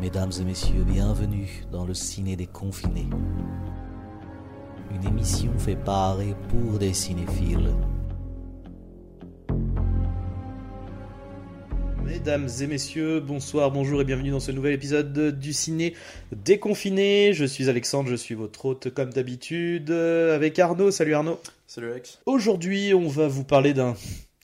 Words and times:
Mesdames 0.00 0.32
et 0.40 0.44
messieurs, 0.44 0.82
bienvenue 0.84 1.64
dans 1.70 1.86
le 1.86 1.94
ciné 1.94 2.34
des 2.34 2.48
confinés. 2.48 3.06
Une 4.92 5.06
émission 5.06 5.56
fait 5.56 5.76
par 5.76 6.20
et 6.20 6.34
pour 6.48 6.78
des 6.78 6.92
cinéphiles. 6.92 7.70
Mesdames 12.04 12.48
et 12.60 12.66
messieurs, 12.66 13.20
bonsoir, 13.20 13.70
bonjour 13.70 14.00
et 14.00 14.04
bienvenue 14.04 14.30
dans 14.30 14.40
ce 14.40 14.50
nouvel 14.50 14.74
épisode 14.74 15.38
du 15.38 15.52
ciné 15.52 15.94
déconfiné. 16.32 17.32
Je 17.32 17.44
suis 17.44 17.68
Alexandre, 17.68 18.10
je 18.10 18.16
suis 18.16 18.34
votre 18.34 18.66
hôte 18.66 18.90
comme 18.90 19.12
d'habitude, 19.12 19.90
euh, 19.90 20.34
avec 20.34 20.58
Arnaud. 20.58 20.90
Salut 20.90 21.14
Arnaud. 21.14 21.40
Salut 21.68 21.92
Alex. 21.92 22.18
Aujourd'hui, 22.26 22.94
on 22.94 23.08
va 23.08 23.28
vous 23.28 23.44
parler 23.44 23.74
d'un 23.74 23.94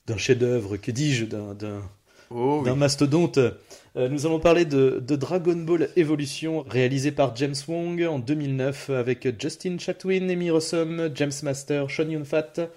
d'un 0.06 0.16
chef-d'œuvre, 0.16 0.76
que 0.76 0.92
dis-je, 0.92 1.24
d'un 1.24 1.54
d'un 1.54 1.82
Oh 2.30 2.62
d'un 2.64 2.76
mastodonte. 2.76 3.40
Euh, 3.96 4.08
nous 4.08 4.24
allons 4.24 4.38
parler 4.38 4.64
de, 4.64 5.00
Dragon 5.00 5.56
Ball 5.56 5.88
Evolution, 5.96 6.64
réalisé 6.68 7.10
par 7.10 7.34
James 7.34 7.54
Wong 7.66 8.02
en 8.04 8.18
2009 8.18 8.90
avec 8.90 9.40
Justin 9.40 9.78
Chatwin, 9.78 10.30
Amy 10.30 10.50
Rossum, 10.50 11.10
James 11.14 11.32
Master, 11.42 11.90
Sean 11.90 12.08
Yun-Fat. 12.08 12.68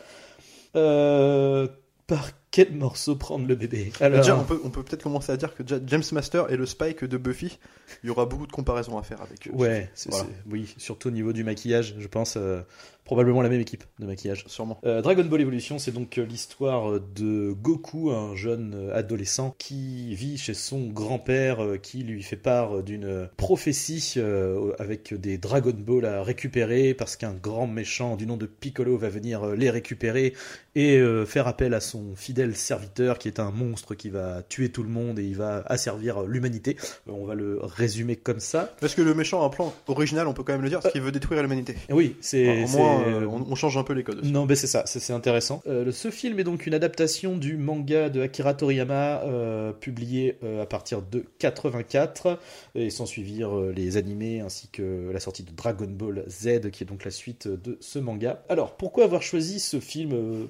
Euh, 0.76 1.68
par 2.08 2.32
quel 2.54 2.72
morceau 2.72 3.16
prendre 3.16 3.48
le 3.48 3.56
bébé 3.56 3.92
Alors, 4.00 4.20
Déjà, 4.20 4.38
on 4.38 4.44
peut, 4.44 4.62
on 4.64 4.70
peut 4.70 4.84
peut-être 4.84 5.02
commencer 5.02 5.32
à 5.32 5.38
dire 5.38 5.56
que 5.56 5.64
Ja- 5.66 5.80
James 5.88 6.04
Master 6.12 6.52
est 6.52 6.56
le 6.56 6.68
Spike 6.68 7.04
de 7.04 7.18
Buffy. 7.18 7.58
Il 8.04 8.08
y 8.08 8.10
aura 8.12 8.28
beaucoup 8.28 8.46
de 8.46 8.52
comparaisons 8.52 8.98
à 9.00 9.02
faire 9.04 9.22
avec 9.24 9.48
eux. 9.48 9.52
Ouais, 9.54 9.90
Voilà. 10.08 10.28
oui, 10.52 10.74
surtout 10.78 11.08
au 11.08 11.12
niveau 11.12 11.34
du 11.34 11.44
maquillage, 11.44 11.96
je 11.98 12.08
pense. 12.08 12.36
euh, 12.38 12.62
probablement 13.06 13.42
la 13.42 13.50
même 13.50 13.60
équipe 13.60 13.84
de 14.00 14.06
maquillage. 14.06 14.46
Sûrement. 14.48 14.80
Euh, 14.86 15.02
Dragon 15.02 15.26
Ball 15.26 15.42
Evolution, 15.42 15.78
c'est 15.78 15.92
donc 15.92 16.18
euh, 16.18 16.24
l'histoire 16.26 17.02
de 17.02 17.52
Goku, 17.52 18.12
un 18.12 18.34
jeune 18.34 18.90
adolescent 18.94 19.54
qui 19.58 20.16
vit 20.16 20.38
chez 20.38 20.54
son 20.54 20.88
grand-père, 20.88 21.60
qui 21.82 22.04
lui 22.04 22.24
fait 22.24 22.38
part 22.38 22.82
d'une 22.82 23.28
prophétie 23.36 24.14
euh, 24.16 24.72
avec 24.80 25.14
des 25.20 25.38
Dragon 25.38 25.76
Ball 25.78 26.06
à 26.06 26.24
récupérer 26.24 26.94
parce 26.94 27.18
qu'un 27.18 27.34
grand 27.34 27.68
méchant 27.68 28.16
du 28.16 28.26
nom 28.26 28.38
de 28.38 28.46
Piccolo 28.46 28.98
va 28.98 29.10
venir 29.10 29.48
les 29.48 29.70
récupérer 29.70 30.34
et 30.76 31.00
faire 31.28 31.48
appel 31.48 31.74
à 31.74 31.82
son 31.82 32.16
fidèle 32.16 32.43
serviteur 32.54 33.18
qui 33.18 33.28
est 33.28 33.40
un 33.40 33.52
monstre 33.52 33.96
qui 33.96 34.10
va 34.10 34.42
tuer 34.50 34.70
tout 34.70 34.84
le 34.84 34.90
monde 34.90 35.20
et 35.20 35.24
il 35.24 35.36
va 35.38 35.64
asservir 35.68 36.24
euh, 36.24 36.28
l'humanité. 36.28 36.76
Euh, 37.08 37.12
on 37.14 37.26
va 37.26 37.36
le 37.36 37.60
résumer 37.62 38.16
comme 38.16 38.40
ça. 38.40 38.74
Parce 38.82 38.96
que 38.96 39.02
le 39.02 39.14
méchant 39.14 39.42
a 39.44 39.46
un 39.46 39.50
plan 39.50 39.74
original, 39.88 40.28
on 40.28 40.34
peut 40.34 40.44
quand 40.44 40.54
même 40.54 40.62
le 40.62 40.70
dire, 40.70 40.80
parce 40.82 40.92
qu'il 40.92 41.02
veut 41.02 41.12
détruire 41.12 41.42
l'humanité. 41.42 41.76
Et 41.90 41.94
Oui, 41.94 42.16
c'est 42.22 42.64
Au 42.64 42.68
moins, 42.68 43.02
euh, 43.08 43.22
euh, 43.22 43.26
on, 43.28 43.46
on 43.50 43.56
change 43.56 43.78
un 43.78 43.84
peu 43.84 43.94
les 43.94 44.04
codes 44.04 44.20
aussi. 44.20 44.32
Non, 44.32 44.46
mais 44.46 44.56
c'est 44.56 44.68
ça, 44.68 44.84
c'est 44.86 45.14
intéressant. 45.14 45.62
Euh, 45.68 45.92
ce 45.92 46.12
film 46.12 46.40
est 46.40 46.44
donc 46.44 46.66
une 46.68 46.74
adaptation 46.74 47.38
du 47.38 47.56
manga 47.58 48.10
de 48.10 48.22
Akira 48.22 48.54
Toriyama, 48.54 49.22
euh, 49.24 49.72
publié 49.72 50.38
euh, 50.44 50.62
à 50.62 50.66
partir 50.66 51.02
de 51.02 51.24
84, 51.40 52.40
et 52.76 52.90
sans 52.90 53.06
suivre 53.06 53.58
euh, 53.58 53.74
les 53.76 53.98
animés 53.98 54.40
ainsi 54.42 54.68
que 54.70 55.10
la 55.12 55.20
sortie 55.20 55.44
de 55.44 55.52
Dragon 55.52 55.88
Ball 55.88 56.24
Z, 56.28 56.70
qui 56.72 56.84
est 56.84 56.88
donc 56.88 57.06
la 57.06 57.12
suite 57.12 57.48
de 57.48 57.78
ce 57.80 58.00
manga. 58.00 58.44
Alors, 58.50 58.76
pourquoi 58.76 59.04
avoir 59.06 59.22
choisi 59.22 59.60
ce 59.60 59.80
film 59.80 60.12
euh, 60.14 60.46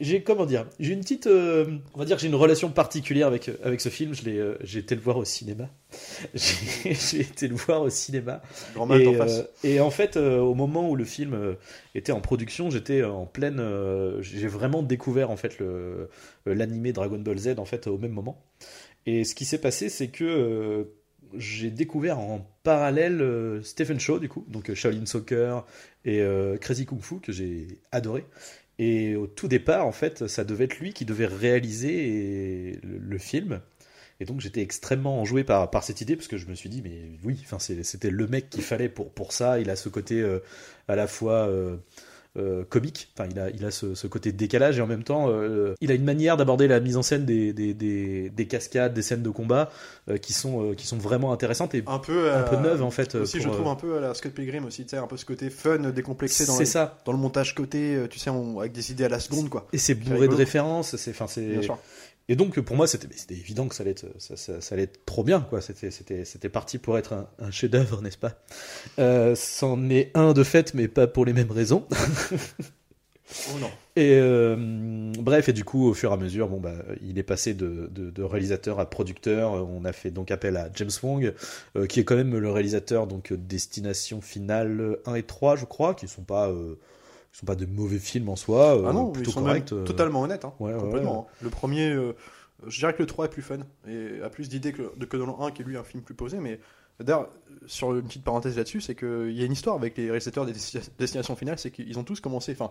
j'ai- 0.00 0.22
comment 0.22 0.46
dire 0.46 0.66
J'ai 0.78 0.92
une 0.92 1.00
petite, 1.00 1.26
euh, 1.32 1.66
on 1.94 1.98
va 1.98 2.04
dire, 2.04 2.16
que 2.16 2.22
j'ai 2.22 2.28
une 2.28 2.34
relation 2.34 2.70
particulière 2.70 3.26
avec 3.26 3.50
avec 3.64 3.80
ce 3.80 3.88
film. 3.88 4.14
Je 4.14 4.22
l'ai, 4.24 4.38
euh, 4.38 4.56
j'ai 4.62 4.80
été 4.80 4.94
le 4.94 5.00
voir 5.00 5.16
au 5.16 5.24
cinéma. 5.24 5.68
J'ai 6.34 6.94
j'ai 6.94 7.20
été 7.20 7.48
le 7.48 7.54
voir 7.56 7.82
au 7.82 7.90
cinéma. 7.90 8.42
Grand 8.72 8.86
mal 8.86 9.02
Et, 9.02 9.12
face. 9.12 9.40
euh, 9.40 9.46
et 9.64 9.80
en 9.80 9.90
fait, 9.90 10.16
euh, 10.16 10.38
au 10.40 10.54
moment 10.54 10.88
où 10.88 10.96
le 10.96 11.04
film 11.04 11.34
euh, 11.34 11.54
était 11.94 12.12
en 12.12 12.20
production, 12.20 12.70
j'étais 12.70 13.04
en 13.04 13.26
pleine. 13.26 13.58
euh, 13.60 14.22
j'ai 14.22 14.48
vraiment 14.48 14.82
découvert 14.82 15.30
en 15.30 15.36
fait 15.36 15.58
le 15.58 16.08
euh, 16.46 16.54
l'animé 16.54 16.92
Dragon 16.92 17.18
Ball 17.18 17.38
Z 17.38 17.54
en 17.58 17.64
fait 17.64 17.86
au 17.88 17.98
même 17.98 18.12
moment. 18.12 18.42
Et 19.06 19.24
ce 19.24 19.34
qui 19.34 19.44
s'est 19.44 19.60
passé, 19.60 19.88
c'est 19.88 20.08
que 20.08 20.24
euh, 20.24 20.84
j'ai 21.36 21.70
découvert 21.70 22.18
en 22.18 22.46
parallèle 22.62 23.20
euh, 23.22 23.62
Stephen 23.62 23.98
Chow 23.98 24.18
du 24.18 24.28
coup, 24.28 24.44
donc 24.48 24.70
euh, 24.70 24.74
Shaolin 24.74 25.06
Soccer 25.06 25.64
et 26.04 26.20
euh, 26.20 26.56
Crazy 26.58 26.86
Kung 26.86 27.00
Fu 27.02 27.20
que 27.20 27.32
j'ai 27.32 27.80
adoré. 27.90 28.24
Et 28.78 29.16
au 29.16 29.26
tout 29.26 29.48
départ, 29.48 29.86
en 29.86 29.92
fait, 29.92 30.26
ça 30.26 30.44
devait 30.44 30.64
être 30.64 30.78
lui 30.78 30.92
qui 30.92 31.04
devait 31.04 31.26
réaliser 31.26 32.80
le, 32.82 33.18
film. 33.18 33.60
Et 34.20 34.24
donc 34.24 34.40
j'étais 34.40 34.62
extrêmement 34.62 35.20
enjoué 35.20 35.44
par, 35.44 35.70
par 35.70 35.84
cette 35.84 36.00
idée 36.00 36.16
parce 36.16 36.28
que 36.28 36.36
je 36.36 36.46
me 36.46 36.54
suis 36.54 36.68
dit 36.68 36.80
mais 36.82 37.02
oui, 37.24 37.44
c'était 37.58 38.10
le 38.10 38.26
mec 38.26 38.50
qu'il 38.50 38.62
fallait 38.62 38.88
pour, 38.88 39.10
pour 39.10 39.32
ça. 39.32 39.60
Il 39.60 39.68
a 39.68 39.76
ce 39.76 39.88
côté 39.88 40.20
euh, 40.20 40.38
à 40.88 40.96
la 40.96 41.06
fois 41.06 41.48
euh, 41.48 41.76
euh, 42.38 42.64
comique, 42.64 43.08
enfin 43.14 43.28
il 43.30 43.38
a, 43.38 43.50
il 43.50 43.62
a 43.64 43.70
ce, 43.70 43.94
ce 43.94 44.06
côté 44.06 44.32
de 44.32 44.38
décalage 44.38 44.78
et 44.78 44.80
en 44.80 44.86
même 44.86 45.04
temps 45.04 45.26
euh, 45.28 45.74
il 45.82 45.90
a 45.90 45.94
une 45.94 46.04
manière 46.04 46.38
d'aborder 46.38 46.66
la 46.66 46.80
mise 46.80 46.96
en 46.96 47.02
scène 47.02 47.26
des, 47.26 47.52
des, 47.52 47.74
des, 47.74 48.30
des 48.30 48.46
cascades, 48.46 48.94
des 48.94 49.02
scènes 49.02 49.22
de 49.22 49.28
combat 49.28 49.70
euh, 50.08 50.16
qui, 50.16 50.32
sont, 50.32 50.72
qui 50.74 50.86
sont 50.86 50.96
vraiment 50.96 51.32
intéressantes 51.32 51.74
et 51.74 51.84
Un 51.86 51.98
peu, 51.98 52.32
un 52.32 52.42
peu 52.42 52.56
neuves 52.56 52.82
en 52.82 52.90
fait. 52.90 53.14
Aussi, 53.16 53.38
je 53.40 53.44
pour, 53.48 53.56
trouve 53.56 53.66
euh, 53.68 53.70
un 53.72 53.76
peu 53.76 53.96
à 53.98 54.00
la 54.00 54.14
Scott 54.14 54.32
Pilgrim 54.32 54.64
aussi, 54.64 54.84
tu 54.84 54.90
sais, 54.90 54.96
un 54.96 55.06
peu 55.06 55.16
ce 55.18 55.26
côté 55.26 55.50
fun, 55.50 55.78
décomplexé 55.90 56.46
dans, 56.46 56.64
ça. 56.64 56.98
dans 57.04 57.12
le 57.12 57.18
montage 57.18 57.54
côté, 57.54 57.98
tu 58.08 58.18
sais, 58.18 58.30
on- 58.30 58.60
avec 58.60 58.72
des 58.72 58.90
idées 58.92 59.04
à 59.04 59.08
la 59.10 59.20
seconde, 59.20 59.50
quoi. 59.50 59.66
Et 59.74 59.78
c'est 59.78 59.94
bourré 59.94 60.26
de 60.28 60.34
références. 60.34 60.96
C'est. 60.96 61.12
Bien 61.12 61.62
sûr. 61.62 61.78
Et 62.28 62.36
donc 62.36 62.58
pour 62.60 62.76
moi 62.76 62.86
c'était 62.86 63.08
évident 63.34 63.68
que 63.68 63.74
ça 63.74 63.82
allait 63.82 63.92
être 63.92 64.06
ça, 64.18 64.36
ça- 64.36 64.60
ça 64.60 64.74
allait 64.74 64.84
être 64.84 65.04
trop 65.06 65.24
bien 65.24 65.40
quoi. 65.40 65.60
C'était 65.60 66.48
parti 66.48 66.78
pour 66.78 66.98
être 66.98 67.12
un, 67.14 67.28
un 67.38 67.50
chef-d'œuvre 67.50 68.00
n'est-ce 68.02 68.18
pas? 68.18 68.34
Euh, 68.98 69.34
c'en 69.36 69.90
est 69.90 70.10
un 70.14 70.32
de 70.32 70.44
fait 70.44 70.74
mais 70.74 70.88
pas 70.88 71.06
pour 71.06 71.24
les 71.24 71.32
mêmes 71.32 71.50
raisons. 71.52 71.86
Oh 73.48 73.58
non. 73.58 73.70
et 73.96 74.14
euh, 74.20 75.12
bref 75.18 75.48
et 75.48 75.52
du 75.54 75.64
coup 75.64 75.86
au 75.88 75.94
fur 75.94 76.10
et 76.10 76.14
à 76.14 76.16
mesure 76.18 76.48
bon 76.48 76.60
bah 76.60 76.74
il 77.00 77.18
est 77.18 77.22
passé 77.22 77.54
de, 77.54 77.88
de, 77.90 78.10
de 78.10 78.22
réalisateur 78.22 78.78
à 78.78 78.88
producteur. 78.90 79.52
On 79.52 79.84
a 79.86 79.92
fait 79.92 80.10
donc 80.10 80.30
appel 80.30 80.56
à 80.56 80.68
James 80.74 80.90
Wong 81.02 81.32
euh, 81.76 81.86
qui 81.86 82.00
est 82.00 82.04
quand 82.04 82.16
même 82.16 82.36
le 82.36 82.50
réalisateur 82.50 83.06
donc 83.06 83.32
Destination 83.32 84.20
Finale 84.20 84.98
1 85.06 85.14
et 85.14 85.22
3 85.22 85.56
je 85.56 85.64
crois 85.64 85.94
qui 85.94 86.08
sont 86.08 86.22
pas 86.24 86.52
qui 87.32 87.38
sont 87.38 87.46
pas 87.46 87.54
de 87.54 87.66
mauvais 87.66 87.98
films 87.98 88.28
en 88.28 88.36
soi 88.36 88.76
euh, 88.78 88.84
Ah 88.88 88.92
non, 88.92 89.10
plutôt 89.10 89.30
ils 89.30 89.32
sont 89.32 89.42
corrects 89.42 89.72
même 89.72 89.80
euh. 89.82 89.84
totalement 89.84 90.20
honnêtes, 90.22 90.44
hein, 90.44 90.52
Ouais, 90.60 90.72
ouais, 90.74 90.78
complètement. 90.80 91.26
hein. 91.30 91.34
Le 91.42 91.50
premier, 91.50 91.90
euh, 91.90 92.12
je 92.66 92.78
dirais 92.78 92.92
que 92.94 93.00
le 93.02 93.06
3 93.06 93.24
est 93.24 93.28
plus 93.30 93.42
fun 93.42 93.58
et 93.88 94.20
a 94.22 94.28
plus 94.28 94.48
d'idées 94.48 94.72
que, 94.72 94.82
que 95.04 95.16
dans 95.16 95.26
le 95.26 95.32
1 95.44 95.50
qui 95.50 95.62
est 95.62 95.64
lui 95.64 95.76
un 95.76 95.82
film 95.84 96.02
plus 96.02 96.14
posé, 96.14 96.38
mais 96.38 96.60
d'ailleurs, 97.00 97.28
sur 97.66 97.94
une 97.96 98.02
petite 98.02 98.22
parenthèse 98.22 98.56
là-dessus, 98.56 98.80
c'est 98.82 98.94
qu'il 98.94 99.32
y 99.32 99.42
a 99.42 99.46
une 99.46 99.52
histoire 99.52 99.74
avec 99.76 99.96
les 99.96 100.04
réalisateurs 100.06 100.46
des 100.46 100.52
Desti- 100.52 100.90
Destinations 100.98 101.34
Finales, 101.36 101.58
c'est 101.58 101.70
qu'ils 101.70 101.98
ont 101.98 102.04
tous 102.04 102.20
commencé, 102.20 102.52
enfin, 102.52 102.70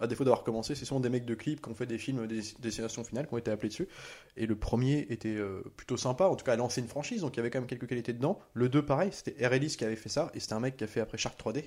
à 0.00 0.06
défaut 0.06 0.24
d'avoir 0.24 0.42
commencé, 0.42 0.74
ce 0.74 0.84
sont 0.84 1.00
des 1.00 1.08
mecs 1.08 1.24
de 1.24 1.34
clips 1.34 1.62
qui 1.62 1.68
ont 1.68 1.74
fait 1.74 1.86
des 1.86 1.98
films 1.98 2.26
des 2.26 2.40
Destinations 2.60 3.04
Finales, 3.04 3.26
qui 3.26 3.34
ont 3.34 3.38
été 3.38 3.50
appelés 3.50 3.68
dessus, 3.68 3.88
et 4.36 4.46
le 4.46 4.56
premier 4.56 5.06
était 5.10 5.28
euh, 5.28 5.62
plutôt 5.76 5.96
sympa, 5.96 6.24
en 6.24 6.34
tout 6.34 6.44
cas, 6.44 6.52
a 6.52 6.56
lancé 6.56 6.80
une 6.80 6.88
franchise, 6.88 7.20
donc 7.20 7.34
il 7.34 7.36
y 7.38 7.40
avait 7.40 7.50
quand 7.50 7.60
même 7.60 7.68
quelques 7.68 7.86
qualités 7.86 8.12
dedans. 8.12 8.38
Le 8.54 8.68
2, 8.68 8.84
pareil, 8.84 9.10
c'était 9.12 9.46
R. 9.46 9.52
Ellis 9.52 9.76
qui 9.76 9.84
avait 9.84 9.96
fait 9.96 10.08
ça, 10.08 10.30
et 10.34 10.40
c'était 10.40 10.54
un 10.54 10.60
mec 10.60 10.76
qui 10.76 10.84
a 10.84 10.86
fait 10.86 11.00
après 11.00 11.18
Shark 11.18 11.38
3D. 11.40 11.64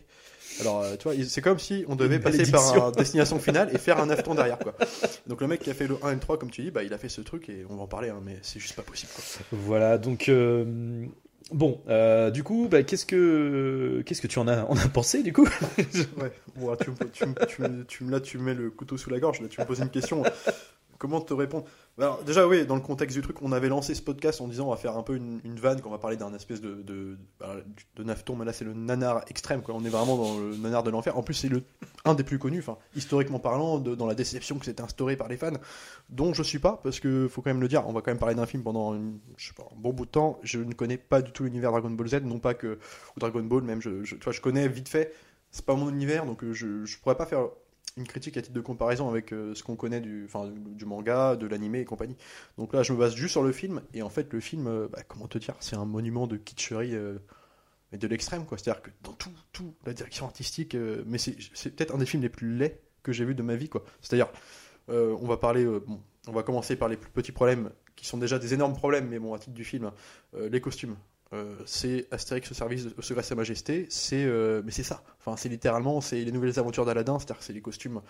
Alors, 0.62 0.82
euh, 0.82 0.96
tu 0.98 1.04
vois, 1.04 1.14
c'est 1.26 1.42
comme 1.42 1.60
si 1.60 1.86
on 1.88 1.96
devait 1.96 2.18
Une 2.18 2.22
passer 2.22 2.50
par 2.52 2.88
un 2.88 2.92
destination 2.92 3.40
finale 3.40 3.70
et 3.74 3.78
faire 3.78 4.00
un 4.00 4.10
afton 4.10 4.36
derrière, 4.36 4.60
quoi. 4.60 4.76
Donc 5.28 5.42
le 5.42 5.48
mec 5.48 5.62
qui 5.62 5.70
a 5.70 5.74
fait 5.74 5.88
le 5.88 5.98
1 6.04 6.12
et 6.12 6.14
le 6.16 6.20
3, 6.20 6.38
comme 6.38 6.52
tu 6.52 6.62
dis, 6.62 6.72
bah, 6.72 6.84
il 6.84 6.94
a 6.94 6.98
fait 6.98 7.10
ce 7.10 7.22
truc 7.22 7.50
et 7.50 7.66
on 7.70 7.76
va 7.76 7.84
en 7.84 7.88
parler, 7.88 8.10
hein, 8.10 8.22
mais 8.24 8.38
c'est 8.42 8.60
juste 8.60 8.76
pas 8.76 8.82
possible. 8.82 9.12
Quoi. 9.14 9.24
Voilà, 9.52 9.98
donc 9.98 10.30
euh, 10.30 11.06
bon, 11.52 11.82
euh, 11.88 12.32
du 12.32 12.44
coup, 12.44 12.68
bah, 12.70 12.84
qu'est-ce 12.84 13.06
que 13.06 14.04
qu'est-ce 14.06 14.22
que 14.22 14.28
tu 14.28 14.40
en 14.40 14.48
as 14.48 14.64
en 14.66 14.78
as 14.78 14.88
pensé 14.88 15.24
du 15.24 15.34
coup? 15.34 15.48
Ouais, 16.58 16.78
tu, 16.78 16.92
tu, 17.48 17.64
tu, 17.88 18.06
là 18.10 18.20
tu 18.20 18.38
me 18.38 18.44
mets 18.44 18.54
le 18.54 18.70
couteau 18.70 18.98
sous 18.98 19.10
la 19.10 19.20
gorge, 19.20 19.42
là 19.42 19.48
tu 19.48 19.62
me 19.62 19.66
poses 19.66 19.80
une 19.80 19.90
question. 19.90 20.24
Comment 20.98 21.22
te 21.22 21.34
répondre? 21.34 21.66
Alors 21.98 22.24
déjà 22.24 22.48
oui, 22.48 22.66
dans 22.66 22.76
le 22.76 22.82
contexte 22.82 23.16
du 23.16 23.24
truc, 23.24 23.42
on 23.42 23.52
avait 23.52 23.70
lancé 23.70 23.96
ce 23.96 24.02
podcast 24.02 24.40
en 24.42 24.48
disant 24.48 24.68
on 24.68 24.70
va 24.70 24.78
faire 24.78 24.98
un 24.98 25.04
peu 25.04 25.16
une, 25.16 25.60
vanne, 25.60 25.82
qu'on 25.82 25.90
va 25.90 25.98
parler 25.98 26.18
d'un 26.18 26.34
espèce 26.34 26.62
de 26.62 26.76
de, 26.82 27.18
bah, 27.40 27.56
de 27.96 28.04
nafton, 28.04 28.36
mais 28.36 28.46
là 28.46 28.54
c'est 28.54 28.66
le 28.66 28.74
nanar 28.74 29.24
extrême, 29.30 29.62
quoi. 29.62 29.76
On 29.76 29.84
est 29.84 29.90
vraiment 29.90 30.18
dans 30.18 30.38
le 30.38 30.56
nanar 30.58 30.84
de 30.84 30.92
l'enfer. 30.92 31.18
En 31.18 31.24
plus 31.24 31.34
c'est 31.34 31.50
un 32.06 32.14
des 32.14 32.24
plus 32.24 32.40
connus, 32.40 32.64
historiquement 32.96 33.40
parlant, 33.40 33.80
dans 33.80 34.06
la 34.06 34.16
déception 34.16 34.60
que 34.60 34.66
s'est 34.66 34.82
instaurée 34.82 35.18
par 35.18 35.28
les 35.28 35.38
fans, 35.38 35.52
dont 36.10 36.34
je 36.34 36.44
suis 36.44 36.60
pas, 36.60 36.80
parce 36.84 37.00
que 37.00 37.28
faut 37.28 37.42
quand 37.42 37.50
même 37.50 37.62
le 37.62 37.68
dire, 37.68 37.88
on 37.88 37.94
va 37.94 38.02
quand 38.02 38.12
même 38.12 38.20
parler 38.20 38.36
d'un 38.36 38.46
film 38.46 38.64
pendant 38.64 38.94
un 38.94 39.14
bon 39.76 39.94
bout 39.94 40.06
de 40.06 40.12
temps. 40.12 40.40
Je 40.44 40.60
ne 40.60 40.74
connais 40.74 40.98
pas 40.98 41.22
du 41.22 41.32
tout 41.32 41.44
l'univers 41.44 41.72
Dragon 41.72 41.90
Ball 41.90 42.08
Z, 42.08 42.22
non 42.24 42.40
pas 42.40 42.54
que 42.54 42.80
ou 43.16 43.20
Dragon 43.20 43.44
Ball 43.44 43.64
même, 43.64 43.82
je, 43.82 44.04
je, 44.04 44.16
tu 44.16 44.24
vois, 44.24 44.34
je 44.34 44.42
connais 44.42 44.68
vite 44.68 44.90
fait. 44.90 45.14
C'est 45.52 45.66
pas 45.66 45.76
mon 45.76 45.90
univers, 45.90 46.26
donc 46.26 46.44
euh, 46.44 46.54
je, 46.54 46.86
je 46.86 47.00
pourrais 47.00 47.16
pas 47.16 47.26
faire 47.26 47.48
une 47.98 48.08
critique 48.08 48.38
à 48.38 48.42
titre 48.42 48.54
de 48.54 48.62
comparaison 48.62 49.10
avec 49.10 49.34
euh, 49.34 49.54
ce 49.56 49.64
qu'on 49.64 49.76
connaît 49.76 50.02
du, 50.02 50.28
manga, 50.86 51.36
de 51.36 51.48
l'animé 51.48 51.80
et 51.80 51.86
compagnie. 51.86 52.16
Donc 52.58 52.74
là, 52.74 52.84
je 52.84 52.94
me 52.94 52.98
base 52.98 53.16
juste 53.16 53.32
sur 53.32 53.44
le 53.44 53.52
film, 53.52 53.82
et 53.94 54.02
en 54.02 54.10
fait, 54.10 54.32
le 54.32 54.40
film, 54.40 54.68
euh, 54.68 54.88
bah, 54.92 55.00
comment 55.08 55.28
te 55.28 55.38
dire, 55.38 55.56
c'est 55.60 55.76
un 55.76 55.86
monument 55.86 56.28
de 56.28 56.38
kitscherie, 56.38 56.96
euh, 56.96 57.18
mais 57.92 57.98
de 57.98 58.08
l'extrême, 58.08 58.46
quoi. 58.46 58.58
C'est-à-dire 58.58 58.82
que 58.82 58.92
dans 59.04 59.14
tout, 59.14 59.32
tout, 59.52 59.74
la 59.86 59.94
direction 59.94 60.26
artistique, 60.26 60.76
euh, 60.76 61.04
mais 61.06 61.18
c'est 61.18 61.76
peut-être 61.76 61.94
un 61.94 61.98
des 61.98 62.06
films 62.06 62.24
les 62.24 62.30
plus 62.30 62.56
laids 62.56 62.82
que 63.04 63.12
j'ai 63.12 63.26
vu 63.26 63.36
de 63.36 63.44
ma 63.44 63.56
vie, 63.56 63.70
quoi. 63.70 63.84
C'est-à-dire, 64.02 64.30
euh, 64.90 65.18
on 65.22 65.28
va 65.28 65.38
parler, 65.38 65.64
euh, 65.66 65.80
bon, 65.86 66.02
on 66.28 66.32
va 66.32 66.44
commencer 66.44 66.76
par 66.76 66.88
les 66.88 66.98
plus 66.98 67.12
petits 67.12 67.32
problèmes, 67.32 67.72
qui 67.96 68.06
sont 68.06 68.18
déjà 68.18 68.40
des 68.40 68.54
énormes 68.54 68.76
problèmes, 68.76 69.08
mais 69.08 69.20
bon, 69.20 69.34
à 69.34 69.40
titre 69.40 69.54
du 69.54 69.64
film, 69.64 69.92
euh, 70.36 70.50
les 70.50 70.62
costumes. 70.62 70.96
Euh, 71.34 71.56
c'est 71.66 72.08
Astérix 72.12 72.50
au 72.52 72.54
service 72.54 72.86
au 72.98 73.02
secret 73.02 73.22
de 73.22 73.28
sa 73.28 73.36
majesté, 73.36 73.86
c'est 73.90 74.24
euh, 74.24 74.62
mais 74.64 74.72
c'est 74.72 74.84
ça. 74.84 75.04
Enfin, 75.20 75.36
c'est 75.36 75.50
littéralement 75.50 76.00
c'est 76.00 76.24
les 76.24 76.32
nouvelles 76.32 76.58
aventures 76.58 76.86
d'Aladin, 76.86 77.20
c'est-à-dire 77.20 77.44
c'est 77.44 77.54
les 77.54 77.62
costumes, 77.62 78.02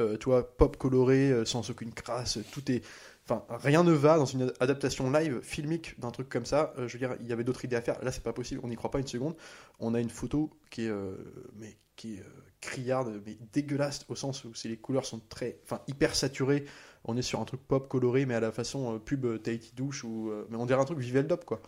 euh, 0.00 0.16
tu 0.18 0.24
vois, 0.26 0.56
pop 0.56 0.76
colorés, 0.76 1.30
euh, 1.30 1.44
sans 1.44 1.68
aucune 1.70 1.92
crasse, 1.92 2.38
tout 2.50 2.70
est, 2.72 2.82
enfin, 3.24 3.44
rien 3.50 3.84
ne 3.84 3.92
va 3.92 4.18
dans 4.18 4.24
une 4.24 4.52
adaptation 4.58 5.10
live 5.10 5.40
filmique 5.42 5.98
d'un 6.00 6.10
truc 6.10 6.28
comme 6.28 6.44
ça. 6.44 6.74
Je 6.76 6.92
veux 6.92 6.98
dire, 6.98 7.16
il 7.20 7.28
y 7.28 7.32
avait 7.32 7.44
d'autres 7.44 7.64
idées 7.64 7.76
à 7.76 7.82
faire. 7.82 8.02
Là, 8.02 8.10
c'est 8.10 8.22
pas 8.22 8.32
possible. 8.32 8.60
On 8.64 8.68
n'y 8.68 8.76
croit 8.76 8.90
pas 8.90 8.98
une 9.00 9.06
seconde. 9.06 9.36
On 9.78 9.94
a 9.94 10.00
une 10.00 10.10
photo 10.10 10.50
qui 10.70 10.86
est, 10.86 10.92
mais 11.54 11.76
qui 11.94 12.20
criarde, 12.60 13.22
mais 13.24 13.38
dégueulasse 13.52 14.04
au 14.08 14.16
sens 14.16 14.44
où 14.44 14.54
c'est 14.54 14.68
les 14.68 14.76
couleurs 14.76 15.06
sont 15.06 15.20
très, 15.28 15.60
enfin, 15.64 15.80
hyper 15.86 16.14
saturées. 16.14 16.64
On 17.08 17.16
est 17.16 17.22
sur 17.22 17.40
un 17.40 17.44
truc 17.44 17.60
pop 17.60 17.88
coloré, 17.88 18.26
mais 18.26 18.34
à 18.34 18.40
la 18.40 18.50
façon 18.50 18.94
euh, 18.94 18.98
pub 18.98 19.24
euh, 19.24 19.38
Tahiti 19.38 19.72
douche 19.76 20.02
ou, 20.02 20.28
euh, 20.30 20.44
mais 20.50 20.56
on 20.56 20.66
dirait 20.66 20.80
un 20.80 20.84
truc 20.84 20.98
visuel 20.98 21.26
Dop 21.26 21.44
quoi. 21.44 21.60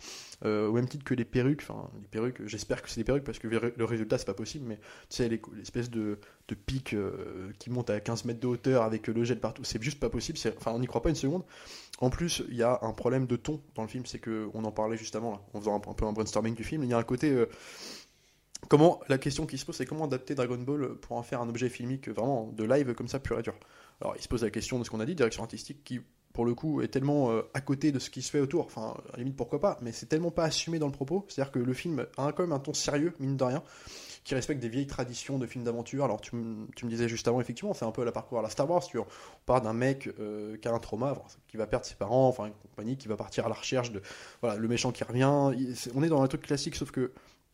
Au 0.43 0.71
même 0.71 0.87
titre 0.87 1.03
que 1.03 1.13
les 1.13 1.25
perruques, 1.25 1.61
enfin 1.67 1.89
les 2.01 2.07
perruques. 2.07 2.45
J'espère 2.45 2.81
que 2.81 2.89
c'est 2.89 2.99
des 2.99 3.03
perruques 3.03 3.23
parce 3.23 3.39
que 3.39 3.47
le 3.47 3.85
résultat 3.85 4.17
c'est 4.17 4.25
pas 4.25 4.33
possible, 4.33 4.65
mais 4.67 4.77
tu 5.09 5.17
sais 5.17 5.29
les- 5.29 5.41
l'espèce 5.55 5.89
de, 5.89 6.19
pic 6.65 6.95
qui 7.59 7.69
monte 7.69 7.89
à 7.89 7.99
15 7.99 8.25
mètres 8.25 8.39
de 8.39 8.47
hauteur 8.47 8.83
avec 8.83 9.07
le 9.07 9.23
gel 9.23 9.39
partout, 9.39 9.63
c'est 9.63 9.81
juste 9.81 9.99
pas 9.99 10.09
possible. 10.09 10.37
Enfin, 10.57 10.71
on 10.71 10.79
n'y 10.79 10.87
croit 10.87 11.01
pas 11.01 11.09
une 11.09 11.15
seconde. 11.15 11.43
En 11.99 12.09
plus, 12.09 12.43
il 12.49 12.55
y 12.55 12.63
a 12.63 12.79
un 12.81 12.93
problème 12.93 13.27
de 13.27 13.35
ton 13.35 13.61
dans 13.75 13.81
le 13.81 13.87
film, 13.89 14.05
c'est 14.05 14.19
que 14.19 14.49
on 14.53 14.63
en 14.63 14.71
parlait 14.71 14.97
juste 14.97 15.15
avant 15.15 15.31
là, 15.31 15.41
en 15.53 15.59
faisant 15.59 15.75
un, 15.75 15.93
peu 15.93 16.05
un 16.05 16.13
brainstorming 16.13 16.55
du 16.55 16.63
film. 16.63 16.83
Il 16.83 16.89
y 16.89 16.93
a 16.93 16.97
un 16.97 17.03
côté 17.03 17.45
Comment 18.67 18.99
la 19.07 19.17
question 19.17 19.45
qui 19.45 19.57
se 19.57 19.65
pose, 19.65 19.75
c'est 19.75 19.85
comment 19.85 20.05
adapter 20.05 20.35
Dragon 20.35 20.57
Ball 20.57 20.95
pour 20.97 21.17
en 21.17 21.23
faire 21.23 21.41
un 21.41 21.49
objet 21.49 21.69
filmique 21.69 22.09
vraiment 22.09 22.51
de 22.53 22.63
live 22.63 22.93
comme 22.93 23.07
ça 23.07 23.19
pur 23.19 23.39
et 23.39 23.41
dur. 23.41 23.55
Alors, 24.01 24.15
il 24.17 24.21
se 24.21 24.27
pose 24.27 24.43
la 24.43 24.49
question 24.49 24.79
de 24.79 24.83
ce 24.83 24.89
qu'on 24.89 24.99
a 24.99 25.05
dit, 25.05 25.15
direction 25.15 25.43
artistique, 25.43 25.83
qui 25.83 25.99
pour 26.33 26.45
le 26.45 26.53
coup 26.53 26.81
est 26.81 26.87
tellement 26.87 27.31
euh, 27.31 27.41
à 27.53 27.61
côté 27.61 27.91
de 27.91 27.99
ce 27.99 28.09
qui 28.09 28.21
se 28.21 28.29
fait 28.31 28.39
autour. 28.39 28.65
Enfin, 28.65 28.95
à 29.09 29.13
la 29.13 29.17
limite 29.19 29.35
pourquoi 29.35 29.59
pas, 29.59 29.77
mais 29.81 29.91
c'est 29.91 30.05
tellement 30.05 30.31
pas 30.31 30.45
assumé 30.45 30.79
dans 30.79 30.85
le 30.85 30.91
propos. 30.91 31.25
C'est-à-dire 31.27 31.51
que 31.51 31.59
le 31.59 31.73
film 31.73 32.05
a 32.17 32.31
quand 32.31 32.43
même 32.43 32.51
un 32.51 32.59
ton 32.59 32.73
sérieux, 32.73 33.13
mine 33.19 33.35
de 33.35 33.43
rien, 33.43 33.63
qui 34.23 34.35
respecte 34.35 34.61
des 34.61 34.69
vieilles 34.69 34.87
traditions 34.87 35.37
de 35.37 35.45
films 35.47 35.63
d'aventure. 35.63 36.05
Alors, 36.05 36.21
tu, 36.21 36.31
tu 36.75 36.85
me 36.85 36.89
disais 36.89 37.09
juste 37.09 37.27
avant, 37.27 37.41
effectivement, 37.41 37.73
c'est 37.73 37.85
un 37.85 37.91
peu 37.91 38.03
la 38.03 38.11
parcours 38.11 38.39
à 38.39 38.41
la 38.41 38.49
Star 38.49 38.69
Wars. 38.69 38.85
Tu 38.85 38.97
vois. 38.97 39.07
On 39.07 39.45
part 39.45 39.61
d'un 39.61 39.73
mec 39.73 40.09
euh, 40.19 40.55
qui 40.57 40.67
a 40.67 40.73
un 40.73 40.79
trauma, 40.79 41.21
qui 41.47 41.57
va 41.57 41.67
perdre 41.67 41.85
ses 41.85 41.95
parents, 41.95 42.27
enfin, 42.27 42.45
une 42.45 42.53
compagnie, 42.53 42.95
qui 42.95 43.07
va 43.07 43.17
partir 43.17 43.45
à 43.45 43.49
la 43.49 43.55
recherche 43.55 43.91
de 43.91 44.01
voilà, 44.41 44.57
le 44.57 44.67
méchant 44.67 44.91
qui 44.91 45.03
revient. 45.03 45.51
On 45.95 46.03
est 46.03 46.09
dans 46.09 46.21
un 46.21 46.27
truc 46.27 46.43
classique, 46.43 46.75
sauf 46.75 46.91
que 46.91 47.11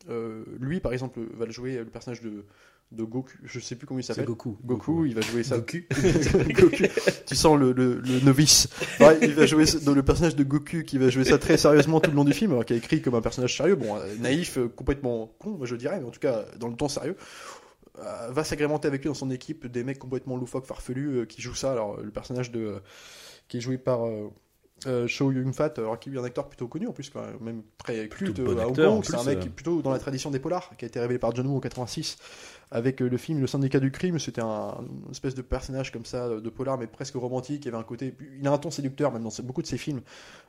euh, 0.08 0.44
lui, 0.60 0.80
par 0.80 0.92
exemple, 0.92 1.20
va 1.34 1.46
le 1.46 1.52
jouer 1.52 1.78
le 1.78 1.86
personnage 1.86 2.20
de, 2.20 2.44
de 2.92 3.02
Goku. 3.02 3.32
Je 3.44 3.60
sais 3.60 3.74
plus 3.74 3.86
comment 3.86 4.00
il 4.00 4.04
s'appelle. 4.04 4.24
Goku. 4.24 4.56
Goku, 4.64 5.06
il 5.06 5.14
va 5.14 5.20
jouer 5.20 5.42
ça. 5.42 5.58
Goku. 5.58 5.78
Goku. 6.52 6.84
Tu 7.26 7.34
sens 7.34 7.58
le, 7.58 7.72
le, 7.72 8.00
le 8.00 8.20
novice. 8.20 8.68
Ouais, 9.00 9.18
il 9.22 9.34
va 9.34 9.46
jouer 9.46 9.64
dans 9.84 9.92
le 9.92 10.02
personnage 10.02 10.36
de 10.36 10.44
Goku 10.44 10.82
qui 10.84 10.98
va 10.98 11.08
jouer 11.08 11.24
ça 11.24 11.38
très 11.38 11.56
sérieusement 11.56 12.00
tout 12.00 12.10
le 12.10 12.16
long 12.16 12.24
du 12.24 12.32
film, 12.32 12.52
alors 12.52 12.64
qui 12.64 12.74
est 12.74 12.78
écrit 12.78 13.02
comme 13.02 13.14
un 13.14 13.20
personnage 13.20 13.56
sérieux, 13.56 13.74
bon, 13.74 13.96
euh, 13.96 14.14
naïf, 14.18 14.58
euh, 14.58 14.68
complètement 14.68 15.34
con, 15.38 15.58
je 15.64 15.76
dirais, 15.76 15.98
mais 16.00 16.06
en 16.06 16.10
tout 16.10 16.20
cas 16.20 16.44
dans 16.58 16.68
le 16.68 16.76
ton 16.76 16.88
sérieux. 16.88 17.16
Euh, 17.98 18.30
va 18.30 18.44
s'agrémenter 18.44 18.88
avec 18.88 19.00
lui 19.02 19.08
dans 19.08 19.14
son 19.14 19.30
équipe 19.30 19.66
des 19.66 19.82
mecs 19.82 19.98
complètement 19.98 20.36
loufoques, 20.36 20.66
farfelus, 20.66 21.20
euh, 21.20 21.24
qui 21.24 21.40
jouent 21.40 21.54
ça. 21.54 21.72
Alors 21.72 21.98
le 22.00 22.10
personnage 22.10 22.50
de 22.50 22.60
euh, 22.60 22.78
qui 23.48 23.56
est 23.56 23.60
joué 23.60 23.78
par 23.78 24.06
euh, 24.06 24.28
euh, 24.86 25.06
Chow 25.06 25.32
Yun-fat, 25.32 25.72
alors 25.78 25.98
qui 25.98 26.10
est 26.10 26.18
un 26.18 26.24
acteur 26.24 26.48
plutôt 26.48 26.68
connu 26.68 26.86
en 26.86 26.92
plus, 26.92 27.08
quand 27.10 27.22
même, 27.22 27.38
même 27.40 27.62
très 27.78 28.08
culte 28.08 28.40
bon 28.40 28.56
euh, 28.56 28.60
à 28.60 28.66
Hong 28.66 28.76
Kong. 28.76 29.04
C'est 29.04 29.16
un 29.16 29.24
mec 29.24 29.38
euh. 29.38 29.48
plutôt 29.48 29.80
dans 29.80 29.90
la 29.90 29.98
tradition 29.98 30.30
des 30.30 30.38
polars, 30.38 30.70
qui 30.76 30.84
a 30.84 30.88
été 30.88 31.00
révélé 31.00 31.18
par 31.18 31.34
John 31.34 31.46
Woo 31.46 31.56
en 31.56 31.60
86 31.60 32.18
avec 32.70 33.00
euh, 33.00 33.08
le 33.08 33.16
film 33.16 33.40
Le 33.40 33.46
syndicat 33.46 33.80
du 33.80 33.90
crime. 33.90 34.18
C'était 34.18 34.42
un 34.42 34.84
espèce 35.10 35.34
de 35.34 35.42
personnage 35.42 35.92
comme 35.92 36.04
ça 36.04 36.26
euh, 36.26 36.40
de 36.40 36.50
polar, 36.50 36.78
mais 36.78 36.86
presque 36.86 37.14
romantique. 37.14 37.64
Il 37.64 37.68
avait 37.68 37.76
un 37.76 37.82
côté, 37.82 38.14
il 38.38 38.46
a 38.46 38.52
un 38.52 38.58
ton 38.58 38.70
séducteur 38.70 39.12
même 39.12 39.22
dans 39.22 39.32
beaucoup 39.42 39.62
de 39.62 39.66
ses 39.66 39.78
films. 39.78 40.00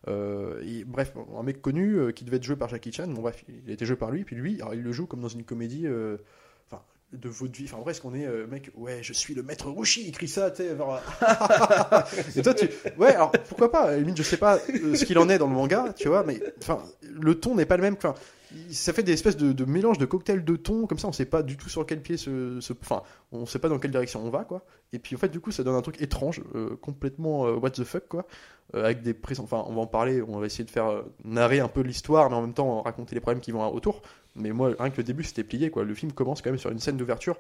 Euh, 0.08 0.62
et, 0.66 0.84
bref, 0.84 1.14
un 1.38 1.44
mec 1.44 1.62
connu 1.62 2.14
qui 2.14 2.24
devait 2.24 2.38
être 2.38 2.44
joué 2.44 2.56
par 2.56 2.70
Jackie 2.70 2.92
Chan. 2.92 3.08
Bon 3.08 3.22
bref, 3.22 3.44
il 3.48 3.70
a 3.70 3.74
été 3.74 3.86
joué 3.86 3.96
par 3.96 4.12
lui. 4.12 4.24
Puis 4.24 4.36
lui, 4.36 4.62
alors, 4.62 4.74
il 4.74 4.82
le 4.82 4.92
joue 4.92 5.06
comme 5.06 5.22
dans 5.22 5.28
une 5.28 5.44
comédie. 5.44 5.88
euh, 5.88 6.18
de 7.14 7.30
vaudeville, 7.30 7.70
enfin 7.72 7.82
presque 7.82 8.04
on 8.04 8.14
est 8.14 8.26
euh, 8.26 8.48
mec, 8.48 8.70
ouais, 8.76 9.00
je 9.02 9.14
suis 9.14 9.34
le 9.34 9.42
maître 9.42 9.70
Roshi, 9.70 10.04
il 10.08 10.12
crie 10.12 10.28
ça, 10.28 10.52
tu 10.52 10.64
sais, 10.64 10.72
Et 12.36 12.42
toi, 12.42 12.54
tu. 12.54 12.70
Ouais, 12.98 13.16
alors 13.16 13.32
pourquoi 13.32 13.72
pas? 13.72 13.96
Limite, 13.96 14.18
je 14.18 14.24
sais 14.24 14.38
pas 14.38 14.60
ce 14.60 15.06
qu'il 15.06 15.18
en 15.18 15.30
est 15.30 15.38
dans 15.38 15.48
le 15.48 15.54
manga, 15.54 15.94
tu 15.96 16.10
vois, 16.10 16.24
mais 16.26 16.42
enfin, 16.62 16.84
le 17.02 17.40
ton 17.40 17.56
n'est 17.56 17.66
pas 17.66 17.78
le 17.78 17.84
même. 17.84 17.96
Enfin, 17.96 18.14
ça 18.70 18.94
fait 18.94 19.04
des 19.04 19.14
espèces 19.14 19.38
de, 19.38 19.52
de 19.52 19.66
mélange 19.66 19.98
de 19.98 20.06
cocktails 20.06 20.44
de 20.44 20.56
tons, 20.56 20.88
comme 20.88 21.00
ça, 21.00 21.08
on 21.08 21.12
sait 21.12 21.26
pas 21.26 21.44
du 21.44 21.58
tout 21.58 21.70
sur 21.70 21.86
quel 21.86 22.02
pied 22.02 22.18
se. 22.18 22.60
Enfin, 22.82 23.04
on 23.32 23.46
sait 23.46 23.60
pas 23.60 23.70
dans 23.70 23.80
quelle 23.80 23.92
direction 23.92 24.26
on 24.26 24.30
va, 24.30 24.44
quoi. 24.44 24.66
Et 24.94 25.00
puis, 25.00 25.16
en 25.16 25.20
fait, 25.20 25.30
du 25.30 25.40
coup, 25.40 25.52
ça 25.52 25.64
donne 25.64 25.76
un 25.76 25.82
truc 25.82 26.02
étrange, 26.02 26.42
euh, 26.56 26.76
complètement 26.78 27.48
euh, 27.48 27.56
what 27.56 27.72
the 27.72 27.84
fuck, 27.84 28.08
quoi. 28.08 28.26
Euh, 28.76 28.86
avec 28.86 29.02
des 29.02 29.14
présents. 29.14 29.44
Enfin, 29.44 29.64
on 29.68 29.74
va 29.74 29.82
en 29.82 29.88
parler, 29.88 30.22
on 30.22 30.40
va 30.40 30.46
essayer 30.46 30.64
de 30.64 30.72
faire 30.72 31.04
narrer 31.24 31.60
un 31.60 31.68
peu 31.68 31.82
l'histoire, 31.82 32.30
mais 32.30 32.36
en 32.36 32.42
même 32.42 32.54
temps 32.54 32.82
raconter 32.82 33.16
les 33.16 33.22
problèmes 33.22 33.42
qui 33.42 33.52
vont 33.52 33.68
autour. 33.74 34.02
Mais 34.36 34.52
moi, 34.52 34.74
rien 34.80 34.90
que 34.90 34.98
le 34.98 35.04
début, 35.04 35.24
c'était 35.24 35.44
plié, 35.44 35.70
quoi. 35.70 35.84
Le 35.84 35.94
film 35.94 36.12
commence 36.12 36.42
quand 36.42 36.50
même 36.50 36.60
sur 36.60 36.72
une 36.72 36.80
scène 36.80 36.98
d'ouverture. 36.98 37.38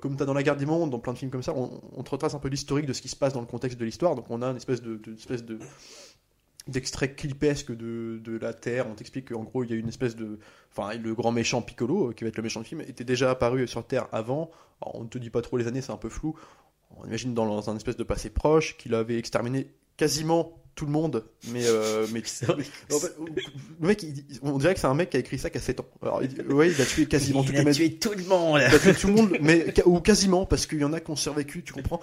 Comme 0.00 0.16
tu 0.16 0.22
as 0.22 0.26
dans 0.26 0.32
La 0.32 0.42
Guerre 0.42 0.56
des 0.56 0.64
Mondes, 0.64 0.88
dans 0.88 0.98
plein 0.98 1.12
de 1.12 1.18
films 1.18 1.30
comme 1.30 1.42
ça, 1.42 1.52
on, 1.54 1.82
on 1.94 2.02
te 2.02 2.08
retrace 2.08 2.34
un 2.34 2.38
peu 2.38 2.48
l'historique 2.48 2.86
de 2.86 2.94
ce 2.94 3.02
qui 3.02 3.10
se 3.10 3.16
passe 3.16 3.34
dans 3.34 3.40
le 3.40 3.46
contexte 3.46 3.78
de 3.78 3.84
l'histoire. 3.84 4.14
Donc 4.14 4.24
on 4.30 4.40
a 4.40 4.46
une 4.46 4.56
espèce 4.56 4.80
de 4.80 5.58
d'extrait 6.66 7.14
clipesque 7.14 7.70
de, 7.70 8.20
de 8.22 8.38
la 8.38 8.52
Terre. 8.52 8.86
On 8.88 8.94
t'explique 8.94 9.30
qu'en 9.32 9.44
gros, 9.44 9.64
il 9.64 9.70
y 9.70 9.72
a 9.72 9.76
une 9.76 9.88
espèce 9.88 10.16
de... 10.16 10.38
Enfin, 10.76 10.96
le 10.96 11.14
grand 11.14 11.32
méchant 11.32 11.62
Piccolo, 11.62 12.10
euh, 12.10 12.12
qui 12.12 12.24
va 12.24 12.28
être 12.28 12.36
le 12.36 12.42
méchant 12.42 12.60
du 12.60 12.66
film, 12.66 12.80
était 12.80 13.04
déjà 13.04 13.30
apparu 13.30 13.66
sur 13.66 13.86
Terre 13.86 14.08
avant. 14.12 14.50
Alors, 14.82 14.96
on 14.96 15.04
ne 15.04 15.08
te 15.08 15.18
dit 15.18 15.30
pas 15.30 15.42
trop 15.42 15.56
les 15.56 15.66
années, 15.68 15.80
c'est 15.80 15.92
un 15.92 15.96
peu 15.96 16.08
flou. 16.08 16.34
On 16.96 17.06
imagine 17.06 17.34
dans 17.34 17.70
un 17.70 17.76
espèce 17.76 17.96
de 17.96 18.04
passé 18.04 18.30
proche 18.30 18.76
qu'il 18.76 18.94
avait 18.94 19.18
exterminé 19.18 19.72
quasiment 19.96 20.62
tout 20.76 20.86
le 20.86 20.92
monde, 20.92 21.24
mais... 21.50 21.62
euh, 21.66 22.06
mais 22.12 22.22
en 22.94 22.98
fait, 23.00 23.16
le 23.80 23.88
mec, 23.88 24.02
il- 24.04 24.24
on 24.42 24.56
dirait 24.58 24.74
que 24.74 24.80
c'est 24.80 24.86
un 24.86 24.94
mec 24.94 25.10
qui 25.10 25.16
a 25.16 25.20
écrit 25.20 25.38
ça 25.38 25.50
qu'à 25.50 25.58
7 25.58 25.80
ans. 25.80 25.86
Alors, 26.02 26.22
il 26.22 26.40
ouais, 26.52 26.70
il 26.70 26.80
a 26.80 26.84
tué 26.84 27.06
quasiment 27.06 27.42
toutes 27.42 27.56
les 27.56 27.64
mecs. 27.64 27.98
tout 27.98 28.12
le 28.16 28.22
monde. 28.24 28.60
Il 28.68 28.74
a 28.74 28.78
tué 28.78 28.94
tout 28.94 29.08
le 29.08 29.12
monde, 29.14 29.36
mais 29.40 29.66
ou 29.86 29.98
quasiment, 30.00 30.46
parce 30.46 30.66
qu'il 30.66 30.78
y 30.78 30.84
en 30.84 30.92
a 30.92 31.00
qui 31.00 31.10
ont 31.10 31.16
survécu, 31.16 31.62
tu 31.64 31.72
comprends 31.72 32.00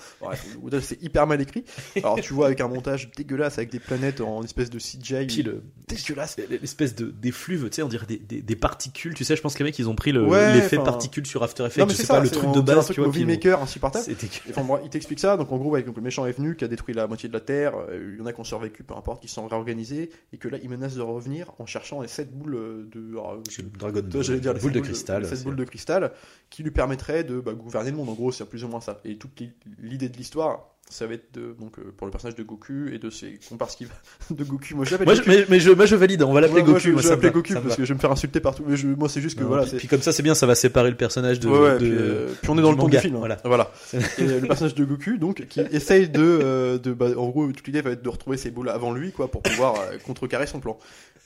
c'est 0.81 1.01
hyper 1.01 1.25
mal 1.27 1.39
écrit. 1.39 1.63
Alors 1.97 2.19
tu 2.19 2.33
vois 2.33 2.47
avec 2.47 2.59
un 2.61 2.67
montage 2.67 3.09
dégueulasse, 3.15 3.57
avec 3.59 3.71
des 3.71 3.79
planètes 3.79 4.19
en 4.21 4.43
espèce 4.43 4.69
de 4.69 4.79
CGI 4.79 5.27
Puis 5.27 5.43
le- 5.43 5.63
dégueulasse. 5.87 6.37
L'espèce 6.49 6.95
de 6.95 7.05
d'effluve, 7.05 7.69
tu 7.69 7.75
sais, 7.75 7.83
on 7.83 7.87
dirait 7.87 8.07
des, 8.07 8.17
des, 8.17 8.41
des 8.41 8.55
particules. 8.55 9.13
Tu 9.13 9.23
sais, 9.23 9.35
je 9.35 9.41
pense 9.41 9.53
que 9.53 9.59
les 9.59 9.65
mecs, 9.65 9.77
ils 9.79 9.87
ont 9.87 9.95
pris 9.95 10.11
le- 10.11 10.25
Ouais, 10.25 10.53
l'effet 10.55 10.77
particules 10.77 11.27
sur 11.27 11.43
After 11.43 11.63
Effects. 11.65 11.77
Non 11.77 11.85
mais 11.85 11.91
je 11.91 11.97
c'est 11.97 12.01
sais 12.03 12.07
ça, 12.07 12.15
pas, 12.15 12.19
le 12.21 12.29
truc 12.29 12.49
de 12.49 12.61
dirait 12.61 12.73
un 12.73 12.75
base, 12.77 12.85
truc 12.85 12.95
tu 12.95 13.01
Maker 13.25 13.61
insupportable. 13.61 14.05
Enfin, 14.49 14.63
bon, 14.63 14.79
il 14.83 14.89
t'explique 14.89 15.19
ça, 15.19 15.37
donc 15.37 15.51
en 15.51 15.57
gros, 15.57 15.75
avec 15.75 15.85
le 15.87 16.01
méchant 16.01 16.25
est 16.25 16.31
venu, 16.31 16.55
qui 16.55 16.63
a 16.63 16.67
détruit 16.67 16.95
la 16.95 17.05
moitié 17.07 17.29
de 17.29 17.33
la 17.33 17.39
Terre, 17.39 17.73
euh, 17.89 18.13
il 18.13 18.19
y 18.19 18.21
en 18.21 18.25
a 18.25 18.33
qui 18.33 18.39
ont 18.39 18.43
survécu, 18.43 18.62
peu 18.69 18.95
importe, 18.95 19.21
qui 19.21 19.27
sont 19.27 19.47
réorganisés, 19.47 20.09
et 20.31 20.37
que 20.37 20.47
là, 20.47 20.57
il 20.63 20.69
menace 20.69 20.95
de 20.95 21.01
revenir 21.01 21.51
en 21.59 21.65
cherchant 21.65 22.01
les 22.01 22.07
7 22.07 22.31
boules 22.31 22.55
euh, 22.55 22.89
de. 22.91 23.15
je- 23.49 23.61
Dragon 23.61 24.01
Ball, 24.01 24.23
j'allais 24.23 24.39
dire 24.39 24.53
les 24.53 24.59
de 24.71 24.79
cristal. 24.79 25.25
cette 25.25 25.37
c'est- 25.39 25.43
boule 25.43 25.55
de 25.55 25.63
cristal 25.65 26.11
qui 26.49 26.63
lui 26.63 26.71
permettrait 26.71 27.23
de 27.23 27.39
bah, 27.39 27.53
gouverner 27.53 27.91
le 27.91 27.97
monde. 27.97 28.09
En 28.09 28.13
gros, 28.13 28.31
c'est 28.31 28.45
plus 28.45 28.63
ou 28.63 28.67
moins 28.67 28.81
ça. 28.81 28.99
Et 29.05 29.17
toute 29.17 29.39
l'i- 29.39 29.53
l'idée 29.79 30.09
de 30.09 30.17
l'histoire, 30.17 30.75
ça 30.89 31.07
va 31.07 31.15
être 31.15 31.33
de, 31.33 31.55
donc 31.59 31.79
euh, 31.79 31.91
pour 31.97 32.05
le 32.05 32.11
personnage 32.11 32.35
de 32.35 32.43
Goku 32.43 32.87
et 32.93 32.99
de 32.99 33.09
ses 33.09 33.39
comparses 33.49 33.75
qui 33.75 33.87
de 34.29 34.43
Goku. 34.43 34.75
Moi, 34.75 34.85
je 34.85 34.91
l'appelle 34.91 35.05
Moi, 35.07 35.15
je, 35.15 35.21
Goku. 35.21 35.31
mais, 35.31 35.45
mais 35.49 35.59
je, 35.59 35.71
moi, 35.71 35.85
je 35.87 35.95
valide. 35.95 36.21
On 36.21 36.33
va 36.33 36.41
l'appeler 36.41 36.61
Ouais, 36.61 36.67
moi, 36.67 36.73
Goku. 36.73 36.85
je, 36.85 36.91
moi, 36.91 37.01
je 37.01 37.29
Goku 37.29 37.53
parce 37.53 37.65
va. 37.65 37.75
que 37.75 37.83
je 37.83 37.87
vais 37.87 37.93
me 37.95 37.99
faire 37.99 38.11
insulter 38.11 38.39
partout. 38.39 38.63
Mais 38.67 38.75
je- 38.77 38.87
moi, 38.87 39.09
c'est 39.09 39.21
juste 39.21 39.37
que 39.37 39.43
Non, 39.43 39.47
voilà. 39.49 39.65
puis, 39.65 39.87
comme 39.87 40.01
ça, 40.01 40.11
c'est 40.11 40.21
bien. 40.21 40.35
Ça 40.35 40.45
va 40.45 40.53
séparer 40.55 40.91
le 40.91 40.97
personnage 40.97 41.39
de. 41.39 41.47
Ouais, 41.49 41.57
ouais, 41.59 41.71
de- 41.73 41.77
puis, 41.77 41.91
euh, 41.91 42.27
puis 42.41 42.49
on 42.51 42.57
est 42.59 42.61
dans 42.61 42.71
le 42.71 42.77
ton 42.77 42.87
du 42.89 42.97
film. 42.99 43.15
hein. 43.15 43.19
voilà. 43.19 43.37
Voilà. 43.43 43.71
Et 43.93 43.97
euh, 44.21 44.39
le 44.41 44.47
personnage 44.47 44.75
de 44.75 44.85
Goku, 44.85 45.17
donc, 45.17 45.47
qui 45.47 45.61
essaye 45.71 46.09
de, 46.09 46.21
euh, 46.21 46.77
de 46.77 46.93
bah, 46.93 47.07
en 47.17 47.29
gros, 47.29 47.51
toute 47.51 47.65
l'idée 47.65 47.81
va 47.81 47.91
être 47.91 48.03
de 48.03 48.09
retrouver 48.09 48.37
ses 48.37 48.51
boules 48.51 48.69
avant 48.69 48.93
lui, 48.93 49.11
quoi, 49.11 49.31
pour 49.31 49.41
pouvoir 49.41 49.75
contrecarrer 50.05 50.45
son 50.47 50.59
plan. 50.59 50.77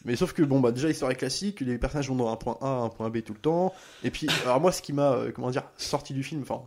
Mais 0.05 0.15
sauf 0.15 0.31
que 0.33 0.41
bon, 0.43 0.59
bah 0.59 0.71
déjà 0.71 0.87
l'histoire 0.87 1.11
est 1.11 1.15
classique, 1.15 1.59
les 1.61 1.77
personnages 1.77 2.07
vont 2.07 2.15
dans 2.15 2.31
un 2.31 2.35
point 2.35 2.57
A, 2.61 2.67
un 2.67 2.89
point 2.89 3.09
B 3.09 3.21
tout 3.23 3.33
le 3.33 3.39
temps. 3.39 3.73
Et 4.03 4.11
puis, 4.11 4.27
alors 4.45 4.61
moi, 4.61 4.71
ce 4.71 4.81
qui 4.81 4.93
m'a, 4.93 5.11
euh, 5.13 5.31
comment 5.33 5.49
dire, 5.49 5.63
sorti 5.77 6.13
du 6.13 6.23
film, 6.23 6.43
enfin, 6.43 6.61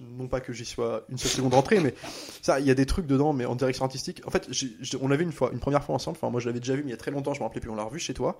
non 0.00 0.28
pas 0.28 0.40
que 0.40 0.52
j'y 0.52 0.64
sois 0.64 1.04
une 1.08 1.18
seule 1.18 1.30
seconde 1.32 1.54
rentrée, 1.54 1.80
mais 1.80 1.94
ça, 2.42 2.60
il 2.60 2.66
y 2.66 2.70
a 2.70 2.74
des 2.74 2.86
trucs 2.86 3.06
dedans, 3.06 3.32
mais 3.32 3.44
en 3.46 3.56
direction 3.56 3.84
artistique. 3.84 4.22
En 4.26 4.30
fait, 4.30 4.46
j'ai- 4.50 4.76
j'ai- 4.80 4.98
on 5.00 5.08
l'a 5.08 5.16
vu 5.16 5.24
une 5.24 5.32
fois, 5.32 5.50
une 5.52 5.58
première 5.58 5.82
fois 5.82 5.94
ensemble. 5.94 6.16
Enfin, 6.20 6.30
moi, 6.30 6.40
je 6.40 6.46
l'avais 6.48 6.60
déjà 6.60 6.74
vu, 6.74 6.82
mais 6.82 6.88
il 6.88 6.92
y 6.92 6.94
a 6.94 6.98
très 6.98 7.10
longtemps, 7.10 7.34
je 7.34 7.40
me 7.40 7.44
rappelais 7.44 7.60
plus. 7.60 7.70
On 7.70 7.76
l'a 7.76 7.82
revu 7.84 7.98
chez 7.98 8.14
toi. 8.14 8.38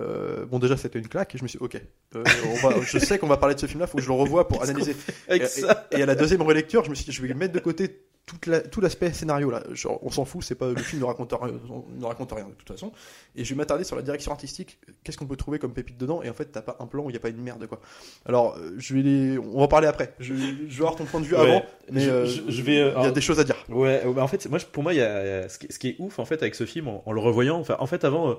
Euh, 0.00 0.44
bon, 0.46 0.58
déjà, 0.58 0.76
c'était 0.76 0.98
une 0.98 1.08
claque. 1.08 1.34
Et 1.34 1.38
je 1.38 1.42
me 1.42 1.48
suis, 1.48 1.58
dit, 1.58 1.64
ok, 1.64 1.80
euh, 2.16 2.24
on 2.50 2.68
va, 2.68 2.80
je 2.82 2.98
sais 2.98 3.18
qu'on 3.18 3.26
va 3.28 3.36
parler 3.36 3.54
de 3.54 3.60
ce 3.60 3.66
film-là, 3.66 3.86
faut 3.86 3.98
que 3.98 4.02
je 4.02 4.08
le 4.08 4.14
revoie 4.14 4.48
pour 4.48 4.62
analyser. 4.64 4.96
Avec 5.28 5.42
Et- 5.42 5.46
ça. 5.46 5.86
Et, 5.92 5.98
et 5.98 6.02
à 6.02 6.06
la 6.06 6.14
deuxième 6.14 6.42
relecture, 6.42 6.84
je 6.84 6.90
me 6.90 6.94
suis 6.94 7.04
dit, 7.04 7.12
je 7.12 7.22
vais 7.24 7.32
mettre 7.34 7.52
de 7.54 7.60
côté 7.60 8.00
toute 8.26 8.46
la- 8.46 8.60
tout 8.62 8.80
l'aspect 8.80 9.12
scénario 9.12 9.50
là. 9.50 9.62
Genre, 9.72 9.98
on 10.02 10.10
s'en 10.10 10.24
fout, 10.24 10.42
c'est 10.42 10.54
pas 10.54 10.70
le 10.70 10.76
film 10.80 11.02
ne 11.02 11.06
raconte 11.06 11.34
rien, 11.38 11.52
ne 11.98 12.04
raconte 12.06 12.32
rien 12.32 12.46
de 12.48 12.54
toute 12.54 12.66
façon. 12.68 12.90
Et 13.36 13.44
je 13.44 13.50
vais 13.50 13.56
m'attarder 13.58 13.84
sur 13.84 13.96
la 13.96 14.02
direction 14.02 14.32
artistique. 14.32 14.78
Qu'est-ce 15.04 15.18
qu'on 15.18 15.26
peut 15.26 15.36
trouver 15.36 15.58
comme 15.58 15.74
pépite 15.74 15.98
dedans? 15.98 16.22
Et 16.22 16.30
en 16.30 16.32
fait, 16.32 16.46
t'as 16.46 16.62
pas 16.62 16.76
un 16.80 16.86
plan 16.86 17.04
où 17.04 17.10
il 17.10 17.12
y 17.12 17.16
a 17.16 17.20
pas 17.20 17.28
une 17.28 17.42
merde 17.42 17.66
quoi. 17.66 17.80
Alors, 18.24 18.56
euh, 18.56 18.72
je 18.78 18.94
vais 18.94 19.02
les, 19.02 19.38
on 19.38 19.58
va 19.58 19.64
en 19.64 19.68
parler 19.68 19.88
après. 19.88 20.14
Je, 20.20 20.32
je 20.34 20.40
vais 20.68 20.74
avoir 20.78 20.96
ton 20.96 21.04
point 21.04 21.20
de 21.20 21.26
vue 21.26 21.34
Ouais. 21.34 21.40
avant, 21.42 21.64
mais 21.92 22.00
Je- 22.00 22.10
euh, 22.10 22.24
je- 22.24 22.42
je 22.50 22.62
vais, 22.62 22.76
Il 22.96 23.02
y 23.02 23.06
a 23.06 23.10
des 23.10 23.20
choses 23.20 23.40
à 23.40 23.44
dire. 23.44 23.56
Ouais, 23.68 24.02
bah 24.06 24.22
en 24.22 24.26
fait, 24.28 24.48
moi, 24.48 24.58
pour 24.72 24.82
moi, 24.82 24.94
il 24.94 25.00
y 25.00 25.02
a, 25.02 25.46
ce, 25.50 25.58
qui, 25.58 25.66
ce 25.70 25.78
qui 25.78 25.88
est 25.90 25.96
ouf 25.98 26.18
en 26.18 26.24
fait 26.24 26.40
avec 26.40 26.54
ce 26.54 26.64
film, 26.64 26.88
en, 26.88 27.02
en 27.04 27.12
le 27.12 27.20
revoyant. 27.20 27.58
Enfin, 27.60 27.76
en 27.78 27.86
fait, 27.86 28.04
avant, 28.04 28.38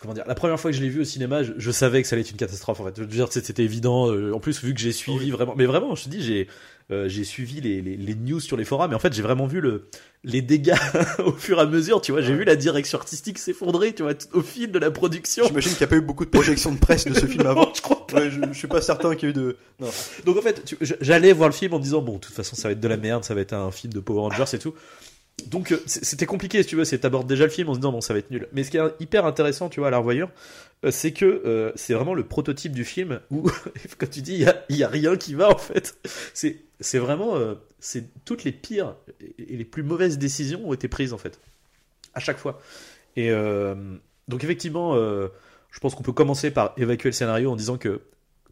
comment 0.00 0.14
dire, 0.14 0.24
la 0.26 0.34
première 0.34 0.58
fois 0.60 0.70
que 0.70 0.76
je 0.76 0.82
l'ai 0.82 0.88
vu 0.88 1.00
au 1.00 1.04
cinéma, 1.04 1.42
je, 1.42 1.52
je 1.56 1.70
savais 1.70 2.02
que 2.02 2.08
ça 2.08 2.14
allait 2.14 2.22
être 2.22 2.30
une 2.30 2.36
catastrophe 2.36 2.80
en 2.80 2.84
fait. 2.84 2.92
Je 2.96 3.00
veux 3.02 3.06
dire, 3.06 3.28
c'était 3.30 3.62
évident. 3.64 4.10
euh, 4.10 4.32
en 4.32 4.40
plus, 4.40 4.62
vu 4.62 4.74
que 4.74 4.80
j'ai 4.80 4.92
suivi 4.92 5.24
Oui. 5.26 5.30
vraiment, 5.30 5.54
mais 5.56 5.66
vraiment, 5.66 5.94
je 5.94 6.04
te 6.04 6.08
dis, 6.08 6.22
j'ai 6.22 6.48
euh, 6.90 7.08
j'ai 7.08 7.24
suivi 7.24 7.62
les, 7.62 7.80
les, 7.80 7.96
les 7.96 8.14
news 8.14 8.40
sur 8.40 8.58
les 8.58 8.64
forums, 8.66 8.90
mais 8.90 8.94
en 8.94 8.98
fait, 8.98 9.14
j'ai 9.14 9.22
vraiment 9.22 9.46
vu 9.46 9.60
le 9.62 9.88
les 10.22 10.42
dégâts 10.42 10.74
au 11.24 11.32
fur 11.32 11.58
et 11.58 11.62
à 11.62 11.66
mesure. 11.66 12.00
Tu 12.02 12.12
vois, 12.12 12.20
j'ai 12.20 12.32
Ouais. 12.32 12.38
vu 12.40 12.44
la 12.44 12.56
direction 12.56 12.98
artistique 12.98 13.38
s'effondrer, 13.38 13.94
tu 13.94 14.02
vois, 14.02 14.14
tout- 14.14 14.26
au 14.34 14.42
fil 14.42 14.70
de 14.70 14.78
la 14.78 14.90
production. 14.90 15.46
J'imagine 15.46 15.70
qu'il 15.72 15.78
n'y 15.80 15.84
a 15.84 15.88
pas 15.88 15.96
eu 15.96 16.00
beaucoup 16.02 16.24
de 16.26 16.30
projections 16.30 16.72
de 16.72 16.78
presse 16.78 17.06
de 17.06 17.14
ce 17.14 17.24
film 17.26 17.46
avant. 17.46 17.72
je 17.74 17.80
crois 17.80 18.06
pas. 18.06 18.18
Ouais, 18.20 18.30
je, 18.30 18.40
je 18.52 18.58
suis 18.58 18.68
pas 18.68 18.82
certain 18.82 19.14
qu'il 19.14 19.28
y 19.28 19.32
ait 19.32 19.34
eu 19.34 19.38
de. 19.38 19.56
Non. 19.80 19.88
Donc 20.26 20.36
en 20.36 20.42
fait, 20.42 20.74
j'allais 21.00 21.32
voir 21.32 21.48
le 21.48 21.54
film 21.54 21.72
en 21.74 21.78
me 21.78 21.82
disant 21.82 22.02
bon, 22.02 22.14
de 22.16 22.18
toute 22.20 22.34
façon, 22.34 22.54
ça 22.54 22.68
va 22.68 22.72
être 22.72 22.80
de 22.80 22.88
la 22.88 22.96
merde, 22.98 23.24
ça 23.24 23.34
va 23.34 23.40
être 23.40 23.54
un 23.54 23.70
film 23.70 23.92
de 23.92 24.00
Power 24.00 24.20
Rangers 24.20 24.44
et 24.54 24.58
tout. 24.58 24.74
Donc 25.48 25.72
euh, 25.72 25.82
c'était 25.86 26.26
compliqué, 26.26 26.62
si 26.62 26.68
tu 26.68 26.76
veux, 26.76 26.84
c'est 26.84 26.98
t'abordes 26.98 27.26
déjà 27.26 27.44
le 27.44 27.50
film 27.50 27.68
en 27.68 27.74
se 27.74 27.78
disant 27.78 27.92
bon, 27.92 28.00
ça 28.00 28.12
va 28.12 28.18
être 28.18 28.30
nul. 28.30 28.48
Mais 28.52 28.64
ce 28.64 28.70
qui 28.70 28.76
est 28.76 28.82
hyper 29.00 29.26
intéressant, 29.26 29.68
tu 29.68 29.80
vois, 29.80 29.88
à 29.88 29.90
la 29.90 29.98
revoyure, 29.98 30.30
euh, 30.84 30.90
c'est 30.90 31.12
que 31.12 31.24
euh, 31.24 31.72
c'est 31.74 31.94
vraiment 31.94 32.14
le 32.14 32.24
prototype 32.24 32.72
du 32.72 32.84
film 32.84 33.20
où, 33.30 33.50
comme 33.98 34.08
tu 34.08 34.22
dis, 34.22 34.44
il 34.68 34.76
y 34.76 34.78
y 34.78 34.84
a 34.84 34.88
rien 34.88 35.16
qui 35.16 35.34
va 35.34 35.50
en 35.50 35.58
fait. 35.58 35.96
C'est 36.34 36.98
vraiment, 36.98 37.38
c'est 37.78 38.04
toutes 38.24 38.44
les 38.44 38.52
pires 38.52 38.96
et 39.38 39.56
les 39.56 39.64
plus 39.64 39.82
mauvaises 39.82 40.18
décisions 40.18 40.68
ont 40.68 40.72
été 40.72 40.88
prises 40.88 41.12
en 41.12 41.18
fait, 41.18 41.38
à 42.12 42.20
chaque 42.20 42.38
fois. 42.38 42.60
Et 43.16 43.30
donc 44.28 44.44
effectivement, 44.44 44.94
je 44.96 45.80
pense 45.80 45.94
qu'on 45.94 46.02
peut 46.02 46.12
commencer 46.12 46.50
par 46.50 46.74
évacuer 46.76 47.08
le 47.08 47.14
scénario 47.14 47.50
en 47.50 47.56
disant 47.56 47.78
que 47.78 48.02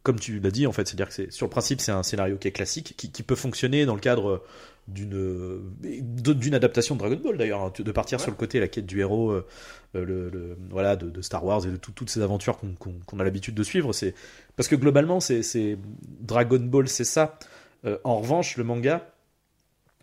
comme 0.02 0.18
tu 0.18 0.40
l'as 0.40 0.50
dit 0.50 0.66
en 0.66 0.72
fait, 0.72 0.86
c'est-à-dire 0.88 1.08
que 1.08 1.14
c'est 1.14 1.30
sur 1.32 1.46
le 1.46 1.50
principe 1.50 1.80
c'est 1.80 1.92
un 1.92 2.02
scénario 2.02 2.36
qui 2.36 2.48
est 2.48 2.52
classique, 2.52 2.94
qui, 2.96 3.10
qui 3.12 3.22
peut 3.22 3.36
fonctionner 3.36 3.86
dans 3.86 3.94
le 3.94 4.00
cadre 4.00 4.42
d'une 4.88 5.60
d'une 5.80 6.54
adaptation 6.54 6.96
de 6.96 7.00
Dragon 7.00 7.20
Ball 7.22 7.38
d'ailleurs, 7.38 7.62
hein, 7.62 7.72
de 7.78 7.92
partir 7.92 8.18
Ouais. 8.18 8.22
sur 8.22 8.32
le 8.32 8.36
côté 8.36 8.58
la 8.58 8.66
quête 8.66 8.84
du 8.86 8.98
héros, 9.00 9.30
euh, 9.30 9.46
euh, 9.94 10.04
le, 10.04 10.28
le- 10.28 10.56
voilà 10.70 10.96
de, 10.96 11.08
de 11.08 11.22
Star 11.22 11.44
Wars 11.44 11.64
et 11.66 11.70
de 11.70 11.76
tout- 11.76 11.92
toutes 11.92 12.10
ces 12.10 12.20
aventures 12.20 12.58
qu'on 12.58 12.74
qu'on- 12.74 12.98
qu'on 13.06 13.20
a 13.20 13.24
l'habitude 13.24 13.54
de 13.54 13.62
suivre. 13.62 13.92
C'est 13.92 14.12
parce 14.56 14.68
que 14.68 14.74
globalement 14.74 15.20
c'est 15.20 15.42
c'est- 15.44 15.78
Dragon 16.20 16.58
Ball 16.58 16.88
c'est 16.88 17.04
ça. 17.04 17.38
Euh, 17.84 17.98
en 18.02 18.18
revanche 18.18 18.56
le 18.56 18.64
manga, 18.64 19.08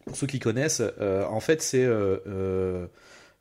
pour 0.06 0.16
ceux 0.16 0.28
qui 0.28 0.40
connaissent, 0.40 0.82
euh, 1.02 1.26
en 1.26 1.42
fait 1.42 1.62
c'est 1.62 1.86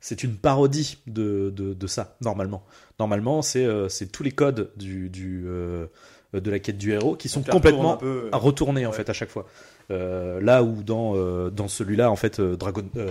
c'est 0.01 0.23
une 0.23 0.35
parodie 0.37 0.97
de, 1.07 1.51
de, 1.55 1.73
de 1.73 1.87
ça 1.87 2.15
normalement. 2.21 2.65
Normalement 2.99 3.41
c'est 3.41 3.65
c'est 3.89 4.11
tous 4.11 4.23
les 4.23 4.31
codes 4.31 4.71
du, 4.75 5.09
du 5.09 5.45
de 6.33 6.51
la 6.51 6.59
quête 6.59 6.77
du 6.77 6.91
héros 6.91 7.15
qui 7.15 7.27
sont 7.29 7.41
complètement 7.41 7.97
peu, 7.97 8.29
à 8.31 8.37
retourner 8.37 8.85
en 8.85 8.91
Ouais. 8.91 8.95
fait 8.95 9.09
à 9.09 9.13
chaque 9.13 9.29
fois. 9.29 9.45
Euh, 9.91 10.39
là 10.41 10.61
où 10.61 10.83
dans 10.83 11.13
euh, 11.15 11.49
dans 11.49 11.67
celui-là 11.67 12.11
en 12.11 12.15
fait 12.15 12.39
euh, 12.39 12.55
Dragon 12.55 12.85
euh, 12.95 13.09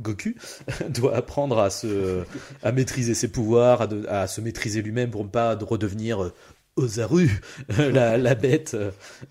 Goku 0.00 0.34
doit 0.88 1.14
apprendre 1.14 1.60
à 1.60 1.70
se 1.70 2.22
à 2.64 2.72
maîtriser 2.72 3.14
ses 3.14 3.28
pouvoirs, 3.28 3.82
à, 3.82 3.86
de- 3.86 4.04
à 4.08 4.26
se 4.26 4.40
maîtriser 4.40 4.82
lui-même 4.82 5.10
pour 5.10 5.22
ne 5.22 5.28
pas 5.28 5.54
de 5.54 5.64
redevenir 5.64 6.22
euh, 6.24 6.32
Ozaru, 6.76 7.28
la, 7.78 8.16
la 8.16 8.34
bête. 8.34 8.76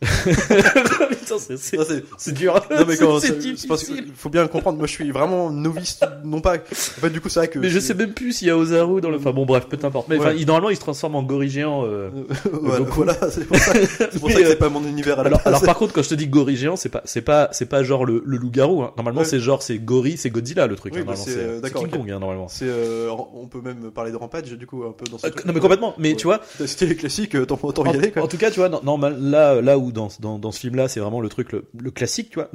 euh. 1.32 2.00
C'est- 2.18 2.32
dur. 2.32 2.54
Non 2.70 2.86
mais 2.88 2.98
quand 2.98 3.20
c'est 3.20 3.38
difficile. 3.40 3.96
qu'il 4.06 4.14
faut 4.16 4.30
bien 4.30 4.48
comprendre. 4.48 4.78
Moi, 4.78 4.88
je 4.88 4.92
suis 4.92 5.12
vraiment 5.12 5.50
novice, 5.50 6.00
non 6.24 6.42
pas. 6.42 6.56
En 6.56 6.58
fait, 7.02 7.10
du 7.10 7.22
coup, 7.22 7.30
c'est 7.30 7.40
vrai 7.40 7.48
que. 7.48 7.60
Mais 7.60 7.70
je 7.70 7.80
sais 7.80 7.94
même 7.94 8.14
plus 8.14 8.34
s'il 8.34 8.48
y 8.48 8.52
a 8.52 8.58
Ozaru 8.58 9.02
dans 9.02 9.10
le. 9.10 9.18
Enfin 9.18 9.32
bon, 9.32 9.46
bref, 9.46 9.66
peu 9.68 9.78
importe. 9.86 10.08
Mais 10.10 10.18
enfin, 10.20 10.34
normalement, 10.46 10.70
il 10.70 10.76
se 10.76 10.82
transforme 10.82 11.16
en 11.16 11.24
gorille 11.24 11.50
géant. 11.50 11.86
euh. 11.86 12.10
voilà, 12.52 12.80
Goku. 12.80 12.92
voilà, 13.04 13.16
c'est 13.32 13.46
pour 13.46 13.58
ça, 13.58 13.74
c'est 13.74 14.20
pour 14.20 14.30
Mais, 14.30 14.36
ça 14.36 14.40
que 14.42 14.46
euh, 14.46 14.50
c'est 14.50 14.56
pas 14.58 14.70
mon 14.70 14.84
univers 14.84 15.20
à 15.20 15.24
la 15.24 15.28
Alors, 15.28 15.40
base. 15.40 15.48
alors 15.48 15.62
par 15.64 15.78
contre, 15.78 15.94
quand 15.94 16.04
je 16.04 16.10
te 16.10 16.16
dis 16.16 16.28
gorille 16.28 16.58
géant, 16.58 16.76
c'est 16.76 16.90
pas, 16.90 17.02
c'est 17.06 17.22
pas, 17.22 17.50
c'est 17.52 17.66
pas 17.68 17.84
genre 17.84 18.06
le, 18.06 18.22
le 18.26 18.38
loup-garou. 18.38 18.82
Hein. 18.84 18.94
Normalement, 18.98 19.22
Ouais. 19.22 19.26
c'est 19.28 19.40
genre 19.40 19.64
c'est 19.64 19.80
gorille, 19.80 20.18
c'est 20.18 20.30
Godzilla 20.30 20.68
le 20.68 20.76
truc. 20.76 20.94
Oui, 20.96 21.02
hein, 21.08 21.14
c'est, 21.16 21.32
euh, 21.38 21.62
King 21.62 21.86
ok. 21.86 21.92
Kong 21.92 22.12
hein, 22.12 22.20
normalement. 22.20 22.48
C'est, 22.48 22.66
euh, 22.68 23.10
on 23.34 23.48
peut 23.48 23.62
même 23.62 23.92
parler 23.92 24.12
de 24.12 24.18
Rampage, 24.18 24.52
du 24.52 24.68
coup, 24.68 24.84
un 24.84 24.92
peu 24.92 25.06
dans 25.10 25.18
ce 25.18 25.28
Euh, 25.28 25.30
truc. 25.32 25.46
non 25.46 25.54
mais 25.54 25.60
complètement. 25.60 25.94
Mais 25.98 26.16
tu 26.16 26.26
vois, 26.26 26.42
cité 26.66 26.86
les 26.86 26.96
classiques, 26.96 27.36
euh, 27.36 27.46
en, 27.50 27.86
y 27.86 27.90
aller, 27.98 28.14
en 28.18 28.28
tout 28.28 28.38
cas, 28.38 28.52
tu 28.52 28.60
vois, 28.60 28.70
non, 28.70 28.98
là, 29.20 29.62
là 29.62 29.78
où 29.78 29.92
dans, 29.92 30.10
ce 30.10 30.60
film-là, 30.60 30.88
c'est 30.88 31.00
vraiment 31.00 31.17
le 31.22 31.30
truc, 31.30 31.52
le, 31.52 31.66
le 31.80 31.92
classique, 31.92 32.30
tu 32.30 32.36
vois. 32.40 32.50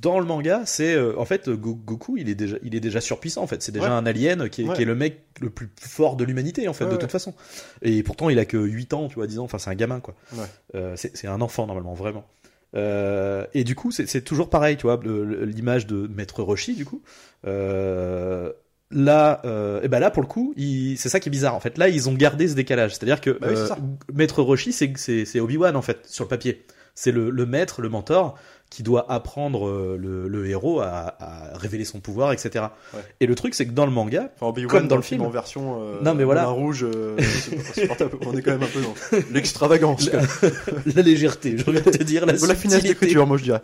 Dans 0.00 0.18
le 0.18 0.24
manga, 0.26 0.62
c'est 0.66 0.94
euh, 0.94 1.14
en 1.18 1.24
fait 1.24 1.48
Go- 1.50 1.74
Goku, 1.74 2.16
il 2.16 2.28
est 2.28 2.34
déjà, 2.34 2.56
il 2.62 2.74
est 2.74 2.80
déjà 2.80 3.00
surpuissant. 3.00 3.42
En 3.42 3.46
fait, 3.46 3.62
c'est 3.62 3.72
déjà 3.72 3.86
Ouais. 3.86 3.92
un 3.92 4.06
alien 4.06 4.48
qui 4.48 4.62
est, 4.62 4.68
Ouais. 4.68 4.74
qui 4.76 4.82
est 4.82 4.86
le 4.86 4.94
mec 4.94 5.22
le 5.40 5.50
plus 5.50 5.68
fort 5.80 6.16
de 6.16 6.24
l'humanité, 6.24 6.68
en 6.68 6.72
fait, 6.72 6.84
Ouais, 6.84 6.92
de 6.92 6.96
toute 6.96 7.10
façon. 7.10 7.34
Et 7.82 8.02
pourtant, 8.02 8.28
il 8.30 8.38
a 8.38 8.44
que 8.44 8.56
8 8.56 8.92
ans, 8.94 9.08
tu 9.08 9.14
vois, 9.16 9.26
10 9.26 9.38
ans. 9.38 9.44
Enfin, 9.44 9.58
c'est 9.58 9.70
un 9.70 9.74
gamin, 9.74 10.00
quoi. 10.00 10.14
Euh, 10.74 10.94
c'est 10.96 11.26
un 11.26 11.40
enfant 11.40 11.66
normalement, 11.66 11.94
vraiment. 11.94 12.24
Euh, 12.76 13.46
et 13.54 13.62
du 13.64 13.74
coup, 13.76 13.90
c'est 13.92 14.22
toujours 14.22 14.50
pareil, 14.50 14.76
tu 14.76 14.82
vois, 14.82 15.00
l'image 15.04 15.86
de 15.86 16.08
Maître 16.08 16.42
Roshi, 16.42 16.74
du 16.74 16.84
coup. 16.84 17.02
Euh, 17.46 18.52
là, 18.90 19.40
euh, 19.44 19.80
et 19.82 19.88
ben 19.88 19.98
là, 20.00 20.10
pour 20.10 20.22
le 20.22 20.28
coup, 20.28 20.54
c'est 20.96 21.08
ça 21.08 21.20
qui 21.20 21.28
est 21.28 21.30
bizarre. 21.30 21.54
En 21.54 21.60
fait, 21.60 21.78
là, 21.78 21.88
ils 21.88 22.08
ont 22.08 22.14
gardé 22.14 22.48
ce 22.48 22.54
décalage. 22.54 22.92
C'est-à-dire 22.96 23.20
que 23.20 23.30
Bah 23.30 23.48
oui. 23.50 23.56
Maître 24.12 24.42
Roshi, 24.42 24.72
c'est 24.72 25.40
Obi-Wan 25.40 25.76
en 25.76 25.82
fait 25.82 26.06
sur 26.06 26.24
le 26.24 26.28
papier. 26.28 26.64
C'est 26.94 27.12
le, 27.12 27.30
le 27.30 27.46
maître, 27.46 27.82
le 27.82 27.88
mentor, 27.88 28.38
qui 28.70 28.82
doit 28.82 29.06
apprendre 29.12 29.68
euh, 29.68 29.96
le, 30.00 30.26
le 30.26 30.48
héros 30.48 30.80
à, 30.80 31.14
à 31.20 31.56
révéler 31.56 31.84
son 31.84 32.00
pouvoir, 32.00 32.32
etc. 32.32 32.64
Ouais. 32.92 33.00
Et 33.20 33.26
le 33.26 33.34
truc, 33.36 33.54
c'est 33.54 33.66
que 33.66 33.72
dans 33.72 33.86
le 33.86 33.92
manga, 33.92 34.30
Enfin, 34.40 34.52
comme 34.66 34.88
dans 34.88 34.96
le 34.96 35.02
film. 35.02 35.22
en 35.22 35.30
version. 35.30 35.80
euh, 35.80 36.00
Non, 36.02 36.14
mais 36.14 36.24
voilà. 36.24 36.42
moulin 36.42 36.52
rouge, 36.54 36.84
euh. 36.84 37.16
On 38.26 38.36
est 38.36 38.42
quand 38.42 38.50
même 38.50 38.62
un 38.62 38.66
peu 38.66 38.80
dans 38.80 38.94
l'extravagance. 39.32 40.10
la 40.94 41.02
légèreté, 41.02 41.56
je 41.56 41.70
vais 41.70 41.80
te 41.82 42.02
dire, 42.02 42.26
la, 42.26 42.32
la 42.46 42.54
finesse 42.54 42.82
d'écriture, 42.82 43.26
moi 43.26 43.36
je 43.36 43.44
dirais. 43.44 43.60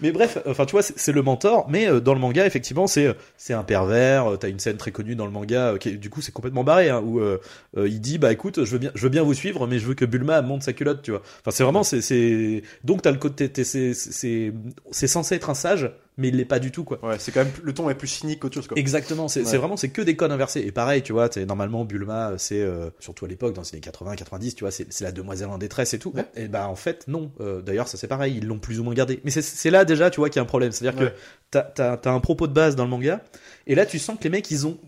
Mais 0.00 0.12
bref, 0.12 0.38
enfin 0.46 0.64
tu 0.64 0.72
vois, 0.72 0.82
c'est 0.82 1.12
le 1.12 1.22
mentor, 1.22 1.66
mais 1.68 1.88
euh, 1.88 2.00
dans 2.00 2.14
le 2.14 2.20
manga, 2.20 2.46
effectivement, 2.46 2.86
c'est 2.86 3.14
c'est 3.36 3.52
un 3.54 3.64
pervers. 3.64 4.38
T'as 4.40 4.48
une 4.48 4.58
scène 4.60 4.76
très 4.78 4.92
connue 4.92 5.14
dans 5.14 5.26
le 5.26 5.32
manga, 5.32 5.74
qui 5.78 5.98
du 5.98 6.08
coup, 6.10 6.22
c'est 6.22 6.32
complètement 6.32 6.64
barré, 6.64 6.88
hein, 6.88 7.02
où 7.04 7.20
euh, 7.20 7.38
il 7.76 8.00
dit, 8.00 8.16
bah 8.18 8.32
écoute, 8.32 8.64
je 8.64 8.70
veux 8.70 8.78
bien, 8.78 8.90
je 8.94 9.02
veux 9.02 9.08
bien 9.10 9.22
vous 9.22 9.34
suivre, 9.34 9.66
mais 9.66 9.78
je 9.78 9.86
veux 9.86 9.94
que 9.94 10.04
Bulma 10.06 10.40
monte 10.42 10.62
sa 10.62 10.72
culotte, 10.72 11.02
tu 11.02 11.10
vois. 11.10 11.20
Enfin, 11.40 11.50
c'est 11.50 11.64
vraiment, 11.64 11.82
c'est 11.82 12.62
donc 12.84 13.02
t'as 13.02 13.10
le 13.10 13.18
côté, 13.18 13.50
c'est 13.64 13.92
c'est 14.12 14.52
c'est 14.92 15.06
censé 15.08 15.34
être 15.34 15.50
un 15.50 15.54
sage, 15.54 15.90
mais 16.16 16.28
il 16.28 16.36
l'est 16.36 16.44
pas 16.44 16.58
du 16.58 16.70
tout, 16.70 16.84
quoi. 16.84 16.98
Ouais, 17.04 17.16
c'est 17.18 17.32
quand 17.32 17.40
même 17.44 17.52
le 17.62 17.74
ton 17.74 17.90
est 17.90 17.94
plus 17.94 18.06
cynique 18.08 18.40
qu'autre 18.40 18.54
chose. 18.54 18.68
Quoi. 18.68 18.78
Exactement, 18.78 19.26
c'est 19.28 19.40
Ouais. 19.40 19.46
c'est 19.46 19.56
vraiment 19.56 19.76
c'est 19.76 19.88
que 19.88 20.02
des 20.02 20.14
codes 20.14 20.30
inversés. 20.30 20.60
Et 20.60 20.70
pareil, 20.70 21.02
tu 21.02 21.12
vois, 21.12 21.28
t'es- 21.28 21.44
normalement 21.46 21.84
Bulma, 21.84 22.34
c'est 22.38 22.60
euh, 22.60 22.90
surtout 23.00 23.24
à 23.24 23.28
l'époque 23.28 23.54
dans 23.54 23.62
les 23.62 23.68
années 23.72 23.80
80, 23.80 24.14
90, 24.14 24.54
tu 24.54 24.62
vois, 24.64 24.70
c'est 24.70 24.86
c'est 24.92 25.04
la 25.04 25.10
demoiselle 25.12 25.48
en 25.48 25.58
détresse 25.58 25.94
et 25.94 25.98
tout. 25.98 26.12
Ouais. 26.14 26.26
Et 26.36 26.48
bah 26.48 26.68
en 26.68 26.76
fait 26.76 27.04
non. 27.08 27.32
Euh, 27.40 27.62
D'ailleurs, 27.62 27.88
ça 27.88 27.96
c'est 27.98 28.08
pareil, 28.08 28.34
ils 28.36 28.46
l'ont 28.46 28.58
plus 28.58 28.78
ou 28.78 28.84
moins 28.84 28.94
gardé. 28.94 29.20
Mais 29.24 29.30
c'est- 29.30 29.70
là 29.70 29.84
déjà, 29.84 30.10
tu 30.10 30.20
vois, 30.20 30.28
qu'il 30.28 30.36
y 30.36 30.40
a 30.40 30.42
un 30.42 30.46
problème. 30.46 30.70
C'est-à-dire 30.72 31.00
Ouais. 31.00 31.10
que 31.52 31.58
t'as 31.74 31.94
as, 32.04 32.10
un 32.10 32.20
propos 32.20 32.46
de 32.46 32.52
base 32.52 32.76
dans 32.76 32.84
le 32.84 32.90
manga, 32.90 33.20
et 33.66 33.74
là 33.74 33.86
tu 33.86 33.98
sens 33.98 34.16
que 34.18 34.24
les 34.24 34.30
mecs 34.30 34.50
ils 34.50 34.66
ont 34.66 34.78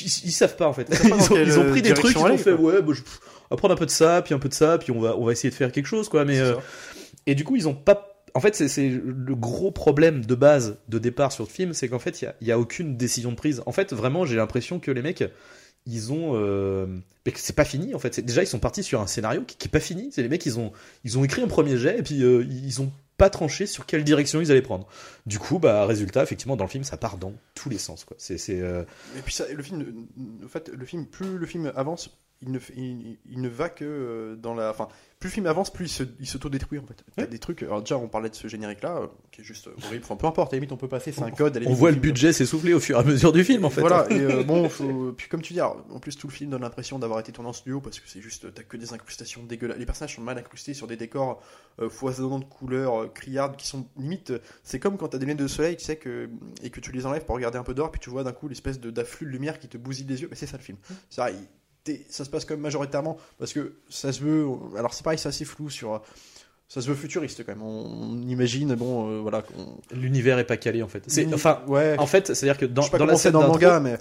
ils, 0.00 0.06
ils 0.24 0.32
savent 0.32 0.56
pas 0.56 0.66
en 0.68 0.72
fait. 0.72 0.88
Ils 1.04 1.12
ont, 1.12 1.18
quelle 1.18 1.46
ils 1.48 1.58
ont 1.58 1.68
pris 1.70 1.82
des 1.82 1.92
trucs, 1.94 2.12
ils 2.16 2.18
ont 2.18 2.38
fait 2.38 2.54
quoi. 2.56 2.72
ouais, 2.74 2.82
bah, 2.82 2.92
je- 2.94 3.02
on 3.50 3.54
va 3.54 3.58
prendre 3.58 3.74
un 3.74 3.76
peu 3.76 3.84
de 3.86 3.90
ça, 3.90 4.22
puis 4.22 4.32
un 4.34 4.38
peu 4.38 4.48
de 4.48 4.54
ça, 4.54 4.78
puis 4.78 4.90
on 4.92 5.00
va 5.00 5.16
on 5.18 5.24
va 5.26 5.32
essayer 5.32 5.50
de 5.50 5.54
faire 5.54 5.70
quelque 5.72 5.86
chose 5.86 6.08
quoi. 6.08 6.24
Mais 6.24 6.38
euh, 6.40 6.54
et 7.26 7.34
du 7.34 7.44
coup, 7.44 7.56
ils 7.56 7.68
ont 7.68 7.74
pas. 7.74 8.10
En 8.34 8.40
fait, 8.40 8.54
c'est- 8.56 8.88
le 8.90 9.34
gros 9.36 9.70
problème 9.70 10.24
de 10.24 10.34
base 10.34 10.76
de 10.88 10.98
départ 10.98 11.30
sur 11.32 11.44
le 11.44 11.48
film, 11.48 11.72
c'est 11.72 11.88
qu'en 11.88 12.00
fait, 12.00 12.20
il 12.40 12.46
y 12.46 12.52
a, 12.52 12.58
aucune 12.58 12.96
décision 12.96 13.30
de 13.30 13.36
prise. 13.36 13.62
En 13.66 13.72
fait, 13.72 13.92
vraiment, 13.92 14.26
j'ai 14.26 14.36
l'impression 14.36 14.80
que 14.80 14.90
les 14.90 15.02
mecs, 15.02 15.24
ils 15.86 16.12
ont, 16.12 16.32
euh, 16.34 16.86
c'est 17.36 17.54
pas 17.54 17.64
fini. 17.64 17.94
En 17.94 17.98
fait, 17.98 18.18
déjà, 18.20 18.42
ils 18.42 18.46
sont 18.48 18.58
partis 18.58 18.82
sur 18.82 19.00
un 19.00 19.06
scénario 19.06 19.42
qui, 19.42 19.56
qui 19.56 19.68
est 19.68 19.70
pas 19.70 19.80
fini. 19.80 20.10
C'est 20.12 20.22
les 20.22 20.28
mecs, 20.28 20.44
ils 20.46 20.58
ont, 20.58 20.72
ils 21.04 21.16
ont 21.18 21.24
écrit 21.24 21.42
un 21.42 21.46
premier 21.48 21.76
jet 21.76 21.98
et 21.98 22.02
puis 22.02 22.22
euh, 22.24 22.44
ils 22.44 22.82
ont 22.82 22.90
pas 23.16 23.30
tranché 23.30 23.66
sur 23.66 23.86
quelle 23.86 24.02
direction 24.02 24.40
ils 24.40 24.50
allaient 24.50 24.62
prendre. 24.62 24.88
Du 25.26 25.38
coup, 25.38 25.58
bah, 25.60 25.86
résultat, 25.86 26.22
effectivement, 26.22 26.56
dans 26.56 26.64
le 26.64 26.70
film, 26.70 26.82
ça 26.84 26.96
part 26.96 27.16
dans 27.18 27.32
tous 27.54 27.68
les 27.68 27.78
sens. 27.78 28.04
Quoi. 28.04 28.16
Euh, 28.50 28.84
Et 29.16 29.22
puis 29.22 29.32
ça, 29.34 29.44
le 29.52 29.62
film, 29.62 30.06
en 30.44 30.48
fait, 30.48 30.70
le 30.76 30.84
film, 30.84 31.06
plus 31.06 31.38
le 31.38 31.46
film 31.46 31.72
avance, 31.76 32.10
il 32.42 32.50
ne, 32.52 32.58
il, 32.76 33.18
il 33.30 33.40
ne 33.40 33.48
va 33.48 33.68
que 33.70 33.84
euh, 33.84 34.36
dans 34.36 34.54
la. 34.54 34.70
Enfin, 34.70 34.88
plus 35.18 35.28
le 35.28 35.32
film 35.34 35.46
avance, 35.46 35.72
plus 35.72 35.86
il 35.86 35.88
se- 35.88 36.02
il 36.20 36.26
s'auto-détruit 36.26 36.78
en 36.78 36.84
fait. 36.86 37.02
Il 37.16 37.20
y 37.20 37.20
a 37.22 37.24
Ouais. 37.24 37.30
des 37.30 37.38
trucs. 37.38 37.62
Alors 37.62 37.80
déjà, 37.80 37.96
on 37.96 38.08
parlait 38.08 38.28
de 38.28 38.34
ce 38.34 38.46
générique-là, 38.48 38.98
euh, 38.98 39.06
qui 39.32 39.40
est 39.40 39.44
juste 39.44 39.68
horrible. 39.86 40.02
Enfin, 40.04 40.16
peu 40.16 40.26
importe, 40.26 40.52
à 40.52 40.56
la 40.56 40.60
limite, 40.60 40.72
on 40.72 40.76
peut 40.76 40.88
passer, 40.88 41.12
c'est 41.12 41.22
un 41.22 41.30
code. 41.30 41.58
on 41.66 41.72
voit 41.72 41.88
le 41.90 41.94
film- 41.94 42.02
budget 42.02 42.32
s'essouffler 42.34 42.74
au 42.74 42.80
fur 42.80 42.98
et 42.98 43.00
à 43.00 43.02
mesure 43.04 43.32
du 43.32 43.42
film, 43.44 43.64
en 43.64 43.70
fait. 43.70 43.80
Voilà, 43.80 44.06
et 44.10 44.20
euh, 44.20 44.42
bon, 44.42 44.68
faut... 44.68 45.12
puis 45.16 45.28
comme 45.28 45.40
tu 45.40 45.54
dis, 45.54 45.60
alors, 45.60 45.82
en 45.90 45.98
plus 46.00 46.16
tout 46.16 46.26
le 46.26 46.32
film 46.34 46.50
donne 46.50 46.60
l'impression 46.60 46.98
d'avoir 46.98 47.20
été 47.20 47.32
tourné 47.32 47.48
en 47.48 47.54
studio 47.54 47.80
parce 47.80 47.98
que 48.00 48.08
c'est 48.08 48.20
juste, 48.20 48.52
t'as 48.52 48.62
que 48.62 48.76
des 48.76 48.92
incrustations 48.92 49.42
dégueulasses. 49.44 49.78
Les 49.78 49.86
personnages 49.86 50.16
sont 50.16 50.22
mal 50.22 50.36
incrustés 50.36 50.74
sur 50.74 50.86
des 50.86 50.96
décors 50.96 51.40
euh, 51.80 51.88
foisonnants 51.88 52.40
de 52.40 52.44
couleurs, 52.44 53.04
euh, 53.04 53.08
criardes, 53.08 53.56
qui 53.56 53.66
sont 53.66 53.86
limite. 53.96 54.32
euh, 54.32 54.38
C'est 54.62 54.78
comme 54.78 54.98
quand 54.98 55.08
t'as 55.08 55.18
des 55.18 55.24
lunettes 55.24 55.38
de 55.42 55.46
soleil, 55.46 55.76
tu 55.78 55.84
sais, 55.84 55.96
que, 55.96 56.28
et 56.62 56.68
que 56.68 56.80
tu 56.80 56.92
les 56.92 57.06
enlèves 57.06 57.24
pour 57.24 57.36
regarder 57.36 57.56
un 57.56 57.62
peu 57.64 57.72
dehors, 57.72 57.90
puis 57.90 58.00
tu 58.00 58.10
vois 58.10 58.24
d'un 58.24 58.32
coup 58.32 58.46
l'espèce 58.48 58.78
de- 58.78 58.90
d'afflux 58.90 59.26
de 59.26 59.30
lumière 59.32 59.58
qui 59.58 59.68
te 59.68 59.78
bousille 59.78 60.06
les 60.06 60.20
yeux. 60.20 60.28
Mais 60.30 60.36
c'est 60.36 60.46
ça 60.46 60.58
le 60.58 60.62
film. 60.62 60.76
Il- 61.30 61.34
t'es- 61.36 61.48
ça 62.08 62.24
se 62.24 62.30
passe 62.30 62.44
quand 62.44 62.54
même 62.54 62.62
majoritairement 62.62 63.16
parce 63.38 63.52
que 63.52 63.74
ça 63.90 64.12
se 64.12 64.20
veut. 64.22 64.46
Alors 64.76 64.94
c'est 64.94 65.02
pareil, 65.04 65.18
c'est 65.18 65.28
assez 65.28 65.44
flou 65.44 65.70
sur. 65.70 66.02
Ça 66.66 66.80
se 66.80 66.88
veut 66.88 66.94
futuriste 66.94 67.44
quand 67.44 67.52
même. 67.52 67.62
On, 67.62 67.84
on 68.14 68.22
imagine, 68.28 68.74
bon, 68.74 69.08
euh, 69.10 69.20
voilà. 69.20 69.44
L'univers 69.92 70.38
est 70.38 70.46
pas 70.46 70.56
calé, 70.56 70.82
en 70.82 70.88
fait. 70.88 71.02
C'est, 71.06 71.32
enfin, 71.34 71.60
ouais. 71.68 71.94
en 71.98 72.06
fait, 72.06 72.28
c'est-à-dire 72.34 72.56
que 72.58 72.64
dans, 72.64 72.82
je 72.82 72.86
sais 72.86 72.90
pas 72.92 72.98
dans 72.98 73.04
la 73.04 73.10
comment 73.10 73.18
c'est 73.18 73.22
scène 73.24 73.32
dans 73.32 73.42
le 73.42 73.48
manga, 73.48 73.80
mais 73.80 73.98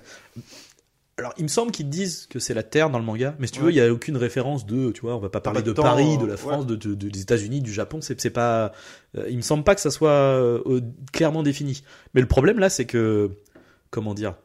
Alors, 1.18 1.34
il 1.38 1.44
me 1.44 1.50
semble 1.50 1.72
qu'ils 1.72 1.90
disent 1.90 2.26
que 2.28 2.40
c'est 2.40 2.54
la 2.56 2.64
Terre 2.64 2.90
dans 2.90 2.98
le 2.98 3.06
manga, 3.06 3.36
mais 3.38 3.46
si 3.48 3.54
tu 3.54 3.60
Ouais. 3.60 3.66
veux, 3.66 3.72
il 3.74 3.76
y 3.76 3.82
a 3.82 3.92
aucune 3.94 4.18
référence 4.18 4.66
de, 4.66 4.92
tu 4.92 5.02
vois, 5.02 5.16
on 5.16 5.20
va 5.20 5.30
pas 5.30 5.42
parler 5.42 5.60
pas 5.60 5.62
de 5.66 5.70
de 5.72 5.76
temps, 5.76 5.84
Paris, 5.84 6.18
de 6.18 6.24
euh, 6.24 6.28
la. 6.28 6.38
France, 6.38 6.66
de, 6.66 6.76
de- 6.76 6.96
de- 6.96 7.10
des 7.10 7.22
États-Unis, 7.22 7.62
du 7.62 7.72
Japon, 7.72 8.00
c'est 8.02 8.20
c'est 8.20 8.32
pas, 8.32 8.72
euh, 9.18 9.28
il 9.30 9.36
me 9.38 9.42
semble 9.44 9.64
pas 9.66 9.76
que 9.76 9.82
ça 9.82 9.92
soit 9.92 10.10
euh, 10.10 10.64
euh, 10.66 10.82
clairement 11.12 11.44
défini. 11.44 11.84
Mais 12.16 12.22
le 12.22 12.28
problème 12.28 12.58
là, 12.60 12.70
c'est 12.70 12.86
que, 12.86 13.30
comment 13.92 14.14
dire, 14.16 14.36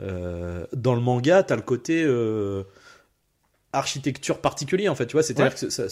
Euh, 0.00 0.66
dans 0.74 0.94
le 0.94 1.00
manga, 1.00 1.42
t'as 1.42 1.56
le 1.56 1.62
côté 1.62 2.02
euh, 2.04 2.62
architecture 3.72 4.38
particulier, 4.38 4.88
en 4.88 4.94
fait, 4.94 5.06
tu 5.06 5.12
vois. 5.12 5.22
C'est-à-dire 5.22 5.54
que 5.54 5.70
ça, 5.70 5.84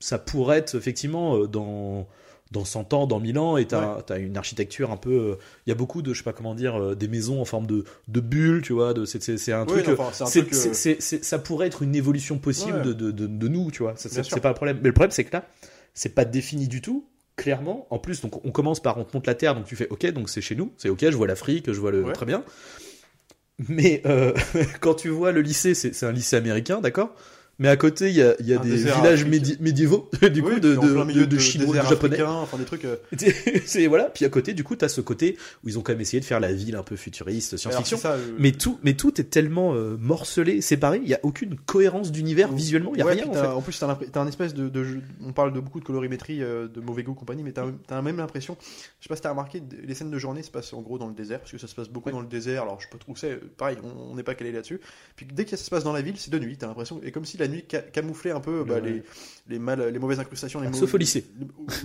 ça 0.00 0.18
pourrait 0.18 0.58
être 0.58 0.74
effectivement 0.74 1.36
euh, 1.36 1.46
dans 1.46 2.06
dans 2.52 2.64
100 2.64 2.92
ans, 2.94 3.06
dans 3.08 3.18
1000 3.18 3.38
ans, 3.40 3.56
et 3.56 3.66
t'as 3.66 3.98
as 4.08 4.18
une 4.18 4.36
architecture 4.36 4.92
un 4.92 4.96
peu. 4.96 5.10
euh, 5.10 5.34
Il 5.66 5.70
y 5.70 5.72
a 5.72 5.74
beaucoup 5.74 6.00
de, 6.00 6.12
je 6.12 6.18
sais 6.18 6.24
pas 6.24 6.32
comment 6.32 6.54
dire, 6.54 6.80
euh, 6.80 6.94
des 6.94 7.08
maisons 7.08 7.40
en 7.40 7.44
forme 7.44 7.66
de, 7.66 7.82
de 8.06 8.20
bulle, 8.20 8.62
tu 8.62 8.72
vois. 8.72 8.94
C'est 9.04 9.52
un 9.52 9.66
Oui, 9.66 9.82
truc. 9.82 9.98
enfin, 9.98 10.24
un 10.24 10.28
euh, 10.28 10.94
ça 11.22 11.38
pourrait 11.40 11.66
être 11.66 11.82
une 11.82 11.96
évolution 11.96 12.38
possible 12.38 12.78
Ouais. 12.78 12.84
de, 12.84 12.92
de, 12.92 13.10
de, 13.10 13.26
de 13.26 13.48
nous, 13.48 13.72
tu 13.72 13.82
vois. 13.82 13.94
C'est 13.96 14.40
pas 14.40 14.50
un 14.50 14.54
problème. 14.54 14.78
Mais 14.80 14.88
le 14.88 14.94
problème, 14.94 15.10
c'est 15.10 15.24
que 15.24 15.32
là, 15.32 15.44
c'est 15.92 16.14
pas 16.14 16.24
défini 16.24 16.68
du 16.68 16.80
tout, 16.82 17.04
clairement. 17.34 17.88
En 17.90 17.98
plus, 17.98 18.20
donc 18.20 18.44
on 18.46 18.52
commence 18.52 18.78
par 18.80 18.96
on 18.98 19.02
te 19.04 19.16
montre 19.16 19.28
la 19.28 19.34
Terre, 19.34 19.56
donc 19.56 19.64
tu 19.64 19.74
fais 19.74 19.88
OK, 19.88 20.06
donc 20.12 20.28
c'est 20.28 20.40
chez 20.40 20.54
nous, 20.54 20.72
c'est 20.76 20.88
OK, 20.88 21.00
je 21.00 21.16
vois 21.16 21.26
l'Afrique, 21.26 21.72
je 21.72 21.80
vois 21.80 21.90
le. 21.90 22.04
Ouais. 22.04 22.12
Très 22.12 22.26
bien. 22.26 22.44
Mais 23.68 24.02
euh, 24.06 24.34
quand 24.80 24.94
tu 24.94 25.08
vois 25.08 25.32
le 25.32 25.40
lycée, 25.40 25.74
c'est 25.74 25.94
c'est 25.94 26.06
un 26.06 26.12
lycée 26.12 26.36
américain, 26.36 26.80
d'accord? 26.80 27.14
Mais 27.58 27.68
à 27.68 27.76
côté, 27.76 28.08
il 28.10 28.16
y 28.16 28.22
a, 28.22 28.34
y 28.42 28.52
a 28.54 28.60
Un 28.60 28.62
des 28.64 28.76
villages 28.76 29.24
médi- 29.26 29.56
médiévaux, 29.60 30.10
du 30.32 30.42
coup, 30.42 30.48
Oui, 30.50 30.60
de, 30.60 30.74
de, 30.74 31.12
de, 31.12 31.24
de 31.24 31.38
chinois, 31.38 31.74
japonais. 31.82 32.20
enfin 32.22 32.58
des 32.58 32.64
trucs. 32.64 32.84
euh, 32.84 32.96
c'est 33.66 33.86
voilà. 33.86 34.04
Puis 34.04 34.24
à 34.24 34.28
côté, 34.28 34.54
du 34.54 34.64
coup, 34.64 34.76
t'as 34.76 34.88
ce 34.88 35.00
côté 35.00 35.36
où 35.64 35.68
ils 35.68 35.78
ont 35.78 35.82
quand 35.82 35.92
même 35.92 36.00
essayé 36.00 36.20
de 36.20 36.24
faire 36.24 36.40
la 36.40 36.52
ville 36.52 36.76
un 36.76 36.82
peu 36.82 36.96
futuriste, 36.96 37.56
science-fiction. 37.56 37.98
euh, 38.04 38.18
Mais 38.38 38.52
tout, 38.52 38.78
mais 38.82 38.94
tout 38.94 39.20
est 39.20 39.24
tellement 39.30 39.74
euh, 39.74 39.96
morcelé, 39.98 40.60
séparé. 40.60 41.00
Il 41.02 41.08
y 41.08 41.14
a 41.14 41.20
aucune 41.22 41.56
cohérence 41.56 42.12
d'univers 42.12 42.52
visuellement. 42.52 42.92
Il 42.94 42.98
y 42.98 43.02
a 43.02 43.06
ouais, 43.06 43.12
rien 43.14 43.26
en 43.28 43.32
fait. 43.34 43.46
en 43.46 43.62
plus, 43.62 43.78
t'as 43.78 43.98
t'as 44.12 44.20
un 44.20 44.26
espèce 44.28 44.54
de, 44.54 44.84
jeu- 44.84 45.02
On 45.24 45.32
parle 45.32 45.52
de 45.52 45.60
beaucoup 45.60 45.80
de 45.80 45.84
colorimétrie, 45.84 46.42
euh, 46.42 46.68
de 46.68 46.80
mauvais 46.80 47.02
goût, 47.02 47.14
compagnie, 47.14 47.42
mais 47.42 47.52
t'as 47.52 47.66
as 47.88 48.02
même 48.02 48.16
l'impression. 48.18 48.56
Je 49.00 49.04
sais 49.04 49.08
pas 49.08 49.16
si 49.16 49.22
t'as 49.22 49.30
remarqué, 49.30 49.62
les 49.86 49.94
scènes 49.94 50.10
de 50.10 50.18
journée 50.18 50.42
se 50.42 50.50
passent 50.50 50.72
en 50.72 50.82
gros 50.82 50.98
dans 50.98 51.08
le 51.08 51.14
désert, 51.14 51.40
parce 51.40 51.52
que 51.52 51.58
ça 51.58 51.66
se 51.66 51.74
passe 51.74 51.88
beaucoup 51.88 52.06
Ouais. 52.08 52.12
dans 52.12 52.20
le 52.20 52.26
désert. 52.26 52.62
Alors, 52.62 52.80
je 52.80 52.86
c'est, 53.16 53.30
euh, 53.32 53.40
pareil, 53.56 53.78
on 53.82 54.12
on 54.12 54.14
n'est 54.16 54.22
pas 54.22 54.34
calé 54.34 54.52
là-dessus. 54.52 54.80
Puis 55.16 55.26
dès 55.32 55.44
que 55.44 55.50
ça 55.50 55.56
se 55.56 55.68
passe 55.70 55.82
dans 55.84 55.92
la 55.92 56.00
ville, 56.02 56.14
c'est 56.16 56.30
de 56.30 56.38
nuit, 56.38 56.56
t'as 56.56 56.66
l'impression. 56.66 57.00
Et 57.02 57.10
comme 57.10 57.24
si 57.24 57.36
la 57.38 57.45
nuit 57.48 57.64
ca- 57.70 57.82
camouflait 57.82 58.30
un 58.30 58.40
peu 58.40 58.64
bah, 58.64 58.80
les, 58.80 59.02
les, 59.48 59.58
mal, 59.58 59.80
les 59.88 59.98
mauvaises 59.98 60.20
incrustations. 60.20 60.60
Les 60.60 60.68
Ah, 60.68 60.72
sauf 60.72 60.92
au 60.94 60.96
lycée. 60.96 61.24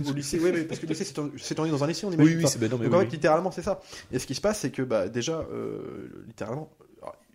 Au, 0.06 0.10
au 0.10 0.12
lycée, 0.12 0.38
oui, 0.42 0.50
mais 0.52 0.62
parce 0.62 0.80
que 0.80 0.86
le 0.86 0.92
lycée, 0.92 1.04
c'est 1.04 1.54
tourné- 1.54 1.70
dans 1.70 1.84
un 1.84 1.86
lycée, 1.86 2.06
on 2.06 2.10
Oui, 2.10 2.14
imagine. 2.16 2.36
oui, 2.38 2.44
Enfin, 2.44 2.52
c'est 2.52 2.58
ben 2.58 2.70
oui, 2.78 2.86
en 2.86 2.90
fait, 2.90 2.96
oui. 2.98 3.10
littéralement, 3.10 3.50
c'est 3.50 3.62
ça. 3.62 3.80
Et 4.12 4.18
ce 4.18 4.26
qui 4.26 4.34
se 4.34 4.40
passe, 4.40 4.60
c'est 4.60 4.70
que 4.70 4.82
bah, 4.82 5.08
déjà, 5.08 5.46
euh, 5.52 6.08
littéralement, 6.26 6.70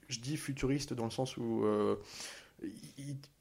je 0.10 0.19
dis 0.19 0.38
futuriste 0.38 0.93
dans 0.93 1.03
le 1.05 1.12
sens 1.12 1.36
où 1.36 1.63
euh, 1.65 1.96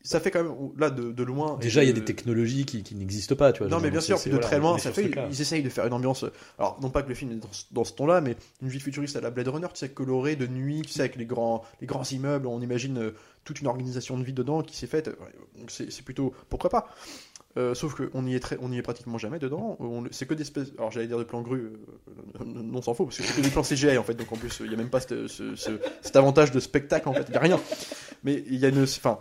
ça 0.02 0.20
fait 0.20 0.30
quand 0.30 0.44
même 0.44 0.52
là 0.78 0.90
de, 0.90 1.10
de 1.10 1.22
loin. 1.24 1.58
Déjà, 1.60 1.82
il 1.82 1.86
y 1.86 1.90
a 1.90 1.92
de- 1.92 1.98
des 1.98 2.04
technologies 2.04 2.64
qui, 2.64 2.82
qui 2.82 2.94
n'existent 2.94 3.34
pas, 3.34 3.52
tu 3.52 3.60
vois. 3.62 3.68
Non, 3.68 3.80
mais 3.80 3.90
bien 3.90 4.00
sûr, 4.00 4.16
de 4.18 4.30
voilà, 4.30 4.46
très 4.46 4.58
loin, 4.60 4.78
ça 4.78 4.92
fait. 4.92 5.10
Ils 5.30 5.40
essayent 5.40 5.62
de 5.62 5.68
faire 5.68 5.86
une 5.86 5.92
ambiance. 5.94 6.24
Alors, 6.58 6.78
non 6.80 6.90
pas 6.90 7.02
que 7.02 7.08
le 7.08 7.14
film 7.14 7.32
est 7.32 7.36
dans, 7.36 7.52
ce- 7.52 7.64
dans 7.72 7.84
ce 7.84 7.92
ton-là, 7.94 8.20
mais 8.20 8.36
une 8.62 8.68
vie 8.68 8.78
futuriste 8.78 9.16
à 9.16 9.20
la 9.20 9.30
Blade 9.30 9.48
Runner, 9.48 9.66
tu 9.72 9.78
sais, 9.78 9.88
colorée 9.88 10.36
de 10.36 10.46
nuit, 10.46 10.82
tu 10.82 10.92
sais, 10.92 11.00
avec 11.00 11.16
les 11.16 11.26
grands, 11.26 11.64
les 11.80 11.86
grands 11.86 12.04
immeubles, 12.04 12.46
on 12.46 12.60
imagine 12.60 12.98
euh, 12.98 13.10
toute 13.44 13.60
une 13.60 13.66
organisation 13.66 14.16
de 14.18 14.22
vie 14.22 14.32
dedans 14.32 14.62
qui 14.62 14.76
s'est 14.76 14.86
faite. 14.86 15.10
C'est 15.68 16.02
plutôt. 16.04 16.32
Pourquoi 16.48 16.70
pas 16.70 16.88
Euh, 17.56 17.74
sauf 17.74 17.94
qu'on 17.94 18.26
y 18.26 18.34
est 18.34 18.54
y 18.70 18.78
est 18.78 18.82
pratiquement 18.82 19.18
jamais 19.18 19.38
dedans. 19.38 19.76
On- 19.80 20.04
C'est 20.10 20.26
que 20.26 20.34
des 20.34 20.42
espèces. 20.42 20.72
Alors 20.78 20.90
j'allais 20.90 21.06
dire 21.06 21.18
de 21.18 21.24
plans 21.24 21.42
grue, 21.42 21.72
euh, 22.40 22.44
non 22.44 22.82
s'en 22.82 22.94
faut 22.94 23.04
parce 23.04 23.16
que 23.16 23.22
c'est 23.22 23.36
que 23.36 23.40
des 23.40 23.50
plans 23.50 23.62
CGI 23.62 23.96
en 23.96 24.02
fait. 24.02 24.14
Donc 24.14 24.30
en 24.32 24.36
plus 24.36 24.60
il 24.60 24.70
y 24.70 24.74
a 24.74 24.76
même 24.76 24.90
pas 24.90 25.00
cet 25.00 26.16
avantage 26.16 26.50
de 26.52 26.60
spectacle 26.60 27.08
en 27.08 27.14
fait. 27.14 27.24
Il 27.28 27.34
y 27.34 27.36
a 27.36 27.40
rien. 27.40 27.60
Mais 28.24 28.44
il 28.46 28.56
y 28.56 28.66
a 28.66 28.68
une, 28.68 28.82
enfin, 28.82 29.20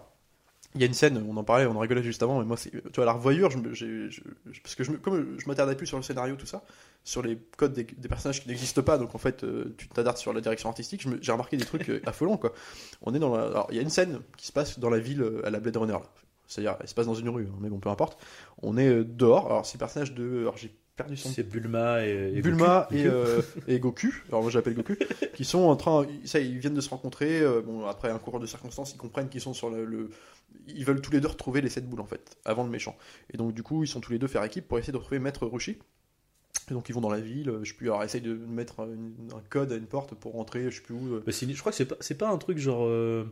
il 0.76 0.82
y 0.82 0.84
a 0.84 0.88
une 0.88 0.94
scène, 0.94 1.26
on 1.30 1.38
en 1.38 1.44
parlait, 1.44 1.66
on 1.66 1.76
en 1.76 1.80
rigolait 1.80 2.04
juste 2.04 2.22
avant, 2.22 2.40
mais 2.40 2.46
moi, 2.46 2.58
tu 2.58 2.82
vois, 2.96 3.06
la 3.06 3.14
revoyure, 3.14 3.50
parce 3.50 4.76
que 4.76 4.84
comme 4.98 5.40
je 5.40 5.48
m'attardais 5.48 5.76
plus 5.76 5.88
sur 5.88 5.96
le 5.96 6.04
scénario, 6.04 6.36
tout 6.36 6.46
ça, 6.46 6.64
sur 7.06 7.22
les 7.22 7.38
codes 7.56 7.74
des, 7.74 7.86
personnages 8.10 8.44
qui 8.44 8.50
n'existent 8.50 8.82
pas, 8.84 8.98
donc 8.98 9.16
en 9.16 9.18
fait, 9.18 9.46
euh, 9.46 9.74
tu 9.78 9.88
t'attardes 9.88 10.18
sur 10.18 10.34
la 10.34 10.42
direction 10.42 10.68
artistique, 10.68 11.08
j'ai 11.22 11.32
remarqué 11.32 11.56
des 11.56 11.64
trucs 11.64 11.90
euh, 11.90 12.02
affolants, 12.06 12.36
quoi. 12.36 12.52
On 13.02 13.14
est 13.16 13.20
dans 13.20 13.36
la, 13.36 13.46
alors, 13.46 13.68
il 13.70 13.78
y 13.78 13.80
a 13.80 13.82
une 13.82 13.90
scène 13.90 14.20
qui 14.36 14.48
se 14.48 14.52
passe 14.52 14.78
dans 14.78 14.90
la 14.90 15.00
ville 15.00 15.22
euh, 15.22 15.46
à 15.46 15.50
la 15.50 15.62
Blade 15.62 15.78
Runner, 15.78 15.94
là. 15.94 16.10
C'est-à-dire, 16.48 16.78
elle 16.80 16.88
se 16.88 16.94
passe 16.96 17.06
dans 17.08 17.16
une 17.16 17.30
rue, 17.30 17.48
hein, 17.48 17.58
mais 17.62 17.70
bon, 17.70 17.80
peu 17.80 17.90
importe. 17.90 18.18
On 18.62 18.78
est 18.78 18.88
euh, 18.90 19.04
dehors, 19.04 19.46
alors 19.48 19.66
ces 19.66 19.78
personnages 19.78 20.14
de, 20.14 20.40
alors 20.42 20.58
j'ai 20.58 20.74
perdu 20.96 21.18
son 21.18 21.30
C'est 21.30 21.44
Bulma 21.44 22.06
et, 22.06 22.32
et 22.36 22.42
Bulma 22.42 22.88
Goku. 22.90 22.96
et, 22.96 23.08
euh, 23.12 23.42
et 23.68 23.80
Goku, 23.80 24.14
alors 24.30 24.42
moi 24.44 24.52
j'appelle 24.52 24.76
Goku, 24.76 24.94
qui 25.34 25.44
sont 25.44 25.60
en 25.64 25.76
train, 25.76 26.06
ça 26.24 26.40
ils 26.40 26.58
viennent 26.60 26.74
de 26.74 26.82
se 26.82 26.90
rencontrer, 26.90 27.42
euh, 27.42 27.62
bon 27.62 27.86
après 27.86 28.10
un 28.10 28.18
cours 28.20 28.40
de 28.40 28.46
circonstances, 28.46 28.94
ils 28.94 28.98
comprennent 28.98 29.28
qu'ils 29.30 29.42
sont 29.42 29.54
sur 29.54 29.70
le, 29.70 29.84
le- 29.86 30.10
ils 30.68 30.86
veulent 30.86 31.02
tous 31.02 31.12
les 31.12 31.20
deux 31.20 31.28
retrouver 31.28 31.62
les 31.62 31.70
sept 31.70 31.86
boules 31.90 32.00
en 32.02 32.06
fait, 32.06 32.38
avant 32.46 32.64
le 32.64 32.70
méchant. 32.70 32.96
Et 33.34 33.38
donc 33.38 33.54
du 33.54 33.62
coup 33.64 33.84
ils 33.84 33.88
sont 33.88 34.00
tous 34.00 34.12
les 34.14 34.20
deux 34.20 34.28
faire 34.28 34.44
équipe 34.44 34.68
pour 34.68 34.78
essayer 34.80 34.94
de 34.94 34.98
retrouver 34.98 35.20
Maître 35.20 35.46
Roshi. 35.46 35.78
Et 36.72 36.74
donc 36.74 36.88
ils 36.90 36.94
vont 36.94 37.02
dans 37.02 37.12
la 37.12 37.20
ville, 37.20 37.52
je 37.64 37.70
sais 37.72 37.76
plus, 37.76 37.88
alors 37.90 38.04
essayent 38.04 38.22
de 38.22 38.34
mettre 38.34 38.80
une- 38.82 39.30
un 39.36 39.42
code 39.50 39.72
à 39.72 39.76
une 39.76 39.86
porte 39.88 40.16
pour 40.16 40.32
rentrer, 40.34 40.72
je 40.72 40.78
sais 40.78 40.82
plus 40.82 40.96
où. 40.96 41.20
Bah, 41.26 41.32
c'est 41.32 41.48
je 41.52 41.60
crois 41.60 41.72
que 41.72 41.78
c'est 41.78 41.86
pas, 41.86 41.96
c'est 42.00 42.18
pas 42.18 42.30
un 42.30 42.38
truc 42.38 42.58
genre. 42.58 42.86
euh, 42.86 43.26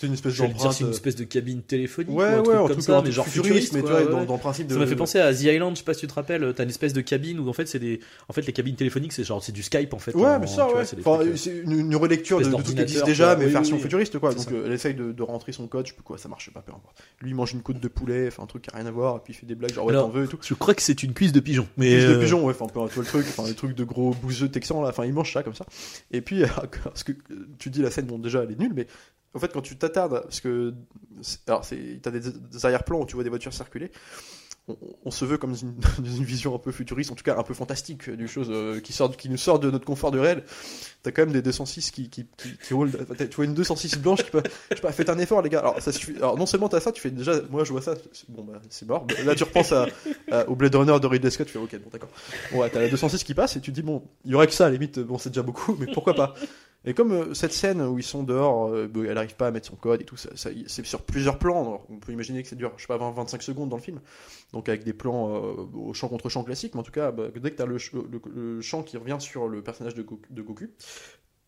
C'est 0.00 0.08
une 0.08 0.14
espèce 0.14 0.36
d'empreinte. 0.36 0.72
c'est 0.72 0.80
une 0.82 0.88
euh, 0.88 0.92
espèce 0.92 1.14
de 1.14 1.22
cabine 1.24 1.62
téléphonique. 1.62 2.10
Ouais, 2.10 2.24
ou 2.24 2.26
un 2.28 2.38
ouais, 2.38 2.42
truc 2.42 2.54
un 2.54 2.58
comme 2.62 2.70
truc 2.72 2.82
ça, 2.82 3.02
mais 3.04 3.12
genre 3.12 3.24
futuriste, 3.26 3.66
futuriste. 3.68 3.72
mais 3.74 3.82
tu 3.82 3.86
vois, 3.88 4.04
dans, 4.12 4.18
ouais. 4.20 4.26
dans 4.26 4.32
le 4.34 4.40
principe 4.40 4.66
de. 4.66 4.72
Ça 4.72 4.80
m'a 4.80 4.86
fait 4.86 4.96
penser 4.96 5.20
à 5.20 5.32
The 5.32 5.42
Island, 5.42 5.74
je 5.74 5.78
sais 5.78 5.84
pas 5.84 5.94
si 5.94 6.00
tu 6.00 6.06
te 6.08 6.14
rappelles, 6.14 6.52
t'as 6.56 6.64
une 6.64 6.70
espèce 6.70 6.92
de 6.92 7.00
cabine 7.00 7.38
où 7.38 7.48
en 7.48 7.52
fait 7.52 7.66
c'est 7.66 7.78
des, 7.78 8.00
en 8.28 8.32
fait 8.32 8.44
les 8.46 8.52
cabines 8.52 8.74
téléphoniques 8.74 9.12
c'est 9.12 9.22
genre 9.22 9.42
c'est 9.44 9.52
du 9.52 9.62
Skype 9.62 9.94
en 9.94 9.98
fait. 10.00 10.12
Ouais, 10.16 10.26
en- 10.26 10.40
mais 10.40 10.48
ça, 10.48 10.66
ouais. 10.74 10.84
c'est 10.84 10.98
Enfin, 10.98 11.24
euh, 11.24 11.36
une, 11.66 11.72
une 11.80 11.96
relecture 11.96 12.40
de, 12.40 12.44
tout 12.50 12.62
ce 12.64 12.72
qui 12.72 12.80
existe 12.80 13.04
déjà, 13.06 13.36
mais 13.36 13.46
Oui, 13.46 13.52
version 13.52 13.76
oui, 13.76 13.82
futuriste, 13.82 14.18
quoi. 14.18 14.34
Donc, 14.34 14.50
euh, 14.50 14.64
elle 14.66 14.72
essaye 14.72 14.94
de, 14.94 15.12
de 15.12 15.22
rentrer 15.22 15.52
son 15.52 15.68
code, 15.68 15.86
je 15.86 15.90
sais 15.90 15.96
plus 15.96 16.02
quoi, 16.02 16.18
ça 16.18 16.28
marche 16.28 16.50
pas, 16.52 16.60
peu 16.60 16.72
importe. 16.72 16.96
Lui, 17.20 17.30
il 17.30 17.34
mange 17.34 17.52
une 17.52 17.62
côte 17.62 17.78
de 17.78 17.88
poulet, 17.88 18.26
enfin, 18.26 18.42
un 18.42 18.46
truc 18.46 18.62
qui 18.62 18.70
a 18.74 18.76
rien 18.76 18.86
à 18.86 18.90
voir, 18.90 19.16
et 19.16 19.20
puis 19.22 19.34
il 19.34 19.36
fait 19.36 19.46
des 19.46 19.54
blagues, 19.54 19.72
genre, 19.72 19.86
ouais, 19.86 19.94
t'en 19.94 20.08
veux 20.08 20.24
et 20.24 20.28
tout. 20.28 20.38
Je 20.42 20.54
crois 20.54 20.74
que 20.74 20.82
c'est 20.82 21.02
une 21.04 21.12
cuisse 21.14 21.32
de 21.32 21.38
pigeon. 21.40 21.68
Mais 21.76 21.90
Plus 21.96 22.06
de 22.08 22.14
euh, 22.14 22.20
pigeons, 22.20 22.44
ouais, 22.44 22.54
enfin, 22.58 22.66
peu, 22.66 22.80
tu 22.88 22.94
vois 22.96 23.04
le 23.04 23.08
truc, 23.08 23.26
enfin, 23.28 23.44
des 23.44 23.54
trucs 23.54 23.76
de 23.76 23.84
gros 23.84 24.10
bouseux 24.14 24.48
texans, 24.48 24.82
là, 24.82 24.88
enfin, 24.88 25.04
il 25.04 25.12
mange 25.12 25.32
ça, 25.32 25.44
comme 25.44 25.54
ça. 25.54 25.64
Et 26.10 26.20
puis, 26.22 26.42
parce 26.84 27.04
que 27.04 27.12
euh, 27.12 27.46
tu 27.58 27.70
dis 27.70 27.82
la 27.82 27.92
scène, 27.92 28.06
bon, 28.06 28.18
déjà, 28.18 28.42
elle 28.42 28.50
est 28.50 28.58
nulle, 28.58 28.72
mais 28.74 28.86
en 29.34 29.38
fait, 29.38 29.52
quand 29.52 29.62
tu 29.62 29.76
t'attardes, 29.76 30.22
parce 30.22 30.40
que, 30.40 30.74
alors, 31.46 31.66
t'as 32.02 32.10
des, 32.10 32.64
arrière-plans 32.64 33.00
où 33.00 33.06
tu 33.06 33.14
vois 33.14 33.24
des 33.24 33.30
voitures 33.30 33.52
circuler, 33.52 33.90
on, 35.04 35.10
se 35.10 35.26
veut 35.26 35.36
comme 35.36 35.54
une, 35.60 35.74
une 35.98 36.24
vision 36.24 36.54
un 36.54 36.58
peu 36.58 36.72
futuriste, 36.72 37.12
en 37.12 37.14
tout 37.14 37.24
cas 37.24 37.36
un 37.36 37.42
peu 37.42 37.52
fantastique, 37.52 38.08
du 38.08 38.26
chose 38.26 38.48
euh, 38.50 38.80
qui, 38.80 38.94
sort, 38.94 39.14
qui 39.14 39.28
nous 39.28 39.36
sort 39.36 39.58
de 39.58 39.70
notre 39.70 39.84
confort 39.84 40.10
de 40.10 40.18
réel. 40.18 40.42
T'as 41.02 41.10
quand 41.10 41.22
même 41.22 41.32
des 41.32 41.42
206 41.42 41.90
qui, 41.90 42.26
roulent. 42.70 42.92
Tu 43.18 43.36
vois 43.36 43.44
une 43.44 43.52
206 43.52 43.98
blanche 43.98 44.24
qui 44.24 44.30
peut. 44.30 44.42
Je 44.70 44.76
sais 44.76 44.80
pas, 44.80 44.92
faites 44.92 45.10
un 45.10 45.18
effort, 45.18 45.42
les 45.42 45.50
gars. 45.50 45.58
Alors, 46.16 46.38
non 46.38 46.46
seulement 46.46 46.70
t'as 46.70 46.80
ça, 46.80 46.92
tu 46.92 47.02
fais 47.02 47.10
déjà. 47.10 47.42
Moi, 47.50 47.64
je 47.64 47.72
vois 47.72 47.82
ça. 47.82 47.94
Bon, 48.28 48.42
bah, 48.42 48.54
c'est 48.70 48.88
mort. 48.88 49.06
Là, 49.26 49.34
tu 49.34 49.44
repenses 49.44 49.72
à, 49.72 49.86
au 50.48 50.54
Blade 50.54 50.74
Runner 50.74 50.98
de 50.98 51.06
Ridley 51.06 51.30
Scott. 51.30 51.46
Tu 51.46 51.52
fais, 51.52 51.58
ok, 51.58 51.76
bon, 51.82 51.90
d'accord. 51.92 52.08
Ouais, 52.54 52.70
t'as 52.70 52.80
la 52.80 52.88
206 52.88 53.22
qui 53.22 53.34
passe 53.34 53.56
et 53.56 53.60
tu 53.60 53.70
te 53.70 53.74
dis, 53.74 53.82
bon, 53.82 54.02
il 54.24 54.30
y 54.30 54.34
aurait 54.34 54.46
que 54.46 54.54
ça, 54.54 54.64
à 54.64 54.68
la 54.68 54.74
limite. 54.74 54.98
Bon, 54.98 55.18
c'est 55.18 55.28
déjà 55.28 55.42
beaucoup, 55.42 55.76
mais 55.78 55.92
pourquoi 55.92 56.14
pas? 56.14 56.34
Et 56.84 56.92
comme 56.92 57.12
euh, 57.12 57.34
cette 57.34 57.52
scène 57.52 57.80
où 57.80 57.98
ils 57.98 58.04
sont 58.04 58.22
dehors, 58.22 58.68
euh, 58.68 59.06
elle 59.08 59.16
arrive 59.16 59.36
pas 59.36 59.46
à 59.46 59.50
mettre 59.50 59.66
son 59.66 59.76
code 59.76 60.02
et 60.02 60.04
tout, 60.04 60.16
ça, 60.16 60.28
c'est 60.34 60.84
sur 60.84 61.02
plusieurs 61.02 61.38
plans. 61.38 61.82
On 61.88 61.98
peut 61.98 62.12
imaginer 62.12 62.42
que 62.42 62.48
ça 62.48 62.56
dure, 62.56 62.72
je 62.76 62.82
sais 62.82 62.88
pas, 62.88 62.98
20-25 62.98 63.40
secondes 63.40 63.70
dans 63.70 63.76
le 63.76 63.82
film. 63.82 64.00
Donc 64.52 64.68
avec 64.68 64.84
des 64.84 64.92
plans 64.92 65.34
euh, 65.34 65.66
au 65.74 65.94
champ 65.94 66.08
contre 66.08 66.28
champ 66.28 66.44
classique, 66.44 66.74
mais 66.74 66.80
en 66.80 66.84
tout 66.84 66.92
cas, 66.92 67.10
bah, 67.10 67.24
dès 67.34 67.50
que 67.50 67.56
tu 67.56 67.62
as 67.62 67.66
le, 67.66 67.78
le, 67.94 68.20
le 68.34 68.60
champ 68.60 68.82
qui 68.82 68.96
revient 68.96 69.16
sur 69.18 69.48
le 69.48 69.62
personnage 69.62 69.94
de 69.94 70.02
Goku, 70.02 70.66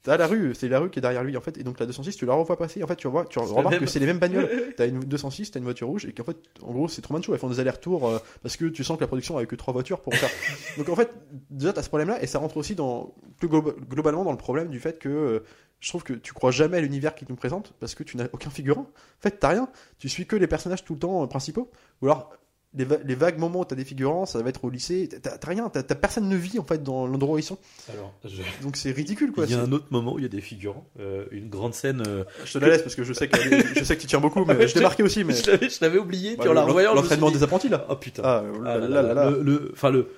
t'as 0.07 0.16
la 0.16 0.27
rue, 0.27 0.55
c'est 0.55 0.69
la 0.69 0.79
rue 0.79 0.88
qui 0.88 0.99
est 1.01 1.03
derrière 1.03 1.23
lui 1.23 1.37
en 1.37 1.40
fait, 1.40 1.59
et 1.59 1.62
donc 1.64 1.79
la 1.79 1.85
206, 1.87 2.16
tu 2.16 2.25
la 2.25 2.33
revois 2.35 2.57
passer, 2.57 2.83
en 2.83 2.87
fait, 2.87 2.97
tu, 2.97 3.07
revois, 3.07 3.27
tu 3.27 3.38
remarques 3.38 3.75
même. 3.75 3.81
que 3.81 3.87
c'est 3.87 3.99
les 3.99 4.07
mêmes 4.07 4.19
bagnoles. 4.19 4.49
T'as 4.77 4.87
une 4.87 5.01
206, 5.01 5.51
t'as 5.51 5.59
une 5.59 5.64
voiture 5.64 5.88
rouge, 5.88 6.07
et 6.07 6.12
qu'en 6.12 6.25
fait, 6.25 6.37
en 6.62 6.73
gros, 6.73 6.88
c'est 6.88 7.03
Truman 7.03 7.21
Show, 7.23 7.35
elles 7.35 7.40
font 7.40 7.49
des 7.51 7.61
allers-retours 7.61 8.09
euh, 8.09 8.19
parce 8.42 8.57
que 8.57 8.64
tu 8.66 8.85
sens 8.85 8.97
que 8.97 9.03
la 9.03 9.07
production 9.09 9.37
avait 9.37 9.47
que 9.47 9.57
trois 9.57 9.73
voitures 9.75 10.01
pour 10.01 10.14
faire. 10.14 10.31
donc 10.79 10.88
en 10.88 10.97
fait, 10.97 11.11
déjà, 11.51 11.73
t'as 11.73 11.83
ce 11.83 11.88
problème-là, 11.88 12.23
et 12.23 12.27
ça 12.27 12.38
rentre 12.38 12.57
aussi 12.57 12.75
dans, 12.75 13.14
plus 13.38 13.49
glo- 13.49 13.75
globalement 13.88 14.25
dans 14.25 14.33
le 14.33 14.38
problème 14.38 14.69
du 14.69 14.81
fait 14.81 14.99
que. 14.99 15.09
euh, 15.09 15.40
je 15.79 15.90
trouve 15.90 16.05
que 16.05 16.14
tu 16.14 16.33
crois 16.33 16.51
jamais 16.53 16.79
à 16.79 16.81
l'univers 16.81 17.14
qu'il 17.14 17.27
nous 17.29 17.37
présente 17.37 17.75
parce 17.81 17.95
que 17.95 18.03
tu 18.03 18.16
n'as 18.16 18.29
aucun 18.33 18.49
figurant. 18.49 18.81
En 18.88 19.21
fait, 19.23 19.33
t'as 19.38 19.49
rien. 19.51 19.69
Tu 19.99 20.09
suis 20.09 20.25
que 20.27 20.35
les 20.35 20.47
personnages 20.47 20.83
tout 20.87 20.95
le 20.95 20.99
temps 21.01 21.23
euh, 21.23 21.27
principaux. 21.27 21.71
Ou 22.01 22.07
alors, 22.07 22.31
les, 22.77 22.85
va- 22.85 22.99
les 23.05 23.15
vagues 23.15 23.39
moments 23.39 23.61
où 23.61 23.65
t'as 23.65 23.75
des 23.77 23.85
figurants, 23.85 24.27
ça 24.27 24.43
va 24.43 24.49
être 24.51 24.65
au 24.65 24.71
lycée. 24.71 25.09
T'as 25.23 25.37
rien. 25.47 25.69
T'as 25.69 25.83
t'as 25.83 25.95
personne 25.95 26.29
ne 26.29 26.37
vit 26.37 26.59
en 26.59 26.65
fait 26.65 26.83
dans 26.83 27.07
l'endroit 27.07 27.37
où 27.37 27.39
ils 27.39 27.43
sont. 27.43 27.59
Alors, 27.93 28.12
je- 28.25 28.43
Donc 28.62 28.77
c'est 28.77 28.91
ridicule 28.93 29.33
quoi. 29.33 29.45
il 29.47 29.51
y 29.51 29.55
a 29.55 29.61
un 29.62 29.73
autre 29.73 29.87
moment 29.91 30.15
où 30.15 30.19
il 30.19 30.23
y 30.23 30.27
a 30.27 30.29
des 30.29 30.41
figurants, 30.41 30.87
euh, 31.01 31.25
une 31.31 31.49
grande 31.49 31.75
scène. 31.75 32.03
euh, 32.07 32.25
Je 32.45 32.53
te 32.53 32.59
la 32.59 32.69
laisse 32.69 32.83
parce 32.83 32.95
que 32.95 33.05
je 33.05 33.12
sais 33.12 33.29
que, 33.29 33.39
je 33.77 33.85
sais 33.85 33.97
que 33.97 34.01
tu 34.01 34.07
tiens 34.07 34.21
beaucoup, 34.21 34.45
mais 34.45 34.69
je 34.69 34.75
l'ai 34.75 34.83
marqué 34.83 35.03
aussi. 35.03 35.25
Mais 35.25 35.35
je 35.35 35.79
l'avais- 35.81 35.99
oublié, 35.99 36.37
Bah, 36.37 36.43
puis 36.43 36.51
en 36.51 36.53
la 36.55 36.62
revoyant, 36.62 36.95
l'entraînement 36.95 37.31
des 37.31 37.43
apprentis 37.43 37.69
là. 37.69 37.87
Oh 37.89 37.97
putain. 37.97 38.23
Ah, 38.25 38.45
Ah 38.65 38.77
là, 38.79 38.89
là, 38.89 39.03
là, 39.03 39.15
là. 39.15 39.31
Le, 39.31 39.71
enfin 39.73 39.91
le, 39.91 40.09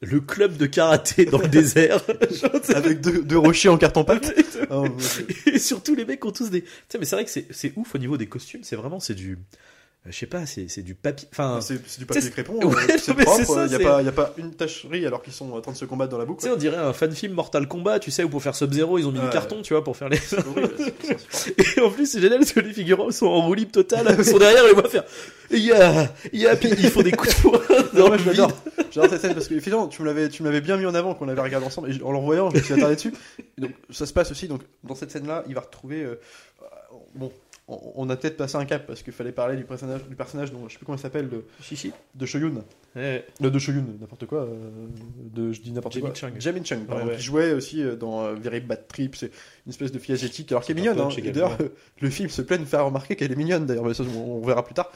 le 0.00 0.20
club 0.20 0.56
de 0.56 0.66
karaté 0.66 1.24
dans 1.26 1.38
le 1.38 1.48
désert. 1.48 2.00
Avec 2.74 3.00
deux, 3.00 3.22
deux 3.22 3.38
rochers 3.38 3.68
en 3.68 3.78
carton 3.78 4.04
pâte. 4.04 4.32
Oh, 4.70 4.84
et 5.46 5.58
surtout 5.58 5.94
les 5.94 6.04
mecs 6.04 6.24
ont 6.24 6.32
tous 6.32 6.50
des. 6.50 6.62
Tu 6.62 6.68
sais, 6.88 6.98
mais 6.98 7.04
c'est 7.04 7.16
vrai 7.16 7.24
que 7.24 7.30
c'est 7.30 7.46
c'est 7.50 7.72
ouf 7.76 7.94
au 7.94 7.98
niveau 7.98 8.16
des 8.16 8.26
costumes. 8.26 8.62
C'est 8.64 8.76
vraiment 8.76 9.00
c'est 9.00 9.14
du 9.14 9.38
je 10.06 10.16
sais 10.16 10.26
pas, 10.26 10.46
c'est 10.46 10.68
c'est 10.68 10.82
du 10.82 10.94
papier. 10.94 11.28
Enfin, 11.32 11.58
C'est 11.60 11.78
c'est 11.86 11.98
du 11.98 12.06
papier 12.06 12.30
crépon, 12.30 12.54
ouais, 12.64 12.74
euh, 12.90 12.96
c'est 12.98 13.12
propre, 13.14 13.40
il 13.66 13.68
n'y 13.68 13.74
a, 13.74 13.78
c'est- 13.78 13.84
pas- 13.84 14.02
y 14.02 14.08
a 14.08 14.12
pas 14.12 14.32
une 14.38 14.54
tacherie 14.54 15.04
alors 15.04 15.22
qu'ils 15.22 15.32
sont 15.34 15.52
en 15.52 15.60
train 15.60 15.72
de 15.72 15.76
se 15.76 15.84
combattre 15.84 16.10
dans 16.12 16.18
la 16.18 16.24
boucle. 16.24 16.40
tu 16.40 16.46
sais, 16.48 16.52
on 16.54 16.56
dirait 16.56 16.76
un 16.78 16.92
fan 16.94 17.12
film 17.12 17.34
Mortal 17.34 17.68
Kombat, 17.68 17.98
tu 17.98 18.10
sais, 18.10 18.24
où 18.24 18.28
pour 18.30 18.42
faire 18.42 18.54
Sub-Zero, 18.54 18.98
ils 18.98 19.06
ont 19.06 19.12
mis 19.12 19.18
du 19.18 19.26
Ouais. 19.26 19.30
carton, 19.32 19.60
tu 19.60 19.74
vois, 19.74 19.84
pour 19.84 19.96
faire 19.96 20.08
les. 20.08 20.18
Horrible. 20.32 20.72
Et 21.76 21.80
en 21.80 21.90
plus, 21.90 22.06
c'est 22.06 22.20
génial 22.20 22.38
parce 22.38 22.52
que 22.52 22.60
les 22.60 22.72
figurants 22.72 23.10
sont 23.10 23.26
en 23.26 23.46
roue 23.46 23.54
libre 23.54 23.72
totale, 23.72 24.14
ils 24.18 24.24
sont 24.24 24.38
derrière, 24.38 24.64
les 24.66 24.72
voit 24.72 24.88
faire. 24.88 25.04
Il 25.50 25.58
y 25.64 25.72
a, 25.72 26.12
il 26.32 26.40
y 26.40 26.46
a, 26.46 26.56
puis 26.56 26.68
ils 26.70 26.90
font 26.90 27.02
des 27.02 27.12
coups 27.12 27.34
de 27.36 27.42
poing 27.42 27.60
dans 27.92 27.98
Non, 28.00 28.06
moi, 28.08 28.16
le 28.16 28.22
je 28.22 28.30
vide. 28.30 28.40
l'adore. 28.40 28.52
J'adore 28.90 29.10
cette 29.10 29.20
scène 29.20 29.34
parce 29.34 29.48
que 29.48 29.54
effectivement, 29.54 29.88
tu 29.88 30.00
me 30.02 30.06
l'avais, 30.06 30.28
tu 30.30 30.42
me 30.42 30.48
l'avais 30.48 30.60
bien 30.62 30.76
mis 30.78 30.86
en 30.86 30.94
avant 30.94 31.14
qu'on 31.14 31.26
l'avait 31.26 31.42
regardé 31.42 31.66
ensemble. 31.66 31.90
Et 31.90 32.02
en 32.02 32.12
le 32.12 32.18
revoyant, 32.18 32.48
je 32.50 32.56
me 32.56 32.62
suis 32.62 32.74
attardé 32.74 32.94
dessus. 32.94 33.12
Et 33.58 33.60
donc, 33.60 33.72
ça 33.90 34.06
se 34.06 34.12
passe 34.12 34.30
aussi. 34.30 34.48
Donc, 34.48 34.62
dans 34.84 34.94
cette 34.94 35.10
scène-là, 35.10 35.44
il 35.48 35.54
va 35.54 35.60
retrouver. 35.60 36.02
euh, 36.02 36.18
bon, 37.14 37.30
on, 37.68 37.92
on 37.96 38.10
a 38.10 38.16
peut-être 38.16 38.36
passé 38.36 38.56
un 38.56 38.64
cap 38.64 38.86
parce 38.86 39.02
qu'il 39.02 39.12
fallait 39.12 39.32
parler 39.32 39.56
du 39.56 39.64
personnage, 39.64 40.04
du 40.08 40.16
personnage 40.16 40.50
dont 40.52 40.66
je 40.68 40.72
sais 40.72 40.78
plus 40.78 40.86
comment 40.86 40.96
il 40.96 41.00
s'appelle, 41.00 41.28
de, 41.28 41.44
Chichi. 41.60 41.92
de 42.14 42.26
Shoyun. 42.26 42.52
Ouais. 42.96 43.24
Euh, 43.42 43.50
de 43.50 43.58
Shoyun, 43.58 43.84
n'importe 44.00 44.26
quoi. 44.26 44.40
euh, 44.40 44.56
de, 45.34 45.52
je 45.52 45.60
dis 45.60 45.70
n'importe 45.72 45.94
Jamin 45.94 46.06
quoi. 46.08 46.14
Chung. 46.14 46.32
Jamin 46.40 46.64
Chung, 46.64 46.86
pardon, 46.86 47.04
Ouais, 47.04 47.10
ouais. 47.10 47.16
qui 47.16 47.22
jouait 47.22 47.52
aussi 47.52 47.82
euh, 47.82 47.94
dans 47.96 48.24
euh, 48.24 48.34
Very 48.34 48.60
Bad 48.60 48.88
Trip. 48.88 49.14
C'est 49.16 49.30
une 49.66 49.70
espèce 49.70 49.92
de 49.92 49.98
fille 49.98 50.14
asiatique, 50.14 50.50
alors 50.52 50.62
qui 50.64 50.72
est 50.72 50.74
mignonne. 50.74 50.98
Hein. 50.98 51.08
D'ailleurs, 51.32 51.56
le 52.00 52.10
film 52.10 52.28
se 52.30 52.42
plaît 52.42 52.58
de 52.58 52.64
faire 52.64 52.84
remarquer 52.86 53.14
qu'elle 53.16 53.30
est 53.32 53.36
mignonne. 53.36 53.66
D'ailleurs, 53.66 53.84
mais 53.84 53.94
ça, 53.94 54.02
on, 54.16 54.38
on 54.38 54.46
verra 54.46 54.64
plus 54.64 54.74
tard. 54.74 54.90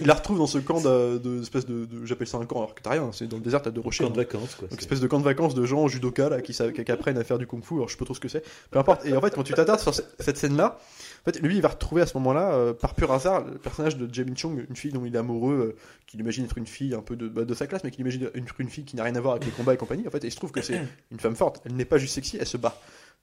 Il 0.00 0.06
la 0.08 0.14
retrouve 0.14 0.38
dans 0.38 0.48
ce 0.48 0.58
camp 0.58 0.80
de, 0.80 1.18
de 1.18 1.40
espèce 1.40 1.64
de, 1.64 1.84
de- 1.84 2.04
j'appelle 2.04 2.26
ça 2.26 2.36
un 2.38 2.46
camp 2.46 2.56
alors 2.58 2.74
que 2.74 2.82
t'as 2.82 2.90
rien. 2.90 3.10
C'est 3.12 3.28
dans 3.28 3.36
le 3.36 3.42
désert, 3.44 3.62
t'as 3.62 3.70
deux 3.70 3.80
rochers. 3.80 4.02
Camp 4.04 4.10
de 4.10 4.16
vacances, 4.16 4.56
quoi. 4.56 4.66
Donc, 4.66 4.80
espèce 4.80 4.98
de 5.00 5.06
camp 5.06 5.20
de 5.20 5.24
vacances 5.24 5.54
de 5.54 5.64
gens 5.64 5.86
judoka 5.86 6.28
là, 6.28 6.40
qui, 6.42 6.52
savent- 6.52 6.72
qui 6.72 6.90
apprennent 6.90 7.18
à 7.18 7.22
faire 7.24 7.38
du 7.38 7.46
kung 7.46 7.62
fu. 7.64 7.74
Alors, 7.74 7.86
je 7.88 7.92
sais 7.92 7.98
pas 7.98 8.04
trop 8.04 8.14
ce 8.14 8.18
que 8.20 8.28
c'est. 8.28 8.42
Peu 8.72 8.78
importe. 8.80 9.06
Et 9.06 9.16
en 9.16 9.20
fait, 9.20 9.32
quand 9.34 9.44
tu 9.44 9.54
t'attardes 9.54 9.78
sur 9.80 9.94
ce- 9.94 10.02
cette 10.18 10.36
scène-là, 10.36 10.78
en 11.20 11.24
fait, 11.24 11.40
lui, 11.40 11.56
il 11.56 11.62
va 11.62 11.68
retrouver 11.68 12.02
à 12.02 12.06
ce 12.06 12.16
moment-là, 12.18 12.52
euh, 12.52 12.72
par 12.72 12.94
pur 12.94 13.12
hasard, 13.12 13.44
le 13.44 13.58
personnage 13.58 13.96
de 13.96 14.12
Jamin 14.12 14.34
Chung, 14.36 14.64
une 14.68 14.76
fille 14.76 14.92
dont 14.92 15.04
il 15.04 15.14
est 15.14 15.18
amoureux, 15.18 15.74
euh, 15.74 15.76
qu'il 16.06 16.20
imagine 16.20 16.44
être 16.44 16.58
une 16.58 16.66
fille 16.66 16.94
un 16.94 17.02
peu 17.02 17.16
de, 17.16 17.28
bah, 17.28 17.44
de 17.44 17.54
sa 17.54 17.66
classe, 17.66 17.84
mais 17.84 17.90
qu'il 17.90 18.00
imagine 18.00 18.24
être 18.24 18.60
une, 18.60 18.68
fille 18.68 18.84
qui 18.84 18.96
n'a 18.96 19.04
rien 19.04 19.14
à 19.16 19.20
voir 19.20 19.34
avec 19.34 19.46
les 19.46 19.52
combats 19.52 19.74
et 19.74 19.76
compagnie. 19.76 20.06
En 20.06 20.10
fait, 20.10 20.24
et 20.24 20.28
il 20.28 20.30
se 20.30 20.36
trouve 20.36 20.52
que 20.52 20.62
c'est 20.62 20.80
une 21.10 21.20
femme 21.20 21.36
forte. 21.36 21.60
Elle 21.64 21.74
n'est 21.74 21.84
pas 21.84 21.98
juste 21.98 22.14
sexy, 22.14 22.36
elle 22.40 22.46
se 22.46 22.56
bat. 22.56 22.78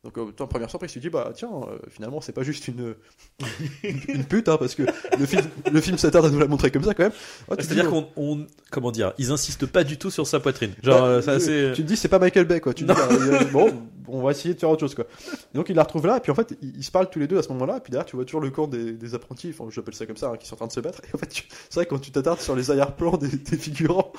Donc, 0.06 0.20
euh, 0.20 0.32
en 0.40 0.48
première 0.48 0.70
surprise, 0.70 0.92
tu 0.92 1.00
te 1.00 1.04
dis, 1.04 1.10
bah 1.10 1.32
tiens, 1.34 1.50
euh, 1.50 1.80
finalement, 1.90 2.22
c'est 2.22 2.32
pas 2.32 2.44
juste 2.44 2.68
une, 2.68 2.94
une, 3.84 4.24
pute, 4.24 4.48
hein, 4.50 4.58
parce 4.60 4.76
que 4.76 4.84
le 5.18 5.26
film, 5.26 5.42
le 5.72 5.82
film 5.82 5.98
s'attarde 5.98 6.28
à 6.28 6.30
nous 6.30 6.38
la 6.38 6.46
montrer 6.46 6.70
comme 6.70 6.84
ça 6.84 6.94
quand 6.94 7.04
même. 7.04 7.12
Tu 7.12 7.56
dis, 7.58 7.64
C'est-à-dire 7.68 7.92
oh, 7.92 8.04
qu'on, 8.16 8.34
on- 8.34 8.48
comment 8.70 8.92
dire, 8.92 9.14
ils 9.18 9.32
insistent 9.32 9.66
pas 9.66 9.84
du 9.84 9.98
tout 9.98 10.12
sur 10.12 10.28
sa 10.28 10.40
poitrine. 10.40 10.74
Genre, 10.84 11.02
Bah, 11.02 11.08
euh, 11.08 11.22
ça, 11.24 11.40
c'est. 11.40 11.72
Tu 11.74 11.82
te 11.82 11.88
dis, 11.88 11.98
c'est 11.98 12.08
pas 12.08 12.20
Michael 12.20 12.46
Bay, 12.46 12.60
quoi. 12.60 12.76
Tu 12.76 12.86
te 12.86 12.94
dis, 12.94 12.96
bah, 12.96 13.08
euh, 13.10 13.46
bon, 13.46 13.74
on 14.08 14.22
va 14.22 14.32
essayer 14.32 14.54
de 14.54 14.60
faire 14.60 14.70
autre 14.70 14.82
chose, 14.82 14.96
quoi. 14.96 15.06
Et 15.54 15.58
donc, 15.58 15.70
il 15.70 15.76
la 15.76 15.84
retrouve 15.84 16.06
là, 16.08 16.18
et 16.18 16.20
puis 16.20 16.32
en 16.32 16.36
fait, 16.36 16.56
ils, 16.62 16.78
ils 16.78 16.84
se 16.84 16.91
parlent 16.91 17.10
tous 17.10 17.20
les 17.20 17.28
deux 17.28 17.38
à 17.38 17.44
ce 17.44 17.50
moment-là, 17.50 17.78
et 17.78 17.80
puis 17.80 17.91
derrière, 17.91 18.06
tu 18.06 18.15
vois 18.15 18.26
toujours 18.26 18.41
le 18.41 18.50
camp 18.52 18.68
des, 18.68 18.94
des 18.94 19.15
apprentis, 19.15 19.54
enfin, 19.58 19.70
j'appelle 19.72 19.94
ça 19.96 20.06
comme 20.06 20.18
ça, 20.18 20.30
hein, 20.30 20.38
qui 20.38 20.48
sont 20.48 20.56
en 20.56 20.58
train 20.58 20.68
de 20.68 20.72
se 20.72 20.80
battre. 20.80 21.02
Et 21.04 21.15
en 21.15 21.18
fait, 21.18 21.30
c'est 21.70 21.74
vrai, 21.76 21.86
quand 21.86 22.00
tu 22.00 22.12
t'attardes 22.12 22.39
sur 22.41 22.56
les 22.56 22.72
arrière-plans 22.72 23.18
des, 23.18 23.28
des 23.30 23.58
figurants, 23.58 24.12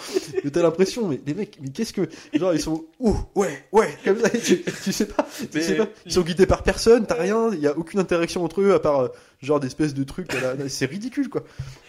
t'as 0.53 0.63
l'impression, 0.63 1.09
mais 1.09 1.21
les 1.27 1.35
mecs, 1.35 1.59
mais 1.61 1.69
qu'est-ce 1.71 1.93
que. 1.93 2.09
Genre, 2.35 2.55
ils 2.55 2.61
sont, 2.61 2.85
ouh, 3.01 3.17
ouais, 3.35 3.65
ouais, 3.73 3.89
comme 4.05 4.19
ça, 4.21 4.31
tu, 4.31 4.63
tu 4.85 4.93
sais 4.93 5.07
pas, 5.07 5.27
tu 5.39 5.49
Mais- 5.55 5.61
sais 5.63 5.75
pas. 5.77 5.87
Ils 6.05 6.13
sont 6.13 6.23
guidés 6.23 6.47
par 6.47 6.63
personne, 6.63 7.07
t'as 7.07 7.15
rien, 7.21 7.51
il 7.53 7.61
y 7.61 7.67
a 7.67 7.77
aucune 7.77 8.01
interaction 8.01 8.45
entre 8.45 8.61
eux, 8.61 8.75
à 8.75 8.81
part, 8.81 9.01
euh, 9.01 9.09
genre, 9.43 9.61
d'espèces 9.61 9.95
de 9.95 10.05
trucs, 10.05 10.31
c'est 10.69 10.87
ridicule, 10.87 11.29
quoi. 11.29 11.43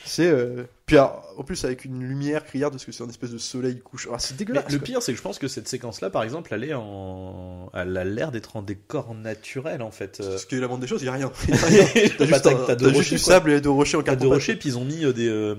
C'est, 0.06 0.28
euh, 0.28 0.64
puis 0.88 0.98
en 0.98 1.44
plus, 1.46 1.66
avec 1.66 1.86
une 1.86 2.02
lumière 2.04 2.44
criarde, 2.46 2.74
parce 2.74 2.86
que 2.86 2.92
c'est 2.92 3.04
un 3.04 3.10
espèce 3.10 3.30
de 3.32 3.38
soleil 3.38 3.80
couche. 3.80 4.08
Ah, 4.12 4.18
c'est 4.20 4.34
Mais 4.34 4.38
dégueulasse. 4.40 4.72
le 4.72 4.78
quoi. 4.80 4.86
pire, 4.86 5.02
c'est 5.04 5.12
que 5.12 5.18
je 5.18 5.22
pense 5.22 5.38
que 5.38 5.48
cette 5.48 5.68
séquence-là, 5.68 6.10
par 6.10 6.24
exemple, 6.24 6.52
elle 6.54 6.64
est 6.64 6.74
en, 6.74 7.70
elle 7.76 7.96
a 7.98 8.04
l'air 8.06 8.32
d'être 8.32 8.56
en 8.56 8.62
décor 8.64 9.14
naturel, 9.14 9.82
en 9.82 9.92
fait. 9.92 10.20
Euh, 10.22 10.38
Ce 10.38 10.46
qui 10.48 10.56
est 10.56 10.60
la 10.60 10.68
moindre 10.68 10.82
des 10.82 10.88
choses, 10.88 11.02
il 11.02 11.06
n'y 11.06 11.10
a 11.10 11.14
rien. 11.14 11.32
Y 11.48 11.52
a 11.54 11.56
rien. 11.66 11.86
T'as 12.18 12.26
juste, 12.26 12.42
t'as 12.42 12.56
t'as 12.66 12.76
deux 12.76 12.88
juste 12.88 12.98
rochers, 12.98 13.16
du 13.16 13.20
sable 13.20 13.52
et 13.52 13.62
deux 13.62 13.70
rochers 13.70 13.98
en 13.98 14.02
carton. 14.02 14.22
deux 14.24 14.28
rochers, 14.30 14.56
puis 14.56 14.70
ils 14.70 14.78
ont 14.78 14.86
mis 14.86 15.04
euh, 15.06 15.12
des. 15.14 15.28
euh, 15.28 15.56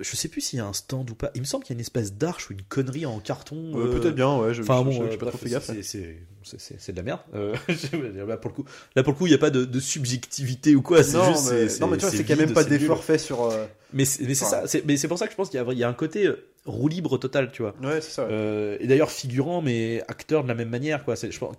je 0.00 0.16
sais 0.16 0.28
plus 0.28 0.40
s'il 0.40 0.58
y 0.58 0.62
a 0.62 0.66
un 0.66 0.72
stand 0.72 1.08
ou 1.10 1.14
pas. 1.14 1.30
Il 1.34 1.40
me 1.40 1.46
semble 1.46 1.64
qu'il 1.64 1.74
y 1.74 1.76
a 1.76 1.78
une 1.78 1.80
espèce 1.80 2.14
d'arche 2.14 2.50
ou 2.50 2.52
une 2.54 2.62
connerie 2.62 3.06
en 3.06 3.18
carton. 3.20 3.72
Euh, 3.76 3.86
euh, 3.86 3.98
Peut-être 4.00 4.14
bien, 4.14 4.36
ouais. 4.38 4.52
je- 4.54 4.62
Enfin 4.62 4.78
je- 4.80 4.84
bon, 4.84 4.90
je- 4.92 5.02
euh, 5.02 5.10
j'ai 5.10 5.16
pas 5.18 5.26
trop 5.26 5.38
fait 5.38 5.48
gaffe. 5.50 5.70
c'est- 5.82 6.92
de 6.92 6.96
la 6.96 7.02
merde. 7.02 7.20
Euh, 7.34 7.54
je 7.68 7.96
là 8.26 8.36
pour 8.36 8.50
le 8.50 8.54
coup, 8.56 8.64
là 8.94 9.02
pour 9.02 9.12
le 9.12 9.18
coup, 9.18 9.26
il 9.26 9.30
n'y 9.30 9.34
a 9.34 9.38
pas 9.38 9.50
de, 9.50 9.64
de 9.64 9.80
subjectivité 9.80 10.74
ou 10.74 10.82
quoi. 10.82 10.98
Non, 10.98 11.32
juste. 11.32 11.50
mais, 11.52 11.66
non, 11.80 11.86
mais 11.88 11.96
tu 11.96 12.02
vois, 12.02 12.10
c'est 12.10 12.24
qu'il 12.24 12.36
n'y 12.36 12.42
a 12.42 12.46
même 12.46 12.54
pas 12.54 12.64
d'effort 12.64 13.04
fait 13.04 13.18
sur. 13.18 13.52
Mais 13.92 14.04
c'est 14.04 14.24
Enfin. 14.24 14.34
ça. 14.46 14.66
c'est- 14.66 14.84
Mais 14.86 14.96
c'est 14.96 15.08
pour 15.08 15.18
ça 15.18 15.26
que 15.26 15.32
je 15.32 15.36
pense 15.36 15.50
qu'il 15.50 15.60
y 15.60 15.62
a, 15.62 15.72
il 15.72 15.78
y 15.78 15.84
a 15.84 15.88
un 15.88 15.94
côté 15.94 16.30
roue 16.64 16.88
libre 16.88 17.16
total, 17.18 17.50
tu 17.52 17.62
vois. 17.62 17.74
Ouais, 17.82 18.00
c'est 18.00 18.10
ça. 18.10 18.26
ouais. 18.26 18.76
Et 18.80 18.86
d'ailleurs 18.86 19.10
figurant, 19.10 19.62
mais 19.62 20.02
acteur 20.08 20.42
de 20.42 20.48
la 20.48 20.54
même 20.54 20.68
manière, 20.68 21.04
quoi. 21.04 21.14
Je 21.14 21.38
pense 21.38 21.54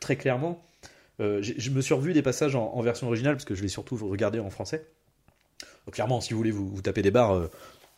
très 0.00 0.16
clairement. 0.16 0.62
je 1.18 1.70
me 1.70 1.80
suis 1.80 1.94
revu 1.94 2.12
des 2.12 2.22
passages 2.22 2.54
en, 2.54 2.72
en 2.74 2.80
version 2.82 3.06
originale 3.08 3.34
parce 3.34 3.44
que 3.44 3.54
je 3.54 3.62
l'ai 3.62 3.68
surtout 3.68 3.96
regardé 3.96 4.38
en 4.38 4.50
français. 4.50 4.86
Clairement, 5.90 6.20
si 6.20 6.32
vous 6.32 6.38
voulez 6.38 6.50
vous, 6.50 6.68
vous 6.68 6.82
taper 6.82 7.02
des 7.02 7.10
barres, 7.10 7.32
euh, 7.34 7.48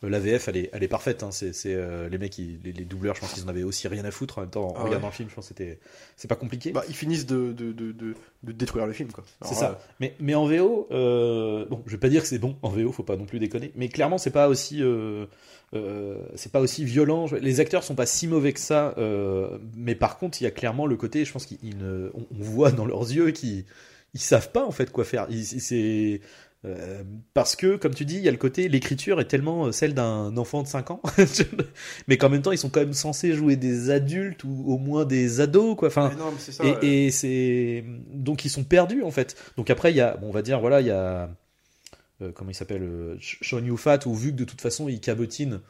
la 0.03 0.19
VF 0.19 0.47
elle 0.47 0.57
est, 0.57 0.69
elle 0.73 0.81
est 0.83 0.87
parfaite. 0.87 1.21
hein. 1.21 1.29
C'est 1.31 1.53
euh, 1.67 2.09
les 2.09 2.17
mecs, 2.17 2.35
ils- 2.39 2.59
les, 2.63 2.71
les 2.73 2.85
doubleurs, 2.85 3.13
je 3.15 3.21
pense 3.21 3.33
qu'ils 3.33 3.43
en 3.43 3.47
avaient 3.49 3.61
aussi 3.63 3.87
rien 3.87 4.03
à 4.03 4.09
foutre. 4.09 4.39
En 4.39 4.41
même 4.41 4.49
temps, 4.49 4.69
en 4.69 4.73
Ah 4.75 4.83
regardant 4.83 5.05
ouais. 5.07 5.11
le 5.11 5.15
film, 5.15 5.29
je 5.29 5.35
pense 5.35 5.45
que 5.45 5.49
c'était 5.49 5.79
c'est 6.15 6.27
pas 6.27 6.35
compliqué. 6.35 6.71
Bah, 6.71 6.83
ils 6.89 6.95
finissent 6.95 7.27
de, 7.27 7.51
de, 7.53 7.71
de, 7.71 8.15
détruire 8.43 8.87
le 8.87 8.93
film, 8.93 9.11
quoi. 9.11 9.23
C'est 9.43 9.53
ça. 9.53 9.79
Mais, 9.99 10.15
mais 10.19 10.33
en 10.33 10.47
VO, 10.47 10.87
euh, 10.91 11.65
bon, 11.69 11.83
je 11.85 11.91
vais 11.91 11.99
pas 11.99 12.09
dire 12.09 12.21
que 12.23 12.27
c'est 12.27 12.39
bon 12.39 12.55
en 12.63 12.69
VO, 12.69 12.91
faut 12.91 13.03
pas 13.03 13.15
non 13.15 13.25
plus 13.25 13.37
déconner. 13.37 13.71
Mais 13.75 13.89
clairement, 13.89 14.17
c'est 14.17 14.31
pas 14.31 14.47
aussi, 14.49 14.81
euh, 14.81 15.25
euh, 15.75 16.17
c'est 16.35 16.51
pas 16.51 16.61
aussi 16.61 16.83
violent. 16.83 17.27
Les 17.39 17.59
acteurs 17.59 17.83
sont 17.83 17.93
pas 17.95 18.07
si 18.07 18.27
mauvais 18.27 18.53
que 18.53 18.59
ça. 18.59 18.95
euh, 18.97 19.59
mais 19.75 19.93
par 19.93 20.17
contre, 20.17 20.41
il 20.41 20.45
y 20.45 20.47
a 20.47 20.51
clairement 20.51 20.87
le 20.87 20.95
côté, 20.95 21.25
je 21.25 21.31
pense 21.31 21.45
qu'on 21.45 21.55
on, 22.15 22.25
on 22.31 22.43
voit 22.43 22.71
dans 22.71 22.85
leurs 22.85 23.03
yeux 23.11 23.29
qu'ils 23.31 23.65
ils 24.13 24.19
savent 24.19 24.51
pas 24.51 24.65
en 24.65 24.71
fait 24.71 24.91
quoi 24.91 25.05
faire. 25.05 25.27
Ils- 25.29 25.45
C'est 25.45 26.21
euh, 26.63 27.03
parce 27.33 27.55
que, 27.55 27.75
comme 27.75 27.93
tu 27.93 28.05
dis, 28.05 28.17
il 28.17 28.21
y 28.21 28.27
a 28.27 28.31
le 28.31 28.37
côté, 28.37 28.67
l'écriture 28.69 29.19
est 29.19 29.25
tellement 29.25 29.65
euh, 29.65 29.71
celle 29.71 29.93
d'un 29.93 30.37
enfant 30.37 30.61
de 30.61 30.67
5 30.67 30.91
ans, 30.91 31.01
mais 32.07 32.17
qu'en 32.17 32.29
même 32.29 32.41
temps, 32.41 32.51
ils 32.51 32.57
sont 32.57 32.69
quand 32.69 32.81
même 32.81 32.93
censés 32.93 33.33
jouer 33.33 33.55
des 33.55 33.89
adultes 33.89 34.43
ou 34.43 34.65
au 34.67 34.77
moins 34.77 35.05
des 35.05 35.41
ados, 35.41 35.75
quoi. 35.75 35.87
Enfin, 35.87 36.11
non, 36.17 36.31
ça. 36.37 36.63
et, 36.63 36.71
ouais. 36.71 36.85
et 36.85 37.11
c'est 37.11 37.83
donc 38.13 38.45
ils 38.45 38.49
sont 38.49 38.63
perdus 38.63 39.03
en 39.03 39.11
fait. 39.11 39.35
Donc 39.57 39.69
après 39.69 39.91
il 39.91 39.97
y 39.97 40.01
a, 40.01 40.17
bon, 40.17 40.27
on 40.27 40.31
va 40.31 40.43
dire 40.43 40.59
voilà, 40.59 40.81
il 40.81 40.87
y 40.87 40.91
a 40.91 41.29
euh, 42.21 42.31
comment 42.33 42.51
il 42.51 42.55
s'appelle, 42.55 42.83
euh, 42.83 43.17
Sean 43.19 43.63
Yufat, 43.63 43.99
où 44.05 44.15
vu 44.15 44.31
que 44.31 44.37
de 44.37 44.43
toute 44.43 44.61
façon 44.61 44.87
il 44.87 44.99
cabotine, 44.99 45.61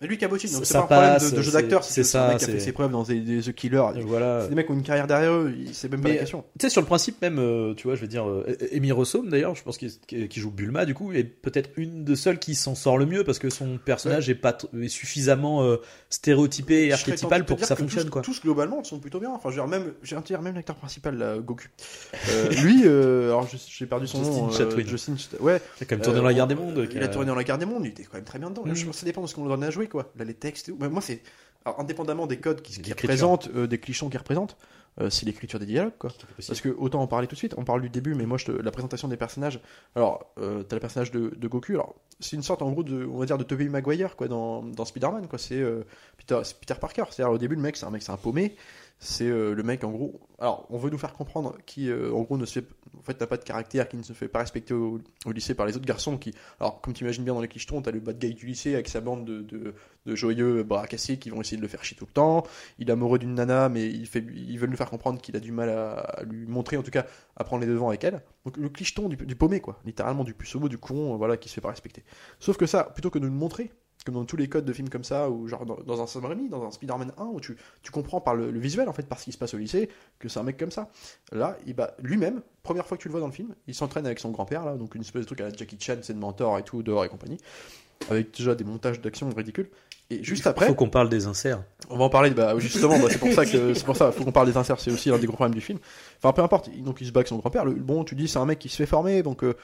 lui, 0.00 0.16
cabotine, 0.18 0.50
donc 0.52 0.64
ça 0.64 0.64
c'est 0.66 0.74
pas 0.74 0.78
un 0.80 0.86
problème 0.86 1.12
passe, 1.14 1.32
de, 1.32 1.36
de 1.38 1.42
jeu 1.42 1.50
d'acteur. 1.52 1.82
c'est 1.84 1.92
C'est 2.04 2.18
un 2.18 2.22
ça, 2.22 2.28
mec 2.28 2.38
qui 2.38 2.44
a 2.44 2.48
fait 2.48 2.60
ses 2.60 2.72
preuves 2.72 2.90
dans 2.92 3.02
des, 3.02 3.20
des 3.20 3.40
The 3.42 3.52
Killer. 3.52 3.82
voilà. 4.06 4.42
C'est 4.42 4.50
des 4.50 4.54
mecs 4.54 4.66
qui 4.66 4.72
ont 4.72 4.76
une 4.76 4.82
carrière 4.82 5.06
derrière 5.08 5.32
eux, 5.32 5.52
c'est 5.72 5.90
même 5.90 6.00
pas 6.00 6.08
Mais- 6.08 6.14
la 6.14 6.20
question. 6.20 6.44
Tu 6.58 6.66
sais 6.66 6.70
sur 6.70 6.80
le 6.80 6.86
principe 6.86 7.20
même, 7.20 7.38
euh, 7.38 7.74
tu 7.74 7.88
vois, 7.88 7.96
je 7.96 8.00
veux 8.02 8.06
dire, 8.06 8.28
euh, 8.28 8.44
Amy 8.74 8.92
Rossum 8.92 9.28
d'ailleurs, 9.28 9.54
je 9.56 9.62
pense 9.64 9.76
qu'il 9.78 9.90
qui 10.06 10.40
joue 10.40 10.50
Bulma 10.50 10.84
du 10.84 10.94
coup, 10.94 11.12
est 11.12 11.24
peut-être 11.24 11.70
une 11.76 12.04
de 12.04 12.14
celles 12.14 12.38
qui 12.38 12.54
s'en 12.54 12.74
sort 12.74 12.96
le 12.98 13.06
mieux 13.06 13.24
parce 13.24 13.38
que 13.40 13.50
son 13.50 13.78
personnage 13.84 14.28
est 14.30 14.34
pas 14.36 14.56
est 14.80 14.88
suffisamment 14.88 15.62
euh, 15.64 15.76
stéréotypé 16.10 16.86
et 16.86 16.92
archétypal 16.92 17.44
pour 17.44 17.58
que 17.58 17.66
ça 17.66 17.76
fonctionne 17.76 18.04
tous, 18.04 18.10
quoi. 18.10 18.22
Tous 18.22 18.40
globalement 18.40 18.82
sont 18.84 18.98
plutôt 18.98 19.20
bien. 19.20 19.30
Enfin, 19.30 19.50
je 19.50 19.56
veux 19.60 19.62
dire, 19.62 19.68
même, 19.68 19.92
j'ai 20.02 20.16
un 20.16 20.20
dire, 20.20 20.42
même 20.42 20.54
l'acteur 20.54 20.76
principal, 20.76 21.16
là, 21.16 21.38
Goku. 21.38 21.64
Euh, 22.30 22.48
lui, 22.62 22.82
euh, 22.84 23.28
alors 23.28 23.48
j'ai 23.68 23.86
perdu 23.86 24.06
son 24.06 24.18
Justin 24.24 24.36
nom. 24.40 24.48
euh, 24.48 24.52
Chatwin. 24.52 24.86
Justin 24.86 25.16
Chat- 25.16 25.40
Ouais. 25.40 25.60
Il 25.80 25.84
a 25.84 25.86
quand 25.86 25.96
même 25.96 26.04
tourné 26.04 26.18
dans 26.20 26.24
la 26.26 26.34
guerre 26.34 26.46
des 26.46 26.54
mondes. 26.54 26.88
Il 26.92 27.02
a 27.02 27.08
tourné 27.08 27.26
dans 27.26 27.34
la 27.34 27.44
guerre 27.44 27.58
des 27.58 27.66
mondes, 27.66 27.84
il 27.84 27.88
était 27.90 28.04
quand 28.04 28.14
même 28.16 28.24
très 28.24 28.38
bien 28.38 28.50
dedans. 28.50 28.62
Mm. 28.64 28.74
Je 28.74 28.84
pense 28.86 28.94
que 28.96 29.00
ça 29.00 29.06
dépend 29.06 29.22
de 29.22 29.26
ce 29.26 29.34
qu'on 29.34 29.46
donne 29.46 29.62
à 29.64 29.70
jouer, 29.70 29.87
quoi. 29.88 30.12
Là, 30.16 30.24
les 30.24 30.34
textes 30.34 30.68
et 30.68 30.72
tout. 30.72 30.78
Mais 30.80 30.88
moi, 30.88 31.00
c'est. 31.00 31.22
alors, 31.64 31.80
indépendamment 31.80 32.26
des 32.26 32.38
codes 32.38 32.62
qui, 32.62 32.72
représentent, 32.92 33.48
euh, 33.54 33.66
des 33.66 33.78
clichés 33.78 34.08
qui 34.08 34.16
représentent, 34.18 34.56
euh, 35.00 35.10
c'est 35.10 35.26
l'écriture 35.26 35.58
des 35.60 35.66
dialogues, 35.66 35.92
quoi. 35.98 36.10
Parce 36.46 36.60
que 36.60 36.70
autant 36.70 37.00
en 37.00 37.06
parler 37.06 37.26
tout 37.28 37.34
de 37.34 37.38
suite, 37.38 37.54
on 37.56 37.64
parle 37.64 37.80
du 37.82 37.88
début, 37.88 38.14
mais 38.16 38.26
moi 38.26 38.36
je 38.36 38.46
te- 38.46 38.50
la 38.52 38.70
présentation 38.72 39.06
des 39.06 39.16
personnages. 39.16 39.60
Alors, 39.94 40.32
euh, 40.38 40.62
t'as 40.64 40.74
le 40.76 40.80
personnage 40.80 41.12
de, 41.12 41.32
de 41.36 41.48
Goku. 41.48 41.72
Alors, 41.72 41.94
c'est 42.20 42.34
une 42.34 42.42
sorte 42.42 42.62
en 42.62 42.72
gros 42.72 42.82
de, 42.82 43.04
on 43.06 43.18
va 43.18 43.26
dire 43.26 43.38
de 43.38 43.44
Tobey 43.44 43.68
Maguire 43.68 44.16
quoi 44.16 44.26
dans, 44.26 44.62
dans 44.64 44.84
Spider-Man 44.84 45.28
quoi. 45.28 45.38
C'est 45.38 45.60
euh, 45.60 45.84
Peter, 46.16 46.40
c'est 46.42 46.58
Peter 46.58 46.74
Parker. 46.80 47.04
C'est-à-dire 47.10 47.32
au 47.32 47.38
début 47.38 47.54
le 47.54 47.60
mec 47.60 47.76
c'est 47.76 47.86
un 47.86 47.90
mec 47.90 48.02
c'est 48.02 48.10
un 48.10 48.16
paumé. 48.16 48.56
C'est 49.00 49.28
euh, 49.28 49.54
le 49.54 49.62
mec 49.62 49.84
en 49.84 49.92
gros. 49.92 50.20
Alors, 50.40 50.66
on 50.70 50.78
veut 50.78 50.90
nous 50.90 50.98
faire 50.98 51.12
comprendre 51.12 51.56
qui 51.66 51.88
euh, 51.88 52.12
en 52.12 52.22
gros 52.22 52.36
ne 52.36 52.44
se 52.46 52.60
fait, 52.60 52.66
en 52.98 53.02
fait 53.02 53.20
n'a 53.20 53.28
pas 53.28 53.36
de 53.36 53.44
caractère, 53.44 53.88
qui 53.88 53.96
ne 53.96 54.02
se 54.02 54.12
fait 54.12 54.26
pas 54.26 54.40
respecter 54.40 54.74
au, 54.74 55.00
lycée 55.32 55.54
par 55.54 55.66
les 55.66 55.76
autres 55.76 55.86
garçons. 55.86 56.18
Qui, 56.18 56.34
alors 56.58 56.80
comme 56.80 56.94
tu 56.94 57.04
imagines 57.04 57.22
bien 57.22 57.32
dans 57.32 57.40
les 57.40 57.48
clichetons, 57.48 57.80
t'as 57.80 57.92
le 57.92 58.00
bad 58.00 58.18
guy 58.18 58.34
du 58.34 58.46
lycée 58.46 58.74
avec 58.74 58.88
sa 58.88 59.00
bande 59.00 59.24
de, 59.24 59.42
de, 59.42 59.74
joyeux 60.16 60.64
bras 60.64 60.86
qui 60.86 61.30
vont 61.30 61.40
essayer 61.40 61.58
de 61.58 61.62
le 61.62 61.68
faire 61.68 61.84
chier 61.84 61.96
tout 61.96 62.06
le 62.06 62.12
temps 62.12 62.44
il 62.78 62.88
est 62.88 62.92
amoureux 62.92 63.18
d'une 63.18 63.34
nana, 63.34 63.68
mais 63.68 63.86
il 63.86 64.06
fait, 64.06 64.24
ils 64.34 64.58
veulent 64.58 64.70
nous 64.70 64.76
faire 64.76 64.90
comprendre 64.90 65.20
qu'il 65.20 65.36
a 65.36 65.40
du 65.40 65.52
mal 65.52 65.68
à, 65.68 66.22
lui 66.24 66.46
montrer, 66.46 66.76
en 66.76 66.82
tout 66.82 66.90
cas, 66.90 67.06
à 67.36 67.44
prendre 67.44 67.62
les 67.62 67.68
devants 67.68 67.88
avec 67.88 68.02
elle. 68.04 68.22
Donc 68.44 68.56
le 68.56 68.68
clicheton 68.68 69.08
du, 69.08 69.16
du 69.16 69.36
paumé, 69.36 69.60
quoi. 69.60 69.78
Littéralement 69.84 70.24
du 70.24 70.34
puceau, 70.34 70.68
du 70.68 70.78
con, 70.78 71.14
euh, 71.14 71.16
voilà, 71.16 71.36
qui 71.36 71.48
se 71.48 71.54
fait 71.54 71.60
pas 71.60 71.70
respecter. 71.70 72.04
Sauf 72.40 72.56
que 72.56 72.66
ça, 72.66 72.84
plutôt 72.84 73.10
que 73.10 73.18
de 73.18 73.24
nous 73.24 73.32
le 73.32 73.38
montrer, 73.38 73.70
comme 74.04 74.14
dans 74.14 74.24
tous 74.24 74.36
les 74.36 74.48
codes 74.48 74.64
de 74.64 74.72
films 74.72 74.88
comme 74.88 75.04
ça, 75.04 75.28
ou 75.30 75.48
genre 75.48 75.66
dans, 75.66 75.76
dans 75.86 76.02
un 76.02 76.06
Sam 76.06 76.24
Raimi, 76.24 76.48
dans 76.48 76.64
un 76.64 76.70
Spider-Man 76.70 77.12
1, 77.18 77.24
où 77.24 77.40
tu, 77.40 77.56
tu 77.82 77.90
comprends 77.90 78.20
par 78.20 78.34
le, 78.34 78.50
le 78.50 78.60
visuel, 78.60 78.88
en 78.88 78.92
fait, 78.92 79.06
par 79.06 79.18
ce 79.18 79.24
qui 79.24 79.32
se 79.32 79.38
passe 79.38 79.54
au 79.54 79.58
lycée, 79.58 79.88
que 80.18 80.28
c'est 80.28 80.40
un 80.40 80.44
mec 80.44 80.56
comme 80.56 80.70
ça. 80.70 80.88
Là, 81.32 81.56
il, 81.66 81.74
bah, 81.74 81.94
lui-même, 82.02 82.40
première 82.62 82.86
fois 82.86 82.96
que 82.96 83.02
tu 83.02 83.08
le 83.08 83.12
vois 83.12 83.20
dans 83.20 83.26
le 83.26 83.32
film, 83.32 83.54
il 83.66 83.74
s'entraîne 83.74 84.06
avec 84.06 84.18
son 84.18 84.30
grand-père, 84.30 84.64
là, 84.64 84.76
donc 84.76 84.94
une 84.94 85.02
espèce 85.02 85.22
de 85.22 85.26
truc 85.26 85.40
à 85.40 85.44
la 85.44 85.52
Jackie 85.52 85.76
Chan, 85.80 85.96
c'est 86.02 86.14
de 86.14 86.18
mentor 86.18 86.58
et 86.58 86.62
tout, 86.62 86.82
dehors 86.82 87.04
et 87.04 87.08
compagnie, 87.08 87.38
avec 88.10 88.36
déjà 88.36 88.54
des 88.54 88.64
montages 88.64 89.00
d'action 89.00 89.28
ridicules. 89.30 89.68
Et 90.10 90.24
juste 90.24 90.46
après, 90.46 90.66
Faut 90.68 90.74
qu'on 90.74 90.88
parle 90.88 91.10
des 91.10 91.26
inserts. 91.26 91.62
on 91.90 91.98
va 91.98 92.04
en 92.04 92.08
parler, 92.10 92.30
bah, 92.30 92.58
justement, 92.58 92.98
bah, 92.98 93.08
c'est 93.10 93.18
pour 93.18 93.32
ça 93.32 93.44
que 93.44 93.74
c'est 93.74 93.84
pour 93.84 93.96
ça, 93.96 94.10
faut 94.10 94.24
qu'on 94.24 94.32
parle 94.32 94.46
des 94.46 94.56
inserts, 94.56 94.80
c'est 94.80 94.90
aussi 94.90 95.10
l'un 95.10 95.18
des 95.18 95.26
gros 95.26 95.36
problèmes 95.36 95.54
du 95.54 95.60
film. 95.60 95.78
Enfin, 96.22 96.32
peu 96.32 96.42
importe, 96.42 96.70
donc 96.82 97.00
il 97.02 97.06
se 97.06 97.12
bat 97.12 97.18
avec 97.18 97.28
son 97.28 97.36
grand-père. 97.36 97.66
Le, 97.66 97.74
bon, 97.74 98.04
tu 98.04 98.14
dis, 98.14 98.26
c'est 98.26 98.38
un 98.38 98.46
mec 98.46 98.58
qui 98.58 98.70
se 98.70 98.76
fait 98.76 98.86
former, 98.86 99.22
donc 99.22 99.44
euh, 99.44 99.54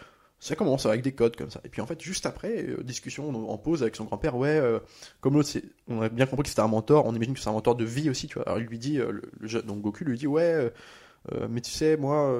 Ça 0.47 0.57
commence 0.57 0.85
avec 0.85 1.01
des 1.01 1.13
codes 1.13 1.37
comme 1.37 1.49
ça. 1.49 1.61
Et 1.65 1.71
puis 1.71 1.81
en 1.81 1.87
fait, 1.87 1.99
juste 2.03 2.27
après, 2.27 2.65
euh, 2.69 2.83
discussion 2.83 3.31
en 3.51 3.57
pause 3.57 3.81
avec 3.83 3.97
son 3.97 4.05
grand-père, 4.05 4.37
ouais, 4.37 4.49
euh, 4.61 4.79
comme 5.23 5.33
l'autre, 5.35 5.49
on 5.89 6.03
a 6.03 6.11
bien 6.11 6.27
compris 6.27 6.43
que 6.43 6.51
c'était 6.51 6.61
un 6.61 6.69
mentor, 6.69 7.07
on 7.07 7.15
imagine 7.15 7.33
que 7.33 7.41
c'est 7.41 7.49
un 7.49 7.53
mentor 7.53 7.77
de 7.77 7.85
vie 7.87 8.11
aussi, 8.11 8.27
tu 8.27 8.35
vois. 8.35 8.43
Alors 8.47 8.59
il 8.61 8.67
lui 8.67 8.79
dit, 8.79 8.99
euh, 8.99 9.11
le, 9.11 9.23
le 9.41 9.49
jeune- 9.49 9.63
donc 9.65 9.81
Goku 9.81 10.05
lui 10.05 10.19
dit, 10.19 10.27
ouais, 10.27 10.71
mais 11.49 11.63
tu 11.63 11.71
sais, 11.71 11.97
moi, 11.97 12.39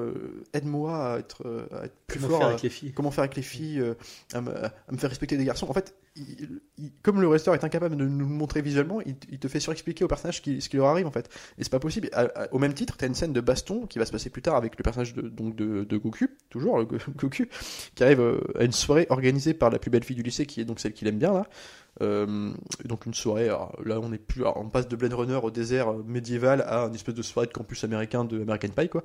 aide-moi 0.53 1.13
à 1.15 1.17
être, 1.17 1.67
à 1.71 1.85
être 1.85 1.95
plus 2.05 2.19
Comment 2.19 2.29
fort. 2.29 2.37
faire 2.41 2.47
avec 2.49 2.61
les 2.61 2.69
filles? 2.69 2.93
comment 2.93 3.09
faire 3.09 3.23
avec 3.23 3.35
les 3.35 3.41
filles, 3.41 3.83
à, 4.33 4.41
me, 4.41 4.51
à 4.55 4.71
me 4.91 4.97
faire 4.97 5.09
respecter 5.09 5.37
des 5.37 5.45
garçons. 5.45 5.67
En 5.67 5.73
fait, 5.73 5.95
comme 7.01 7.19
le 7.19 7.27
resteur 7.27 7.53
est 7.53 7.63
incapable 7.63 7.95
de 7.95 8.05
nous 8.05 8.19
le 8.19 8.25
montrer 8.25 8.61
visuellement, 8.61 9.01
il, 9.01 9.15
te 9.15 9.47
fait 9.47 9.59
surexpliquer 9.59 10.05
au 10.05 10.07
personnage 10.07 10.37
ce 10.37 10.41
qui, 10.41 10.77
leur 10.77 10.87
arrive 10.87 11.07
en 11.07 11.11
fait. 11.11 11.29
Et 11.57 11.63
c'est 11.63 11.71
pas 11.71 11.79
possible. 11.79 12.09
Au 12.51 12.59
même 12.59 12.73
titre, 12.73 12.95
t'as 12.97 13.07
une 13.07 13.15
scène 13.15 13.33
de 13.33 13.41
baston 13.41 13.85
qui 13.85 13.99
va 13.99 14.05
se 14.05 14.11
passer 14.11 14.29
plus 14.29 14.41
tard 14.41 14.55
avec 14.55 14.77
le 14.77 14.83
personnage 14.83 15.13
de, 15.13 15.23
donc 15.23 15.55
de, 15.55 15.97
Goku, 15.97 16.27
toujours 16.49 16.83
Goku, 17.15 17.45
qui 17.95 18.03
arrive 18.03 18.21
euh, 18.21 18.39
à 18.57 18.63
une 18.63 18.71
soirée 18.71 19.07
organisée 19.09 19.53
par 19.53 19.69
la 19.69 19.79
plus 19.79 19.91
belle 19.91 20.03
fille 20.03 20.15
du 20.15 20.23
lycée, 20.23 20.45
qui 20.45 20.61
est 20.61 20.65
donc 20.65 20.79
celle 20.79 20.93
qu'il 20.93 21.07
aime 21.07 21.17
bien 21.17 21.33
là. 21.33 21.47
Euh, 22.01 22.51
donc 22.83 23.05
une 23.05 23.13
soirée, 23.13 23.45
alors, 23.45 23.73
là 23.85 23.99
on 24.01 24.11
est 24.11 24.17
plus, 24.17 24.43
on 24.45 24.69
passe 24.69 24.87
de 24.89 24.97
Blade 24.97 25.13
Runner 25.13 25.39
au 25.41 25.49
désert 25.49 25.91
euh, 25.91 26.03
médiéval 26.05 26.61
à 26.67 26.87
une 26.87 26.95
espèce 26.95 27.15
de 27.15 27.21
soirée 27.21 27.47
de 27.47 27.53
campus 27.53 27.85
américain 27.85 28.25
de 28.25 28.41
American 28.41 28.67
Pie 28.75 28.89
quoi. 28.89 29.01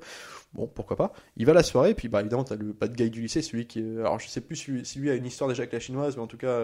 Bon 0.53 0.67
pourquoi 0.67 0.97
pas. 0.97 1.13
Il 1.37 1.45
va 1.45 1.53
à 1.53 1.55
la 1.55 1.63
soirée 1.63 1.93
puis 1.93 2.09
bah 2.09 2.19
évidemment 2.19 2.43
t'as 2.43 2.57
le 2.57 2.73
bad 2.73 2.93
guy 2.93 3.09
du 3.09 3.21
lycée, 3.21 3.41
celui 3.41 3.65
qui, 3.65 3.79
alors 3.79 4.19
je 4.19 4.27
sais 4.27 4.41
plus 4.41 4.57
si, 4.83 4.99
lui 4.99 5.09
a 5.09 5.15
une 5.15 5.25
histoire 5.25 5.49
déjà 5.49 5.61
avec 5.61 5.71
la 5.71 5.79
chinoise, 5.79 6.17
mais 6.17 6.21
en 6.21 6.27
tout 6.27 6.37
cas 6.37 6.59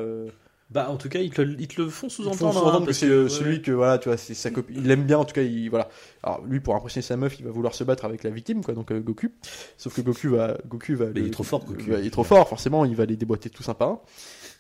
Bah, 0.70 0.90
en 0.90 0.98
tout 0.98 1.08
cas, 1.08 1.20
ils 1.20 1.30
te, 1.32 1.42
le- 1.42 1.56
ils 1.60 1.68
te 1.70 1.82
le 1.82 1.88
font 1.90 2.10
sous-entendre. 2.10 2.76
hein, 2.82 2.86
que 2.86 2.92
c'est 2.92 3.06
euh, 3.08 3.30
celui 3.30 3.62
que 3.62 3.72
voilà 3.72 3.98
tu 4.00 4.10
vois 4.10 4.18
c'est 4.18 4.34
sa 4.34 4.52
copine, 4.52 4.82
il 4.84 4.92
aime 4.92 5.06
bien 5.06 5.18
en 5.18 5.24
tout 5.24 5.34
cas 5.34 5.42
il 5.44 5.70
voilà. 5.70 5.88
Alors 6.24 6.44
lui 6.46 6.60
pour 6.60 6.76
impressionner 6.76 7.04
sa 7.04 7.16
meuf 7.16 7.40
il 7.40 7.46
va 7.46 7.52
vouloir 7.52 7.74
se 7.74 7.86
battre 7.86 8.04
avec 8.04 8.24
la 8.26 8.32
victime 8.32 8.62
quoi 8.66 8.74
donc 8.74 8.92
euh, 8.92 9.00
Goku. 9.00 9.28
Sauf 9.78 9.96
que 9.96 10.02
Goku 10.02 10.28
va 10.30 10.58
Goku 10.68 10.96
va 10.98 11.06
Mais 11.16 11.22
il 11.22 11.28
est 11.28 11.32
trop 11.32 11.44
fort, 11.46 11.64
Goku. 11.64 11.92
va- 11.92 12.00
il 12.00 12.08
est 12.08 12.10
trop 12.12 12.26
fort 12.26 12.50
forcément 12.50 12.84
il 12.84 12.96
va 12.98 13.06
les 13.06 13.16
déboîter 13.16 13.50
tous 13.50 13.70
un. 13.70 13.78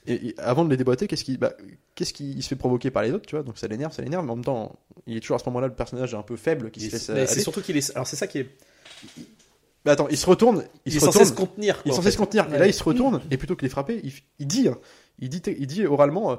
Et, 0.10 0.30
et 0.30 0.36
avant 0.40 0.64
de 0.64 0.70
les 0.70 0.78
déboîter, 0.78 1.06
qu'est-ce 1.08 1.26
qui, 1.26 1.38
bah, 1.38 1.52
qu'est-ce 1.94 2.14
qui 2.14 2.32
il 2.32 2.42
se 2.42 2.48
fait 2.48 2.56
provoquer 2.56 2.90
par 2.92 3.04
les 3.04 3.12
autres, 3.12 3.26
tu 3.26 3.36
vois? 3.36 3.44
Donc 3.44 3.58
ça 3.58 3.68
l'énerve, 3.68 3.92
ça 3.94 4.02
l'énerve, 4.02 4.24
mais 4.26 4.32
en 4.32 4.36
même 4.38 4.46
temps, 4.46 4.80
il 5.06 5.18
est 5.18 5.20
toujours 5.20 5.36
à 5.36 5.40
ce 5.40 5.46
moment-là 5.50 5.68
le 5.68 5.74
personnage 5.74 6.16
un 6.16 6.22
peu 6.22 6.38
faible 6.38 6.72
qui 6.72 6.80
Il 6.80 6.84
se 6.84 6.88
est- 6.88 6.92
laisse 6.94 7.10
mais 7.10 7.28
c'est 7.28 7.42
surtout 7.42 7.60
qu'il 7.62 7.76
est. 7.76 7.92
Alors, 7.94 8.08
c'est 8.08 8.16
ça 8.16 8.26
qui 8.28 8.38
est. 8.40 8.50
Mais 9.86 9.92
attends, 9.92 10.08
il 10.10 10.18
se 10.18 10.26
retourne, 10.26 10.64
il, 10.86 10.94
Il, 10.94 10.96
est 10.98 11.00
se 11.02 11.06
censé 11.06 11.20
retourne, 11.20 11.36
se 11.36 11.42
contenir. 11.42 11.76
il 11.76 11.80
est 11.80 11.84
quoi, 11.84 11.92
en 11.92 11.96
censé 11.98 12.06
fait. 12.08 12.12
se 12.14 12.18
contenir. 12.18 12.48
Et 12.48 12.52
Ouais. 12.54 12.60
là, 12.60 12.68
il 12.68 12.74
se 12.74 12.84
retourne 12.84 13.22
et 13.32 13.38
plutôt 13.38 13.56
que 13.58 13.64
les 13.64 13.70
frapper, 13.70 14.00
il, 14.04 14.14
il 14.40 14.48
dit, 14.48 14.68
hein, 14.70 14.78
il 15.20 15.30
dit, 15.30 15.42
il 15.58 15.68
dit 15.68 15.86
oralement, 15.86 16.32
euh, 16.32 16.36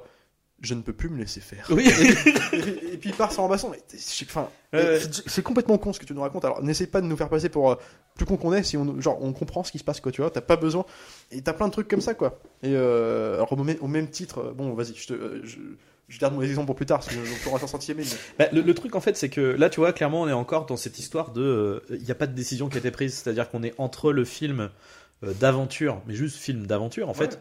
je 0.61 0.75
ne 0.75 0.83
peux 0.83 0.93
plus 0.93 1.09
me 1.09 1.19
laisser 1.19 1.41
faire. 1.41 1.67
Oui. 1.71 1.87
et, 1.89 2.61
puis, 2.61 2.71
et 2.93 2.97
puis 2.97 3.11
il 3.11 3.15
part 3.17 3.31
sans 3.33 3.49
basson. 3.49 3.71
Mais 3.71 3.79
t'es- 3.87 3.97
je- 3.99 4.25
Enfin, 4.25 4.49
Ouais, 4.73 4.83
ouais. 4.83 5.01
c'est- 5.27 5.43
complètement 5.43 5.79
con 5.79 5.93
ce 5.93 6.01
que 6.01 6.05
tu 6.05 6.13
nous 6.15 6.21
racontes. 6.21 6.45
Alors 6.45 6.63
n'essaie 6.63 6.87
pas 6.89 7.01
de 7.01 7.07
nous 7.07 7.17
faire 7.17 7.29
passer 7.29 7.49
pour 7.49 7.71
euh, 7.71 7.77
plus 8.17 8.27
con 8.27 8.37
qu'on 8.37 8.53
est 8.53 8.63
si 8.65 8.77
on 8.77 9.01
genre 9.01 9.19
on 9.23 9.33
comprend 9.33 9.63
ce 9.65 9.71
qui 9.73 9.79
se 9.79 9.85
passe 9.85 10.01
quoi. 10.01 10.11
Tu 10.13 10.21
vois, 10.21 10.31
t'as 10.31 10.41
pas 10.41 10.57
besoin. 10.57 10.85
Et 11.31 11.41
t'as 11.43 11.53
plein 11.53 11.69
de 11.69 11.73
trucs 11.73 11.87
comme 11.89 12.01
ça 12.01 12.15
quoi. 12.15 12.41
Et 12.65 12.73
euh, 12.75 13.35
alors 13.35 13.53
au 13.53 13.87
même, 13.89 14.09
titre, 14.11 14.39
euh, 14.49 14.53
bon 14.53 14.75
vas-y, 14.75 14.95
je 14.97 15.07
te, 15.07 15.13
euh, 15.15 15.41
je, 15.45 15.59
je 16.09 16.19
garde 16.19 16.35
mon 16.35 16.43
exemple 16.43 16.67
pour 16.67 16.75
plus 16.75 16.87
tard 16.87 16.99
parce 17.01 17.15
que 17.15 17.21
on 17.21 17.45
pourra 17.45 17.61
s'en 17.61 17.67
sortir 17.69 17.95
mais 17.97 18.03
Bah, 18.39 18.47
le, 18.53 18.61
le 18.63 18.75
truc 18.75 18.97
en 18.97 19.01
fait, 19.01 19.17
c'est 19.17 19.29
que 19.29 19.41
là, 19.41 19.71
tu 19.71 19.79
vois, 19.81 19.93
clairement, 19.93 20.23
on 20.23 20.29
est 20.29 20.33
encore 20.33 20.67
dans 20.67 20.77
cette 20.77 20.99
histoire 20.99 21.31
de. 21.31 21.83
Il 21.91 22.03
n'y 22.03 22.11
a 22.11 22.15
pas 22.17 22.27
de 22.27 22.35
décision 22.35 22.69
qui 22.69 22.77
a 22.77 22.81
été 22.81 22.91
prise, 22.91 23.15
c'est-à-dire 23.15 23.49
qu'on 23.49 23.63
est 23.63 23.75
entre 23.79 24.13
le 24.13 24.25
film 24.25 24.71
euh, 25.23 25.33
d'aventure, 25.35 26.03
mais 26.09 26.15
juste 26.15 26.37
film 26.37 26.67
d'aventure 26.67 27.09
en 27.09 27.15
fait. 27.15 27.41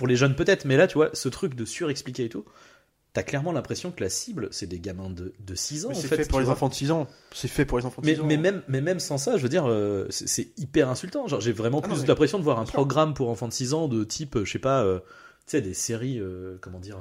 Pour 0.00 0.06
les 0.08 0.16
jeunes 0.16 0.34
peut-être, 0.34 0.64
mais 0.64 0.78
là, 0.78 0.86
tu 0.86 0.94
vois, 0.94 1.10
ce 1.12 1.28
truc 1.28 1.54
de 1.54 1.66
surexpliquer 1.66 2.24
et 2.24 2.28
tout, 2.30 2.46
t'as 3.12 3.22
clairement 3.22 3.52
l'impression 3.52 3.90
que 3.90 4.02
la 4.02 4.08
cible, 4.08 4.48
c'est 4.50 4.66
des 4.66 4.80
gamins 4.80 5.10
de, 5.10 5.34
de 5.38 5.54
6 5.54 5.84
ans 5.84 5.90
Mais 5.90 5.96
en 5.96 6.00
c'est 6.00 6.08
fait. 6.08 6.16
fait, 6.16 6.28
pour 6.30 6.38
les 6.38 6.46
vois. 6.46 6.54
enfants 6.54 6.70
de 6.70 6.74
6 6.74 6.90
ans. 6.90 7.06
C'est 7.34 7.48
fait 7.48 7.66
pour 7.66 7.76
les 7.76 7.84
enfants 7.84 8.00
de 8.00 8.06
Mais, 8.06 8.14
6 8.14 8.20
ans. 8.22 8.24
mais, 8.26 8.38
même, 8.38 8.62
mais 8.66 8.80
même 8.80 8.98
sans 8.98 9.18
ça, 9.18 9.36
je 9.36 9.42
veux 9.42 9.50
dire, 9.50 9.66
euh, 9.68 10.06
c'est 10.08 10.26
c'est 10.26 10.58
hyper 10.58 10.88
insultant. 10.88 11.26
Genre, 11.28 11.40
j'ai 11.42 11.52
vraiment 11.52 11.82
Ah 11.84 11.88
non, 11.88 11.92
plus 11.94 12.00
mais- 12.02 12.08
l'impression 12.08 12.38
de 12.38 12.44
voir 12.44 12.58
un 12.58 12.64
programme 12.64 13.12
pour 13.12 13.28
enfants 13.28 13.48
de 13.48 13.52
6 13.52 13.74
ans 13.74 13.88
de 13.88 14.02
type, 14.04 14.36
euh, 14.36 14.46
je 14.46 14.52
sais 14.52 14.58
pas, 14.58 14.82
euh, 14.84 15.00
tu 15.00 15.04
sais, 15.48 15.60
des 15.60 15.74
séries, 15.74 16.18
euh, 16.18 16.56
comment 16.62 16.80
dire, 16.80 16.96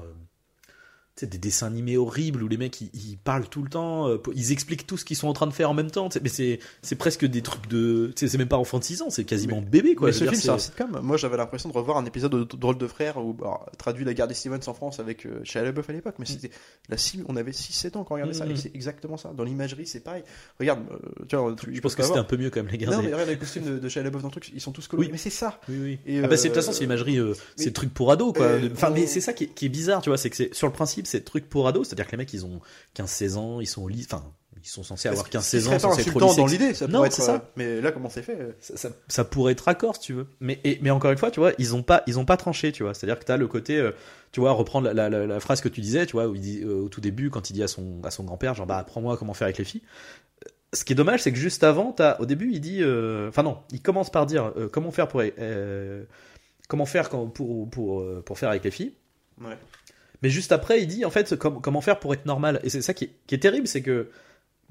sais, 1.20 1.28
des 1.28 1.38
dessins 1.38 1.68
animés 1.68 1.98
horribles 1.98 2.44
où 2.44 2.48
les 2.48 2.58
mecs 2.58 2.82
ils, 2.82 2.90
ils 2.94 3.18
parlent 3.18 3.48
tout 3.48 3.64
le 3.64 3.70
temps, 3.70 4.08
euh, 4.08 4.18
ils 4.36 4.52
expliquent 4.52 4.86
tout 4.88 4.98
ce 4.98 5.06
qu'ils 5.06 5.18
sont 5.18 5.28
en 5.28 5.34
train 5.34 5.48
de 5.48 5.54
faire 5.54 5.70
en 5.70 5.74
même 5.74 5.92
temps. 5.92 6.10
Mais 6.22 6.30
c'est 6.30 6.60
c'est 6.82 6.96
presque 6.96 7.26
des 7.26 7.42
trucs 7.42 7.68
de. 7.68 8.12
C'est 8.16 8.38
même 8.38 8.48
pas 8.48 8.58
enfant 8.58 8.80
de 8.80 8.84
6 8.84 9.02
ans, 9.02 9.10
c'est 9.10 9.24
quasiment 9.24 9.62
bébé 9.62 9.96
quoi. 9.96 10.08
Mais 10.08 10.14
ce 10.14 10.24
film, 10.24 10.36
c'est 10.36 10.50
un 10.50 10.58
sitcom. 10.58 11.00
Moi, 11.02 11.18
j'avais 11.18 11.38
l'impression 11.38 11.70
de 11.70 11.74
revoir 11.74 11.98
un 11.98 12.06
épisode 12.06 12.32
de 12.32 12.44
Drôle 12.44 12.78
de 12.78 12.88
Frères 12.88 13.18
où 13.18 13.36
alors, 13.42 13.70
traduit 13.78 14.06
la 14.06 14.14
guerre 14.14 14.28
des 14.28 14.34
Stevens 14.34 14.60
en 14.68 14.74
France 14.74 15.00
avec 15.00 15.26
euh, 15.26 15.42
Shia 15.44 15.64
LaBeouf 15.64 15.90
à 15.90 15.94
l'époque. 15.94 16.16
Mais 16.20 16.26
c'était 16.26 16.52
la 16.90 16.98
cible. 16.98 17.26
On 17.28 17.36
avait 17.36 17.52
6-7 17.52 17.98
ans 17.98 18.04
quand 18.04 18.12
on 18.12 18.14
regardait 18.16 18.34
ça. 18.34 18.46
Mm. 18.46 18.52
Et 18.52 18.56
c'est 18.56 18.76
exactement 18.76 19.18
ça. 19.18 19.32
Dans 19.36 19.44
l'imagerie, 19.44 19.86
c'est 19.86 20.02
pareil. 20.02 20.24
Regarde, 20.60 20.82
euh, 20.92 21.26
tu 21.28 21.36
vois, 21.36 21.56
tu- 21.56 21.74
Je 21.74 21.82
pense 21.82 21.96
que 21.96 22.04
c'était 22.04 22.20
un 22.20 22.24
peu 22.24 22.38
mieux 22.38 22.50
quand 22.50 22.64
même 22.64 22.72
les 22.72 22.86
voir. 22.86 22.98
Non, 22.98 23.04
mais 23.04 23.14
regarde 23.14 23.30
les 23.30 23.38
costumes 23.38 23.66
de, 23.66 23.80
de 23.80 23.90
Shia 23.90 24.04
LaBeouf 24.04 24.22
dans 24.22 24.28
le 24.28 24.32
truc, 24.32 24.52
ils 24.54 24.62
sont 24.62 24.72
tous 24.72 24.88
colorés. 24.88 25.08
Oui. 25.08 25.12
Mais 25.12 25.18
c'est 25.18 25.30
ça. 25.30 25.60
Oui, 25.70 25.78
oui. 25.82 26.00
Et, 26.06 26.20
ah 26.20 26.28
bah 26.28 26.36
de 26.36 26.42
toute 26.42 26.52
euh, 26.52 26.54
façon 26.54 26.72
c'est 26.72 26.82
l'imagerie, 26.82 27.20
c'est 27.56 27.66
le 27.68 27.74
truc 27.74 27.94
pour 27.94 28.12
ados 28.12 28.34
quoi. 28.34 28.52
Enfin 28.72 28.90
mais 28.90 29.08
c'est 29.08 29.22
ça 29.22 29.34
qui 29.34 29.44
est, 29.44 29.70
bizarre, 29.70 30.02
tu 30.02 30.10
vois, 30.10 30.18
c'est 30.18 30.30
que 30.30 30.54
sur 30.54 30.68
le 30.68 30.74
principe 30.74 31.08
c'est 31.10 31.20
le 31.20 31.24
truc 31.26 31.50
pour 31.50 31.68
ados, 31.68 31.88
c'est-à-dire 31.88 32.06
que 32.08 32.12
les 32.12 32.18
mecs 32.18 32.34
ils 32.34 32.46
ont 32.46 32.60
15-16 32.96 33.36
ans, 33.38 33.60
ils 33.62 33.66
sont 33.68 33.84
au 33.84 33.88
lycée, 33.90 34.08
enfin 34.12 34.24
ils 34.62 34.68
sont 34.68 34.84
censés 34.84 35.08
avoir 35.08 35.26
Ce 35.26 35.30
qui 35.32 35.38
15-16 35.38 35.60
serait 35.62 35.76
ans, 35.76 35.80
censés 35.80 36.02
être 36.02 36.16
au 36.16 36.20
dans 36.36 36.46
l'idée, 36.46 36.74
ça 36.74 36.86
Non, 36.88 37.06
être. 37.06 37.14
ça. 37.14 37.36
euh, 37.36 37.40
Mais 37.56 37.82
là, 37.82 37.92
comment 37.94 38.10
c'est 38.10 38.22
fait 38.24 38.38
euh, 38.40 38.52
ça, 38.60 38.76
ça- 38.76 38.90
ça 39.08 39.24
pourrait 39.24 39.54
être 39.54 39.62
raccord 39.62 39.96
si 39.96 40.02
tu 40.02 40.14
veux. 40.14 40.28
Mais, 40.42 40.60
et- 40.66 40.80
mais 40.82 40.90
encore 40.90 41.12
une 41.12 41.18
fois, 41.18 41.32
tu 41.32 41.40
vois, 41.40 41.54
ils 41.60 41.76
ont 41.76 41.82
pas, 41.84 42.04
ils 42.08 42.20
ont 42.20 42.26
pas 42.26 42.36
tranché, 42.36 42.72
tu 42.74 42.84
vois. 42.84 42.94
C'est-à-dire 42.94 43.18
que 43.20 43.24
tu 43.26 43.32
as 43.32 43.38
le 43.38 43.48
côté, 43.48 43.78
euh, 43.78 43.92
tu 44.34 44.42
vois, 44.42 44.52
reprendre 44.52 44.88
la, 44.88 44.94
la- 44.94 45.10
la- 45.10 45.26
la 45.28 45.40
phrase 45.40 45.62
que 45.62 45.70
tu 45.70 45.80
disais, 45.80 46.06
tu 46.06 46.12
vois, 46.14 46.28
où 46.28 46.36
il 46.36 46.42
dit 46.42 46.62
euh, 46.64 46.82
au 46.84 46.90
tout 46.90 47.00
début, 47.00 47.30
quand 47.30 47.50
il 47.50 47.54
dit 47.54 47.64
à 47.64 47.68
son, 47.70 48.02
à 48.04 48.12
son 48.12 48.24
grand-père, 48.26 48.54
genre, 48.54 48.66
bah, 48.68 48.78
apprends-moi 48.78 49.16
comment 49.18 49.34
faire 49.34 49.46
avec 49.46 49.58
les 49.60 49.64
filles. 49.66 49.84
Ce 50.74 50.84
qui 50.84 50.92
est 50.94 50.96
dommage, 50.96 51.22
c'est 51.24 51.32
que 51.32 51.38
juste 51.40 51.64
avant, 51.64 51.94
t'as, 51.94 52.18
au 52.20 52.26
début, 52.26 52.52
il 52.52 52.60
dit, 52.60 52.84
enfin 53.30 53.44
non, 53.44 53.60
il 53.72 53.82
commence 53.82 54.10
par 54.12 54.26
dire 54.26 54.54
comment 54.74 54.92
faire 54.92 55.08
pour, 55.08 55.22
comment 56.68 56.86
faire 56.86 57.10
quand- 57.10 57.28
pour, 57.28 57.70
pour, 57.70 58.04
pour 58.24 58.38
faire 58.38 58.50
avec 58.50 58.64
les 58.66 58.72
filles. 58.72 58.94
Ouais. 59.42 59.58
Mais 60.22 60.30
juste 60.30 60.52
après, 60.52 60.82
il 60.82 60.88
dit 60.88 61.06
en 61.06 61.10
fait 61.10 61.36
com- 61.38 61.60
comment 61.62 61.82
faire 61.82 62.00
pour 62.00 62.14
être 62.14 62.26
normal. 62.26 62.60
Et 62.64 62.70
c'est 62.70 62.82
ça 62.82 62.94
qui 62.94 63.06
est, 63.06 63.12
qui 63.28 63.36
est 63.36 63.40
terrible, 63.40 63.68
c'est 63.68 63.82
que. 63.82 64.10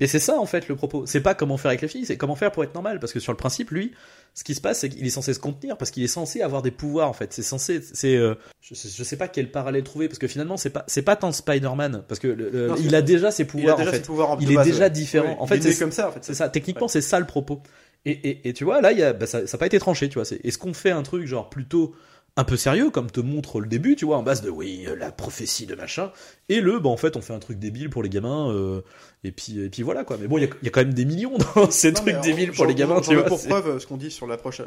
Mais 0.01 0.07
c'est 0.07 0.21
ça 0.21 0.39
en 0.39 0.47
fait 0.47 0.69
le 0.69 0.77
propos. 0.77 1.07
C'est 1.07 1.21
pas 1.21 1.35
comment 1.35 1.57
faire 1.57 1.71
avec 1.71 1.81
les 1.83 1.89
filles, 1.89 2.07
c'est 2.07 2.17
comment 2.17 2.37
faire 2.37 2.53
pour 2.53 2.63
être 2.63 2.73
normal. 2.75 3.01
Parce 3.01 3.13
que 3.13 3.19
sur 3.19 3.33
le 3.33 3.37
principe, 3.37 3.71
lui, 3.71 3.91
ce 4.33 4.45
qui 4.45 4.55
se 4.55 4.61
passe, 4.61 4.79
c'est 4.79 4.89
qu'il 4.91 5.05
est 5.05 5.11
censé 5.11 5.35
se 5.35 5.41
contenir 5.41 5.77
parce 5.77 5.91
qu'il 5.91 6.05
est 6.05 6.07
censé 6.07 6.41
avoir 6.41 6.63
des 6.63 6.71
pouvoirs 6.71 7.09
en 7.09 7.13
fait. 7.13 7.33
C'est 7.33 7.43
censé. 7.43 7.81
C'est. 7.83 8.15
euh, 8.15 8.35
je, 8.61 8.75
sais, 8.75 8.89
je 8.95 9.03
sais 9.03 9.17
pas 9.17 9.27
quel 9.27 9.51
parallèle 9.51 9.83
trouver 9.83 10.07
parce 10.07 10.21
que 10.21 10.29
finalement, 10.29 10.57
c'est 10.57 10.71
pas, 10.71 10.85
c'est 10.87 11.03
pas 11.03 11.17
tant 11.17 11.33
Spider-Man 11.33 12.05
parce 12.07 12.21
que 12.21 12.29
le- 12.29 12.49
le- 12.51 12.69
Non, 12.69 12.77
il 12.79 12.95
a 12.95 13.03
déjà 13.03 13.33
ses 13.33 13.43
Il 13.43 13.47
a 13.47 13.51
pouvoirs 13.51 13.77
déjà 13.79 13.89
en 13.89 13.93
ses 13.93 13.99
fait. 13.99 14.05
pouvoirs 14.07 14.31
en 14.31 14.39
Il 14.39 14.53
est 14.53 14.63
déjà 14.63 14.85
ouais. 14.85 14.91
différent. 14.91 15.37
En 15.41 15.47
fait, 15.49 15.61
c'est- 15.61 15.77
comme 15.79 15.91
ça, 15.91 16.09
en 16.11 16.13
fait. 16.13 16.21
C'est 16.23 16.35
ça, 16.35 16.49
techniquement, 16.49 16.87
c'est 16.87 17.01
ça 17.01 17.19
le 17.19 17.27
propos. 17.27 17.61
Et, 18.05 18.13
et, 18.13 18.49
et 18.51 18.53
tu 18.53 18.63
vois, 18.63 18.81
là, 18.81 18.93
il 18.93 18.99
y 18.99 19.03
a, 19.03 19.13
bah, 19.13 19.27
ça 19.27 19.43
n'a 19.43 19.59
pas 19.59 19.67
été 19.67 19.81
tranché, 19.81 20.09
tu 20.09 20.21
vois. 20.21 20.29
Est-ce 20.45 20.59
qu'on 20.59 20.75
fait 20.75 20.93
un 20.93 21.03
truc 21.03 21.27
genre 21.27 21.51
plutôt 21.51 21.97
un 22.39 22.45
peu 22.45 22.57
sérieux, 22.57 22.91
comme 22.91 23.11
te 23.11 23.19
montre 23.21 23.61
le 23.61 23.67
début, 23.67 23.97
tu 23.97 24.05
vois, 24.07 24.17
en 24.17 24.23
base 24.23 24.43
de 24.43 24.49
oui, 24.49 24.85
euh, 24.87 24.95
la 24.97 25.11
prophétie 25.13 25.67
de 25.67 25.75
machin, 25.75 26.13
et 26.49 26.61
le, 26.61 26.79
bah 26.79 26.89
en 26.89 26.97
fait, 26.97 27.17
on 27.17 27.21
fait 27.21 27.33
un 27.35 27.41
truc 27.41 27.59
débile 27.59 27.91
pour 27.91 28.03
les 28.03 28.09
gamins, 28.09 28.51
euh, 28.53 28.81
et, 29.25 29.33
puis, 29.33 29.59
et 29.61 29.69
puis 29.69 29.83
voilà 29.83 30.05
quoi. 30.05 30.17
Mais 30.21 30.29
bon, 30.29 30.39
il 30.39 30.43
y 30.43 30.47
a, 30.47 30.51
il 30.63 30.65
y 30.65 30.69
a 30.69 30.71
quand 30.71 30.81
même 30.81 30.95
des 30.95 31.05
millions 31.05 31.37
dans 31.57 31.69
ces 31.71 31.89
Non, 31.89 31.95
trucs 32.01 32.09
alors, 32.11 32.23
débiles 32.23 32.53
pour 32.53 32.65
les 32.67 32.75
gamins, 32.77 33.01
tu 33.01 33.13
vois. 33.15 33.25
Pour 33.25 33.43
preuve, 33.45 33.69
euh, 33.69 33.79
ce 33.81 33.87
qu'on 33.89 33.97
dit 33.97 34.11
sur 34.13 34.27
l'approche 34.29 34.63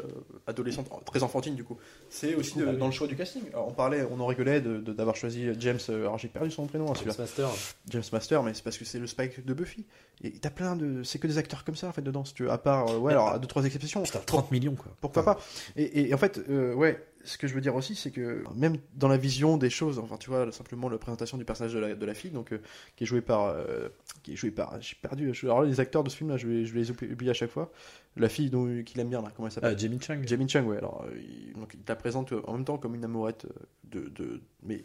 adolescente, 0.46 0.88
très 1.06 1.22
enfantine 1.22 1.54
du 1.54 1.64
coup, 1.64 1.78
c'est 2.10 2.34
aussi 2.34 2.58
de- 2.58 2.66
Ah 2.66 2.70
oui. 2.72 2.76
dans 2.78 2.86
le 2.86 2.92
choix 2.92 3.06
du 3.06 3.16
casting. 3.16 3.42
Alors, 3.52 3.68
on 3.68 3.72
parlait, 3.72 4.06
on 4.10 4.20
en 4.20 4.26
rigolait 4.26 4.60
d'avoir 4.60 5.16
choisi 5.16 5.46
James. 5.58 5.78
Alors 5.88 6.18
j'ai 6.18 6.28
perdu 6.28 6.50
son 6.50 6.66
prénom, 6.66 6.90
hein, 6.90 6.94
celui-là. 6.94 7.14
Master. 7.18 7.48
James 7.88 8.02
Master, 8.12 8.42
mais 8.42 8.52
c'est 8.54 8.62
parce 8.64 8.76
que 8.78 8.84
c'est 8.84 8.98
le 8.98 9.06
Spike 9.06 9.44
de 9.44 9.54
Buffy. 9.54 9.84
Et 10.22 10.30
t'as 10.32 10.50
plein 10.50 10.76
de, 10.76 11.02
c'est 11.02 11.18
que 11.18 11.26
des 11.26 11.38
acteurs 11.38 11.64
comme 11.64 11.74
ça 11.76 11.88
en 11.88 11.92
fait 11.92 12.02
dedans, 12.02 12.24
si 12.24 12.34
tu 12.34 12.44
veux. 12.44 12.50
À 12.50 12.58
part, 12.58 13.00
ouais, 13.00 13.12
alors 13.12 13.28
à 13.30 13.38
deux 13.38 13.46
trois 13.48 13.64
exceptions. 13.64 14.02
Putain, 14.02 14.20
30 14.24 14.50
millions 14.52 14.74
quoi. 14.74 14.92
Pourquoi 15.00 15.24
pas 15.24 15.38
et, 15.76 15.82
et- 15.84 16.10
et 16.10 16.14
en 16.14 16.18
fait, 16.18 16.38
euh, 16.50 16.74
ouais, 16.74 17.02
ce 17.24 17.38
que 17.38 17.46
je 17.46 17.54
veux 17.54 17.60
dire 17.60 17.74
aussi, 17.74 17.94
c'est 17.94 18.10
que 18.10 18.42
même 18.54 18.76
dans 18.94 19.08
la 19.08 19.16
vision 19.16 19.56
des 19.56 19.70
choses, 19.70 19.98
enfin, 19.98 20.16
tu 20.16 20.30
vois, 20.30 20.50
simplement 20.52 20.88
la 20.88 20.98
présentation 20.98 21.38
du 21.38 21.44
personnage 21.44 21.72
de 21.74 21.78
la, 21.78 21.94
de 21.94 22.06
la 22.06 22.14
fille, 22.14 22.30
donc 22.30 22.52
euh, 22.52 22.58
qui 22.96 23.04
est 23.04 23.06
joué 23.06 23.20
par, 23.20 23.46
euh, 23.46 23.88
qui 24.22 24.32
est 24.32 24.36
joué 24.36 24.50
par, 24.50 24.80
j'ai 24.80 24.96
perdu. 25.00 25.32
je- 25.34 25.46
alors 25.46 25.62
les 25.62 25.80
acteurs 25.80 26.04
de 26.04 26.10
ce 26.10 26.16
film-là, 26.16 26.36
je 26.36 26.46
vais, 26.46 26.64
je 26.64 26.72
vais 26.74 26.80
les 26.80 26.90
oubli- 26.90 27.12
oublier 27.12 27.30
à 27.30 27.34
chaque 27.34 27.50
fois. 27.50 27.72
La 28.16 28.28
fille 28.28 28.50
dont 28.50 28.82
qu'il 28.84 29.00
aime 29.00 29.08
bien, 29.08 29.22
là, 29.22 29.32
comment 29.34 29.48
elle 29.48 29.52
s'appelle? 29.52 29.74
Ah, 29.74 29.78
Jamie 29.78 29.98
Chung. 30.00 30.26
Jamie 30.26 30.48
Chung, 30.48 30.66
ouais. 30.66 30.76
Alors, 30.78 31.04
euh, 31.06 31.18
il, 31.18 31.52
donc, 31.54 31.72
il 31.74 31.80
te 31.80 31.90
la 31.90 31.96
présente 31.96 32.32
euh, 32.32 32.42
en 32.46 32.54
même 32.54 32.64
temps 32.64 32.76
comme 32.78 32.94
une 32.94 33.04
amourette 33.04 33.46
euh, 33.46 33.64
de, 33.84 34.08
de, 34.10 34.42
mais 34.62 34.82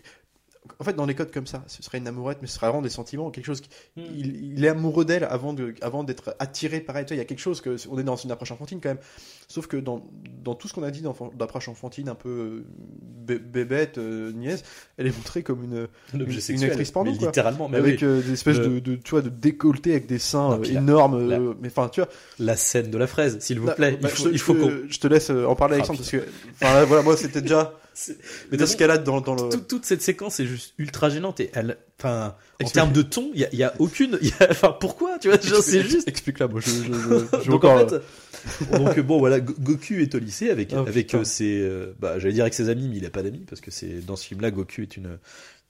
en 0.80 0.84
fait, 0.84 0.94
dans 0.94 1.06
les 1.06 1.16
codes 1.16 1.32
comme 1.32 1.48
ça, 1.48 1.64
ce 1.68 1.82
serait 1.84 1.98
une 1.98 2.08
amourette, 2.08 2.40
mais 2.42 2.48
ce 2.48 2.56
serait 2.56 2.68
vraiment 2.68 2.82
des 2.82 2.90
sentiments, 2.90 3.30
quelque 3.32 3.46
chose. 3.46 3.62
qui- 3.62 3.70
Hmm. 3.96 4.02
il, 4.16 4.54
il 4.58 4.66
est 4.66 4.70
amoureux 4.70 5.06
d'elle 5.06 5.24
avant 5.26 5.54
de, 5.54 5.74
avant 5.82 6.04
d'être 6.04 6.36
attiré 6.40 6.80
par 6.80 6.98
elle. 6.98 7.06
Tu 7.06 7.10
vois, 7.10 7.16
Il 7.16 7.20
y 7.20 7.22
a 7.22 7.26
quelque 7.26 7.40
chose 7.40 7.62
que 7.62 7.76
on 7.90 7.98
est 8.00 8.04
dans 8.04 8.16
une 8.16 8.32
approche 8.32 8.52
enfantine 8.52 8.80
quand 8.82 8.90
même. 8.90 9.00
Sauf 9.48 9.68
que 9.68 9.78
dans, 9.78 10.04
dans 10.44 10.56
tout 10.56 10.68
ce 10.68 10.74
qu'on 10.74 10.84
a 10.84 10.92
dit 10.92 11.02
d'approche 11.36 11.70
enfantine, 11.70 12.10
un 12.10 12.16
peu 12.16 12.30
euh, 12.30 12.66
bé- 13.26 13.40
bébête, 13.40 13.98
euh, 13.98 14.32
nièce, 14.34 14.64
elle 14.98 15.08
est 15.08 15.16
montrée 15.16 15.42
comme 15.42 15.64
une 15.64 15.88
Un 16.14 16.20
une 16.20 16.32
sexuel. 16.42 16.70
actrice 16.72 16.92
porno, 16.92 17.12
mais 17.12 17.18
quoi. 17.18 17.28
littéralement, 17.28 17.70
mais 17.70 17.78
avec 17.78 18.02
oui. 18.02 18.08
euh, 18.08 18.22
des 18.22 18.34
espèces 18.34 18.58
Le- 18.58 18.68
de, 18.68 18.80
de, 18.80 18.96
tu 18.96 19.12
vois, 19.12 19.22
de 19.22 19.30
décolleté 19.30 19.92
avec 19.92 20.06
des 20.08 20.20
seins 20.20 20.50
Non, 20.58 20.62
euh, 20.62 20.66
énormes. 20.66 21.30
la- 21.30 21.40
euh, 21.40 21.54
mais 21.62 21.70
enfin, 21.70 21.88
tu 21.90 22.02
vois. 22.02 22.10
La 22.40 22.58
scène 22.58 22.92
de 22.92 22.98
la 22.98 23.08
fraise, 23.08 23.38
s'il 23.40 23.60
vous 23.60 23.68
Là, 23.68 23.74
plaît. 23.76 23.92
bah, 24.02 24.10
il 24.10 24.10
faut, 24.10 24.24
je, 24.26 24.30
te- 24.30 24.34
il 24.34 24.40
faut 24.40 24.54
je 24.56 24.60
te- 24.60 24.64
qu'on. 24.66 24.90
je 24.90 25.00
te 25.00 25.08
laisse 25.08 25.30
en 25.30 25.56
parler, 25.56 25.74
Ah, 25.74 25.78
Alexandre, 25.78 26.00
parce 26.00 26.12
que 26.12 26.18
là, 26.62 26.84
voilà, 26.86 27.04
moi 27.04 27.16
c'était 27.16 27.42
déjà 27.42 27.74
mais 28.52 28.58
toute 28.58 29.04
dans, 29.04 29.22
dans 29.22 29.36
le. 29.36 29.50
tout- 29.50 29.58
toute 29.62 29.86
cette 29.86 30.02
séquence 30.02 30.40
est 30.40 30.46
juste 30.46 30.74
ultra 30.78 31.10
gênante 31.10 31.40
et 31.40 31.50
elle, 31.54 31.78
enfin, 32.00 32.36
en 32.64 32.68
termes 32.70 32.92
de 32.94 33.02
ton, 33.02 33.32
il 33.34 33.48
y 33.52 33.56
y 33.58 33.64
a 33.64 33.74
aucune, 33.80 34.18
il 34.22 34.28
y 34.30 34.34
a- 34.40 34.48
enfin, 34.52 34.76
pourquoi, 34.80 35.18
tu 35.20 35.30
vois, 35.30 35.38
c'est 35.62 35.82
juste. 35.84 36.08
Explique-la, 36.08 36.48
moi 36.48 36.60
je. 36.62 36.70
je, 36.70 36.84
je, 36.84 36.90
je 37.44 37.50
donc 37.52 37.64
encore, 37.64 37.84
en 37.84 37.88
fait, 37.88 38.78
donc 38.78 39.00
bon 39.00 39.20
voilà, 39.20 39.40
Go- 39.40 39.56
Goku 39.60 39.96
est 39.96 40.14
au 40.16 40.20
lycée 40.20 40.50
avec 40.52 40.72
Oh, 40.74 40.80
avec 40.80 41.08
putain. 41.08 41.20
euh, 41.20 41.24
ses, 41.24 41.60
euh, 41.60 41.94
bah 42.00 42.20
j'allais 42.20 42.34
dire 42.36 42.44
avec 42.44 42.54
ses 42.54 42.70
amis, 42.70 42.88
mais 42.88 42.98
il 42.98 43.06
a 43.06 43.10
pas 43.10 43.24
d'amis 43.24 43.46
parce 43.50 43.62
que 43.62 43.72
c'est 43.72 44.06
dans 44.06 44.16
ce 44.16 44.26
film-là 44.26 44.52
Goku 44.52 44.82
est 44.84 44.96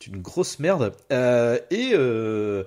une 0.07 0.21
grosse 0.21 0.59
merde 0.59 0.91
Euh, 1.11 1.57
et 1.71 1.91
euh, 1.93 2.63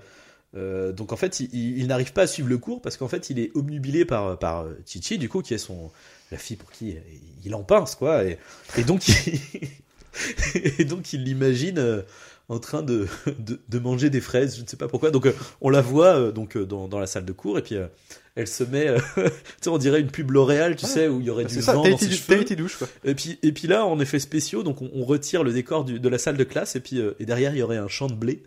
euh, 0.57 0.91
donc 0.93 1.13
en 1.13 1.17
fait 1.17 1.39
il, 1.41 1.49
il- 1.53 1.79
il 1.79 1.87
n'arrive 1.87 2.13
pas 2.13 2.23
à 2.23 2.27
suivre 2.27 2.49
le 2.49 2.59
cours 2.59 2.81
parce 2.83 2.97
qu'en 2.97 3.09
fait 3.09 3.31
il 3.31 3.39
est 3.39 3.51
obnubilé 3.55 4.05
par 4.05 4.39
par 4.39 4.63
euh, 4.63 4.77
Chichi 4.87 5.17
du 5.19 5.29
coup 5.29 5.43
qui 5.43 5.55
est 5.55 5.59
son 5.59 5.93
la 6.31 6.39
fille 6.39 6.57
pour 6.57 6.71
qui 6.71 6.97
il 7.45 7.55
en 7.55 7.63
pince 7.63 7.95
quoi 7.95 8.25
et, 8.25 8.39
donc 8.87 9.07
il, 9.09 9.41
donc 10.87 11.13
il 11.13 11.25
l'imagine 11.25 11.79
euh, 11.79 12.03
en 12.49 12.59
train 12.59 12.83
de, 12.83 13.07
manger 13.81 14.11
des 14.11 14.21
fraises, 14.21 14.57
je 14.57 14.63
ne 14.63 14.67
sais 14.67 14.77
pas 14.77 14.89
pourquoi. 14.89 15.11
Donc 15.11 15.27
euh, 15.27 15.33
on 15.61 15.71
la 15.71 15.81
voit 15.81 16.17
euh, 16.17 16.33
donc 16.33 16.59
dans, 16.59 16.89
dans 16.89 16.99
la 16.99 17.07
salle 17.07 17.25
de 17.25 17.33
cours 17.33 17.59
et 17.59 17.63
puis 17.63 17.77
elle 18.37 18.47
se 18.47 18.63
met, 18.65 18.89
euh, 18.89 18.99
tu 19.17 19.23
sais, 19.63 19.69
on 19.71 19.79
dirait 19.79 20.01
une 20.01 20.11
pub 20.11 20.31
L'Oréal, 20.31 20.77
tu 20.77 20.87
Ouais. 20.87 20.91
sais, 20.91 21.09
où 21.09 21.21
il 21.21 21.27
y 21.27 21.31
aurait 21.31 21.45
du 21.45 21.55
C'est 21.55 21.63
ça, 21.63 21.73
vent 21.75 21.83
dans 21.89 21.99
ses 21.99 22.07
du- 22.07 22.15
cheveux. 22.15 22.35
Tahiti 22.37 22.57
douche 22.57 22.77
quoi. 22.77 22.89
Et 23.05 23.15
puis 23.15 23.39
et 23.43 23.53
puis 23.53 23.67
là, 23.69 23.85
en 23.85 23.99
effets 24.01 24.19
spéciaux, 24.21 24.63
donc 24.63 24.81
on, 24.83 24.91
on 24.95 25.05
retire 25.05 25.43
le 25.45 25.53
décor 25.53 25.85
du- 25.85 25.99
de 26.01 26.09
la 26.09 26.19
salle 26.19 26.37
de 26.37 26.45
classe 26.45 26.77
et 26.77 26.81
puis 26.81 26.99
euh, 27.01 27.13
et 27.21 27.27
derrière 27.27 27.53
il 27.55 27.59
y 27.59 27.63
aurait 27.63 27.77
un 27.79 27.89
champ 27.89 28.07
de 28.07 28.15
blé. 28.15 28.43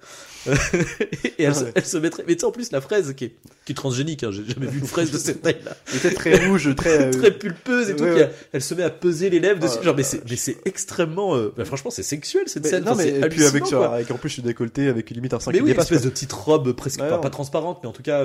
et 0.45 1.43
elle, 1.43 1.51
Ah 1.51 1.53
se, 1.53 1.63
ouais. 1.65 1.71
elle 1.75 1.85
se 1.85 1.97
mettrait. 1.97 2.23
Mais 2.27 2.33
tu 2.35 2.41
sais 2.41 2.45
en 2.45 2.51
plus 2.51 2.71
la 2.71 2.81
fraise 2.81 3.13
qui 3.13 3.25
est, 3.25 3.35
qui 3.65 3.71
est 3.71 3.75
transgénique, 3.75 4.23
hein, 4.23 4.31
j'ai 4.31 4.43
jamais 4.45 4.67
vu 4.67 4.79
une 4.79 4.85
fraise 4.87 5.11
de 5.11 5.17
cette 5.17 5.41
taille-là 5.41 5.71
Elle 5.91 5.97
était 5.97 6.11
très 6.13 6.47
rouge, 6.47 6.73
très. 6.75 7.01
euh, 7.07 7.11
très 7.11 7.31
pulpeuse 7.31 7.89
et 7.89 7.95
tout. 7.95 8.03
ouais, 8.03 8.11
puis 8.11 8.19
ouais. 8.23 8.29
Elle, 8.29 8.33
elle 8.53 8.61
se 8.61 8.73
met 8.73 8.83
à 8.83 8.89
peser 8.89 9.29
les 9.29 9.39
lèvres 9.39 9.59
dessus. 9.59 9.77
Ah, 9.79 9.83
Genre, 9.83 9.95
mais 9.95 10.03
ah, 10.03 10.09
c'est, 10.09 10.29
mais 10.29 10.35
c'est 10.35 10.57
extrêmement. 10.65 11.37
bah, 11.55 11.65
franchement, 11.65 11.91
c'est 11.91 12.03
sexuel 12.03 12.43
cette 12.47 12.63
mais- 12.63 12.69
scène. 12.69 12.83
non, 12.83 12.95
mais 12.95 13.07
et 13.09 13.29
puis 13.29 13.45
avec, 13.45 13.63
avec 13.71 14.11
en 14.11 14.17
plus 14.17 14.37
le 14.37 14.43
décolleté, 14.43 14.87
avec 14.87 15.09
limite 15.11 15.33
un 15.33 15.39
5 15.39 15.51
Mais 15.53 15.61
oui, 15.61 15.71
une 15.71 15.79
espèce 15.79 16.01
de 16.01 16.09
petite 16.09 16.33
robe 16.33 16.71
presque 16.73 16.99
pas, 16.99 17.17
transparente, 17.29 17.79
mais 17.83 17.89
en 17.89 17.93
tout 17.93 18.03
cas 18.03 18.23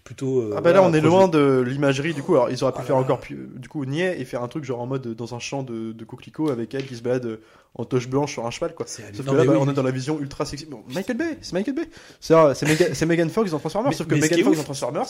est 0.00 0.04
plutôt. 0.04 0.40
euh, 0.40 0.54
Ah 0.56 0.60
bah 0.60 0.72
là 0.72 0.80
voilà, 0.80 0.92
on 0.92 0.94
est 0.98 1.00
loin 1.00 1.28
de 1.28 1.60
l'imagerie 1.66 2.14
du 2.14 2.22
coup 2.22 2.34
alors 2.34 2.50
ils 2.50 2.62
auraient 2.64 2.72
pu 2.72 2.78
Ah 2.80 2.84
faire 2.84 2.96
là 2.96 3.02
encore 3.02 3.20
plus 3.20 3.48
du 3.56 3.68
coup 3.68 3.84
niais 3.84 4.20
et 4.20 4.24
faire 4.24 4.42
un 4.42 4.48
truc 4.48 4.64
genre 4.64 4.80
en 4.80 4.86
mode 4.86 5.06
euh, 5.06 5.14
dans 5.14 5.34
un 5.34 5.38
champ 5.38 5.62
de, 5.62 5.92
de 5.92 6.04
coquelicots 6.04 6.50
avec 6.50 6.74
elle 6.74 6.86
qui 6.86 6.96
se 6.96 7.02
balade 7.02 7.26
euh, 7.26 7.40
en 7.74 7.84
toche 7.84 8.08
blanche 8.08 8.32
sur 8.32 8.46
un 8.46 8.50
cheval 8.50 8.74
quoi. 8.74 8.86
C'est 8.88 9.14
Sauf 9.14 9.26
que 9.26 9.30
là 9.32 9.44
bah, 9.44 9.52
oui. 9.52 9.58
on 9.60 9.70
est 9.70 9.74
dans 9.74 9.82
la 9.82 9.90
vision 9.92 10.18
ultra 10.20 10.44
sexy. 10.44 10.66
Bon, 10.66 10.82
Michael 10.92 11.16
Bay, 11.16 11.38
c'est 11.40 11.52
Michael 11.52 11.74
Bay. 11.74 11.88
C'est 12.20 12.34
euh, 12.34 12.54
c'est 12.54 12.66
Mega- 12.66 12.94
c'est 12.94 13.06
Megan 13.06 13.30
Fox 13.30 13.50
dans 13.52 13.58
Transformers 13.58 13.90
Mais- 13.90 13.96
sauf 13.96 14.06
que 14.08 14.14
Megan 14.14 14.38
Fox 14.42 14.48
ouf- 14.48 14.56
dans 14.56 14.64
Transformers 14.64 15.06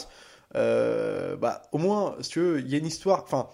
euh, 0.56 1.36
bah 1.36 1.62
au 1.72 1.78
moins 1.78 2.16
si 2.20 2.30
tu 2.30 2.40
veux 2.40 2.60
il 2.60 2.68
y 2.68 2.74
a 2.74 2.78
une 2.78 2.86
histoire 2.86 3.22
enfin 3.24 3.46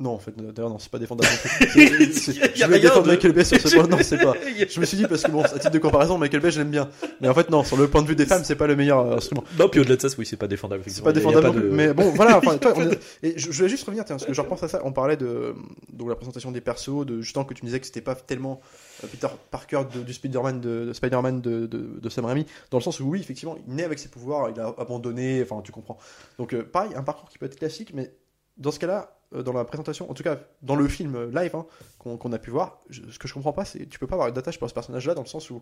non 0.00 0.10
en 0.10 0.18
fait 0.18 0.34
d'ailleurs 0.36 0.70
non 0.70 0.78
c'est 0.80 0.90
pas 0.90 0.98
défendable 0.98 1.28
je 1.30 2.66
défendre 2.80 3.02
de- 3.04 3.10
Michael 3.12 3.32
Bay 3.32 3.44
sur 3.44 3.60
ce 3.60 3.74
point. 3.76 3.86
Non 3.86 3.98
c'est 4.02 4.18
pas. 4.18 4.34
Je 4.68 4.80
me 4.80 4.84
suis 4.86 4.96
dit 4.96 5.06
parce 5.06 5.22
que 5.22 5.30
bon 5.30 5.42
à 5.42 5.48
titre 5.48 5.70
de 5.70 5.78
comparaison 5.78 6.18
Michael 6.18 6.40
Bay 6.40 6.50
je 6.50 6.58
l'aime 6.58 6.70
bien. 6.70 6.90
Mais 7.20 7.28
en 7.28 7.34
fait 7.34 7.48
non 7.50 7.62
sur 7.62 7.76
le 7.76 7.86
point 7.88 8.02
de 8.02 8.08
vue 8.08 8.16
des 8.16 8.26
femmes 8.26 8.42
c'est 8.44 8.56
pas 8.56 8.66
le 8.66 8.74
meilleur 8.74 8.98
euh, 9.00 9.16
instrument. 9.18 9.44
Non, 9.58 9.68
puis 9.68 9.78
au-delà 9.80 9.94
de 9.96 10.00
ça, 10.00 10.08
oui, 10.18 10.26
c'est 10.26 10.36
pas 10.36 10.48
défendable. 10.48 10.82
c'est 10.88 11.02
pas 11.04 11.12
défendable 11.12 11.46
pas 11.52 11.60
de- 11.60 11.68
mais 11.68 11.94
bon 11.94 12.10
voilà 12.10 12.38
enfin, 12.38 12.58
toi, 12.58 12.72
on 12.76 12.90
est- 12.90 12.98
et 13.22 13.38
je, 13.38 13.52
je 13.52 13.56
voulais 13.56 13.68
juste 13.68 13.84
revenir 13.84 14.04
tiens, 14.04 14.16
parce 14.16 14.26
que 14.26 14.32
je 14.34 14.40
repense 14.40 14.62
à 14.64 14.68
ça. 14.68 14.80
On 14.84 14.92
parlait 14.92 15.16
de 15.16 15.54
donc 15.92 16.08
la 16.08 16.16
présentation 16.16 16.50
des 16.50 16.60
persos 16.60 17.06
de 17.06 17.20
justement 17.20 17.44
que 17.44 17.54
tu 17.54 17.62
me 17.62 17.68
disais 17.68 17.78
que 17.78 17.86
c'était 17.86 18.00
pas 18.00 18.16
tellement 18.16 18.60
euh, 19.04 19.06
Peter 19.06 19.28
Parker 19.52 19.82
de- 19.94 20.02
du 20.02 20.12
Spider-Man 20.12 20.60
de, 20.60 20.86
de 20.86 20.92
Spider-Man 20.92 21.40
de, 21.40 21.66
de, 21.66 22.08
Sam 22.08 22.24
Raimi 22.24 22.46
dans 22.72 22.78
le 22.78 22.82
sens 22.82 22.98
où 23.00 23.04
oui 23.10 23.20
effectivement 23.20 23.56
il 23.68 23.74
naît 23.76 23.84
avec 23.84 23.98
ses 24.00 24.08
pouvoirs 24.08 24.50
il 24.50 24.58
a 24.60 24.74
abandonné 24.76 25.40
enfin 25.42 25.60
tu 25.64 25.70
comprends. 25.70 25.98
Donc 26.38 26.52
euh, 26.52 26.64
pareil 26.64 26.90
un 26.96 27.02
parcours 27.04 27.28
qui 27.28 27.38
peut 27.38 27.46
être 27.46 27.56
classique 27.56 27.92
mais 27.94 28.12
dans 28.56 28.70
ce 28.72 28.78
cas-là 28.78 29.16
dans 29.42 29.52
la 29.52 29.64
présentation 29.64 30.10
en 30.10 30.14
tout 30.14 30.22
cas 30.22 30.38
dans 30.62 30.76
le 30.76 30.86
film 30.88 31.14
euh, 31.16 31.30
live 31.32 31.54
hein, 31.56 31.66
qu'on 31.98 32.32
a 32.32 32.38
pu 32.38 32.50
voir 32.50 32.80
je- 32.90 33.02
ce 33.10 33.18
que 33.18 33.26
je 33.28 33.34
comprends 33.34 33.52
pas 33.52 33.64
c'est 33.64 33.86
tu 33.88 33.98
peux 33.98 34.06
pas 34.06 34.14
avoir 34.14 34.32
d'attache 34.32 34.58
pour 34.58 34.68
ce 34.68 34.74
personnage 34.74 35.06
là 35.06 35.14
dans 35.14 35.22
le 35.22 35.26
sens 35.28 35.50
où 35.50 35.60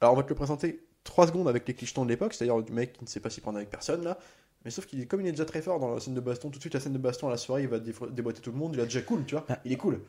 alors 0.00 0.12
on 0.14 0.16
va 0.16 0.22
te 0.22 0.28
le 0.28 0.34
présenter 0.34 0.84
3 1.04 1.28
secondes 1.28 1.48
avec 1.48 1.66
les 1.68 1.74
clichetons 1.74 2.04
de 2.04 2.10
l'époque 2.10 2.34
c'est-à-dire 2.34 2.60
du 2.62 2.72
mec 2.72 2.92
qui 2.94 3.04
ne 3.04 3.08
sait 3.08 3.20
pas 3.20 3.30
s'y 3.30 3.40
prendre 3.40 3.56
avec 3.58 3.70
personne 3.70 4.02
là 4.04 4.18
mais 4.64 4.70
sauf 4.70 4.86
qu'il 4.86 5.00
est 5.00 5.06
comme 5.06 5.20
il 5.20 5.26
est 5.28 5.30
déjà 5.32 5.44
très 5.44 5.62
fort 5.62 5.78
dans 5.78 5.94
la 5.94 6.00
scène 6.00 6.14
de 6.14 6.20
baston, 6.20 6.50
tout 6.50 6.58
de 6.58 6.62
suite 6.62 6.74
la 6.74 6.80
scène 6.80 6.92
de 6.92 6.98
baston 6.98 7.28
à 7.28 7.30
la 7.30 7.36
soirée, 7.36 7.62
il 7.62 7.68
va 7.68 7.78
déboîter 7.78 8.40
tout 8.40 8.50
le 8.50 8.58
monde, 8.58 8.72
il 8.74 8.80
est 8.80 8.84
déjà 8.84 9.00
cool, 9.00 9.24
tu 9.24 9.36
vois. 9.36 9.44
Ah. 9.48 9.60
Il 9.64 9.70
est 9.70 9.76
cool. 9.76 10.00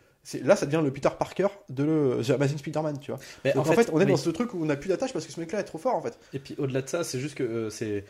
Là 0.43 0.55
ça 0.55 0.65
devient 0.65 0.81
le 0.83 0.91
Peter 0.91 1.09
Parker 1.19 1.47
de 1.69 1.83
le 1.83 2.21
The 2.25 2.31
Amazing 2.31 2.57
Spider-Man, 2.57 2.97
tu 2.99 3.11
vois. 3.11 3.19
Mais 3.45 3.53
Donc 3.53 3.67
en 3.67 3.73
fait, 3.73 3.91
on 3.93 3.99
est 4.01 4.05
dans 4.07 4.17
ce 4.17 4.31
truc 4.31 4.55
où 4.55 4.63
on 4.63 4.65
n'a 4.65 4.75
plus 4.75 4.87
d'attache 4.89 5.13
parce 5.13 5.27
que 5.27 5.31
ce 5.31 5.39
mec-là 5.39 5.59
est 5.59 5.63
trop 5.63 5.77
fort 5.77 5.93
en 5.95 6.01
fait. 6.01 6.17
Et 6.33 6.39
puis 6.39 6.55
au-delà 6.57 6.81
de 6.81 6.89
ça, 6.89 7.03
c'est 7.03 7.19
juste 7.19 7.35
que 7.35 7.43
euh, 7.43 7.69
c'est. 7.69 8.03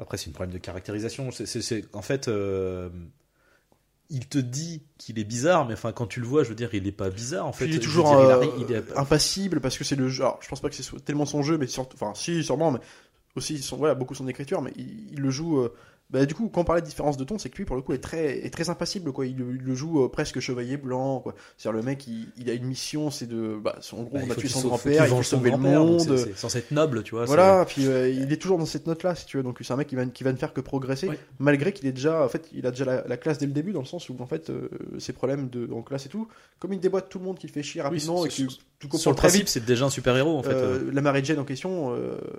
Après, 0.00 0.16
c'est 0.16 0.26
une 0.26 0.32
problème 0.32 0.52
de 0.52 0.58
caractérisation. 0.58 1.30
C'est- 1.30 1.84
En 1.94 2.02
fait, 2.02 2.26
euh, 2.26 2.88
il 4.10 4.26
te 4.26 4.38
dit 4.38 4.82
qu'il 4.96 5.18
est 5.18 5.24
bizarre, 5.24 5.66
mais 5.66 5.74
enfin, 5.74 5.92
quand 5.92 6.06
tu 6.06 6.20
le 6.20 6.26
vois, 6.26 6.42
je 6.44 6.48
veux 6.48 6.54
dire, 6.54 6.70
il 6.72 6.86
est 6.86 6.92
pas 6.92 7.10
bizarre. 7.10 7.46
En 7.46 7.52
fait, 7.52 7.66
Puis 7.66 7.74
il 7.74 7.76
est 7.76 7.84
toujours 7.84 8.04
dire, 8.08 8.18
euh, 8.18 8.46
il 8.58 8.72
est- 8.72 8.96
impassible 8.96 9.60
parce 9.60 9.76
que 9.76 9.84
c'est 9.84 9.96
le 9.96 10.08
jeu. 10.08 10.22
Alors, 10.24 10.38
je 10.42 10.48
pense 10.48 10.60
pas 10.60 10.70
que 10.70 10.74
c'est 10.76 11.04
tellement 11.04 11.26
son 11.26 11.42
jeu, 11.42 11.58
mais 11.58 11.66
surtout, 11.66 11.96
enfin, 12.00 12.12
si, 12.14 12.42
sûrement, 12.42 12.70
mais 12.70 12.80
aussi 13.36 13.58
son, 13.58 13.76
voilà, 13.76 13.94
beaucoup 13.94 14.14
son 14.14 14.26
écriture, 14.28 14.62
mais 14.62 14.72
il, 14.76 15.12
il 15.12 15.20
le 15.20 15.30
joue. 15.30 15.58
euh, 15.60 15.74
bah, 16.10 16.24
du 16.24 16.34
coup, 16.34 16.48
quand 16.48 16.62
on 16.62 16.64
parlait 16.64 16.80
de 16.82 16.86
différence 16.86 17.16
de 17.16 17.24
ton, 17.24 17.36
c'est 17.38 17.50
que 17.50 17.56
lui, 17.58 17.64
pour 17.66 17.76
le 17.76 17.82
coup, 17.82 17.92
est 17.92 17.98
très, 17.98 18.38
est 18.46 18.50
très 18.50 18.70
impassible, 18.70 19.12
quoi. 19.12 19.26
Il, 19.26 19.36
le- 19.36 19.54
il 19.56 19.62
le 19.62 19.74
joue 19.74 20.04
euh, 20.04 20.08
presque 20.08 20.40
chevalier 20.40 20.76
blanc, 20.78 21.20
quoi. 21.20 21.34
C'est-à-dire, 21.56 21.78
le 21.78 21.84
mec, 21.84 22.06
il, 22.06 22.28
il 22.38 22.48
a 22.48 22.54
une 22.54 22.64
mission, 22.64 23.10
c'est 23.10 23.26
de. 23.26 23.58
Bah, 23.62 23.78
en 23.92 24.02
gros, 24.04 24.16
Bah, 24.18 24.20
on 24.26 24.30
a 24.30 24.34
tué 24.34 24.48
son 24.48 24.62
grand-père, 24.68 25.04
il 25.04 25.08
faut 25.10 25.22
sauver 25.22 25.50
le 25.50 25.58
monde. 25.58 26.00
c'est- 26.16 26.36
censé 26.36 26.58
être 26.58 26.70
noble, 26.70 27.02
tu 27.02 27.14
vois. 27.14 27.26
Voilà, 27.26 27.64
puis 27.66 27.86
euh, 27.86 28.08
il 28.08 28.32
est 28.32 28.36
toujours 28.38 28.56
dans 28.58 28.64
cette 28.66 28.86
note-là, 28.86 29.14
si 29.14 29.26
tu 29.26 29.36
veux. 29.36 29.42
Donc 29.42 29.58
c'est 29.60 29.72
un 29.72 29.76
mec 29.76 29.86
qui 29.88 29.96
va, 29.96 30.06
qui 30.06 30.24
va 30.24 30.32
ne 30.32 30.38
faire 30.38 30.52
que 30.54 30.60
progresser, 30.62 31.08
Ouais. 31.08 31.18
malgré 31.38 31.72
qu'il 31.72 31.86
est 31.86 31.92
déjà, 31.92 32.24
en 32.24 32.28
fait, 32.28 32.48
il 32.54 32.66
a 32.66 32.70
déjà 32.70 32.84
la, 32.86 33.06
la 33.06 33.16
classe 33.16 33.38
dès 33.38 33.46
le 33.46 33.52
début, 33.52 33.72
dans 33.72 33.80
le 33.80 33.86
sens 33.86 34.08
où 34.08 34.16
en 34.18 34.26
fait, 34.26 34.48
euh, 34.50 34.68
ses 34.98 35.12
problèmes 35.12 35.48
de, 35.50 35.68
en 35.72 35.82
classe 35.82 36.06
et 36.06 36.08
tout, 36.08 36.26
comme 36.58 36.72
il 36.72 36.80
déboîte 36.80 37.08
tout 37.10 37.18
le 37.18 37.24
monde, 37.26 37.38
qu'il 37.38 37.50
fait 37.50 37.62
chier 37.62 37.80
Oui, 37.82 37.84
rapidement 37.86 38.24
et 38.24 38.30
sur- 38.30 38.46
que 38.48 38.86
le 39.08 39.14
principe, 39.14 39.48
c'est 39.48 39.64
déjà 39.64 39.86
un 39.86 39.90
super-héros, 39.90 40.38
en 40.38 40.42
fait. 40.42 40.54
la 40.92 41.00
Mary 41.02 41.24
Jane 41.24 41.40
en 41.40 41.44
question, 41.44 41.94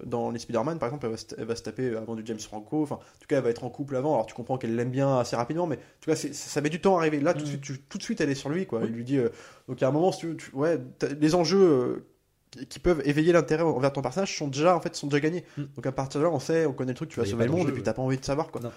dans 0.06 0.32
les 0.32 0.40
Spider-Man 0.40 0.80
par 0.80 0.88
exemple, 0.88 1.06
elle 1.06 1.12
va, 1.12 1.18
se, 1.18 1.26
elle 1.38 1.46
va 1.46 1.56
se 1.56 1.64
taper 1.64 1.96
avant 1.96 2.16
du 2.16 2.22
James 2.26 2.40
Franco. 2.40 2.82
Enfin, 2.84 2.96
en 2.96 3.20
tout 3.20 3.28
cas, 3.28 3.38
elle 3.38 3.44
va 3.44 3.50
être 3.50 3.59
en 3.64 3.70
couple 3.70 3.96
avant. 3.96 4.14
Alors 4.14 4.26
tu 4.26 4.34
comprends 4.34 4.58
qu'elle 4.58 4.76
l'aime 4.76 4.92
bien 4.92 5.18
assez 5.20 5.36
rapidement, 5.36 5.68
mais 5.68 5.76
en 5.78 5.80
tout 6.02 6.10
cas, 6.12 6.16
ça 6.16 6.62
met 6.62 6.70
du 6.70 6.80
temps 6.82 6.98
à 6.98 7.00
arriver. 7.02 7.20
Là, 7.20 7.34
tout, 7.34 7.40
de 7.40 7.46
Mm. 7.46 7.48
suite, 7.50 7.62
tu- 7.62 7.80
tout 7.80 7.98
de 7.98 8.04
suite, 8.04 8.22
elle 8.22 8.30
est 8.30 8.36
sur 8.36 8.50
lui, 8.50 8.66
quoi. 8.66 8.82
Il 8.84 8.92
lui 8.92 9.04
dit. 9.04 9.18
euh, 9.18 9.30
donc, 9.68 9.82
a 9.84 9.88
un 9.88 9.92
moment, 9.92 10.12
si 10.12 10.36
tu, 10.38 10.56
ouais, 10.56 10.80
les 11.20 11.36
enjeux 11.36 11.62
euh, 11.62 12.66
qui- 12.70 12.80
peuvent 12.80 13.02
éveiller 13.06 13.32
l'intérêt 13.34 13.64
envers 13.64 13.94
ton 13.94 14.02
personnage 14.02 14.36
sont 14.38 14.48
déjà, 14.48 14.76
en 14.76 14.80
fait, 14.82 14.96
sont 14.96 15.08
déjà 15.08 15.20
gagnés. 15.20 15.44
Mm. 15.58 15.64
Donc, 15.76 15.86
à 15.86 15.92
partir 15.92 16.20
de 16.20 16.26
là, 16.26 16.32
on 16.32 16.40
sait, 16.40 16.66
on 16.66 16.74
connaît 16.74 16.92
le 16.92 16.96
truc, 16.96 17.10
tu 17.10 17.20
vas 17.20 17.26
sauver 17.26 17.46
le 17.46 17.52
monde, 17.52 17.70
et 17.70 17.72
puis 17.72 17.84
t'as 17.84 17.94
pas 17.94 18.02
envie 18.02 18.18
de 18.18 18.26
savoir, 18.26 18.50
quoi. 18.52 18.62
Non. 18.62 18.72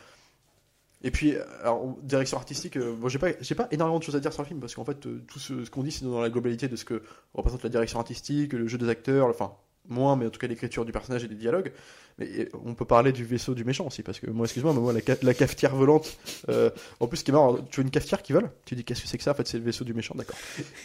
Et 1.05 1.11
puis, 1.11 1.35
euh, 1.35 1.43
alors, 1.63 1.97
direction 2.03 2.37
artistique, 2.37 2.77
euh, 2.77 2.95
bon, 2.95 3.09
j'ai 3.09 3.19
pas, 3.19 3.29
j'ai 3.41 3.57
pas 3.57 3.67
énormément 3.73 3.99
de 3.99 4.05
choses 4.05 4.15
à 4.15 4.21
dire 4.21 4.33
sur 4.33 4.43
le 4.43 4.47
film 4.47 4.61
parce 4.61 4.75
qu'en 4.77 4.85
fait, 4.85 5.05
euh, 5.07 5.21
tout 5.27 5.41
ce, 5.41 5.65
ce 5.65 5.71
qu'on 5.71 5.83
dit, 5.83 5.91
c'est 5.91 6.05
dans 6.05 6.21
la 6.21 6.31
globalité 6.31 6.69
de 6.69 6.77
ce 6.77 6.85
que 6.85 7.03
représente 7.35 7.65
la 7.65 7.71
direction 7.71 7.99
artistique, 7.99 8.53
le 8.53 8.69
jeu 8.69 8.79
des 8.79 8.89
acteurs, 8.89 9.27
enfin, 9.27 9.53
moins, 9.89 10.17
mais 10.17 10.27
en 10.27 10.31
tout 10.31 10.39
cas 10.39 10.47
l'écriture 10.47 10.85
du 10.85 10.93
personnage 10.93 11.25
et 11.25 11.29
des 11.29 11.35
dialogues. 11.35 11.73
Mais 12.19 12.29
euh, 12.41 12.49
on 12.65 12.75
peut 12.75 12.85
parler 12.85 13.13
du 13.13 13.25
vaisseau 13.25 13.55
du 13.55 13.65
méchant 13.65 13.87
aussi 13.87 14.03
parce 14.03 14.21
que 14.21 14.31
moi, 14.31 14.45
excuse-moi, 14.45 14.73
mais 14.75 14.81
moi, 14.81 14.93
la, 14.93 15.01
ca- 15.01 15.17
la 15.23 15.35
cafetière 15.35 15.75
volante, 15.75 16.17
euh, 16.49 16.71
en 17.01 17.07
plus, 17.07 17.23
qui 17.23 17.31
est 17.31 17.35
marrant, 17.35 17.57
tu 17.71 17.77
vois 17.77 17.85
une 17.85 17.91
cafetière 17.91 18.23
qui 18.23 18.33
vole, 18.33 18.51
tu 18.67 18.75
dis 18.75 18.85
qu'est-ce 18.85 19.03
que 19.03 19.09
c'est 19.09 19.19
que 19.19 19.25
ça? 19.25 19.33
En 19.33 19.35
fait, 19.35 19.47
c'est 19.47 19.59
le 19.59 19.65
vaisseau 19.65 19.85
du 19.85 19.95
méchant, 19.95 20.15
d'accord. 20.17 20.37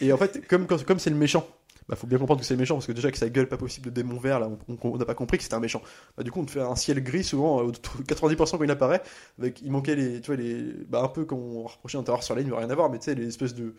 Et 0.02 0.12
en 0.14 0.18
fait, 0.18 0.48
comme 0.48 0.68
c'est 1.00 1.10
le 1.10 1.16
méchant. 1.16 1.46
Bah, 1.90 1.96
faut 1.96 2.06
bien 2.08 2.18
comprendre 2.18 2.42
que 2.42 2.46
c'est 2.46 2.54
le 2.54 2.60
méchant 2.60 2.76
parce 2.76 2.86
que 2.86 2.92
déjà 2.92 3.10
que 3.12 3.18
sa 3.18 3.30
gueule 3.30 3.48
pas 3.48 3.56
possible 3.56 3.86
de 3.86 3.92
démon 3.92 4.20
vert 4.20 4.42
là, 4.42 4.50
on- 4.84 4.98
n'a 4.98 5.06
pas 5.06 5.16
compris 5.16 5.38
que 5.38 5.44
c'était 5.44 5.56
un 5.56 5.62
méchant. 5.62 5.82
Bah, 6.18 6.24
du 6.24 6.32
coup, 6.32 6.42
on 6.42 6.46
te 6.46 6.52
fait 6.52 6.60
un 6.60 6.76
ciel 6.76 7.02
gris 7.02 7.24
souvent, 7.24 7.66
euh, 7.66 7.72
90% 8.06 8.58
quand 8.58 8.64
il 8.66 8.72
apparaît, 8.72 9.02
avec 9.40 9.62
il 9.62 9.72
manquait 9.72 9.96
les, 9.96 10.20
tu 10.20 10.28
vois 10.28 10.36
les, 10.36 10.64
bah 10.90 11.02
un 11.02 11.08
peu 11.08 11.24
quand 11.24 11.38
on 11.38 11.64
reprochait 11.64 11.98
un 11.98 12.04
terreur 12.04 12.24
sur 12.24 12.36
la 12.36 12.42
ligne, 12.42 12.52
rien 12.52 12.70
à 12.70 12.76
voir, 12.76 12.90
mais 12.90 13.00
tu 13.00 13.06
sais 13.06 13.16
les 13.16 13.28
espèces 13.28 13.56
de 13.56 13.74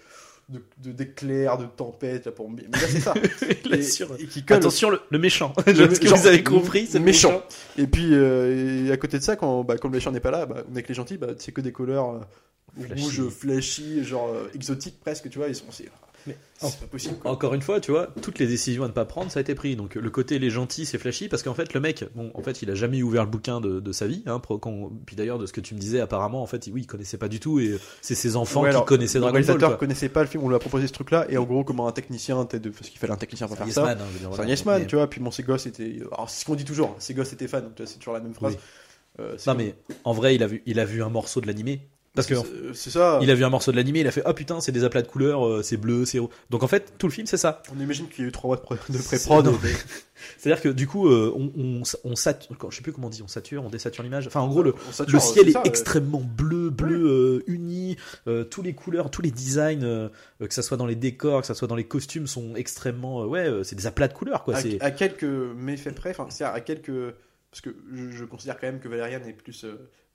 de- 0.49 0.63
de- 0.79 0.93
d'éclairs, 0.93 1.59
de, 1.59 1.67
tempêtes 1.67 2.27
là 2.27 2.33
pour. 2.33 2.51
Mais 2.51 2.63
là 2.73 2.79
c'est 2.89 3.01
ça. 3.01 3.15
Là, 3.69 3.77
et, 3.77 3.83
sur- 3.83 4.15
et 4.19 4.25
qui 4.27 4.45
colle. 4.45 4.57
Attention, 4.57 4.89
le, 4.91 5.01
le 5.11 5.19
méchant. 5.19 5.53
Le- 5.67 5.95
Ce 5.95 6.01
que 6.01 6.09
vous 6.09 6.27
avez 6.27 6.43
compris, 6.43 6.87
c'est 6.87 6.99
méchant. 7.01 7.31
méchant. 7.33 7.43
Et 7.77 7.87
puis 7.87 8.15
euh, 8.15 8.87
et 8.87 8.91
à 8.93 8.97
côté 8.97 9.19
de 9.19 9.23
ça, 9.23 9.37
quand 9.37 9.63
bah, 9.65 9.77
quand 9.77 9.89
le 9.89 9.95
méchant 9.95 10.11
n'est 10.11 10.21
pas 10.21 10.31
là, 10.31 10.47
bah, 10.47 10.63
on 10.67 10.71
est 10.71 10.77
avec 10.79 10.89
les 10.89 10.95
gentils, 10.95 11.19
bah 11.19 11.29
c'est 11.39 11.53
que 11.53 11.61
des 11.61 11.73
couleurs 11.73 12.11
euh, 12.11 12.21
Flashy. 12.87 13.03
rouges, 13.05 13.29
flashy, 13.29 14.05
genre 14.05 14.29
euh, 14.31 14.49
exotiques 14.55 15.01
presque, 15.01 15.29
tu 15.29 15.39
vois, 15.39 15.49
ils 15.49 15.55
sont 15.55 15.65
c'est 15.71 15.89
Mais- 16.29 16.37
c'est 16.61 16.81
pas 16.81 16.87
possible. 16.87 17.17
Quoi. 17.19 17.31
Encore 17.31 17.55
une 17.55 17.63
fois, 17.63 17.81
tu 17.81 17.91
vois, 17.91 18.09
toutes 18.23 18.39
les 18.39 18.47
décisions 18.47 18.85
à 18.85 18.89
ne 18.89 18.93
pas 18.93 19.05
prendre, 19.05 19.31
ça 19.31 19.39
a 19.39 19.43
été 19.43 19.55
pris. 19.55 19.75
Donc 19.77 19.95
le 19.95 20.11
côté 20.11 20.39
les 20.39 20.51
gentils, 20.51 20.87
c'est 20.87 20.99
flashy 20.99 21.29
parce 21.29 21.43
qu'en 21.43 21.55
fait 21.55 21.73
le 21.75 21.81
mec, 21.81 22.05
bon, 22.15 22.31
en 22.35 22.43
fait, 22.43 22.63
il 22.63 22.71
a 22.71 22.75
jamais 22.75 23.03
ouvert 23.03 23.25
le 23.25 23.31
bouquin 23.31 23.61
de, 23.61 23.81
de 23.81 23.93
sa 23.93 24.07
vie. 24.07 24.23
Hein, 24.27 24.39
pro- 24.41 24.59
quand- 24.59 24.91
puis 25.07 25.17
d'ailleurs 25.17 25.39
de 25.39 25.47
ce 25.47 25.53
que 25.53 25.61
tu 25.61 25.75
me 25.75 25.81
disais, 25.81 26.01
apparemment, 26.01 26.43
en 26.43 26.47
fait, 26.47 26.67
il- 26.67 26.73
oui, 26.73 26.83
il 26.83 26.87
connaissait 26.87 27.17
pas 27.19 27.29
du 27.29 27.41
tout 27.41 27.59
et 27.61 27.79
c'est 28.03 28.15
ses 28.15 28.37
enfants 28.37 28.63
Ouais, 28.63 28.75
qui 28.75 28.85
connaissaient 28.85 29.19
le 29.19 29.23
Dragon 29.23 29.35
Ball. 29.35 29.43
réalisateur 29.43 29.71
quoi. 29.71 29.79
connaissait 29.79 30.09
pas 30.09 30.21
le 30.23 30.29
film, 30.29 30.45
on 30.45 30.49
lui 30.49 30.57
a 30.57 30.59
proposé 30.61 30.87
ce 30.87 30.93
truc-là, 30.93 31.27
et 31.31 31.37
en 31.39 31.45
gros, 31.45 31.65
comment 31.65 31.89
un 31.89 31.93
technicien, 31.93 32.45
t'es 32.45 32.59
de... 32.61 32.71
parce 32.71 32.89
qu'il 32.91 32.99
fallait 32.99 33.13
un 33.13 33.17
technicien 33.17 33.47
pour 33.47 33.57
C'est 33.57 33.63
un 33.63 33.67
faire 33.67 33.69
yes 33.69 33.75
ça. 33.75 33.83
man, 33.85 33.99
hein, 34.01 34.19
dire, 34.37 34.41
un 34.41 34.47
yes 34.47 34.65
man, 34.67 34.81
Mais- 34.83 34.87
tu 34.87 34.97
vois. 34.97 35.09
Puis 35.09 35.21
bon, 35.21 35.31
ses 35.31 35.43
gosses 35.43 35.67
étaient. 35.67 35.97
Alors, 36.13 36.29
c'est 36.29 36.41
ce 36.41 36.45
qu'on 36.45 36.55
dit 36.57 36.65
toujours, 36.65 36.95
ses 36.99 37.15
gosses 37.15 37.33
étaient 37.33 37.49
fans, 37.49 37.61
donc 37.61 37.75
tu 37.77 37.83
vois, 37.83 37.91
c'est 37.91 37.99
toujours 37.99 38.15
la 38.15 38.21
même 38.21 38.35
phrase. 38.35 38.55
Oui. 38.55 38.61
Euh, 39.25 39.37
Non 39.49 39.55
mais 39.55 39.75
en 40.05 40.13
vrai, 40.13 40.35
il 40.37 40.43
a 40.45 40.47
vu, 40.47 40.63
il 40.67 40.79
a 40.79 40.85
vu 40.85 41.03
un 41.03 41.09
morceau 41.09 41.41
de 41.41 41.47
l'animé. 41.49 41.89
Parce 42.15 42.27
que 42.27 42.35
C'est- 42.35 42.75
C'est 42.75 42.91
ça. 42.91 43.19
il 43.23 43.31
a 43.31 43.35
vu 43.35 43.45
un 43.45 43.49
morceau 43.51 43.71
de 43.71 43.77
l'animé, 43.77 44.01
il 44.01 44.07
a 44.09 44.11
fait 44.11 44.23
oh 44.27 44.33
putain 44.33 44.61
c'est 44.61 44.73
des 44.73 44.83
aplats 44.83 45.03
de 45.03 45.07
couleurs, 45.07 45.47
euh, 45.47 45.63
c'est 45.63 45.77
bleu, 45.77 46.05
c'est. 46.05 46.19
Donc 46.51 46.63
en 46.63 46.67
fait 46.67 46.95
tout 46.99 47.07
le 47.07 47.13
film 47.13 47.27
c'est 47.29 47.37
ça. 47.37 47.63
On 47.77 47.81
imagine 47.81 48.09
qu'il 48.09 48.25
y 48.25 48.27
a 48.27 48.29
eu 48.29 48.33
3 48.33 48.49
mois 48.49 48.57
de, 48.57 48.63
pré- 48.63 48.77
de 48.89 48.99
C'est- 48.99 49.25
pré-prod. 49.29 49.55
C'est-à-dire 50.39 50.61
que 50.63 50.69
du 50.71 50.87
coup 50.89 51.09
euh, 51.09 51.33
on, 51.37 51.53
on, 51.57 51.83
on 52.05 52.17
sature, 52.17 52.57
je 52.71 52.77
sais 52.77 52.83
plus 52.83 52.93
comment 52.93 53.07
on 53.07 53.11
dit, 53.11 53.23
on 53.23 53.29
sature, 53.29 53.63
on 53.65 53.69
désature 53.71 54.03
l'image. 54.03 54.27
Enfin 54.27 54.41
en 54.41 54.49
gros 54.49 54.63
le, 54.65 54.75
On 54.89 54.93
sature, 54.93 55.15
le 55.15 55.21
ciel 55.21 55.45
c'est 55.45 55.51
est 55.51 55.53
ça, 55.53 55.63
extrêmement 55.65 56.21
bleu, 56.21 56.71
bleu 56.71 57.07
euh, 57.07 57.45
uni. 57.53 57.97
euh, 58.27 58.43
tous 58.43 58.63
les 58.63 58.75
couleurs, 58.75 59.11
tous 59.13 59.23
les 59.23 59.31
designs, 59.31 59.85
euh, 59.85 60.09
que 60.41 60.53
ça 60.55 60.63
soit 60.63 60.77
dans 60.77 60.87
les 60.87 60.97
décors, 60.97 61.43
que 61.43 61.47
ça 61.47 61.55
soit 61.55 61.69
dans 61.69 61.77
les 61.77 61.87
costumes, 61.87 62.27
sont 62.27 62.57
extrêmement 62.57 63.25
ouais, 63.27 63.49
c'est 63.63 63.77
des 63.77 63.87
aplats 63.87 64.09
de 64.09 64.15
couleurs 64.15 64.43
quoi. 64.43 64.57
à, 64.57 64.61
C'est 64.61 64.81
à 64.81 64.91
quelques 64.91 65.23
méfaits 65.25 65.95
près, 65.95 66.11
enfin, 66.11 66.27
c'est-à-dire 66.31 66.55
à 66.57 66.61
quelques. 66.61 67.15
Parce 67.51 67.61
que 67.63 67.71
je, 67.95 68.11
je 68.11 68.25
considère 68.25 68.59
quand 68.59 68.67
même 68.67 68.81
que 68.81 68.89
Valérian 68.89 69.21
est 69.27 69.33
plus. 69.33 69.65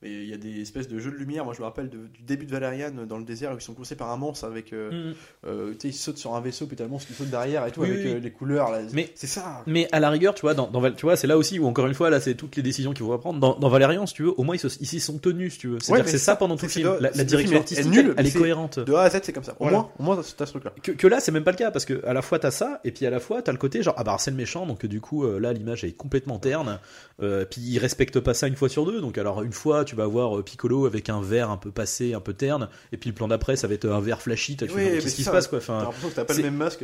Euh, 0.03 0.07
mais 0.09 0.11
il 0.23 0.29
y 0.29 0.33
a 0.33 0.37
des 0.37 0.61
espèces 0.61 0.87
de 0.87 0.99
jeux 0.99 1.11
de 1.11 1.15
lumière. 1.15 1.45
Moi, 1.45 1.53
je 1.53 1.59
me 1.59 1.65
rappelle 1.65 1.89
de- 1.89 2.07
du 2.13 2.21
début 2.21 2.45
de 2.45 2.51
Valérian 2.51 2.91
dans 3.07 3.17
le 3.17 3.23
désert 3.23 3.51
où 3.51 3.55
ils 3.55 3.61
sont 3.61 3.73
poussés 3.73 3.95
par 3.95 4.11
un 4.11 4.17
monstre 4.17 4.45
avec. 4.45 4.73
euh, 4.73 5.11
Mm. 5.11 5.13
euh, 5.47 5.71
tu 5.71 5.79
sais, 5.79 5.87
ils 5.89 5.93
sautent 5.93 6.17
sur 6.17 6.35
un 6.35 6.41
vaisseau, 6.41 6.65
puis 6.67 6.75
t'as 6.75 6.83
le 6.83 6.89
monstre 6.89 7.07
qui 7.07 7.13
saute 7.13 7.29
derrière 7.29 7.65
et 7.65 7.71
tout, 7.71 7.81
Oui, 7.81 7.89
avec 7.91 8.05
oui, 8.05 8.11
euh, 8.13 8.19
les 8.19 8.31
couleurs. 8.31 8.71
Là. 8.71 8.81
Mais- 8.93 9.09
c'est 9.15 9.27
ça. 9.27 9.63
Mais 9.67 9.87
à 9.91 9.99
la 9.99 10.09
rigueur, 10.09 10.33
tu 10.33 10.41
vois, 10.41 10.53
dans, 10.53 10.67
dans 10.69 10.81
tu 10.91 11.05
vois, 11.05 11.15
c'est 11.15 11.27
là 11.27 11.37
aussi 11.37 11.59
où 11.59 11.65
encore 11.65 11.87
une 11.87 11.93
fois, 11.93 12.09
là, 12.09 12.19
c'est 12.19 12.35
toutes 12.35 12.55
les 12.55 12.63
décisions 12.63 12.93
qu'il 12.93 13.05
faut 13.05 13.17
prendre. 13.17 13.39
Dans, 13.39 13.57
dans 13.57 13.69
Valérian, 13.69 14.05
si 14.05 14.13
tu 14.13 14.23
veux, 14.23 14.33
au 14.39 14.43
moins 14.43 14.55
ils 14.55 14.59
se- 14.59 14.77
ils 14.79 14.87
s'y 14.87 14.99
sont 14.99 15.17
tenus, 15.17 15.53
si 15.53 15.59
tu 15.59 15.67
veux. 15.69 15.77
Ouais, 15.89 16.01
c'est 16.05 16.17
ça 16.17 16.35
pendant 16.35 16.55
tout 16.57 16.65
le 16.65 16.71
film. 16.71 16.95
La, 16.99 17.11
la 17.11 17.23
direction 17.23 17.57
artistique, 17.57 17.85
nul, 17.91 18.13
elle, 18.17 18.27
est 18.27 18.31
cohérente. 18.37 18.79
De 18.79 18.93
A 18.93 19.03
à 19.03 19.09
Z, 19.09 19.19
c'est 19.23 19.33
comme 19.33 19.43
ça. 19.43 19.55
Au 19.59 19.69
moins, 19.69 19.89
au 19.99 20.03
moins, 20.03 20.15
t'as 20.15 20.45
ce 20.45 20.51
truc-là. 20.51 20.73
Que, 20.81 20.91
que 20.91 21.07
là, 21.07 21.19
c'est 21.19 21.31
même 21.31 21.43
pas 21.43 21.51
le 21.51 21.57
cas 21.57 21.71
parce 21.71 21.85
que 21.85 22.05
à 22.05 22.13
la 22.13 22.21
fois 22.21 22.39
t'as 22.39 22.51
ça 22.51 22.79
et 22.83 22.91
puis 22.91 23.05
à 23.05 23.09
la 23.09 23.19
fois 23.19 23.41
t'as 23.41 23.51
le 23.51 23.57
côté 23.57 23.81
genre 23.83 23.93
ah 23.97 24.03
bah 24.03 24.15
c'est 24.19 24.31
le 24.31 24.37
méchant 24.37 24.65
donc 24.65 24.85
du 24.85 24.99
coup 25.01 25.23
euh, 25.25 25.39
là 25.39 25.53
l'image 25.53 25.83
est 25.83 25.91
complètement 25.93 26.39
terne. 26.39 26.79
Euh, 27.21 27.45
puis 27.45 27.61
il 27.61 27.77
respecte 27.79 28.19
pas 28.19 28.33
ça 28.33 28.47
une 28.47 28.55
fois 28.55 28.69
sur 28.69 28.85
deux 28.85 28.99
donc 29.01 29.17
alors 29.17 29.43
une 29.43 29.51
fois 29.53 29.85
tu 29.85 29.92
vas 29.95 30.07
voir 30.07 30.37
euh, 30.39 30.43
Piccolo 30.43 30.85
avec 30.85 31.09
un 31.09 31.21
verre 31.21 31.49
un 31.49 31.57
peu 31.57 31.71
passé, 31.71 32.13
un 32.13 32.19
peu 32.19 32.33
terne 32.33 32.69
et 32.91 32.97
puis 32.97 33.09
le 33.09 33.15
plan 33.15 33.27
d'après 33.27 33.55
ça 33.55 33.67
va 33.67 33.73
être 33.73 33.87
un 33.89 33.99
verre 34.01 34.21
flashy. 34.21 34.55
T'as 34.57 34.67
tu 34.67 34.73
Oui, 34.73 34.83
mais 34.83 34.91
Qu'est-ce 34.95 35.09
c'est 35.09 35.15
qui 35.15 35.21
se 35.23 35.25
ça. 35.25 35.31
passe 35.31 35.47
quoi 35.47 35.59
T'as 35.59 35.63
Enfin, 35.73 35.83
l'impression 35.83 36.09
que 36.09 36.15
t'as 36.15 36.25
pas 36.25 36.33
le 36.33 36.43
même 36.43 36.55
masque. 36.57 36.83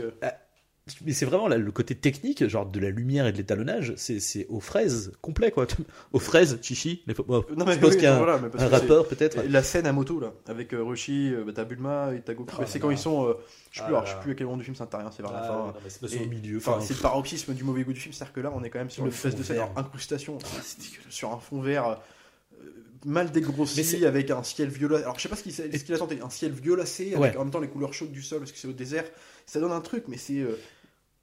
mais 1.05 1.13
c'est 1.13 1.25
vraiment 1.25 1.47
là, 1.47 1.57
le 1.57 1.71
côté 1.71 1.93
technique, 1.93 2.47
genre 2.47 2.65
de 2.65 2.79
la 2.79 2.89
lumière 2.89 3.27
et 3.27 3.31
de 3.31 3.37
l'étalonnage, 3.37 3.93
c'est, 3.95 4.47
aux 4.49 4.59
fraises 4.59 5.11
complet 5.21 5.51
quoi. 5.51 5.67
aux 6.13 6.19
fraises, 6.19 6.57
chichi. 6.63 7.03
Les... 7.05 7.13
Non, 7.29 7.43
je 7.47 7.77
pense 7.77 7.89
oui, 7.89 7.91
qu'il 7.91 8.03
y 8.03 8.05
a 8.07 8.15
un, 8.15 8.17
voilà, 8.17 8.39
mais 8.39 8.59
un 8.59 8.67
rapport 8.67 9.07
peut-être. 9.07 9.37
La 9.47 9.61
scène 9.61 9.85
à 9.85 9.91
moto 9.93 10.19
là, 10.19 10.33
avec 10.47 10.73
euh, 10.73 10.81
Roshi, 10.81 11.31
euh, 11.31 11.43
bah, 11.45 11.51
t'as 11.53 11.63
Bulma 11.65 12.13
et 12.15 12.21
t'as 12.21 12.33
Goku. 12.33 12.51
Oh 12.55 12.61
Mais 12.61 12.65
c'est 12.67 12.79
quand 12.79 12.89
ils 12.89 12.97
sont, 12.97 13.27
euh, 13.27 13.33
je 13.71 13.77
sais 13.79 13.83
Ah 13.83 13.85
plus, 13.85 13.93
alors, 13.93 14.01
là 14.01 14.05
je 14.05 14.09
sais 14.09 14.15
là. 14.15 14.21
plus 14.23 14.31
à 14.31 14.35
quel 14.35 14.45
moment 14.47 14.57
du 14.57 14.63
film, 14.63 14.75
c'est 14.75 14.95
rien, 14.97 15.11
c'est 15.11 15.21
vers 15.21 15.31
la 15.31 15.39
Ah, 15.43 15.47
fin. 15.47 15.73
mais 16.01 16.07
c'est 16.09 16.19
le 16.19 16.25
milieu. 16.25 16.57
Enfin, 16.57 16.79
c'est 16.81 16.95
le 16.95 17.01
paroxysme 17.01 17.53
du 17.53 17.63
mauvais 17.63 17.83
goût 17.83 17.93
du 17.93 17.99
film, 17.99 18.11
c'est-à-dire 18.13 18.33
que 18.33 18.39
là, 18.41 18.51
on 18.55 18.63
est 18.63 18.71
quand 18.71 18.79
même 18.79 18.89
sur 18.89 19.03
Le 19.03 19.09
une 19.09 19.13
espèce 19.15 19.35
de 19.35 19.43
scène 19.43 19.57
vert. 19.57 19.69
incrustation, 19.75 20.39
sur 21.09 21.31
un 21.31 21.37
fond 21.37 21.61
vert 21.61 21.85
euh, 21.87 21.95
mal 23.05 23.31
dégrossi, 23.31 24.05
avec 24.05 24.29
un 24.31 24.43
ciel 24.43 24.69
violacé. 24.69 25.03
Alors, 25.03 25.17
je 25.17 25.21
sais 25.23 25.29
pas 25.29 25.35
ce 25.35 25.43
qu'il 25.43 25.93
a 25.95 25.97
tenté, 25.97 26.19
un 26.21 26.29
ciel 26.29 26.51
violacé, 26.51 27.13
avec 27.15 27.19
Ouais. 27.33 27.37
en 27.37 27.43
même 27.45 27.51
temps 27.51 27.59
les 27.59 27.67
couleurs 27.69 27.93
chaudes 27.93 28.11
du 28.11 28.21
sol, 28.21 28.39
parce 28.39 28.51
que 28.51 28.57
c'est 28.57 28.67
au 28.67 28.73
désert. 28.73 29.05
Ça 29.45 29.59
donne 29.59 29.71
un 29.71 29.81
truc, 29.81 30.05
mais 30.07 30.17
c'est. 30.17 30.39
euh, 30.39 30.57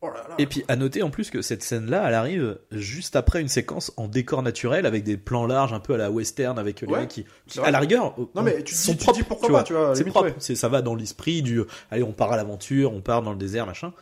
Oh 0.03 0.09
là 0.09 0.27
là. 0.29 0.35
Et 0.37 0.47
puis 0.47 0.63
à 0.69 0.77
noter 0.77 1.03
en 1.03 1.09
plus 1.09 1.31
que 1.31 1.41
cette 1.41 1.63
scène-là, 1.63 2.05
elle 2.07 2.13
arrive 2.15 2.59
juste 2.71 3.17
après 3.17 3.41
une 3.41 3.49
séquence 3.49 3.91
en 3.97 4.09
décor 4.09 4.43
naturel 4.43 4.85
avec 4.85 5.05
des 5.05 5.17
plans 5.17 5.47
larges 5.47 5.73
un 5.73 5.81
peu 5.81 5.95
à 5.95 5.97
la 5.97 6.11
western 6.11 6.59
avec 6.59 6.83
les 6.83 6.87
Ouais, 6.87 7.01
mecs 7.01 7.09
qui, 7.09 7.25
à 7.63 7.71
la 7.71 7.79
rigueur, 7.79 8.15
Non, 8.35 8.43
mais 8.43 8.63
tu 8.63 8.75
sont 8.75 8.93
dis, 8.93 8.99
tu 9.07 9.13
dis 9.13 9.23
pourquoi 9.23 9.49
tu 9.49 9.53
pas, 9.55 9.63
tu 9.63 9.73
vois. 9.73 9.97
c'est 9.97 10.05
propre, 10.05 10.29
ouais. 10.39 10.55
ça 10.55 10.69
va 10.69 10.83
dans 10.83 10.95
l'esprit 10.95 11.41
du 11.41 11.63
allez 11.91 12.03
on 12.03 12.13
part 12.13 12.31
à 12.31 12.37
l'aventure, 12.37 12.93
on 12.93 13.01
part 13.01 13.23
dans 13.23 13.33
le 13.33 13.39
désert 13.39 13.65
machin. 13.67 13.95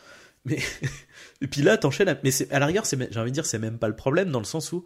Mais 0.45 0.59
et 1.41 1.47
puis 1.47 1.63
là 1.63 1.79
t'enchaînes, 1.79 2.19
mais 2.25 2.33
c'est 2.33 2.51
à 2.53 2.59
la 2.59 2.67
rigueur 2.67 2.87
c'est 2.87 2.99
j'ai 3.13 3.21
envie 3.21 3.31
de 3.31 3.35
dire 3.35 3.47
c'est 3.47 3.61
même 3.61 3.79
pas 3.79 3.89
le 3.89 3.95
problème 3.97 4.33
dans 4.33 4.41
le 4.41 4.45
sens 4.45 4.73
où 4.73 4.85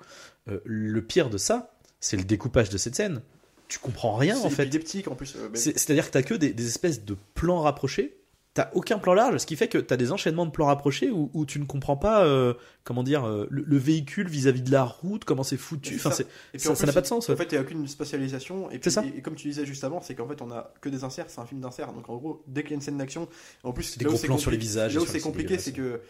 euh, 0.50 0.60
le 0.66 1.00
pire 1.00 1.30
de 1.30 1.38
ça 1.38 1.72
c'est 2.00 2.16
le 2.16 2.24
découpage 2.24 2.68
de 2.70 2.78
cette 2.78 2.94
scène. 2.94 3.22
Tu 3.68 3.78
comprends 3.78 4.14
rien 4.16 4.36
en 4.38 4.42
C'est 4.44 4.50
fait. 4.50 4.62
épileptique 4.64 5.08
en 5.08 5.14
plus. 5.14 5.34
euh, 5.36 5.48
C'est- 5.54 5.78
C'est-à-dire 5.78 6.06
que 6.06 6.12
t'as 6.12 6.22
que 6.22 6.34
des, 6.34 6.52
des 6.52 6.66
espèces 6.66 7.04
de 7.04 7.16
plans 7.34 7.60
rapprochés. 7.60 8.14
T'as 8.54 8.70
aucun 8.72 8.98
plan 8.98 9.14
large, 9.14 9.38
ce 9.38 9.46
qui 9.46 9.54
fait 9.54 9.68
que 9.68 9.78
t'as 9.78 9.96
des 9.96 10.10
enchaînements 10.10 10.46
de 10.46 10.50
plans 10.50 10.66
rapprochés 10.66 11.10
où, 11.10 11.30
où 11.32 11.46
tu 11.46 11.60
ne 11.60 11.64
comprends 11.64 11.96
pas, 11.98 12.24
euh, 12.24 12.54
comment 12.82 13.04
dire, 13.04 13.24
euh, 13.24 13.46
le, 13.50 13.62
le 13.62 13.76
véhicule 13.76 14.26
vis-à-vis 14.28 14.62
de 14.62 14.72
la 14.72 14.82
route, 14.82 15.24
comment 15.24 15.44
c'est 15.44 15.58
foutu. 15.58 15.90
C'est 15.98 16.06
Enfin, 16.06 16.10
ça. 16.10 16.24
c'est- 16.56 16.86
n'a 16.86 16.92
pas 16.92 17.02
de 17.02 17.06
sens, 17.06 17.28
En 17.30 17.36
fait, 17.36 17.44
il 17.44 17.52
n'y 17.52 17.58
a 17.58 17.60
aucune 17.60 17.86
spatialisation. 17.86 18.68
Et, 18.70 18.78
puis, 18.80 18.90
C'est 18.90 19.00
ça. 19.00 19.04
et, 19.06 19.18
et 19.18 19.22
comme 19.22 19.36
tu 19.36 19.46
disais 19.46 19.64
juste 19.64 19.84
avant, 19.84 20.00
c'est 20.00 20.16
qu'en 20.16 20.26
fait, 20.26 20.42
on 20.42 20.50
a 20.50 20.72
que 20.80 20.88
des 20.88 21.04
inserts, 21.04 21.26
c'est 21.28 21.40
un 21.40 21.46
film 21.46 21.60
d'insert. 21.60 21.92
Donc 21.92 22.08
en 22.08 22.16
gros, 22.16 22.42
dès 22.48 22.62
qu'il 22.62 22.70
y 22.70 22.74
a 22.74 22.76
une 22.76 22.80
scène 22.80 22.98
d'action, 22.98 23.28
en 23.62 23.72
plus, 23.72 23.96
Des 23.96 24.04
gros 24.06 24.16
c'est 24.16 24.26
plans 24.26 24.38
sur 24.38 24.50
les 24.50 24.56
visages 24.56 24.94
Là 24.94 25.02
où 25.02 25.06
c'est 25.06 25.20
compliqué, 25.20 25.58
c'est 25.58 25.64
c'est 25.66 25.72
que. 25.74 26.00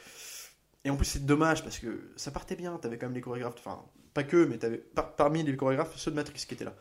Et 0.85 0.91
en 0.91 0.97
plus, 0.97 1.07
c'est 1.07 1.27
dommage 1.27 1.63
parce 1.65 1.79
que 1.79 2.13
ça 2.17 2.31
partait 2.31 2.57
bien. 2.57 2.79
T'avais 2.81 2.97
quand 2.97 3.07
même 3.07 3.15
les 3.17 3.21
chorégraphes, 3.21 3.57
enfin, 3.59 3.83
pas 4.19 4.25
que, 4.25 4.45
mais 4.45 4.59
t'avais 4.59 4.79
par- 4.79 5.15
parmi 5.15 5.45
les 5.45 5.57
chorégraphes 5.57 5.97
ceux 5.97 6.11
de 6.11 6.17
Matrix 6.17 6.45
qui 6.47 6.55
étaient 6.55 6.65
là. 6.65 6.75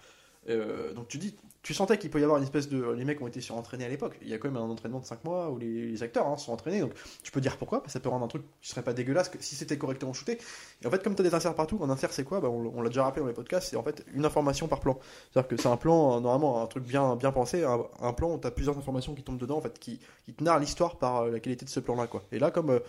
Euh, 0.49 0.93
donc 0.93 1.07
tu 1.07 1.17
dis, 1.17 1.35
tu 1.61 1.73
sentais 1.73 1.97
qu'il 1.97 2.09
peut 2.09 2.19
y 2.19 2.23
avoir 2.23 2.37
une 2.37 2.45
espèce 2.45 2.69
de. 2.69 2.91
Les 2.93 3.03
mecs 3.03 3.21
ont 3.21 3.27
été 3.27 3.41
surentraînés 3.41 3.85
à 3.85 3.89
l'époque. 3.89 4.17
Il 4.21 4.29
y 4.29 4.33
a 4.33 4.37
quand 4.37 4.49
même 4.49 4.57
un 4.57 4.69
entraînement 4.69 4.99
de 4.99 5.05
5 5.05 5.23
mois 5.25 5.49
où 5.49 5.57
les, 5.57 6.01
acteurs 6.01 6.25
hein, 6.25 6.37
sont 6.37 6.53
entraînés. 6.53 6.79
Donc 6.79 6.93
tu 7.21 7.31
peux 7.31 7.41
dire 7.41 7.57
pourquoi, 7.57 7.79
parce 7.79 7.87
que 7.87 7.93
ça 7.93 7.99
peut 7.99 8.09
rendre 8.09 8.23
un 8.23 8.29
truc 8.29 8.43
qui 8.61 8.69
serait 8.69 8.81
pas 8.81 8.93
dégueulasse 8.93 9.29
que 9.29 9.37
si 9.41 9.55
c'était 9.55 9.77
correctement 9.77 10.13
shooté. 10.13 10.39
Et 10.81 10.87
en 10.87 10.89
fait, 10.89 11.03
comme 11.03 11.13
tu 11.13 11.21
as 11.21 11.25
des 11.25 11.35
inserts 11.35 11.53
partout, 11.53 11.79
un 11.83 11.89
insert 11.89 12.13
c'est 12.13 12.23
quoi? 12.23 12.39
Bah, 12.39 12.49
On, 12.49 12.81
l'a 12.81 12.89
déjà 12.89 13.03
rappelé 13.03 13.21
dans 13.21 13.27
les 13.27 13.33
podcasts, 13.33 13.69
c'est 13.69 13.75
en 13.75 13.83
fait 13.83 14.05
une 14.13 14.25
information 14.25 14.67
par 14.67 14.79
plan. 14.79 14.97
C'est-à-dire 15.31 15.49
que 15.49 15.61
c'est 15.61 15.67
un 15.67 15.77
plan, 15.77 16.17
euh, 16.17 16.19
normalement, 16.21 16.63
un 16.63 16.67
truc 16.67 16.85
bien, 16.85 17.17
bien 17.17 17.31
pensé, 17.33 17.63
un, 17.65 18.13
plan 18.13 18.33
où 18.33 18.39
tu 18.39 18.47
as 18.47 18.51
plusieurs 18.51 18.77
informations 18.77 19.13
qui 19.13 19.23
tombent 19.23 19.37
dedans, 19.37 19.57
en 19.57 19.61
fait, 19.61 19.77
qui, 19.77 19.99
qui 20.25 20.33
te 20.33 20.43
narrent 20.43 20.59
l'histoire 20.59 20.97
par 20.97 21.23
euh, 21.23 21.31
la 21.31 21.39
qualité 21.41 21.65
de 21.65 21.69
ce 21.69 21.81
plan-là. 21.81 22.07
quoi. 22.07 22.23
Et 22.31 22.39
là, 22.39 22.49
comme 22.49 22.79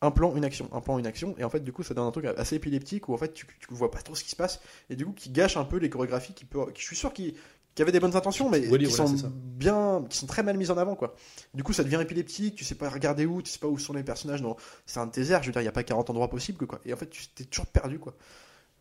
un 0.00 0.10
plan, 0.10 0.36
une 0.36 0.44
action, 0.44 0.68
un 0.72 0.80
plan, 0.80 0.98
une 0.98 1.06
action, 1.06 1.34
et 1.38 1.44
en 1.44 1.50
fait, 1.50 1.60
du 1.60 1.72
coup, 1.72 1.82
ça 1.82 1.94
donne 1.94 2.06
un 2.06 2.10
truc 2.10 2.26
assez 2.26 2.56
épileptique 2.56 3.08
où 3.08 3.14
en 3.14 3.18
fait, 3.18 3.32
tu, 3.32 3.46
tu 3.46 3.74
vois 3.74 3.90
pas 3.90 4.00
trop 4.00 4.14
ce 4.14 4.22
qui 4.22 4.30
se 4.30 4.36
passe, 4.36 4.60
et 4.90 4.96
du 4.96 5.04
coup, 5.04 5.12
qui 5.12 5.30
gâche 5.30 5.56
un 5.56 5.64
peu 5.64 5.78
les 5.78 5.90
chorégraphies 5.90 6.34
qui 6.34 6.44
peut, 6.44 6.70
qui, 6.72 6.80
je 6.82 6.86
suis 6.86 6.96
sûr 6.96 7.12
qui 7.12 7.34
qui 7.78 7.82
avaient 7.82 7.92
des 7.92 8.00
bonnes 8.00 8.16
intentions, 8.16 8.50
mais 8.50 8.66
Oui, 8.66 8.80
qui 8.80 8.86
voilà, 8.86 9.06
sont 9.06 9.32
bien, 9.32 10.04
qui 10.10 10.18
sont 10.18 10.26
très 10.26 10.42
mal 10.42 10.56
mises 10.56 10.72
en 10.72 10.78
avant, 10.78 10.96
quoi. 10.96 11.14
Du 11.54 11.62
coup, 11.62 11.72
ça 11.72 11.84
devient 11.84 12.00
épileptique, 12.02 12.56
tu 12.56 12.64
sais 12.64 12.74
pas 12.74 12.88
regarder 12.88 13.24
où, 13.24 13.40
tu 13.40 13.52
sais 13.52 13.60
pas 13.60 13.68
où 13.68 13.78
sont 13.78 13.92
les 13.92 14.02
personnages. 14.02 14.42
C'est 14.84 14.98
un 14.98 15.06
désert, 15.06 15.44
je 15.44 15.46
veux 15.46 15.52
dire, 15.52 15.62
il 15.62 15.66
y 15.66 15.68
a 15.68 15.72
pas 15.72 15.84
40 15.84 16.10
endroits 16.10 16.28
possibles, 16.28 16.66
quoi. 16.66 16.80
Et 16.84 16.92
en 16.92 16.96
fait, 16.96 17.08
tu 17.08 17.28
t'es 17.28 17.44
toujours 17.44 17.66
perdu, 17.66 18.00
quoi. 18.00 18.16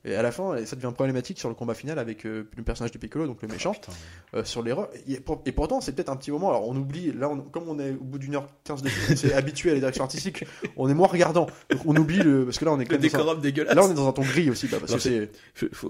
Et 0.07 0.15
à 0.15 0.21
la 0.21 0.31
fin, 0.31 0.55
ça 0.65 0.75
devient 0.75 0.91
problématique 0.93 1.37
sur 1.37 1.49
le 1.49 1.55
combat 1.55 1.73
final 1.73 1.99
avec 1.99 2.25
euh, 2.25 2.47
le 2.55 2.63
personnage 2.63 2.91
de 2.91 2.97
Piccolo, 2.97 3.27
donc 3.27 3.41
le 3.41 3.47
méchant, 3.49 3.73
Putain. 3.73 3.91
euh, 4.35 4.43
sur 4.45 4.63
l'erreur. 4.63 4.87
Et, 5.07 5.19
pour- 5.19 5.41
et 5.45 5.51
pourtant, 5.51 5.81
c'est 5.81 5.91
peut-être 5.93 6.09
un 6.09 6.15
petit 6.15 6.31
moment. 6.31 6.49
Alors, 6.49 6.67
on 6.67 6.75
oublie, 6.75 7.11
là, 7.11 7.29
on- 7.29 7.41
comme 7.41 7.67
on 7.67 7.77
est 7.79 7.91
au 7.91 8.03
bout 8.03 8.17
d'une 8.17 8.35
heure 8.35 8.47
15 8.63 8.81
de 8.83 8.89
film, 8.89 9.17
c'est 9.17 9.33
habitué 9.35 9.71
à 9.71 9.73
la 9.73 9.79
direction 9.79 10.03
artistique, 10.05 10.45
on 10.77 10.89
est 10.89 10.93
moins 10.93 11.07
regardant. 11.07 11.47
Donc, 11.69 11.81
on 11.85 11.95
oublie 11.95 12.19
le. 12.19 12.45
Parce 12.45 12.57
que 12.57 12.65
là, 12.65 12.71
on 12.71 12.79
est 12.79 12.85
quand 12.85 12.95
Le 12.95 12.99
même 13.01 13.09
dans 13.09 13.15
un- 13.15 13.19
décorum 13.19 13.41
dégueulasse. 13.41 13.75
Là, 13.75 13.83
on 13.85 13.91
est 13.91 13.95
dans 13.95 14.07
un 14.07 14.13
ton 14.13 14.21
gris 14.21 14.49
aussi, 14.49 14.67
bah, 14.67 14.77
parce 14.79 14.91
Non, 14.91 14.97
que 14.97 15.03
c'est. 15.03 15.29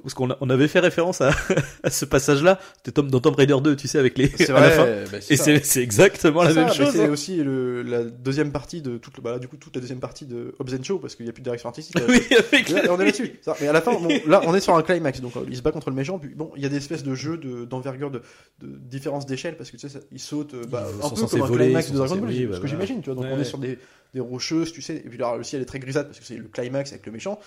Parce 0.02 0.14
qu'on 0.16 0.30
on 0.42 0.50
avait 0.50 0.68
fait 0.68 0.80
référence 0.80 1.22
à, 1.22 1.30
à 1.84 1.90
ce 1.92 2.06
passage-là 2.06 2.60
c'était 2.78 2.92
Tom, 2.94 3.10
dans 3.12 3.20
Tomb 3.20 3.36
Raider 3.36 3.58
2, 3.62 3.76
tu 3.76 3.88
sais, 3.88 4.00
avec 4.00 4.18
les. 4.18 4.30
C'est 4.30 4.50
à 4.50 4.60
la 4.60 4.70
fin. 4.72 4.84
vrai, 4.86 5.04
bah, 5.12 5.18
Et 5.30 5.38
c'est 5.38 5.82
exactement 5.84 6.44
la 6.44 6.54
ça, 6.54 6.60
même 6.66 6.74
chose. 6.74 6.90
C'est 6.94 7.06
hein. 7.06 7.10
aussi 7.12 7.38
le, 7.38 7.84
la 7.84 8.04
deuxième 8.04 8.52
partie 8.52 8.82
de 8.82 8.98
toute, 8.98 9.22
bah, 9.22 9.32
là, 9.34 9.40
du 9.40 9.48
coup, 9.48 9.58
toute 9.58 9.76
la 9.76 9.82
deuxième 9.82 10.00
partie 10.00 10.26
de 10.26 10.56
Hobbs 10.60 10.74
and 10.74 10.84
Show 10.84 10.98
parce 11.00 11.16
qu'il 11.16 11.26
n'y 11.26 11.30
a 11.30 11.34
plus 11.34 11.42
de 11.42 11.46
direction 11.46 11.70
artistique. 11.70 11.96
Oui, 12.08 12.22
avec 12.52 12.70
Là, 12.70 12.84
le- 12.84 12.92
on 12.92 13.00
est 13.00 13.06
là-dessus. 13.06 13.40
Mais 13.62 13.68
à 13.68 13.74
la 13.74 13.82
fin, 13.82 13.92
bon, 14.08 14.20
là, 14.32 14.42
on 14.46 14.56
est 14.56 14.60
sur 14.62 14.76
un 14.76 14.82
climax. 14.82 15.22
Donc, 15.22 15.36
euh, 15.38 15.42
il 15.50 15.56
se 15.58 15.62
bat 15.62 15.72
contre 15.72 15.90
le 15.90 15.96
méchant. 15.96 16.18
Puis, 16.20 16.34
bon, 16.36 16.52
il 16.56 16.64
y 16.64 16.66
a 16.66 16.70
des 16.70 16.78
espèces 16.78 17.04
de 17.04 17.14
jeux 17.16 17.38
de- 17.38 17.66
d'envergure, 17.66 18.10
de, 18.12 18.22
de 18.62 18.68
différence 18.78 19.26
d'échelle 19.26 19.58
parce 19.58 19.70
que 19.72 19.78
tu 19.78 19.88
sais, 19.88 20.00
ça- 20.00 20.06
il 20.12 20.20
saute 20.20 20.54
euh, 20.54 20.64
bah, 20.70 20.86
un 21.04 21.10
peu 21.10 21.16
comme 21.28 21.42
un 21.42 21.46
voler, 21.46 21.66
climax 21.66 21.92
de 21.92 21.98
Dragon 21.98 22.16
Ball. 22.18 22.34
ce 22.54 22.60
que 22.60 22.68
j'imagine. 22.68 23.02
Tu 23.02 23.06
vois, 23.06 23.16
donc 23.16 23.24
Ouais, 23.26 23.32
on 23.32 23.36
ouais. 23.36 23.42
est 23.42 23.46
sur 23.46 23.58
des, 23.58 23.78
des 24.18 24.22
rocheuses, 24.30 24.72
tu 24.72 24.82
sais. 24.82 24.96
Et 24.98 25.10
puis 25.10 25.18
là, 25.18 25.36
le 25.38 25.44
ciel 25.44 25.62
est 25.62 25.66
très 25.66 25.80
grisâtre 25.80 26.10
parce 26.10 26.20
que 26.20 26.26
c'est 26.26 26.38
le 26.38 26.48
climax 26.48 26.92
avec 26.92 27.06
le 27.06 27.12
méchant. 27.12 27.40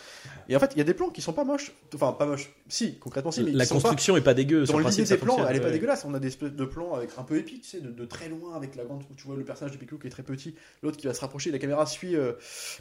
Et 0.48 0.56
en 0.56 0.60
fait, 0.60 0.70
il 0.74 0.78
y 0.78 0.80
a 0.80 0.84
des 0.84 0.94
plans 0.94 1.10
qui 1.10 1.20
sont 1.22 1.32
pas 1.32 1.44
moches. 1.44 1.72
Enfin, 1.94 2.12
pas 2.12 2.26
moches. 2.26 2.50
Si, 2.68 2.98
concrètement, 2.98 3.30
si. 3.32 3.42
Mais 3.42 3.50
La 3.52 3.64
sont 3.64 3.74
pas- 3.76 3.82
construction 3.82 4.16
est 4.16 4.20
pas 4.20 4.34
dégueu. 4.34 4.64
dans 4.64 4.78
l'idée 4.78 5.04
des 5.04 5.16
plans, 5.16 5.46
elle 5.46 5.56
est 5.56 5.60
pas 5.60 5.66
ouais. 5.66 5.72
dégueulasse. 5.72 6.04
On 6.04 6.14
a 6.14 6.18
des 6.18 6.28
espèces 6.28 6.52
de 6.52 6.64
plans 6.64 6.94
avec 6.94 7.10
un 7.18 7.22
peu 7.24 7.36
épiques, 7.36 7.62
tu 7.62 7.68
sais, 7.68 7.80
de, 7.80 7.90
de 7.90 8.04
très 8.04 8.28
loin 8.28 8.54
avec 8.56 8.76
la 8.76 8.84
grande. 8.84 9.02
Tu 9.16 9.26
vois 9.26 9.36
le 9.36 9.44
personnage 9.44 9.72
de 9.72 9.78
Piccolo 9.78 9.98
qui 10.00 10.06
est 10.06 10.10
très 10.10 10.22
petit, 10.22 10.54
l'autre 10.82 10.96
qui 10.96 11.06
va 11.06 11.14
se 11.14 11.20
rapprocher. 11.20 11.50
La 11.50 11.58
caméra 11.58 11.84
suit 11.86 12.14
euh, 12.16 12.32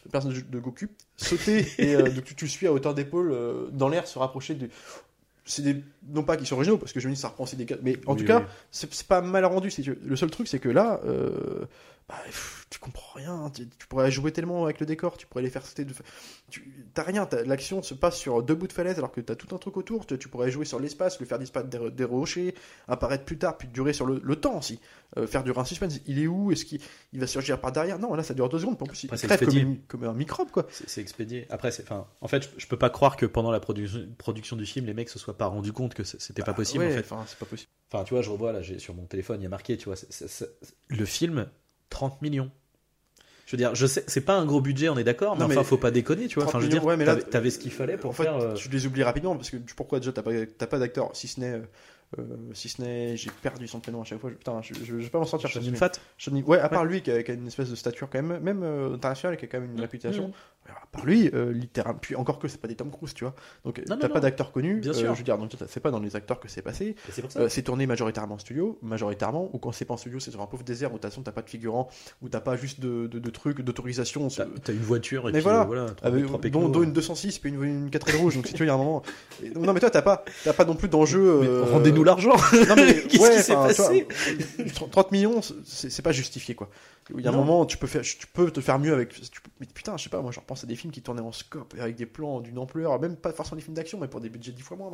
le 0.06 0.12
personnage 0.12 0.46
de 0.46 0.60
Goku 0.60 0.86
sauter 1.18 1.66
et 1.78 1.96
euh, 1.96 2.04
donc 2.10 2.24
tu, 2.24 2.36
tu 2.36 2.46
le 2.46 2.50
suis 2.50 2.68
à 2.68 2.74
hauteur 2.74 2.94
d'épaule 2.94 3.32
euh, 3.32 3.68
dans 3.72 3.90
l'air 3.90 4.08
se 4.08 4.20
rapprocher 4.20 4.54
du. 4.54 4.70
C'est 5.46 5.64
des 5.64 5.78
non 6.14 6.22
pas 6.22 6.38
qui 6.38 6.46
sont 6.46 6.54
originaux 6.56 6.78
parce 6.78 6.94
que 6.94 7.00
je 7.00 7.08
me 7.08 7.14
dis 7.16 7.20
ça 7.20 7.30
reprend 7.30 7.44
aussi 7.46 7.56
des 7.56 7.66
cas, 7.66 7.76
mais 7.82 7.96
en 8.06 8.12
Oui, 8.12 8.18
tout 8.18 8.22
oui, 8.22 8.28
cas 8.28 8.46
c'est 8.70 8.94
c'est 8.94 9.08
pas 9.08 9.22
mal 9.22 9.44
rendu. 9.46 9.72
Si 9.72 9.82
tu 9.82 9.92
veux. 9.94 10.00
Le 10.06 10.16
seul 10.16 10.30
truc 10.30 10.48
c'est 10.48 10.60
que 10.60 10.70
là. 10.70 11.02
euh, 11.06 11.66
bah, 12.10 12.16
pff, 12.26 12.66
tu 12.72 12.80
comprends 12.80 13.14
rien, 13.20 13.52
tu, 13.56 13.70
tu 13.70 13.88
pourrais 13.88 14.10
jouer 14.12 14.32
tellement 14.32 14.64
avec 14.66 14.80
le 14.80 14.86
décor, 14.88 15.16
tu 15.16 15.28
pourrais 15.28 15.44
les 15.44 15.50
faire 15.52 15.66
sauter 15.66 15.86
de. 15.86 15.94
Tu 16.50 16.88
t'as 16.94 17.04
rien, 17.04 17.30
l'action 17.46 17.84
se 17.84 17.94
passe 17.94 18.18
sur 18.18 18.42
deux 18.44 18.56
bouts 18.56 18.68
de 18.68 18.74
falaise 18.74 18.98
alors 18.98 19.12
que 19.12 19.22
t'as 19.22 19.36
tout 19.36 19.54
un 19.56 19.60
truc 19.60 19.78
autour, 19.78 20.06
tu, 20.08 20.18
tu 20.18 20.28
pourrais 20.28 20.50
jouer 20.50 20.66
sur 20.66 20.80
l'espace, 20.80 21.20
le 21.20 21.26
faire 21.28 21.38
disparaître 21.40 21.70
des, 21.70 21.92
des 21.92 22.04
rochers, 22.04 22.56
apparaître 22.88 23.26
plus 23.26 23.38
tard, 23.38 23.58
puis 23.58 23.68
durer 23.68 23.94
sur 23.94 24.08
le, 24.08 24.20
le 24.24 24.36
temps 24.36 24.58
aussi. 24.58 24.80
Euh, 25.18 25.28
faire 25.28 25.44
durer 25.44 25.60
un 25.60 25.66
suspense, 25.66 26.00
il 26.08 26.20
est 26.20 26.28
où? 26.28 26.52
Est-ce 26.52 26.66
qu'il 26.66 26.82
il 27.14 27.20
va 27.20 27.28
surgir 27.28 27.62
par 27.62 27.72
derrière? 27.72 28.00
Non, 28.00 28.14
là 28.16 28.24
ça 28.24 28.34
dure 28.34 28.50
deux 28.50 28.60
secondes, 28.60 28.78
en 28.82 28.86
plus 28.86 29.04
il 29.04 29.08
Après, 29.08 29.18
c'est 29.18 29.28
crève 29.28 29.46
comme, 29.46 29.58
une- 29.58 29.82
comme 29.88 30.04
un 30.04 30.14
microbe 30.14 30.50
quoi. 30.52 30.66
C'est 30.88 31.02
expédié. 31.02 31.46
Après, 31.50 31.70
enfin, 31.82 32.08
en 32.22 32.28
fait, 32.28 32.44
je, 32.44 32.50
je 32.64 32.68
peux 32.68 32.78
pas 32.78 32.90
croire 32.90 33.18
que 33.18 33.26
pendant 33.28 33.52
la 33.52 33.60
production, 33.60 34.08
production 34.18 34.56
du 34.56 34.66
film, 34.66 34.86
les 34.88 34.94
mecs 34.96 35.10
se 35.10 35.20
soient 35.20 35.38
pas 35.38 35.46
rendus 35.46 35.74
compte 35.74 35.94
que 35.94 36.04
c'était 36.04 36.44
pas 36.44 36.54
possible. 36.54 36.84
Ouais, 36.86 36.92
en 36.92 36.96
fait. 36.96 37.00
enfin, 37.02 37.24
c'est 37.28 37.38
pas 37.38 37.46
possible. 37.46 37.70
Enfin, 37.92 38.04
tu 38.04 38.14
vois, 38.14 38.22
je 38.24 38.30
revois 38.30 38.52
là, 38.52 38.62
j'ai 38.62 38.78
sur 38.80 38.94
mon 38.94 39.06
téléphone, 39.06 39.40
il 39.42 39.44
y 39.44 39.48
a 39.48 39.50
marqué, 39.50 39.78
tu 39.78 39.86
vois, 39.86 39.96
le 40.90 41.06
film 41.06 41.48
30 41.90 42.22
millions. 42.22 42.50
Je 43.46 43.52
veux 43.56 43.58
dire, 43.58 43.74
je 43.74 43.88
sais, 43.88 44.04
c'est 44.08 44.22
pas 44.22 44.36
un 44.38 44.46
gros 44.46 44.62
budget, 44.62 44.90
on 44.90 44.98
est 45.00 45.04
d'accord, 45.04 45.36
mais, 45.36 45.44
enfin, 45.46 45.64
faut 45.64 45.78
pas 45.78 45.90
déconner, 45.90 46.28
tu 46.28 46.36
vois. 46.36 46.44
30 46.44 46.50
Enfin, 46.56 46.60
je 46.60 46.66
veux 46.66 46.70
dire, 46.72 46.86
ouais, 46.86 46.98
mais 46.98 47.06
là, 47.06 47.16
t'avais, 47.16 47.50
ce 47.50 47.58
qu'il 47.58 47.72
fallait 47.72 47.98
pour 47.98 48.12
en 48.12 48.14
fait, 48.14 48.24
faire. 48.24 48.36
euh, 48.38 48.54
tu 48.54 48.70
les 48.70 48.86
oublies 48.86 49.02
rapidement 49.02 49.36
parce 49.36 49.50
que 49.50 49.58
tu- 49.58 49.74
pourquoi 49.74 50.00
déjà 50.00 50.12
t'as 50.12 50.22
pas, 50.22 50.32
t'as 50.46 50.68
pas 50.68 50.78
d'acteur 50.78 51.10
si 51.16 51.28
ce 51.28 51.40
n'est 51.40 51.54
euh, 51.54 51.62
euh, 52.20 52.24
si 52.54 52.70
ce 52.70 52.80
n'est, 52.82 53.18
j'ai 53.18 53.32
perdu 53.42 53.68
son 53.68 53.80
prénom 53.80 54.02
à 54.02 54.04
chaque 54.04 54.20
fois. 54.20 54.30
je- 54.30 54.36
Putain, 54.36 54.62
je, 54.62 54.76
je, 54.76 54.84
je 54.86 54.94
vais 54.98 55.10
pas 55.10 55.18
m'en 55.18 55.26
sortir. 55.26 55.50
Film. 55.50 55.76
Fat. 55.76 55.94
Channing- 56.20 56.44
Ouais, 56.46 56.60
à 56.60 56.70
part 56.70 56.86
lui 56.86 57.02
qui 57.02 57.10
a, 57.12 57.24
qui 57.24 57.32
a 57.32 57.34
une 57.34 57.48
espèce 57.48 57.72
de 57.72 57.76
stature 57.76 58.08
quand 58.12 58.22
même, 58.22 58.40
même 58.40 58.62
euh, 58.64 58.94
internationale, 58.94 59.36
qui 59.38 59.46
a 59.46 59.48
quand 59.48 59.60
même 59.60 59.72
une 59.72 59.82
réputation. 59.82 60.32
À 60.76 60.86
part 60.92 61.06
lui, 61.06 61.30
euh, 61.34 61.52
littéralement. 61.52 62.00
Puis 62.00 62.16
encore 62.16 62.40
que 62.40 62.48
c'est 62.48 62.60
pas 62.60 62.68
des 62.68 62.76
Tom 62.76 62.92
Cruise, 62.92 63.14
tu 63.14 63.24
vois. 63.24 63.36
Donc 63.66 63.82
t'as 63.86 63.98
pas 63.98 64.16
non. 64.16 64.20
d'acteurs 64.20 64.52
connus. 64.52 64.80
Bien 64.80 64.92
euh, 64.92 64.94
sûr. 64.94 65.14
je 65.14 65.20
veux 65.20 65.24
dire, 65.24 65.38
donc 65.38 65.52
c'est 65.68 65.80
pas 65.80 65.92
dans 65.92 66.00
les 66.00 66.16
acteurs 66.16 66.40
que 66.40 66.48
c'est 66.48 66.62
passé. 66.62 66.96
C'est. 67.12 67.38
Euh, 67.38 67.50
c'est 67.50 67.64
tourné 67.64 67.86
majoritairement 67.88 68.36
en 68.36 68.40
studio, 68.40 68.78
majoritairement, 68.82 69.50
ou 69.54 69.58
quand 69.60 69.72
c'est 69.72 69.86
pas 69.86 69.94
en 69.94 69.98
studio, 69.98 70.20
c'est 70.20 70.32
sur 70.32 70.42
un 70.42 70.48
pauvre 70.48 70.64
désert 70.64 70.90
où 70.92 70.94
de 70.96 71.00
toute 71.00 71.10
façon 71.10 71.22
t'as 71.22 71.32
pas 71.32 71.42
de 71.42 71.50
figurant, 71.50 71.90
où 72.22 72.30
t'as 72.30 72.40
pas 72.42 72.56
juste 72.56 72.80
de, 72.80 73.08
de, 73.08 73.20
de 73.20 73.30
trucs, 73.30 73.62
d'autorisation. 73.62 74.28
T'as 74.30 74.74
une 74.74 74.80
voiture 74.80 75.30
et 75.30 75.32
Mais 75.32 75.40
puis 75.40 75.44
voilà. 75.44 75.64
voilà 75.64 75.88
Avec, 76.02 76.26
trois 76.26 76.40
dont, 76.50 76.84
une 76.84 76.94
206 76.94 77.40
puis 77.40 77.50
une, 77.50 77.64
une 77.64 77.90
4 77.90 78.16
rouge 78.18 78.36
donc 78.36 78.48
si 78.48 78.54
tu 78.54 78.60
veux 78.60 78.66
il 78.66 78.68
y 78.68 78.72
a 78.72 78.76
un 78.76 78.78
moment 78.78 79.02
Et 79.44 79.50
non 79.52 79.74
mais 79.74 79.80
toi 79.80 79.90
t'as 79.90 80.02
pas 80.02 80.24
pas 80.56 80.66
non 80.66 80.76
plus 80.76 80.88
d'enjeu 80.90 81.20
euh, 81.22 81.64
Rendez-nous 81.72 82.04
l'argent. 82.04 82.36
non 82.70 82.76
mais 82.76 83.02
Qu'est-ce 83.10 83.22
ouais, 83.22 83.38
qui 83.38 83.44
s'est 83.44 83.54
passé 83.54 84.08
vois, 84.80 84.88
30 84.90 85.12
millions 85.12 85.42
c'est 85.66 86.02
pas 86.02 86.12
justifié 86.12 86.56
quoi 86.56 86.70
il 87.18 87.24
y 87.24 87.28
a 87.28 87.32
un 87.32 87.36
moment 87.36 87.66
tu 87.66 87.78
peux 87.78 87.88
faire 87.88 88.02
tu 88.02 88.28
peux 88.34 88.52
te 88.52 88.62
faire 88.62 88.78
mieux 88.80 88.94
avec 88.94 89.10
tu 89.10 89.42
peux- 89.42 89.50
mais 89.60 89.68
putain 89.74 89.98
je 89.98 90.04
sais 90.04 90.10
pas 90.10 90.22
moi 90.22 90.32
je 90.32 90.40
repense 90.40 90.59
à 90.64 90.68
des 90.68 90.76
films 90.76 90.92
qui 90.92 91.02
tournaient 91.02 91.22
en 91.22 91.32
scope 91.32 91.74
avec 91.80 91.96
des 91.96 92.06
plans 92.06 92.40
d'une 92.42 92.58
ampleur 92.58 93.00
même 93.00 93.16
pas 93.16 93.32
forcément 93.34 93.58
des 93.58 93.64
films 93.64 93.76
d'action 93.76 94.00
mais 94.00 94.08
pour 94.08 94.20
des 94.22 94.30
budgets 94.30 94.52
10 94.52 94.62
fois 94.62 94.78
quoi 94.78 94.90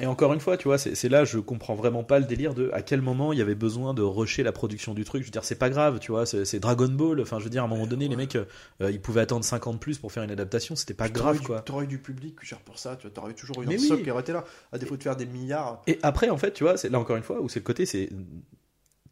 Et 0.00 0.06
encore 0.06 0.32
une 0.34 0.40
fois, 0.40 0.56
tu 0.56 0.68
vois, 0.68 0.76
c'est 0.78 0.94
c'est 0.94 1.08
là, 1.08 1.24
je 1.24 1.38
comprends 1.38 1.74
vraiment 1.74 2.04
pas 2.04 2.18
le 2.18 2.26
délire 2.26 2.52
de 2.54 2.70
à 2.74 2.82
quel 2.82 3.00
moment 3.00 3.32
il 3.32 3.38
y 3.38 3.42
avait 3.42 3.54
besoin 3.54 3.94
de 3.94 4.02
rusher 4.02 4.42
la 4.42 4.52
production 4.52 4.92
du 4.94 5.04
truc. 5.04 5.22
Je 5.22 5.28
veux 5.28 5.32
dire, 5.32 5.44
c'est 5.44 5.54
pas 5.58 5.70
grave, 5.70 5.98
tu 5.98 6.12
vois, 6.12 6.26
c'est 6.26 6.44
c'est 6.44 6.60
Dragon 6.60 6.88
Ball. 6.88 7.20
Enfin, 7.22 7.38
je 7.38 7.44
veux 7.44 7.50
dire, 7.50 7.62
à 7.62 7.64
un 7.64 7.68
moment 7.68 7.86
donné, 7.86 8.06
les 8.08 8.16
mecs, 8.16 8.36
euh, 8.36 8.44
ils 8.90 9.00
pouvaient 9.00 9.22
attendre 9.22 9.44
50 9.44 9.80
plus 9.80 9.98
pour 9.98 10.12
faire 10.12 10.22
une 10.22 10.30
adaptation, 10.30 10.76
c'était 10.76 10.92
pas 10.94 11.08
grave, 11.08 11.36
eu- 11.36 11.40
quoi. 11.46 11.60
t'aurais 11.62 11.84
eu 11.84 11.88
du 11.88 11.98
public 11.98 12.36
genre 12.44 12.60
pour 12.60 12.78
ça 12.78 12.96
tu 12.96 13.02
vois, 13.06 13.10
t'aurais 13.10 13.30
eu 13.32 13.34
toujours 13.34 13.62
une 13.62 13.68
Mais 13.70 13.78
socle 13.78 13.94
oui. 14.00 14.02
qui 14.04 14.10
aurait 14.10 14.20
été 14.22 14.32
là 14.32 14.44
à 14.72 14.78
défaut 14.78 14.96
de 14.96 15.02
faire 15.02 15.16
des 15.16 15.26
milliards 15.26 15.82
Et 15.86 15.98
après, 16.02 16.28
en 16.28 16.36
fait, 16.36 16.52
tu 16.52 16.64
vois, 16.64 16.76
c'est 16.76 16.90
là 16.90 16.98
encore 16.98 17.16
une 17.16 17.22
fois 17.22 17.40
où 17.40 17.48
c'est 17.48 17.60
le 17.60 17.64
côté, 17.64 17.86
c'est 17.86 18.10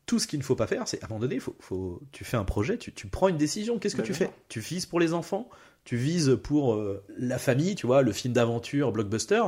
tout 0.06 0.18
ce 0.20 0.26
qu'il 0.28 0.38
ne 0.38 0.44
faut 0.44 0.54
pas 0.56 0.66
faire, 0.68 0.86
c'est 0.86 1.02
à 1.02 1.06
un 1.06 1.08
moment 1.08 1.20
donné, 1.20 1.40
faut, 1.40 1.56
faut, 1.60 2.00
tu 2.12 2.24
fais 2.24 2.36
un 2.36 2.44
projet, 2.44 2.78
tu, 2.78 2.92
tu 2.92 3.08
prends 3.08 3.28
une 3.28 3.36
décision. 3.36 3.78
Qu'est-ce 3.78 3.96
que 3.96 4.02
tu 4.02 4.12
bien 4.12 4.28
fais? 4.28 4.30
Tu 4.48 4.60
vises 4.60 4.86
pour 4.86 5.00
les 5.00 5.12
enfants, 5.12 5.48
tu 5.84 5.96
vises 5.96 6.38
pour 6.42 6.74
euh, 6.74 7.02
la 7.18 7.38
famille, 7.38 7.74
tu 7.74 7.86
vois, 7.86 8.02
le 8.02 8.12
film 8.12 8.32
d'aventure, 8.32 8.92
blockbuster? 8.92 9.42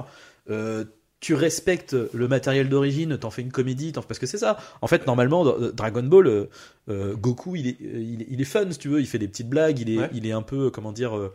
euh, 0.50 0.84
tu 1.20 1.34
respectes 1.34 1.96
le 2.12 2.28
matériel 2.28 2.68
d'origine, 2.68 3.18
t'en 3.18 3.30
fais 3.30 3.42
une 3.42 3.50
comédie, 3.50 3.90
t'en- 3.92 4.02
parce 4.02 4.20
que 4.20 4.26
c'est 4.26 4.38
ça. 4.38 4.56
En 4.82 4.86
fait, 4.86 5.04
normalement, 5.06 5.44
euh, 5.46 5.72
Dragon 5.72 6.02
Ball, 6.04 6.48
euh, 6.88 7.16
Goku, 7.16 7.56
il 7.56 7.66
est, 7.66 7.76
il, 7.80 8.22
est, 8.22 8.26
il 8.30 8.40
est 8.40 8.44
fun, 8.44 8.70
si 8.70 8.78
tu 8.78 8.88
veux, 8.88 9.00
il 9.00 9.06
fait 9.06 9.18
des 9.18 9.26
petites 9.26 9.48
blagues, 9.48 9.80
il 9.80 9.90
est, 9.90 9.98
Ouais. 9.98 10.10
il 10.12 10.26
est 10.26 10.32
un 10.32 10.42
peu, 10.42 10.70
comment 10.70 10.92
dire, 10.92 11.30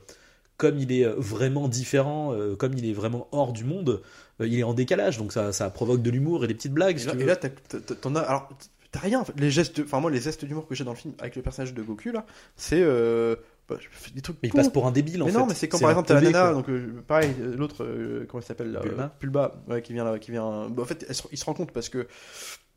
comme 0.57 0.77
il 0.77 0.91
est 0.93 1.05
vraiment 1.17 1.67
différent, 1.67 2.33
comme 2.57 2.73
il 2.77 2.85
est 2.89 2.93
vraiment 2.93 3.27
hors 3.33 3.51
du 3.51 3.65
monde, 3.65 4.01
il 4.39 4.57
est 4.57 4.63
en 4.63 4.73
décalage, 4.73 5.17
donc 5.17 5.33
ça, 5.33 5.51
ça 5.51 5.69
provoque 5.69 6.01
de 6.01 6.09
l'humour 6.11 6.45
et 6.45 6.47
des 6.47 6.53
petites 6.53 6.73
blagues. 6.73 6.99
Et 7.19 7.25
là, 7.25 7.35
tu 7.35 7.47
et 7.47 7.95
t'en 8.01 8.15
as. 8.15 8.21
Alors, 8.21 8.49
t'as 8.93 8.99
rien. 8.99 9.19
en 9.19 9.25
fait. 9.25 9.33
Les 9.37 9.51
gestes, 9.51 9.81
enfin 9.83 9.99
moi, 9.99 10.09
les 10.09 10.21
gestes 10.21 10.45
d'humour 10.45 10.65
que 10.67 10.75
j'ai 10.75 10.85
dans 10.85 10.91
le 10.91 10.97
film 10.97 11.13
avec 11.19 11.35
le 11.35 11.41
personnage 11.41 11.73
de 11.73 11.81
Goku 11.83 12.11
là, 12.13 12.25
c'est 12.55 12.81
euh, 12.81 13.35
bah, 13.67 13.75
je 13.79 13.87
fais 13.91 14.11
des 14.11 14.21
trucs. 14.21 14.37
mais 14.41 14.47
il 14.49 14.53
passe 14.53 14.69
pour 14.69 14.87
un 14.87 14.91
débile 14.91 15.21
en 15.21 15.25
mais 15.25 15.31
fait. 15.33 15.37
non, 15.39 15.45
mais 15.45 15.53
c'est 15.53 15.67
quand 15.67 15.79
par 15.79 15.89
exemple 15.89 16.07
t'as 16.07 16.15
la 16.15 16.21
nana, 16.21 16.41
quoi. 16.45 16.53
donc 16.53 16.69
euh, 16.69 17.03
pareil, 17.05 17.33
l'autre, 17.57 17.83
euh, 17.83 18.25
comment 18.29 18.39
elle 18.41 18.47
s'appelle 18.47 18.79
Bulma. 18.81 19.03
euh, 19.03 19.07
Pulba, 19.19 19.55
ouais, 19.67 19.81
qui 19.81 19.91
vient 19.93 20.05
là, 20.05 20.17
qui 20.19 20.31
vient. 20.31 20.69
bah, 20.69 20.83
en 20.83 20.85
fait, 20.85 21.11
se- 21.13 21.23
il 21.31 21.37
se 21.37 21.43
rend 21.45 21.53
compte 21.53 21.71
parce 21.71 21.89
que 21.89 22.07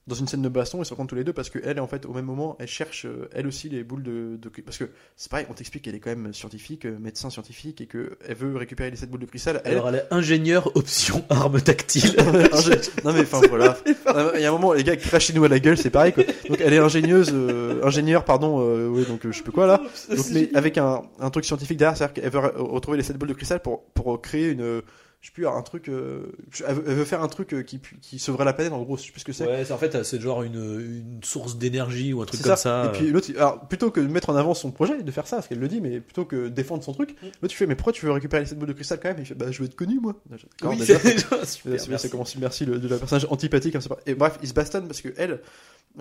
dans 0.07 0.15
une 0.15 0.29
scène 0.29 0.43
de 0.43 0.49
baston, 0.49 0.81
ils 0.81 0.85
se 0.85 0.91
rencontrent 0.91 1.09
tous 1.11 1.15
les 1.17 1.25
deux 1.25 1.33
parce 1.33 1.51
que 1.51 1.59
elle, 1.65 1.81
en 1.81 1.87
fait, 1.89 2.07
au 2.07 2.13
même 2.13 2.25
moment, 2.27 2.57
elle 2.61 2.69
cherche 2.69 3.07
euh, 3.07 3.29
elle 3.33 3.47
aussi 3.47 3.69
les 3.69 3.83
boules 3.83 4.05
de, 4.05 4.37
de- 4.41 4.49
parce 4.65 4.79
que 4.79 4.89
c'est 5.17 5.29
pareil, 5.31 5.47
on 5.51 5.53
t'explique 5.55 5.83
qu'elle 5.85 5.97
est 5.97 6.01
quand 6.01 6.15
même 6.15 6.33
scientifique, 6.33 6.85
euh, 6.87 6.97
médecin 7.01 7.29
scientifique 7.29 7.81
et 7.81 7.87
que 7.87 8.17
elle 8.29 8.37
veut 8.37 8.57
récupérer 8.57 8.91
les 8.91 8.97
sept 8.97 9.11
boules 9.11 9.21
de 9.21 9.27
cristal. 9.27 9.61
Elle, 9.65 9.73
Alors 9.73 9.89
elle 9.89 9.97
est 9.97 10.07
ingénieure 10.13 10.71
option 10.77 11.25
arme 11.31 11.61
tactile. 11.61 12.15
Non 13.05 13.13
mais 13.13 13.21
enfin 13.23 13.41
voilà. 13.49 13.77
Il 14.37 14.41
y 14.41 14.45
a 14.45 14.49
un 14.49 14.53
moment, 14.53 14.73
les 14.73 14.85
gars 14.85 14.97
crachent 14.97 15.33
nous 15.35 15.45
à 15.45 15.49
la 15.49 15.59
gueule, 15.59 15.77
c'est 15.77 15.91
pareil. 15.91 16.13
Quoi. 16.13 16.25
Donc 16.49 16.61
elle 16.61 16.73
est 16.73 16.79
ingénieuse, 16.79 17.31
euh, 17.33 17.81
ingénieure, 17.85 18.25
pardon, 18.25 18.61
euh, 18.61 18.89
ouais, 18.89 19.05
donc 19.05 19.25
euh, 19.27 19.33
je 19.33 19.39
sais 19.39 19.43
plus 19.43 19.53
quoi 19.53 19.67
là. 19.67 19.83
Donc, 20.09 20.27
mais 20.33 20.51
avec 20.55 20.79
un, 20.79 21.03
un 21.19 21.31
truc 21.31 21.45
scientifique 21.45 21.79
derrière, 21.79 21.97
c'est-à-dire 21.97 22.23
qu'elle 22.23 22.31
veut 22.31 22.39
re- 22.41 22.57
retrouver 22.57 22.97
les 22.99 23.03
sept 23.05 23.17
boules 23.17 23.29
de 23.29 23.35
cristal 23.35 23.61
pour, 23.61 23.83
pour 23.95 24.21
créer 24.23 24.51
une, 24.51 24.61
euh, 24.63 24.83
je 25.27 25.31
sais 25.33 25.35
plus, 25.35 25.49
un 25.49 25.63
truc. 25.63 25.89
euh, 25.89 26.21
elle, 26.69 26.77
veut, 26.77 27.05
faire 27.05 27.21
un 27.21 27.27
truc 27.27 27.53
euh, 27.53 27.63
qui, 27.63 27.81
qui 28.01 28.21
sauverait 28.21 28.45
la 28.45 28.53
planète 28.53 28.73
en 28.73 28.81
gros, 28.83 28.97
je 28.97 29.03
sais 29.03 29.11
plus 29.11 29.21
ce 29.23 29.25
que 29.25 29.33
c'est. 29.33 29.45
Ouais, 29.45 29.65
c'est 29.65 29.73
en 29.73 29.77
fait 29.79 30.05
c'est 30.05 30.21
genre 30.21 30.45
une, 30.45 30.55
une 30.55 31.21
source 31.25 31.59
d'énergie 31.59 32.13
ou 32.13 32.23
un 32.23 32.27
truc 32.27 32.41
comme 32.43 32.51
ça. 32.53 32.57
ça. 32.57 32.87
Et 32.87 32.97
puis 32.97 33.11
l'autre, 33.11 33.29
alors 33.37 33.67
plutôt 33.67 33.91
que 33.91 33.99
de 33.99 34.07
mettre 34.07 34.31
en 34.31 34.37
avant 34.37 34.55
son 34.55 34.71
projet, 34.71 35.03
de 35.03 35.11
faire 35.11 35.27
ça, 35.27 35.37
parce 35.39 35.49
qu'elle 35.49 35.59
le 35.59 35.67
dit, 35.67 35.81
mais 35.81 35.99
plutôt 35.99 36.25
que 36.27 36.47
défendre 36.47 36.85
son 36.85 36.93
truc, 36.93 37.17
l'autre 37.23 37.49
tu 37.49 37.57
fais, 37.57 37.67
mais 37.67 37.75
pourquoi 37.75 37.93
tu 37.93 38.07
veux 38.07 38.13
récupérer 38.13 38.43
les 38.45 38.49
sept 38.49 38.57
boules 38.57 38.69
de 38.69 38.73
cristal 38.73 39.01
quand 39.03 39.09
même? 39.09 39.19
Il 39.19 39.27
fait, 39.27 39.35
bah 39.35 39.51
je 39.51 39.59
veux 39.59 39.65
être 39.67 39.75
connu 39.75 39.99
moi. 39.99 40.15
D'accord, 40.31 40.71
oui, 40.71 40.77
déjà, 40.79 40.97
super, 41.45 41.73
merci. 41.89 42.09
commence 42.11 42.37
merci 42.37 42.65
le, 42.65 42.79
de 42.79 42.87
la 42.87 42.97
personnage 42.99 43.27
antipathique. 43.29 43.75
hein, 43.75 43.81
pas- 43.89 43.99
Et 44.07 44.15
bref, 44.15 44.39
il 44.43 44.49
se 44.49 44.55
bastonne 44.55 44.87
parce 44.87 45.01
que 45.01 45.09
elle, 45.17 45.41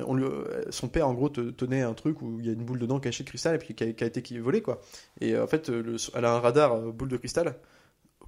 on 0.06 0.14
lui, 0.14 0.26
euh, 0.26 0.44
son 0.70 0.88
père 0.88 1.08
en 1.08 1.16
gros 1.16 1.30
te- 1.30 1.50
tenait 1.50 1.82
un 1.82 1.94
truc 1.96 2.22
où 2.22 2.38
il 2.40 2.46
y 2.46 2.50
a 2.50 2.54
une 2.54 2.64
boule 2.64 2.78
dedans 2.78 3.00
cachée 3.00 3.24
de 3.24 3.30
cristal 3.30 3.56
et 3.56 3.58
puis 3.58 3.74
qui 3.74 3.84
a, 3.86 3.92
qui 3.92 4.04
a 4.04 4.08
été 4.08 4.38
volée 4.40 4.62
quoi. 4.62 4.82
Et 5.20 5.36
en 5.36 5.48
fait, 5.48 5.70
le- 5.70 5.96
elle 6.14 6.26
a 6.26 6.34
un 6.36 6.40
radar 6.40 6.80
boule 6.92 7.10
de 7.10 7.18
cristal. 7.18 7.56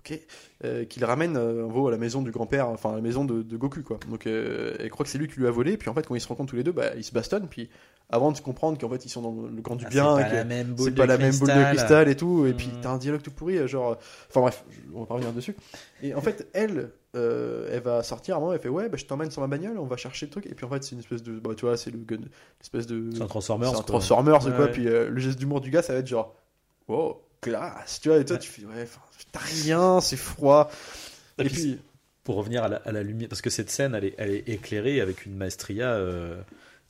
Ok, 0.10 0.20
euh, 0.64 0.86
qu'il 0.86 1.04
ramène 1.06 1.36
euh, 1.38 1.66
en 1.66 1.68
gros 1.68 1.88
à 1.88 1.92
la 1.92 1.98
maison 1.98 2.22
du 2.22 2.32
grand-père, 2.32 2.70
enfin 2.70 2.92
à 2.94 2.96
la 2.96 3.02
maison 3.02 3.26
de, 3.26 3.42
de 3.42 3.58
Goku 3.58 3.82
quoi. 3.84 4.00
Donc 4.10 4.26
euh, 4.28 4.76
elle 4.80 4.90
croit 4.90 5.04
que 5.06 5.10
c'est 5.12 5.18
lui 5.18 5.28
qui 5.28 5.40
lui 5.40 5.48
a 5.48 5.52
volé, 5.52 5.76
puis 5.78 5.90
en 5.90 5.94
fait 5.94 6.08
quand 6.08 6.16
ils 6.16 6.22
se 6.22 6.28
rencontrent 6.28 6.50
tous 6.52 6.56
les 6.56 6.64
deux, 6.64 6.72
bah, 6.72 6.92
ils 6.96 7.04
se 7.04 7.12
bastonnent, 7.12 7.48
puis 7.48 7.70
avant 8.10 8.32
de 8.32 8.40
comprendre 8.40 8.78
qu'en 8.80 8.88
fait 8.90 9.06
ils 9.06 9.10
sont 9.10 9.22
dans 9.22 9.48
le 9.50 9.62
camp 9.62 9.76
du 9.76 9.86
Ah, 9.86 9.90
bien, 9.90 10.16
c'est 10.18 10.24
pas 10.24 10.34
la 10.34 10.44
même 10.46 10.68
boule 10.74 10.94
pas 10.94 11.06
la 11.06 11.18
même 11.18 11.36
boule 11.38 11.50
de 11.50 11.64
cristal. 11.76 12.08
et 12.10 12.16
tout, 12.16 12.46
et 12.46 12.54
puis 12.54 12.68
Hmm. 12.68 12.82
t'as 12.82 12.90
un 12.92 12.98
dialogue 12.98 13.22
tout 13.22 13.32
pourri, 13.32 13.58
euh, 13.58 13.68
genre. 13.68 13.92
euh, 13.92 13.96
Enfin 14.30 14.42
bref, 14.42 14.64
on 14.94 15.02
va 15.02 15.06
pas 15.08 15.14
revenir 15.16 15.34
dessus. 15.34 15.56
Et 16.02 16.14
en 16.16 16.22
fait, 16.22 16.48
elle, 16.54 16.92
euh, 17.16 17.68
elle 17.72 17.82
va 17.82 18.02
sortir 18.04 18.36
à 18.36 18.38
un 18.38 18.42
moment, 18.42 18.54
elle 18.54 18.60
fait 18.60 18.70
Ouais, 18.70 18.88
bah, 18.88 18.98
je 18.98 19.06
t'emmène 19.06 19.30
sur 19.32 19.42
ma 19.42 19.48
bagnole, 19.48 19.78
on 19.78 19.86
va 19.86 19.98
chercher 19.98 20.26
le 20.28 20.32
truc. 20.32 20.46
Et 20.46 20.56
puis 20.56 20.66
en 20.66 20.70
fait, 20.70 20.84
c'est 20.84 20.94
une 20.94 21.00
espèce 21.00 21.22
de. 21.24 21.38
Bah, 21.40 21.52
tu 21.56 21.66
vois, 21.66 21.76
c'est 21.76 21.92
le 21.92 21.98
gun. 22.00 22.22
Espèce 22.62 22.88
de. 22.88 23.10
C'est 23.74 23.80
un 23.80 23.84
Transformers. 23.84 24.42
C'est 24.42 24.50
un 24.50 24.54
quoi. 24.54 24.68
Puis 24.70 24.88
euh, 24.88 25.10
le 25.10 25.20
geste 25.20 25.38
d'humour 25.40 25.60
du 25.60 25.70
gars, 25.70 25.82
ça 25.82 25.92
va 25.94 26.00
être 26.00 26.08
genre 26.08 26.34
Wow, 26.88 27.18
classe, 27.42 28.00
tu 28.02 28.10
vois. 28.10 28.18
Et 28.20 28.26
toi, 28.26 28.36
Ouais. 28.36 28.42
tu 28.42 28.50
fais 28.50 28.62
Ouais, 28.66 28.88
t'as 29.32 29.40
rien, 29.40 30.00
c'est 30.02 30.18
froid. 30.18 30.70
Et 31.40 31.44
Et, 31.44 31.46
puis, 31.46 31.56
puis. 31.56 31.80
pour 32.24 32.36
revenir 32.36 32.64
à 32.64 32.68
la, 32.70 32.78
à 32.78 32.92
la 32.92 33.04
lumière, 33.04 33.30
parce 33.30 33.42
que 33.42 33.50
cette 33.50 33.70
scène, 33.70 33.96
elle 33.96 34.06
est, 34.06 34.16
elle 34.18 34.32
est 34.32 34.44
éclairée 34.50 35.02
avec 35.02 35.26
une 35.26 35.36
maestria. 35.36 35.88
euh, 35.92 36.38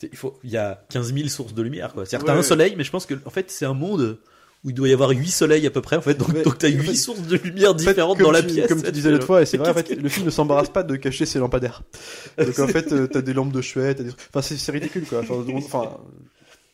il, 0.04 0.16
faut, 0.16 0.40
il 0.44 0.52
y 0.52 0.58
a 0.58 0.80
15 0.90 1.14
000 1.14 1.28
sources 1.28 1.54
de 1.54 1.62
lumière. 1.62 1.94
quoi. 1.94 2.06
C'est-à-dire 2.06 2.24
que 2.26 2.28
t'as 2.28 2.34
Ouais. 2.34 2.40
un 2.40 2.44
soleil, 2.44 2.76
mais 2.78 2.84
je 2.84 2.92
pense 2.92 3.06
que 3.06 3.16
en 3.26 3.30
fait, 3.32 3.50
c'est 3.50 3.66
un 3.66 3.74
monde 3.74 4.20
où 4.64 4.70
il 4.70 4.74
doit 4.74 4.88
y 4.88 4.94
avoir 4.94 5.10
8 5.12 5.30
soleils 5.30 5.66
à 5.68 5.70
peu 5.72 5.82
près. 5.82 5.96
En 5.98 6.02
fait, 6.02 6.16
donc, 6.16 6.30
Ouais. 6.30 6.42
donc 6.44 6.58
t'as 6.58 6.68
En 6.68 6.72
8 6.72 6.88
fait- 6.88 6.96
sources 6.96 7.22
de 7.22 7.38
lumière 7.38 7.72
En 7.72 7.78
fait, 7.78 7.86
différentes 7.86 8.20
dans 8.20 8.32
la 8.32 8.42
tu- 8.42 8.48
pièce. 8.48 8.68
Comme 8.68 8.82
tu 8.84 8.92
disais 8.92 9.12
l'autre 9.12 9.26
fois, 9.26 9.42
et 9.42 9.46
c'est 9.46 9.58
vrai, 9.58 9.70
en 9.70 9.74
fait, 9.74 9.90
le 9.90 10.10
film 10.10 10.26
ne 10.26 10.32
s'embarrasse 10.32 10.70
pas 10.70 10.84
de 10.84 10.96
cacher 10.96 11.26
ses 11.26 11.40
lampadaires. 11.40 11.82
Donc 12.38 12.58
en 12.60 12.68
fait, 12.68 12.92
euh, 12.92 13.08
t'as 13.08 13.22
des 13.22 13.34
lampes 13.34 13.52
de 13.52 13.62
chouette, 13.62 13.98
t'as 13.98 14.04
des 14.04 14.10
trucs- 14.10 14.28
Enfin, 14.30 14.42
c'est 14.42 14.58
c'est 14.58 14.72
ridicule 14.72 15.06
quoi. 15.06 15.20
Enfin, 15.20 15.34
on- 15.36 15.58
enfin, 15.58 15.98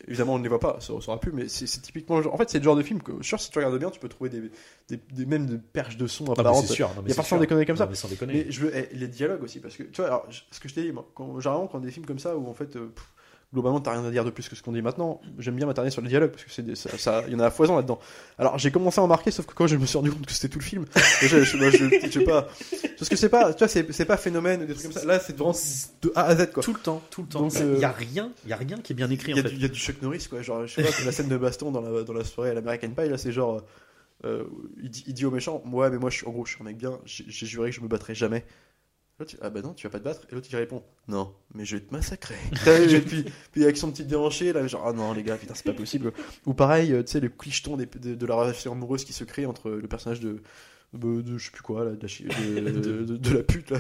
évidemment, 0.08 0.34
on 0.36 0.38
ne 0.40 0.44
les 0.44 0.50
voit 0.50 0.60
pas, 0.60 0.78
ça, 0.80 0.94
aura 0.94 1.20
pu, 1.20 1.32
mais 1.32 1.48
c'est 1.48 1.66
typiquement. 1.82 2.18
En 2.18 2.38
fait, 2.38 2.50
c'est 2.50 2.58
le 2.60 2.64
genre 2.64 2.76
de 2.76 2.84
film 2.84 3.02
que, 3.02 3.22
sûr, 3.24 3.40
si 3.40 3.50
tu 3.52 3.58
regardes 3.60 3.78
bien, 3.80 3.90
tu 3.90 4.00
peux 4.00 4.10
trouver 4.10 4.30
des, 4.30 4.42
des, 4.90 4.98
des- 5.12 5.26
même 5.26 5.60
perches 5.60 5.98
de 5.98 6.08
son 6.08 6.26
apparentes. 6.32 6.66
Il 7.08 7.10
y 7.10 7.12
a 7.12 7.16
des 7.40 7.48
conneries 7.48 7.66
comme 7.66 7.78
ça. 7.78 7.86
Mais 7.88 7.96
sans 7.96 8.08
déconner. 8.08 8.34
Mais 8.34 8.52
je 8.52 8.62
veux 8.62 8.72
eh, 8.76 8.90
les 8.96 9.08
dialogues 9.08 9.44
aussi, 9.44 9.60
parce 9.60 9.76
que 9.76 9.84
tu 9.84 9.98
vois, 10.02 10.08
alors, 10.08 10.28
ce 10.52 10.60
que 10.60 10.68
je 10.70 10.74
t'ai 10.74 10.84
dit, 10.84 10.92
moi, 10.92 11.10
quand, 11.16 11.40
généralement, 11.40 11.68
quand 11.68 11.80
des 11.80 11.92
films 11.92 12.06
comme 12.06 12.20
ça, 12.20 12.36
où 12.38 12.48
en 12.48 12.54
fait, 12.54 12.76
euh, 12.76 12.88
pff, 12.94 13.06
globalement, 13.54 13.80
t'as 13.80 13.92
rien 13.92 14.04
à 14.04 14.10
dire 14.10 14.26
de 14.26 14.32
plus 14.32 14.50
que 14.50 14.56
ce 14.56 14.64
qu'on 14.64 14.72
dit 14.72 14.82
maintenant, 14.82 15.22
j'aime 15.38 15.56
bien 15.56 15.68
m'attarder 15.68 15.92
sur 15.92 16.02
les 16.02 16.10
dialogues, 16.10 16.32
parce 16.32 16.44
que 16.44 16.52
c'est 16.52 16.98
ça, 16.98 17.24
y 17.30 17.36
en 17.36 17.40
a 17.40 17.46
à 17.46 17.52
foison 17.52 17.76
là-dedans. 17.76 18.00
Alors, 18.40 18.58
j'ai 18.58 18.72
commencé 18.72 19.00
à 19.00 19.04
en 19.04 19.08
marquer, 19.08 19.30
sauf 19.32 19.46
que 19.46 19.54
quand 19.54 19.68
je 19.68 19.78
me 19.78 19.86
suis 19.86 19.98
rendu 19.98 20.12
compte 20.12 20.26
que 20.26 20.32
c'était 20.32 20.50
tout 20.50 20.60
le 20.60 20.64
film, 20.64 20.86
je, 21.22 21.28
je, 21.28 21.44
je 21.44 22.10
sais 22.10 22.24
pas, 22.24 22.48
parce 22.98 23.10
que 23.10 23.16
c'est 23.16 23.30
pas, 23.30 23.54
tu 23.54 23.60
vois, 23.60 23.68
c'est 23.68 24.06
pas 24.06 24.18
phénomène, 24.18 24.66
des 24.66 24.74
trucs 24.74 24.84
comme 24.84 24.92
ça. 24.92 25.06
Là, 25.06 25.20
c'est 25.20 25.38
vraiment 25.38 25.54
de 26.02 26.12
A 26.16 26.24
à 26.26 26.36
Z, 26.36 26.52
quoi. 26.52 26.64
Tout 26.64 26.74
le 26.74 26.80
temps, 26.80 27.02
tout 27.10 27.22
le 27.22 27.28
temps. 27.28 27.48
Il 27.50 27.62
euh, 27.62 27.78
y 27.78 27.86
a 27.86 27.92
rien, 27.92 28.32
il 28.44 28.50
y 28.50 28.54
a 28.54 28.58
rien 28.58 28.78
qui 28.78 28.94
est 28.94 28.96
bien 28.96 29.10
écrit 29.10 29.32
Il 29.34 29.38
y, 29.38 29.40
en 29.40 29.44
fait. 29.44 29.50
il 29.52 29.62
y 29.62 29.66
a 29.66 29.68
du 29.68 29.80
Chuck 29.80 30.02
Norris, 30.02 30.26
quoi. 30.30 30.42
Genre, 30.42 30.66
je 30.66 30.74
sais 30.74 30.84
pas, 30.84 30.92
c'est 30.92 31.06
la 31.06 31.12
scène 31.12 31.30
de 31.30 31.38
baston 31.38 31.72
dans 31.72 31.82
la, 31.82 32.04
dans 32.04 32.14
la 32.14 32.24
soirée 32.24 32.50
à 32.50 32.54
l'American 32.54 32.90
Pie, 32.90 33.10
là, 33.10 33.18
c'est 33.18 33.32
genre. 33.32 33.62
euh, 34.26 34.46
il, 34.82 34.90
dit, 34.90 35.04
il 35.08 35.14
dit 35.14 35.26
au 35.26 35.32
méchant 35.32 35.62
Ouais, 35.72 35.90
mais 35.90 35.98
moi, 35.98 36.10
je 36.10 36.26
en 36.26 36.32
gros, 36.32 36.46
je 36.46 36.54
suis 36.54 36.62
un 36.62 36.66
mec 36.66 36.78
bien, 36.78 37.00
j'ai 37.06 37.26
j'ai 37.28 37.46
juré 37.46 37.70
que 37.70 37.76
je 37.76 37.82
me 37.82 37.88
battrai 37.88 38.16
jamais. 38.16 38.46
L'autre, 39.20 39.36
ah 39.42 39.50
bah 39.52 39.62
non, 39.62 39.74
tu 39.74 39.86
vas 39.86 39.92
pas 39.92 40.00
te 40.00 40.04
battre. 40.04 40.22
Et 40.32 40.36
l'autre, 40.36 40.48
il 40.52 40.56
répond 40.56 40.82
Non, 41.08 41.34
mais 41.54 41.66
je 41.66 41.76
vais 41.78 41.84
te 41.84 41.94
massacrer. 41.94 42.36
et 42.68 43.00
puis, 43.00 43.26
puis 43.52 43.64
avec 43.64 43.78
son 43.78 43.92
petit 43.92 44.06
déhanché, 44.06 44.54
là, 44.54 44.66
genre, 44.68 44.88
ah 44.88 44.94
non, 44.94 45.14
les 45.14 45.22
gars, 45.24 45.38
putain, 45.38 45.54
c'est 45.54 45.66
pas 45.66 45.74
possible. 45.74 46.12
Ou 46.48 46.54
pareil, 46.56 46.92
euh, 46.94 47.04
tu 47.04 47.12
sais, 47.12 47.20
le 47.20 47.30
clicheton 47.30 47.78
de, 47.78 47.86
de 47.86 48.26
la 48.26 48.34
relation 48.36 48.72
amoureuse 48.72 49.06
qui 49.06 49.14
se 49.14 49.24
crée 49.24 49.46
entre 49.46 49.70
le 49.70 49.88
personnage 49.88 50.20
de. 50.20 50.42
de, 50.94 51.22
de- 51.22 51.38
je 51.38 51.46
sais 51.46 51.52
plus 51.52 51.62
quoi, 51.62 51.86
là, 51.86 51.92
de 51.92 52.00
la, 53.38 53.44
pute, 53.44 53.70
là. 53.70 53.80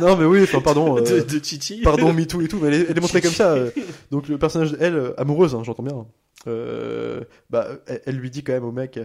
non, 0.00 0.16
mais 0.16 0.24
oui, 0.24 0.42
enfin, 0.44 0.60
pardon. 0.60 0.98
euh, 0.98 1.22
De, 1.24 1.44
Chichi. 1.44 1.80
Pardon, 1.82 2.12
MeToo 2.12 2.40
et 2.42 2.48
tout, 2.48 2.58
mais 2.60 2.68
elle 2.68 2.74
est, 2.74 2.86
elle 2.90 2.96
est 2.98 3.00
montrée 3.00 3.20
comme 3.20 3.32
ça. 3.32 3.52
euh. 3.54 3.70
Donc 4.12 4.28
le 4.28 4.38
personnage, 4.38 4.76
elle, 4.80 4.94
euh, 4.96 5.20
amoureuse, 5.20 5.54
hein, 5.56 5.62
j'entends 5.64 5.82
bien, 5.82 6.06
euh, 6.46 7.20
bah, 7.50 7.68
elle, 7.86 8.02
elle 8.06 8.16
lui 8.16 8.30
dit 8.30 8.44
quand 8.44 8.52
même 8.52 8.64
au 8.64 8.72
mec, 8.72 9.00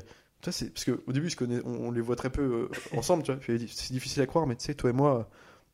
c'est 0.49 0.73
parce 0.73 0.85
qu'au 0.85 1.11
début, 1.11 1.29
on, 1.65 1.91
les 1.91 2.01
voit 2.01 2.15
très 2.15 2.29
peu 2.29 2.69
euh, 2.71 2.97
ensemble, 2.97 3.23
tu 3.23 3.31
vois, 3.33 3.41
c'est 3.45 3.93
difficile 3.93 4.21
à 4.21 4.25
croire, 4.25 4.47
mais 4.47 4.55
tu 4.55 4.65
sais, 4.65 4.73
toi 4.73 4.89
et 4.89 4.93
moi, 4.93 5.29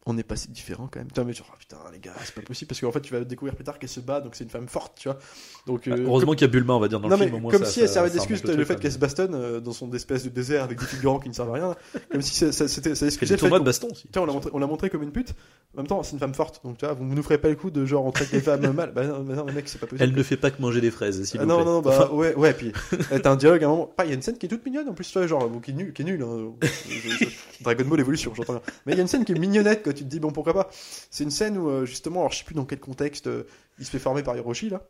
on 0.06 0.14
n'est 0.14 0.24
pas 0.24 0.36
si 0.36 0.50
différents 0.50 0.88
quand 0.92 1.00
même. 1.00 1.08
Putain, 1.08 1.24
mais 1.24 1.34
tu 1.34 1.44
oh, 1.48 1.54
putain, 1.58 1.78
les 1.94 2.00
gars, 2.00 2.14
c'est 2.26 2.36
pas 2.36 2.42
possible 2.42 2.68
parce 2.68 2.82
qu'en 2.82 2.92
fait, 2.92 3.00
tu 3.02 3.14
vas 3.14 3.22
découvrir 3.24 3.56
plus 3.56 3.64
tard 3.64 3.80
qu'elle 3.80 3.90
se 3.90 4.02
bat, 4.02 4.20
donc 4.20 4.36
c'est 4.36 4.44
une 4.44 4.50
femme 4.50 4.68
forte, 4.68 4.98
tu 5.00 5.08
vois. 5.08 5.18
Donc, 5.66 5.88
euh, 5.88 5.96
Heureusement 6.06 6.34
qu'il 6.34 6.42
y 6.42 6.44
a 6.44 6.48
Bulma, 6.50 6.74
on 6.74 6.80
va 6.80 6.90
dire, 6.90 7.00
dans 7.00 7.08
non, 7.08 7.16
le 7.16 7.20
mais 7.20 7.26
film. 7.28 7.38
au 7.38 7.40
moins, 7.40 7.52
comme 7.52 7.64
ça- 7.64 7.72
si 7.72 7.80
elle 7.82 7.88
servait 7.90 8.10
d'excuse 8.10 8.44
le, 8.44 8.66
fait 8.66 8.78
qu'elle 8.80 8.92
se 8.92 8.98
bastonne 8.98 9.34
euh, 9.34 9.60
dans 9.62 9.72
son 9.72 9.92
espèce 9.94 10.24
de 10.26 10.30
désert 10.30 10.64
avec 10.64 10.78
des 10.80 10.86
figurants 10.86 11.20
qui 11.20 11.30
ne 11.30 11.34
servent 11.34 11.52
à 11.52 11.54
rien. 11.54 11.76
Comme 12.12 12.22
si 12.22 12.36
ça, 12.36 12.52
ça- 12.52 12.68
c'était, 12.68 12.90
ça 12.90 12.96
C'est 12.96 13.06
excusait 13.06 13.38
tournois 13.38 13.60
de 13.60 13.64
baston 13.64 13.88
aussi. 13.92 14.04
tu 14.12 14.20
vois, 14.20 14.24
on 14.24 14.26
l'a 14.26 14.34
montré, 14.34 14.50
on 14.54 14.60
l'a 14.60 14.68
montré 14.68 14.90
comme 14.90 15.04
une 15.04 15.12
pute. 15.14 15.34
En 15.74 15.78
même 15.78 15.88
temps, 15.88 16.04
c'est 16.04 16.12
une 16.14 16.20
femme 16.20 16.34
forte, 16.36 16.62
donc 16.66 16.78
tu 16.78 16.86
vois, 16.86 16.94
vous 16.94 17.06
nous 17.06 17.24
ferez 17.24 17.38
pas 17.38 17.50
le 17.50 17.56
coup 17.56 17.72
de 17.72 17.86
genre 17.86 18.06
on 18.06 18.12
traite 18.12 18.32
les 18.34 18.42
femmes 18.42 18.70
mal. 18.74 18.92
Bah 18.94 19.06
non, 19.08 19.24
mais 19.24 19.36
non, 19.36 19.46
mec, 19.46 19.70
c'est 19.70 19.80
pas 19.80 19.88
possible. 19.88 20.04
Elle 20.04 20.16
ne 20.16 20.22
fait 20.24 20.38
pas 20.38 20.52
que 20.52 20.62
manger 20.62 20.82
des 20.82 20.92
fraises, 20.92 21.24
s'il 21.24 21.40
Ah 21.40 21.44
vous 21.44 21.50
non, 21.50 21.56
plaît. 21.58 21.66
non, 21.66 21.82
bah 21.82 22.12
ouais, 22.12 22.36
ouais, 22.36 22.54
puis 22.54 22.74
t'as 23.24 23.32
un 23.32 23.36
dialogue 23.38 23.64
à 23.64 23.68
un 23.68 23.70
moment. 23.70 23.86
Pas, 23.88 24.04
il 24.06 24.10
y 24.10 24.12
a 24.12 24.16
une 24.16 24.22
scène 24.22 24.38
qui 24.38 24.48
est 24.48 24.50
toute 24.50 24.66
mignonne 24.66 24.90
en 24.90 24.94
plus, 24.94 25.06
tu 25.10 25.18
vois, 25.18 25.26
genre, 25.28 25.48
bon, 25.50 25.60
qui 25.60 25.72
est 25.72 25.74
nul, 25.74 25.94
qui 25.94 26.02
est 26.02 26.06
nul. 26.06 26.22
Hein. 26.22 26.52
Dragon 27.62 27.86
Ball 27.86 28.00
Evolution, 28.02 28.34
j'entends 28.36 28.54
bien. 28.54 28.62
Mais 28.86 28.94
il 28.94 28.96
y 28.98 29.00
a 29.00 29.02
une 29.02 29.08
scène 29.08 29.24
qui 29.26 29.32
est 29.32 29.40
mignonnette, 29.40 29.84
tu 29.94 30.04
te 30.04 30.10
dis, 30.10 30.20
bon, 30.20 30.32
pourquoi 30.32 30.54
pas. 30.54 30.70
C'est 31.10 31.24
une 31.24 31.32
scène 31.32 31.58
où, 31.58 31.70
euh, 31.70 31.86
justement, 31.86 32.22
alors 32.22 32.32
je 32.32 32.40
sais 32.40 32.44
plus 32.44 32.56
dans 32.56 32.66
quel 32.66 32.80
contexte, 32.80 33.28
euh, 33.28 33.44
il 33.80 33.86
se 33.86 33.92
fait 33.92 34.00
former 34.00 34.24
par 34.24 34.36
Hiroshi, 34.36 34.70
là. 34.70 34.82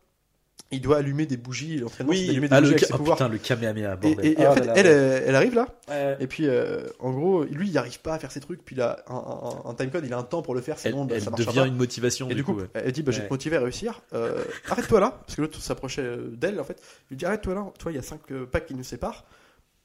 Il 0.72 0.82
doit 0.82 0.98
allumer 0.98 1.28
des 1.28 1.38
bougies, 1.38 1.78
l'entraînement, 1.78 2.14
c'est 2.14 2.20
Oui, 2.20 2.28
d'allumer 2.28 2.48
des 2.48 2.56
ah, 2.56 2.60
bougies 2.62 2.72
le, 2.72 2.78
avec 2.78 2.86
ses 2.88 2.94
oh, 2.94 2.98
pouvoirs. 2.98 3.18
putain, 3.18 3.30
le 3.30 3.38
Kamehameha, 3.38 3.94
Et, 3.94 3.98
bordel. 3.98 4.26
et- 4.26 4.32
et 4.32 4.46
Ah 4.46 4.52
en 4.52 4.54
fait, 4.56 4.60
là 4.62 4.66
là. 4.68 4.74
elle, 4.78 4.88
elle, 4.88 5.24
elle 5.28 5.36
arrive 5.36 5.54
là, 5.56 5.68
Ouais. 5.88 6.18
et 6.20 6.26
puis 6.28 6.48
euh, 6.48 6.88
en 7.00 7.12
gros, 7.12 7.44
lui 7.44 7.70
il 7.70 7.78
arrive 7.78 8.00
pas 8.00 8.16
à 8.16 8.20
faire 8.20 8.32
ses 8.32 8.40
trucs, 8.40 8.64
puis 8.66 8.76
il 8.76 8.82
a 8.82 9.04
un, 9.08 9.14
un, 9.16 9.70
un 9.70 9.74
timecode, 9.76 10.04
il 10.06 10.14
a 10.14 10.18
un 10.18 10.24
temps 10.24 10.42
pour 10.42 10.56
le 10.56 10.62
faire, 10.62 10.80
sinon 10.80 11.06
bah, 11.06 11.16
elle 11.16 11.22
ça 11.22 11.30
marchera 11.30 11.52
devient 11.52 11.62
pas. 11.62 11.68
une 11.68 11.76
motivation, 11.76 12.28
Et 12.30 12.34
du 12.36 12.44
coup, 12.44 12.54
ouais. 12.56 12.66
elle 12.74 12.92
dit 12.92 13.04
bah, 13.04 13.12
Je 13.12 13.20
vais 13.22 13.28
te 13.28 13.34
motiver 13.34 13.58
à 13.58 13.62
réussir. 13.62 14.02
Euh, 14.14 14.44
Arrête-toi 14.70 15.00
là, 15.00 15.22
parce 15.26 15.36
que 15.36 15.42
l'autre 15.42 15.62
s'approchait 15.62 16.02
euh, 16.02 16.30
d'elle 16.32 16.60
en 16.60 16.64
fait. 16.64 16.82
Il 16.82 17.14
lui 17.14 17.18
dit 17.18 17.26
Arrête-toi 17.26 17.54
là, 17.54 17.66
toi 17.78 17.92
il 17.92 17.96
y 17.96 18.00
a 18.00 18.04
5 18.04 18.22
packs 18.52 18.66
qui 18.66 18.74
nous 18.76 18.84
séparent. 18.84 19.26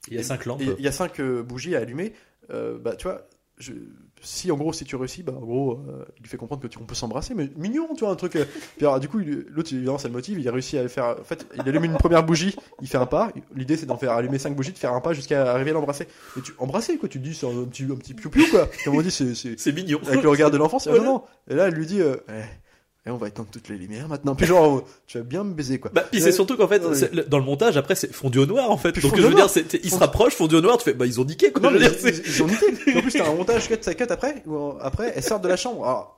Il 0.08 0.16
y 0.16 0.18
a 0.20 0.22
5 0.22 0.46
lampes. 0.46 0.62
Il 0.78 0.84
y 0.84 0.88
a 0.88 0.92
5 0.92 1.20
bougies 1.20 1.76
à 1.76 1.80
allumer. 1.80 2.14
Euh, 2.50 2.78
bah, 2.78 2.96
tu 2.96 3.08
vois, 3.08 3.28
je- 3.58 3.72
si 4.22 4.50
en 4.50 4.56
gros, 4.56 4.72
si 4.72 4.84
tu 4.84 4.96
réussis, 4.96 5.22
bah, 5.22 5.32
en 5.36 5.40
gros, 5.40 5.72
euh, 5.88 6.04
il 6.18 6.22
lui 6.22 6.28
fait 6.28 6.36
comprendre 6.36 6.62
que 6.62 6.66
tu, 6.68 6.78
on 6.78 6.84
peut 6.84 6.94
s'embrasser, 6.94 7.34
mais 7.34 7.48
mignon, 7.56 7.88
tu 7.94 8.04
vois, 8.04 8.10
un 8.12 8.16
truc. 8.16 8.36
euh. 8.36 8.44
Puis 8.76 8.86
alors, 8.86 9.00
du 9.00 9.08
coup, 9.08 9.18
l'autre, 9.18 9.72
évidemment, 9.72 9.98
ça 9.98 10.08
le 10.08 10.14
motive, 10.14 10.38
il 10.40 10.48
a 10.48 10.52
réussi 10.52 10.78
à 10.78 10.88
faire. 10.88 11.16
En 11.20 11.24
fait, 11.24 11.46
il 11.54 11.60
allume 11.68 11.84
une 11.84 11.96
première 11.96 12.24
bougie, 12.24 12.54
il 12.82 12.88
fait 12.88 12.98
un 12.98 13.06
pas. 13.06 13.30
L'idée, 13.54 13.76
c'est 13.76 13.86
d'en 13.86 13.96
faire 13.98 14.12
allumer 14.12 14.38
5 14.38 14.54
bougies, 14.56 14.72
de 14.72 14.78
faire 14.78 14.92
un 14.92 15.00
pas 15.00 15.12
jusqu'à 15.12 15.52
arriver 15.52 15.70
à 15.70 15.74
l'embrasser. 15.74 16.06
Mais 16.36 16.42
tu 16.42 16.52
embrasser, 16.58 16.96
quoi, 16.98 17.08
tu 17.08 17.18
te 17.18 17.24
dis, 17.24 17.34
c'est 17.34 17.46
un 17.46 17.64
petit, 17.64 17.84
un 17.84 17.96
petit 17.96 18.14
piou-piou, 18.14 18.44
quoi. 18.50 18.68
Comme 18.84 18.96
on 18.96 19.02
dit, 19.02 19.10
c'est. 19.10 19.34
c'est- 19.34 19.72
mignon. 19.72 20.00
avec 20.06 20.22
le 20.22 20.28
regard 20.28 20.50
de 20.50 20.56
l'enfance, 20.56 20.86
et, 20.86 20.90
ah, 20.92 20.98
non. 20.98 21.22
Et 21.48 21.54
là, 21.54 21.68
elle 21.68 21.74
lui 21.74 21.86
dit, 21.86 22.00
euh, 22.00 22.16
eh, 22.28 22.42
on 23.10 23.16
va 23.16 23.28
éteindre 23.28 23.48
toutes 23.50 23.68
les 23.68 23.76
lumières 23.76 24.08
maintenant. 24.08 24.34
Puis 24.34 24.46
genre, 24.46 24.82
tu 25.06 25.18
vas 25.18 25.24
bien 25.24 25.44
me 25.44 25.52
baiser, 25.54 25.78
quoi. 25.78 25.90
Bah, 25.94 26.04
puis 26.10 26.20
c'est 26.20 26.32
surtout 26.32 26.56
qu'en 26.56 26.68
fait, 26.68 26.82
Ouais. 26.84 27.24
dans 27.28 27.38
le 27.38 27.44
montage, 27.44 27.76
après, 27.76 27.94
c'est 27.94 28.12
fondu 28.12 28.38
au 28.38 28.46
noir, 28.46 28.70
en 28.70 28.76
fait. 28.76 28.92
Puis 28.92 29.02
Donc, 29.02 29.16
je 29.16 29.22
veux 29.22 29.30
noir. 29.30 29.48
dire, 29.48 29.64
ils 29.82 29.90
se 29.90 29.96
rapprochent, 29.98 30.34
fondu 30.34 30.56
au 30.56 30.60
noir, 30.60 30.76
tu 30.78 30.84
fais, 30.84 30.94
bah, 30.94 31.06
ils 31.06 31.20
ont 31.20 31.24
niqué, 31.24 31.50
quoi. 31.52 31.62
Non, 31.62 31.70
je 31.70 31.78
mais 31.78 31.88
veux 31.88 31.90
dire, 31.90 32.00
ils, 32.04 32.26
ils- 32.26 32.34
ils 32.34 32.42
ont 32.42 32.46
niqué. 32.46 32.66
En 32.98 33.00
plus, 33.02 33.12
t'as 33.12 33.28
un 33.30 33.34
montage 33.34 33.68
cut, 33.68 33.76
ça 33.80 33.94
cut 33.94 34.04
après, 34.08 34.42
euh, 34.48 34.72
après, 34.80 35.12
elle 35.14 35.22
sort 35.22 35.40
de 35.40 35.48
la 35.48 35.56
chambre. 35.56 35.84
Alors, 35.84 36.17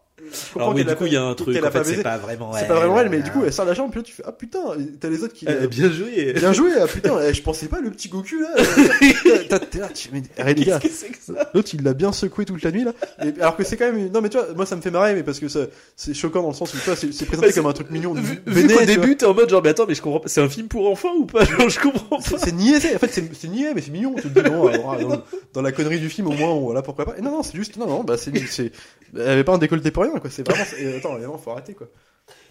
Alors, 0.57 0.75
oui, 0.75 0.85
du 0.85 0.95
coup, 0.97 1.07
il 1.07 1.12
y 1.12 1.16
a 1.16 1.25
un 1.25 1.35
truc, 1.35 1.57
en 1.62 1.71
fait, 1.71 1.85
c'est 1.85 2.03
pas 2.03 2.18
vraiment 2.18 2.53
C'est 2.53 2.66
pas 2.68 2.75
vraiment 2.75 3.01
elle, 3.01 3.09
mais 3.09 3.18
euh, 3.18 3.23
du 3.23 3.31
coup, 3.31 3.43
elle 3.45 3.53
sort 3.53 3.64
la 3.64 3.75
chambre, 3.75 3.91
puis 3.91 4.01
là, 4.01 4.05
tu 4.05 4.12
fais, 4.12 4.23
ah 4.27 4.33
putain, 4.33 4.61
t'as 5.01 5.09
les 5.09 5.23
autres 5.23 5.35
qui. 5.35 5.47
euh, 5.49 5.66
bien 5.66 5.91
joué. 5.91 6.33
Bien 6.41 6.53
joué, 6.53 6.71
ah 6.81 6.87
putain, 6.87 7.18
eh, 7.23 7.35
je 7.35 7.43
pensais 7.43 7.66
pas 7.66 7.81
le 7.81 7.91
petit 7.91 8.09
Goku 8.09 8.37
là. 8.41 8.55
T'es 9.71 9.79
là, 9.79 9.89
tu 9.89 10.09
mais 10.12 10.23
arrête 10.39 10.59
les 10.59 10.64
gars. 10.64 10.79
Qu'est-ce 10.79 11.05
que 11.05 11.07
c'est 11.07 11.33
que 11.33 11.39
ça 11.39 11.51
L'autre 11.55 11.71
il 11.73 11.83
l'a 11.83 11.93
bien 11.95 12.12
secoué 12.12 12.45
toute 12.45 12.62
la 12.62 12.71
nuit 12.71 12.85
là. 12.85 12.93
Alors 13.41 13.57
que 13.57 13.64
c'est 13.64 13.77
quand 13.77 13.91
même. 13.93 14.11
Non 14.11 14.21
mais 14.21 14.29
tu 14.29 14.39
vois, 14.39 14.47
moi 14.55 14.66
ça 14.66 14.77
me 14.77 14.81
fait 14.81 14.91
marrer, 14.91 15.14
mais 15.14 15.23
parce 15.23 15.39
que 15.39 15.47
c'est 15.49 16.14
choquant 16.14 16.43
dans 16.43 16.49
le 16.49 16.55
sens 16.55 16.73
où 16.75 16.79
tu 16.79 16.85
vois, 16.85 16.97
c'est 16.97 17.27
présenté 17.27 17.53
comme 17.53 17.66
un 17.66 17.73
truc 17.73 17.91
mignon. 17.91 18.14
Vu, 18.14 18.41
vois. 18.47 18.85
début, 18.85 19.16
t'es 19.16 19.27
en 19.27 19.35
mode 19.35 19.49
genre, 19.51 19.62
mais 19.62 19.71
attends, 19.71 19.87
mais 19.87 19.95
je 19.95 20.03
comprends 20.03 20.21
pas, 20.21 20.29
c'est 20.29 20.41
un 20.41 20.49
film 20.49 20.68
pour 20.68 20.89
enfants 20.91 21.14
ou 21.16 21.27
pas? 21.27 21.45
Genre, 21.51 21.68
je 21.68 21.81
comprends 21.81 22.18
pas. 22.18 22.39
c'est 22.39 22.53
niais, 22.53 22.77
en 22.77 22.99
fait 22.99 23.11
c'est 23.12 23.49
niais, 23.49 23.73
mais 23.75 23.81
c'est 23.81 23.91
mignon. 23.91 24.14
Tu 24.16 24.23
te 24.23 24.29
dis 24.29 24.41
ah, 24.45 24.97
dans, 25.03 25.23
dans 25.53 25.62
la 25.62 25.73
connerie 25.73 25.99
du 26.01 26.09
film 26.09 26.29
au 26.29 26.33
moins, 26.33 26.55
voilà 26.55 26.83
pourquoi 26.83 27.05
pas. 27.05 27.14
Non 27.21 27.31
non, 27.31 27.43
c'est 27.43 27.57
juste 27.57 27.77
non 27.77 27.87
non, 27.87 28.05
bah 28.05 28.16
c'est 28.16 28.37
c'est. 28.49 28.73
Elle 29.14 29.29
avait 29.29 29.45
pas 29.45 29.55
un 29.55 29.59
décolleté 29.59 29.91
pour 29.91 30.05
rien 30.11 30.21
quoi. 30.21 30.31
C'est 30.31 30.47
vraiment. 30.49 30.65
Attends, 30.99 31.17
vraiment 31.17 31.39
faut 31.39 31.51
arrêter 31.51 31.75
quoi. 31.75 31.89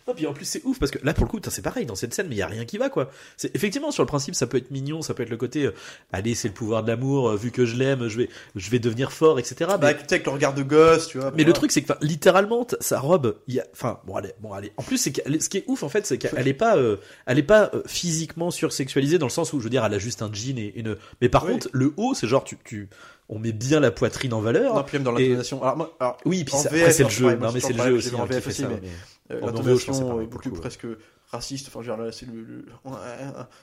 Non, 0.07 0.13
puis 0.15 0.25
en 0.25 0.33
plus, 0.33 0.43
c'est 0.45 0.61
ouf 0.65 0.79
parce 0.79 0.91
que 0.91 0.97
là, 1.05 1.13
pour 1.13 1.25
le 1.25 1.29
coup, 1.29 1.39
c'est 1.49 1.61
pareil 1.61 1.85
dans 1.85 1.93
cette 1.95 2.13
scène, 2.13 2.27
mais 2.27 2.35
il 2.35 2.39
y 2.39 2.41
a 2.41 2.47
rien 2.47 2.65
qui 2.65 2.77
va, 2.77 2.89
quoi. 2.89 3.11
C'est 3.37 3.55
effectivement 3.55 3.91
sur 3.91 4.01
le 4.03 4.07
principe, 4.07 4.33
ça 4.33 4.47
peut 4.47 4.57
être 4.57 4.71
mignon, 4.71 5.01
ça 5.03 5.13
peut 5.13 5.21
être 5.23 5.29
le 5.29 5.37
côté, 5.37 5.65
euh, 5.65 5.73
allez, 6.11 6.33
c'est 6.35 6.47
le 6.47 6.53
pouvoir 6.53 6.83
de 6.83 6.89
l'amour, 6.89 7.29
euh, 7.29 7.35
vu 7.35 7.51
que 7.51 7.63
je 7.65 7.75
l'aime, 7.75 8.07
je 8.07 8.17
vais, 8.17 8.29
je 8.55 8.69
vais 8.71 8.79
devenir 8.79 9.11
fort, 9.13 9.39
etc. 9.39 9.55
Bah 9.69 9.77
Mais, 9.81 9.93
tu 9.97 9.99
sais 10.07 10.15
avec 10.15 10.25
le 10.25 10.31
regard 10.31 10.53
de 10.55 10.63
gosse, 10.63 11.07
tu 11.09 11.19
vois. 11.19 11.31
mais 11.35 11.43
le 11.43 11.53
truc, 11.53 11.71
c'est 11.71 11.83
que 11.83 11.93
littéralement, 12.01 12.65
sa 12.79 12.99
robe, 12.99 13.37
il 13.47 13.55
y 13.55 13.59
a, 13.59 13.67
enfin, 13.71 13.99
bon, 14.05 14.15
allez, 14.15 14.33
bon, 14.39 14.51
allez. 14.51 14.73
En 14.77 14.83
plus, 14.83 14.97
c'est 14.97 15.13
ce 15.41 15.47
qui 15.49 15.57
est 15.59 15.63
ouf, 15.67 15.83
en 15.83 15.89
fait, 15.89 16.05
c'est 16.07 16.17
qu'elle 16.17 16.47
est 16.47 16.53
pas, 16.55 16.75
euh, 16.77 16.97
elle 17.27 17.37
est 17.37 17.43
pas 17.43 17.71
physiquement 17.85 18.49
sursexualisée 18.51 19.19
dans 19.19 19.27
le 19.27 19.31
sens 19.31 19.53
où, 19.53 19.59
je 19.59 19.65
veux 19.65 19.69
dire, 19.69 19.85
elle 19.85 19.93
a 19.93 19.99
juste 19.99 20.23
un 20.23 20.33
jean 20.33 20.57
et 20.57 20.73
une. 20.75 20.97
Mais 21.21 21.29
par 21.29 21.45
Oui. 21.45 21.51
contre, 21.53 21.69
le 21.71 21.93
haut, 21.97 22.15
c'est 22.15 22.27
genre, 22.27 22.43
tu, 22.43 22.57
tu, 22.65 22.89
on 23.29 23.39
met 23.39 23.51
bien 23.51 23.79
la 23.79 23.91
poitrine 23.91 24.33
en 24.33 24.41
valeur. 24.41 24.75
Non, 24.75 24.83
puis 24.83 24.97
même 24.97 25.03
dans 25.03 25.15
Et- 25.17 25.27
l'intonation. 25.29 25.61
Alors, 25.63 25.77
moi, 25.77 25.95
alors, 25.99 26.17
Oui, 26.25 26.43
puis 26.43 26.55
En 26.55 26.57
ça- 26.57 26.69
VF, 26.69 26.81
après 26.81 26.91
c'est 26.93 27.03
le 27.03 27.05
alors, 27.05 27.11
jeu. 27.17 27.23
moi, 27.25 27.35
Non 27.47 27.51
mais 27.53 27.59
c'est 27.59 27.73
le 27.73 27.83
jeu 27.83 27.93
aussi 27.93 28.15
en 28.15 28.23
hein, 28.23 28.25
VF 28.25 28.47
aussi, 28.47 28.65
mais- 28.65 28.79
mais- 28.81 28.89
Euh, 29.31 29.39
l'intonation 29.41 29.93
euh, 29.93 29.99
pour 29.99 30.19
beaucoup 30.27 30.49
le 30.49 30.55
coup, 30.55 30.59
presque 30.59 30.87
raciste 31.31 31.67
enfin 31.71 31.85
là 31.95 32.11
c'est 32.11 32.25
le, 32.25 32.41
le- 32.41 32.65
tu 32.65 32.91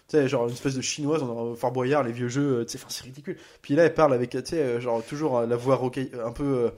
sais 0.07 0.29
genre 0.29 0.47
une 0.47 0.53
espèce 0.53 0.75
de 0.77 0.81
chinoise 0.81 1.23
on 1.25 1.53
a 1.55 1.57
Fort 1.57 1.73
Boyard 1.73 2.05
les 2.05 2.13
vieux 2.13 2.29
jeux 2.29 2.59
euh, 2.61 2.65
tu 2.65 2.73
sais 2.73 2.79
enfin 2.79 2.87
c'est 2.89 3.03
ridicule 3.03 3.37
puis 3.63 3.75
là 3.75 3.83
elle 3.83 3.95
parle 3.95 4.15
avec 4.15 4.31
tu 4.31 4.39
sais 4.45 4.61
euh, 4.63 4.81
genre 4.81 5.03
toujours 5.03 5.39
euh, 5.39 5.47
la 5.47 5.57
voix 5.57 5.75
un 6.25 6.31
peu 6.31 6.45
euh, 6.45 6.71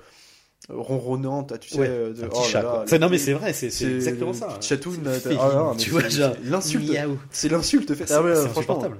ronronnante 0.68 1.58
tu 1.60 1.70
sais 1.70 1.78
Ouais, 1.78 1.88
euh, 1.88 2.12
de, 2.12 2.24
un 2.24 2.26
oh 2.26 2.40
petit 2.42 2.52
là 2.54 2.60
chat. 2.60 2.84
là, 2.92 2.98
Non 2.98 3.08
mais 3.08 3.18
c'est 3.18 3.32
vrai, 3.32 3.52
c'est 3.52 3.66
exactement 3.66 4.32
ça. 4.32 4.48
petit 4.48 4.68
chatoun 4.68 4.96
C'est 5.20 5.28
euh, 5.32 5.36
ah, 5.40 5.70
mais 5.72 5.76
tu 5.78 5.84
c'est- 5.86 5.90
vois, 5.90 6.08
genre, 6.08 6.32
l'insulte 6.44 6.92
c'est 7.30 7.48
l'insulte 7.50 7.94
fait 7.94 8.06
C'est 8.06 8.14
ah 8.14 8.22
ouais 8.22 8.34
c'est 8.34 8.48
insupportable. 8.50 8.98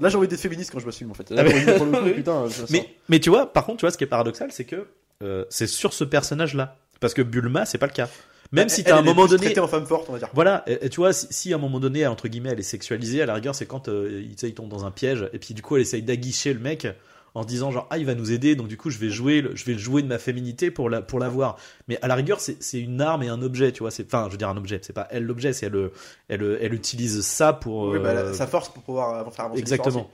Là 0.00 0.08
j'ai 0.08 0.16
envie 0.16 0.28
d'être 0.28 0.40
féministe 0.40 0.70
quand 0.72 0.80
je 0.80 0.86
me 0.86 0.90
filme 0.92 1.10
en 1.10 1.14
fait 1.14 1.30
là 1.30 1.44
Ah, 1.46 1.50
mais- 1.50 1.76
pour 1.76 1.86
le 1.86 1.92
coup 1.92 1.98
Oui. 2.04 2.12
putain 2.14 2.40
je 2.48 2.62
le 2.62 2.66
sens. 2.66 2.70
Mais 2.70 2.88
mais 3.08 3.20
tu 3.20 3.30
vois, 3.30 3.52
par 3.52 3.64
contre, 3.66 3.78
tu 3.78 3.82
vois 3.82 3.90
ce 3.90 3.98
qui 3.98 4.04
est 4.04 4.08
paradoxal, 4.08 4.50
c'est 4.52 4.64
que 4.64 4.86
euh, 5.22 5.44
c'est 5.50 5.66
sur 5.68 5.92
ce 5.92 6.02
personnage-là, 6.04 6.76
parce 7.00 7.14
que 7.14 7.22
Bulma, 7.22 7.64
c'est 7.66 7.78
pas 7.78 7.86
le 7.86 7.92
cas. 7.92 8.08
Même 8.52 8.68
si 8.68 8.84
t'as 8.84 8.96
à 8.96 8.98
un 8.98 9.02
moment 9.02 9.26
donné, 9.26 9.58
en 9.58 9.66
femme 9.68 9.86
forte 9.86 10.06
on 10.08 10.12
va 10.12 10.18
dire 10.18 10.28
Voilà, 10.34 10.62
et, 10.66 10.86
et 10.86 10.88
tu 10.88 10.96
vois, 10.96 11.12
si, 11.12 11.26
si 11.30 11.52
à 11.52 11.56
un 11.56 11.58
moment 11.58 11.80
donné, 11.80 12.06
entre 12.06 12.28
guillemets, 12.28 12.50
elle 12.52 12.60
est 12.60 12.62
sexualisée, 12.62 13.22
à 13.22 13.26
la 13.26 13.34
rigueur, 13.34 13.54
c'est 13.54 13.66
quand 13.66 13.88
euh, 13.88 14.20
il, 14.24 14.30
tu 14.34 14.40
sais, 14.42 14.48
il 14.48 14.54
tombe 14.54 14.68
dans 14.68 14.84
un 14.84 14.90
piège, 14.90 15.28
et 15.32 15.38
puis 15.38 15.54
du 15.54 15.62
coup, 15.62 15.76
elle 15.76 15.82
essaye 15.82 16.02
d'aguicher 16.02 16.52
le 16.52 16.60
mec 16.60 16.86
en 17.34 17.42
se 17.42 17.48
disant 17.48 17.70
genre 17.72 17.86
ah 17.90 17.98
il 17.98 18.06
va 18.06 18.14
nous 18.14 18.32
aider, 18.32 18.54
donc 18.56 18.68
du 18.68 18.76
coup 18.76 18.90
je 18.90 18.98
vais 18.98 19.10
jouer, 19.10 19.40
le- 19.42 19.54
je 19.56 19.64
vais 19.64 19.76
jouer 19.76 20.02
de 20.02 20.06
ma 20.06 20.18
féminité 20.18 20.70
pour 20.70 20.88
la 20.88 21.02
pour 21.02 21.18
l'avoir. 21.18 21.56
Mais 21.88 21.98
à 22.00 22.08
la 22.08 22.14
rigueur, 22.14 22.40
c'est 22.40 22.62
c'est 22.62 22.80
une 22.80 23.00
arme 23.00 23.22
et 23.24 23.28
un 23.28 23.42
objet, 23.42 23.72
tu 23.72 23.80
vois. 23.80 23.90
C'est 23.90 24.06
enfin, 24.06 24.26
je 24.28 24.32
veux 24.32 24.38
dire 24.38 24.48
un 24.48 24.56
objet, 24.56 24.78
c'est 24.82 24.92
pas 24.92 25.08
elle 25.10 25.24
l'objet, 25.24 25.52
c'est 25.52 25.66
elle, 25.66 25.90
elle 26.28 26.58
elle 26.60 26.74
utilise 26.74 27.20
ça 27.22 27.52
pour 27.52 27.90
oui, 27.90 27.98
bah, 27.98 28.10
euh, 28.10 28.30
la- 28.30 28.36
sa 28.36 28.46
force 28.46 28.68
pour 28.68 28.82
pouvoir 28.82 29.26
euh, 29.26 29.30
faire 29.30 29.46
avancer 29.46 29.60
exactement 29.60 30.08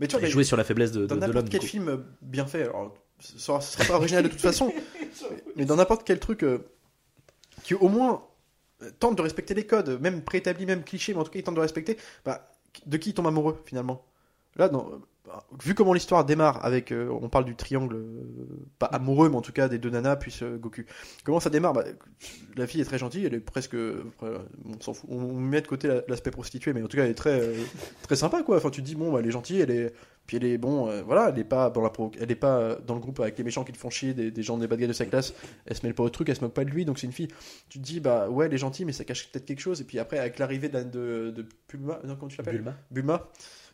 mais 0.00 0.08
tu 0.08 0.16
vois 0.16 0.26
et 0.26 0.30
jouer 0.30 0.42
sur 0.44 0.56
la 0.56 0.64
faiblesse 0.64 0.90
de, 0.90 1.02
de, 1.02 1.06
dans 1.06 1.14
de 1.14 1.20
n'importe 1.20 1.36
l'homme. 1.36 1.48
quel 1.50 1.60
film 1.62 1.88
euh, 1.88 1.96
bien 2.22 2.46
fait, 2.46 2.62
alors 2.62 2.94
ce 3.20 3.38
sera, 3.38 3.60
ce 3.60 3.72
sera 3.74 3.84
pas 3.84 3.96
original 3.96 4.24
de 4.24 4.28
toute 4.28 4.40
façon, 4.40 4.72
mais 5.56 5.64
dans 5.64 5.76
n'importe 5.76 6.02
quel 6.04 6.18
truc 6.18 6.42
euh, 6.42 6.58
qui 7.62 7.74
au 7.74 7.88
moins 7.88 8.22
tente 8.98 9.16
de 9.16 9.22
respecter 9.22 9.54
les 9.54 9.64
codes, 9.66 10.00
même 10.00 10.22
préétablis, 10.22 10.66
même 10.66 10.82
clichés, 10.82 11.14
mais 11.14 11.20
en 11.20 11.24
tout 11.24 11.30
cas 11.30 11.38
il 11.38 11.44
tente 11.44 11.54
de 11.54 11.60
respecter, 11.60 11.96
bah, 12.24 12.50
de 12.86 12.96
qui 12.96 13.10
il 13.10 13.14
tombe 13.14 13.26
amoureux 13.28 13.62
finalement? 13.64 14.04
Là, 14.56 14.68
dans, 14.68 14.90
bah, 15.24 15.44
vu 15.62 15.74
comment 15.74 15.92
l'histoire 15.92 16.24
démarre 16.24 16.64
avec, 16.64 16.90
euh, 16.90 17.08
on 17.20 17.28
parle 17.28 17.44
du 17.44 17.54
triangle, 17.54 17.94
euh, 17.94 18.66
pas 18.78 18.86
amoureux, 18.86 19.28
mais 19.28 19.36
en 19.36 19.40
tout 19.40 19.52
cas 19.52 19.68
des 19.68 19.78
deux 19.78 19.90
nanas 19.90 20.16
puis 20.16 20.36
euh, 20.42 20.58
Goku. 20.58 20.82
Comment 21.24 21.38
ça 21.40 21.48
démarre? 21.50 21.72
Bah, 21.74 21.84
La 22.56 22.66
fille 22.66 22.80
est 22.80 22.84
très 22.84 22.98
gentille, 22.98 23.24
elle 23.24 23.34
est 23.34 23.40
presque, 23.40 23.74
euh, 23.74 24.02
on 24.20 24.80
s'en 24.80 24.94
fout, 24.94 25.08
on 25.12 25.34
met 25.34 25.60
de 25.60 25.68
côté 25.68 25.86
la- 25.88 26.02
l'aspect 26.08 26.30
prostitué, 26.32 26.72
mais 26.72 26.82
en 26.82 26.88
tout 26.88 26.96
cas 26.96 27.04
elle 27.04 27.10
est 27.10 27.14
très, 27.14 27.40
très 28.02 28.16
sympa 28.16 28.42
quoi. 28.42 28.56
Enfin 28.56 28.70
tu 28.70 28.80
te 28.82 28.86
dis 28.86 28.94
bon, 28.96 29.12
bah, 29.12 29.20
elle 29.20 29.26
est 29.26 29.30
gentille, 29.30 29.60
elle 29.60 29.70
est, 29.70 29.92
puis 30.26 30.36
elle 30.38 30.44
est 30.44 30.58
bon, 30.58 30.86
voilà, 31.04 31.28
elle 31.28 31.38
est 31.38 31.44
pas 31.44 31.70
dans 31.70 31.82
la 31.82 31.92
elle 32.20 32.30
est 32.30 32.36
pas 32.36 32.76
dans 32.86 32.94
le 32.94 33.00
groupe 33.00 33.20
avec 33.20 33.38
les 33.38 33.44
méchants 33.44 33.64
qui 33.64 33.72
te 33.72 33.78
font 33.78 33.90
chier, 33.90 34.14
des, 34.14 34.30
des 34.32 34.42
gens 34.42 34.58
des 34.58 34.66
bad 34.66 34.78
guys 34.80 34.86
de 34.88 34.92
sa 34.92 35.06
classe. 35.06 35.34
Elle 35.66 35.76
se 35.76 35.86
mêle 35.86 35.94
pas 35.94 36.02
au 36.02 36.10
truc, 36.10 36.28
elle 36.28 36.36
se 36.36 36.40
moque 36.40 36.54
pas 36.54 36.64
de 36.64 36.70
lui, 36.70 36.84
donc 36.84 36.98
c'est 36.98 37.06
une 37.06 37.12
fille. 37.12 37.28
Tu 37.68 37.78
te 37.78 37.84
dis 37.84 38.00
bah 38.00 38.28
ouais, 38.28 38.46
elle 38.46 38.54
est 38.54 38.58
gentille, 38.58 38.84
mais 38.84 38.92
ça 38.92 39.04
cache 39.04 39.30
peut-être 39.30 39.44
quelque 39.46 39.60
chose. 39.60 39.80
Et 39.80 39.84
puis 39.84 39.98
après 40.00 40.18
avec 40.18 40.38
l'arrivée 40.40 40.68
de, 40.68 40.82
de, 40.82 41.30
de 41.30 41.46
Pulma, 41.68 42.00
non 42.04 42.16
comment 42.16 42.28
tu 42.28 42.38
l'appelles? 42.38 42.56
Bulma. 42.56 42.74
Bulma. 42.90 43.28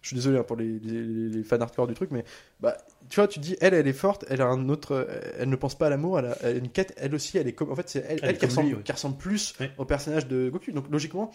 Je 0.08 0.14
suis 0.14 0.16
désolé 0.16 0.38
hein, 0.38 0.42
pour 0.42 0.56
les, 0.56 0.78
les, 0.78 1.28
les 1.28 1.42
fans 1.44 1.60
hardcore 1.60 1.86
du 1.86 1.92
truc, 1.92 2.10
mais 2.12 2.24
bah, 2.60 2.78
tu 3.10 3.16
vois, 3.20 3.28
tu 3.28 3.40
te 3.40 3.44
dis, 3.44 3.58
elle, 3.60 3.74
elle 3.74 3.86
est 3.86 3.92
forte, 3.92 4.24
elle 4.30 4.40
a 4.40 4.46
un 4.46 4.70
autre, 4.70 5.06
elle 5.38 5.50
ne 5.50 5.56
pense 5.56 5.76
pas 5.76 5.88
à 5.88 5.90
l'amour, 5.90 6.18
elle 6.18 6.24
a, 6.26 6.38
elle 6.40 6.56
a 6.56 6.58
une 6.58 6.70
quête, 6.70 6.94
elle 6.96 7.14
aussi, 7.14 7.36
elle 7.36 7.46
est 7.46 7.52
comme, 7.52 7.70
en 7.70 7.74
fait, 7.76 7.90
c'est 7.90 8.06
elle, 8.08 8.20
Elle 8.22 8.38
qui, 8.38 8.46
ressemble, 8.46 8.68
lui, 8.68 8.74
ouais. 8.76 8.82
qui 8.82 8.92
ressemble 8.92 9.18
plus 9.18 9.54
Ouais. 9.60 9.70
au 9.76 9.84
personnage 9.84 10.26
de 10.26 10.48
Goku. 10.48 10.72
Donc 10.72 10.86
logiquement, 10.90 11.30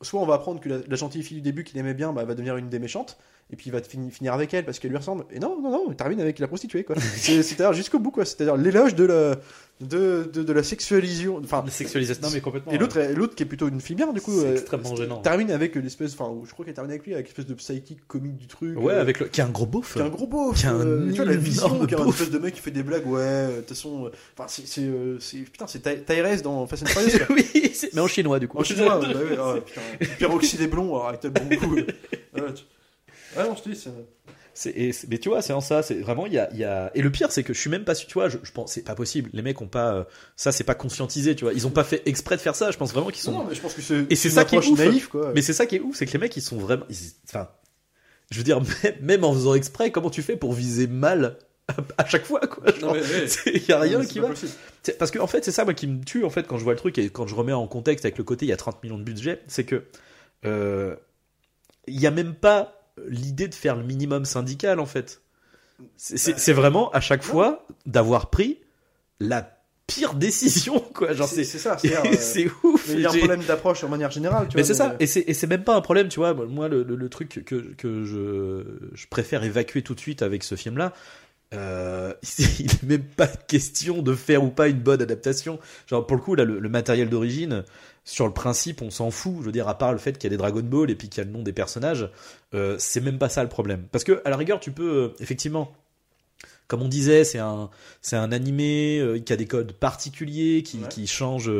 soit 0.00 0.22
on 0.22 0.24
va 0.26 0.34
apprendre 0.36 0.58
que 0.60 0.70
la, 0.70 0.78
la 0.88 0.96
gentille 0.96 1.22
fille 1.22 1.36
du 1.36 1.42
début 1.42 1.64
qu'il 1.64 1.78
aimait 1.78 1.92
bien 1.92 2.14
bah, 2.14 2.24
va 2.24 2.34
devenir 2.34 2.56
une 2.56 2.70
des 2.70 2.78
méchantes, 2.78 3.18
et 3.52 3.56
puis 3.56 3.66
il 3.68 3.72
va 3.72 3.80
te 3.80 3.86
fini- 3.88 4.10
finir 4.10 4.32
avec 4.32 4.52
elle 4.54 4.64
parce 4.64 4.78
qu'elle 4.78 4.90
lui 4.90 4.98
ressemble. 4.98 5.24
Et 5.30 5.38
non, 5.38 5.60
non, 5.60 5.70
non, 5.70 5.84
il 5.90 5.96
termine 5.96 6.20
avec 6.20 6.38
la 6.38 6.48
prostituée, 6.48 6.84
quoi. 6.84 6.96
C'est- 7.16 7.42
C'est-à-dire 7.42 7.72
jusqu'au 7.74 7.98
bout, 7.98 8.10
quoi. 8.10 8.24
C'est-à-dire 8.24 8.56
l'éloge 8.56 8.94
de 8.94 9.04
la, 9.04 9.36
de, 9.80 10.30
de, 10.32 10.42
de 10.42 10.52
la 10.52 10.62
sexualisation. 10.62 11.40
Enfin, 11.44 11.62
La 11.64 11.70
sexualisation. 11.70 12.22
Non 12.22 12.30
mais 12.32 12.40
complètement. 12.40 12.72
et 12.72 12.78
l'autre, 12.78 12.96
est- 12.98 13.12
l'autre 13.14 13.34
qui 13.34 13.42
est 13.42 13.46
plutôt 13.46 13.68
une 13.68 13.80
fille 13.80 13.96
bien, 13.96 14.12
du 14.12 14.20
coup. 14.20 14.32
C'est 14.40 14.46
euh, 14.46 14.52
extrêmement 14.52 14.94
gênant. 14.96 15.20
Termine 15.20 15.50
avec 15.50 15.74
l'espèce, 15.74 16.14
enfin, 16.18 16.32
je 16.46 16.52
crois 16.52 16.64
qu'elle 16.64 16.74
termine 16.74 16.92
avec 16.92 17.04
lui, 17.04 17.14
avec 17.14 17.26
l'espèce 17.26 17.46
de 17.46 17.54
psychique 17.54 17.98
comique 18.06 18.36
du 18.36 18.46
truc. 18.46 18.78
Ouais, 18.78 18.94
euh, 18.94 19.00
avec 19.00 19.20
le 19.20 19.26
qui 19.26 19.40
a 19.40 19.46
un 19.46 19.50
gros 19.50 19.66
beauf. 19.66 19.92
qui 19.94 19.98
est 19.98 20.02
un 20.02 20.08
gros 20.08 20.26
beauf. 20.26 20.56
Qui 20.58 20.66
a 20.66 20.72
un 20.72 20.80
euh, 20.80 21.08
tu 21.10 21.16
vois, 21.16 21.24
la 21.24 21.34
vision, 21.36 21.84
qui 21.86 21.94
est 21.94 22.00
un 22.00 22.06
espèce 22.08 22.30
de 22.30 22.38
mec 22.38 22.54
qui 22.54 22.60
fait 22.60 22.70
des 22.70 22.82
blagues, 22.82 23.06
ouais, 23.06 23.20
euh, 23.22 23.48
de 23.56 23.60
toute 23.60 23.68
façon. 23.70 24.06
euh, 24.06 24.10
Enfin, 24.38 24.46
c'est. 24.48 24.80
euh, 24.82 25.18
Putain, 25.52 25.66
c'est 25.66 25.80
Ty- 25.82 26.02
Tyrese 26.06 26.42
dans 26.42 26.66
Fast 26.66 26.84
and 26.84 26.86
Furious, 26.90 27.18
quoi. 27.26 27.36
oui, 27.36 27.72
mais 27.92 28.00
en 28.00 28.06
chinois 28.06 28.38
du 28.38 28.48
coup. 28.48 28.58
En 28.58 28.64
chinois, 28.64 28.98
bah 29.02 29.08
ouais, 29.08 29.36
ah, 29.38 29.54
putain. 29.64 30.10
Peroxydé 30.18 30.66
blond, 30.68 30.84
alors 30.94 31.08
avec 31.08 31.20
tel 31.20 31.32
bon 31.32 31.44
goût. 31.56 31.76
Tu- 32.54 32.64
ouais, 33.36 33.48
non, 33.48 33.56
je 33.56 33.62
te 33.62 33.68
dis, 33.70 33.88
et 34.74 34.90
mais 35.08 35.16
tu 35.18 35.30
vois, 35.30 35.40
c'est 35.40 35.54
en 35.54 35.62
ça. 35.62 35.82
C'est 35.82 35.94
vraiment, 36.00 36.26
il 36.26 36.34
y 36.34 36.38
a, 36.38 36.50
il 36.52 36.58
y 36.58 36.64
a. 36.64 36.90
Et 36.94 37.00
le 37.00 37.10
pire, 37.10 37.32
c'est 37.32 37.42
que 37.42 37.54
je 37.54 37.58
suis 37.60 37.70
même 37.70 37.84
pas. 37.84 37.94
Tu 37.94 38.12
vois, 38.12 38.28
je, 38.28 38.36
je 38.42 38.52
pense, 38.52 38.72
c'est 38.72 38.82
pas 38.84 38.94
possible. 38.94 39.30
Les 39.32 39.40
mecs 39.40 39.60
ont 39.62 39.66
pas. 39.66 39.94
euh, 39.94 40.04
ça, 40.36 40.52
c'est 40.52 40.64
pas 40.64 40.74
conscientisé. 40.74 41.34
Tu 41.34 41.44
vois, 41.44 41.54
ils 41.54 41.66
ont 41.66 41.70
pas 41.70 41.84
fait 41.84 42.02
exprès 42.06 42.36
de 42.36 42.42
faire 42.42 42.54
ça. 42.54 42.70
Je 42.70 42.76
pense 42.76 42.92
vraiment 42.92 43.08
qu'ils 43.08 43.22
sont. 43.22 43.32
Non, 43.32 43.44
mais 43.48 43.54
je 43.54 43.60
pense 43.62 43.72
que 43.72 43.80
c'est 43.80 44.04
Et 44.10 44.14
c'est 44.14 44.28
ça 44.28 44.44
qui 44.44 44.56
est 44.56 44.58
ouf. 44.66 44.78
naïf, 44.78 45.08
quoi. 45.08 45.32
Mais 45.34 45.40
c'est 45.40 45.54
ça 45.54 45.64
qui 45.64 45.76
est 45.76 45.80
ouf, 45.80 45.96
c'est 45.96 46.04
que 46.04 46.12
les 46.12 46.18
mecs, 46.18 46.36
ils 46.36 46.42
sont 46.42 46.58
vraiment. 46.58 46.84
ils- 46.90 47.12
Enfin, 47.26 47.48
je 48.30 48.36
veux 48.38 48.44
dire, 48.44 48.60
même, 48.60 48.94
même 49.00 49.24
en 49.24 49.32
faisant 49.32 49.54
exprès, 49.54 49.90
comment 49.90 50.10
tu 50.10 50.20
fais 50.22 50.36
pour 50.36 50.52
viser 50.52 50.86
mal 50.86 51.38
à, 51.68 51.76
à 52.02 52.06
chaque 52.06 52.26
fois, 52.26 52.40
quoi 52.40 52.64
Non, 52.72 52.78
Genre, 52.78 52.94
mais, 52.94 53.52
Il 53.54 53.62
y 53.68 53.72
a 53.72 53.80
rien 53.80 54.00
Non, 54.00 54.04
qui 54.04 54.18
va. 54.20 54.28
Parce 54.98 55.10
que 55.10 55.18
en 55.18 55.26
fait, 55.26 55.44
c'est 55.46 55.52
ça 55.52 55.64
moi 55.64 55.72
qui 55.72 55.86
me 55.86 56.04
tue 56.04 56.24
en 56.24 56.30
fait 56.30 56.46
quand 56.46 56.58
je 56.58 56.64
vois 56.64 56.74
le 56.74 56.78
truc 56.78 56.98
et 56.98 57.08
quand 57.08 57.26
je 57.26 57.34
remets 57.34 57.52
en 57.54 57.66
contexte 57.68 58.04
avec 58.04 58.18
le 58.18 58.24
côté 58.24 58.44
il 58.44 58.48
y 58.48 58.52
a 58.52 58.56
30 58.58 58.82
millions 58.82 58.98
de 58.98 59.04
budget, 59.04 59.40
c'est 59.46 59.64
que 59.64 59.84
euh, 60.44 60.94
il 61.86 61.98
y 62.00 62.06
a 62.06 62.10
même 62.10 62.34
pas 62.34 62.81
l'idée 63.08 63.48
de 63.48 63.54
faire 63.54 63.76
le 63.76 63.82
minimum 63.82 64.24
syndical 64.24 64.80
en 64.80 64.86
fait. 64.86 65.20
C'est- 65.96 66.16
C'est 66.16 66.38
c'est 66.38 66.52
vraiment 66.52 66.90
à 66.90 67.00
chaque 67.00 67.22
fois 67.22 67.66
d'avoir 67.86 68.30
pris 68.30 68.58
la 69.20 69.58
pire 69.86 70.14
décision 70.14 70.78
quoi. 70.94 71.12
Genre 71.12 71.26
C'est 71.28 71.36
c'est 71.44 71.44
c'est 71.44 71.58
ça. 71.58 71.76
c'est-à-dire, 71.78 72.12
euh, 72.12 72.16
c'est 72.18 72.46
ouf. 72.62 72.88
il 72.88 73.00
y 73.00 73.06
a 73.06 73.10
un 73.10 73.16
problème 73.18 73.42
d'approche 73.42 73.82
en 73.84 73.88
manière 73.88 74.10
générale. 74.10 74.46
Tu 74.48 74.56
mais 74.56 74.64
c'est 74.64 74.74
ça, 74.74 74.90
mais- 74.98 75.04
et 75.04 75.06
c'est, 75.06 75.32
c'est 75.34 75.46
même 75.46 75.64
pas 75.64 75.74
un 75.74 75.80
problème, 75.80 76.08
tu 76.08 76.20
vois. 76.20 76.34
Moi, 76.34 76.68
le, 76.68 76.82
le- 76.82 76.94
le 76.96 77.08
truc 77.08 77.42
que, 77.44 77.56
que 77.74 78.04
je, 78.04 78.64
je 78.94 79.06
préfère 79.08 79.42
évacuer 79.44 79.82
tout 79.82 79.94
de 79.94 80.00
suite 80.00 80.22
avec 80.22 80.44
ce 80.44 80.54
film-là, 80.54 80.92
euh, 81.54 82.14
il 82.38 82.66
n'est 82.66 82.96
même 82.98 83.02
pas 83.04 83.26
question 83.26 84.02
de 84.02 84.14
faire 84.14 84.42
ou 84.44 84.48
pas 84.50 84.68
une 84.68 84.78
bonne 84.80 85.02
adaptation. 85.02 85.58
Genre, 85.88 86.06
pour 86.06 86.16
le 86.16 86.22
coup, 86.22 86.34
là, 86.34 86.44
le, 86.44 86.58
le 86.60 86.68
matériel 86.68 87.08
d'origine, 87.10 87.64
sur 88.04 88.26
le 88.26 88.32
principe, 88.32 88.82
on 88.82 88.90
s'en 88.90 89.10
fout. 89.10 89.36
Je 89.40 89.46
veux 89.46 89.52
dire, 89.52 89.68
à 89.68 89.78
part 89.78 89.92
le 89.92 89.98
fait 89.98 90.12
qu'il 90.18 90.24
y 90.24 90.26
a 90.26 90.30
des 90.30 90.36
Dragon 90.36 90.60
Ball 90.62 90.90
et 90.90 90.94
puis 90.96 91.08
qu'il 91.08 91.18
y 91.18 91.20
a 91.20 91.24
le 91.24 91.30
nom 91.32 91.42
des 91.42 91.52
personnages, 91.52 92.10
euh, 92.54 92.76
c'est 92.78 93.00
même 93.00 93.18
pas 93.18 93.28
ça 93.28 93.42
le 93.42 93.48
problème. 93.48 93.86
Parce 93.92 94.04
que, 94.04 94.20
à 94.24 94.30
la 94.30 94.36
rigueur, 94.36 94.58
tu 94.60 94.72
peux, 94.72 94.92
euh, 94.92 95.08
effectivement, 95.20 95.72
comme 96.68 96.82
on 96.82 96.88
disait, 96.88 97.24
c'est 97.24 97.38
un, 97.38 97.70
c'est 98.00 98.16
un 98.16 98.32
animé 98.32 98.98
euh, 98.98 99.18
qui 99.18 99.32
a 99.32 99.36
des 99.36 99.46
codes 99.46 99.72
particuliers, 99.72 100.62
qui, 100.62 100.78
Ouais. 100.78 100.88
qui 100.88 101.06
change, 101.06 101.50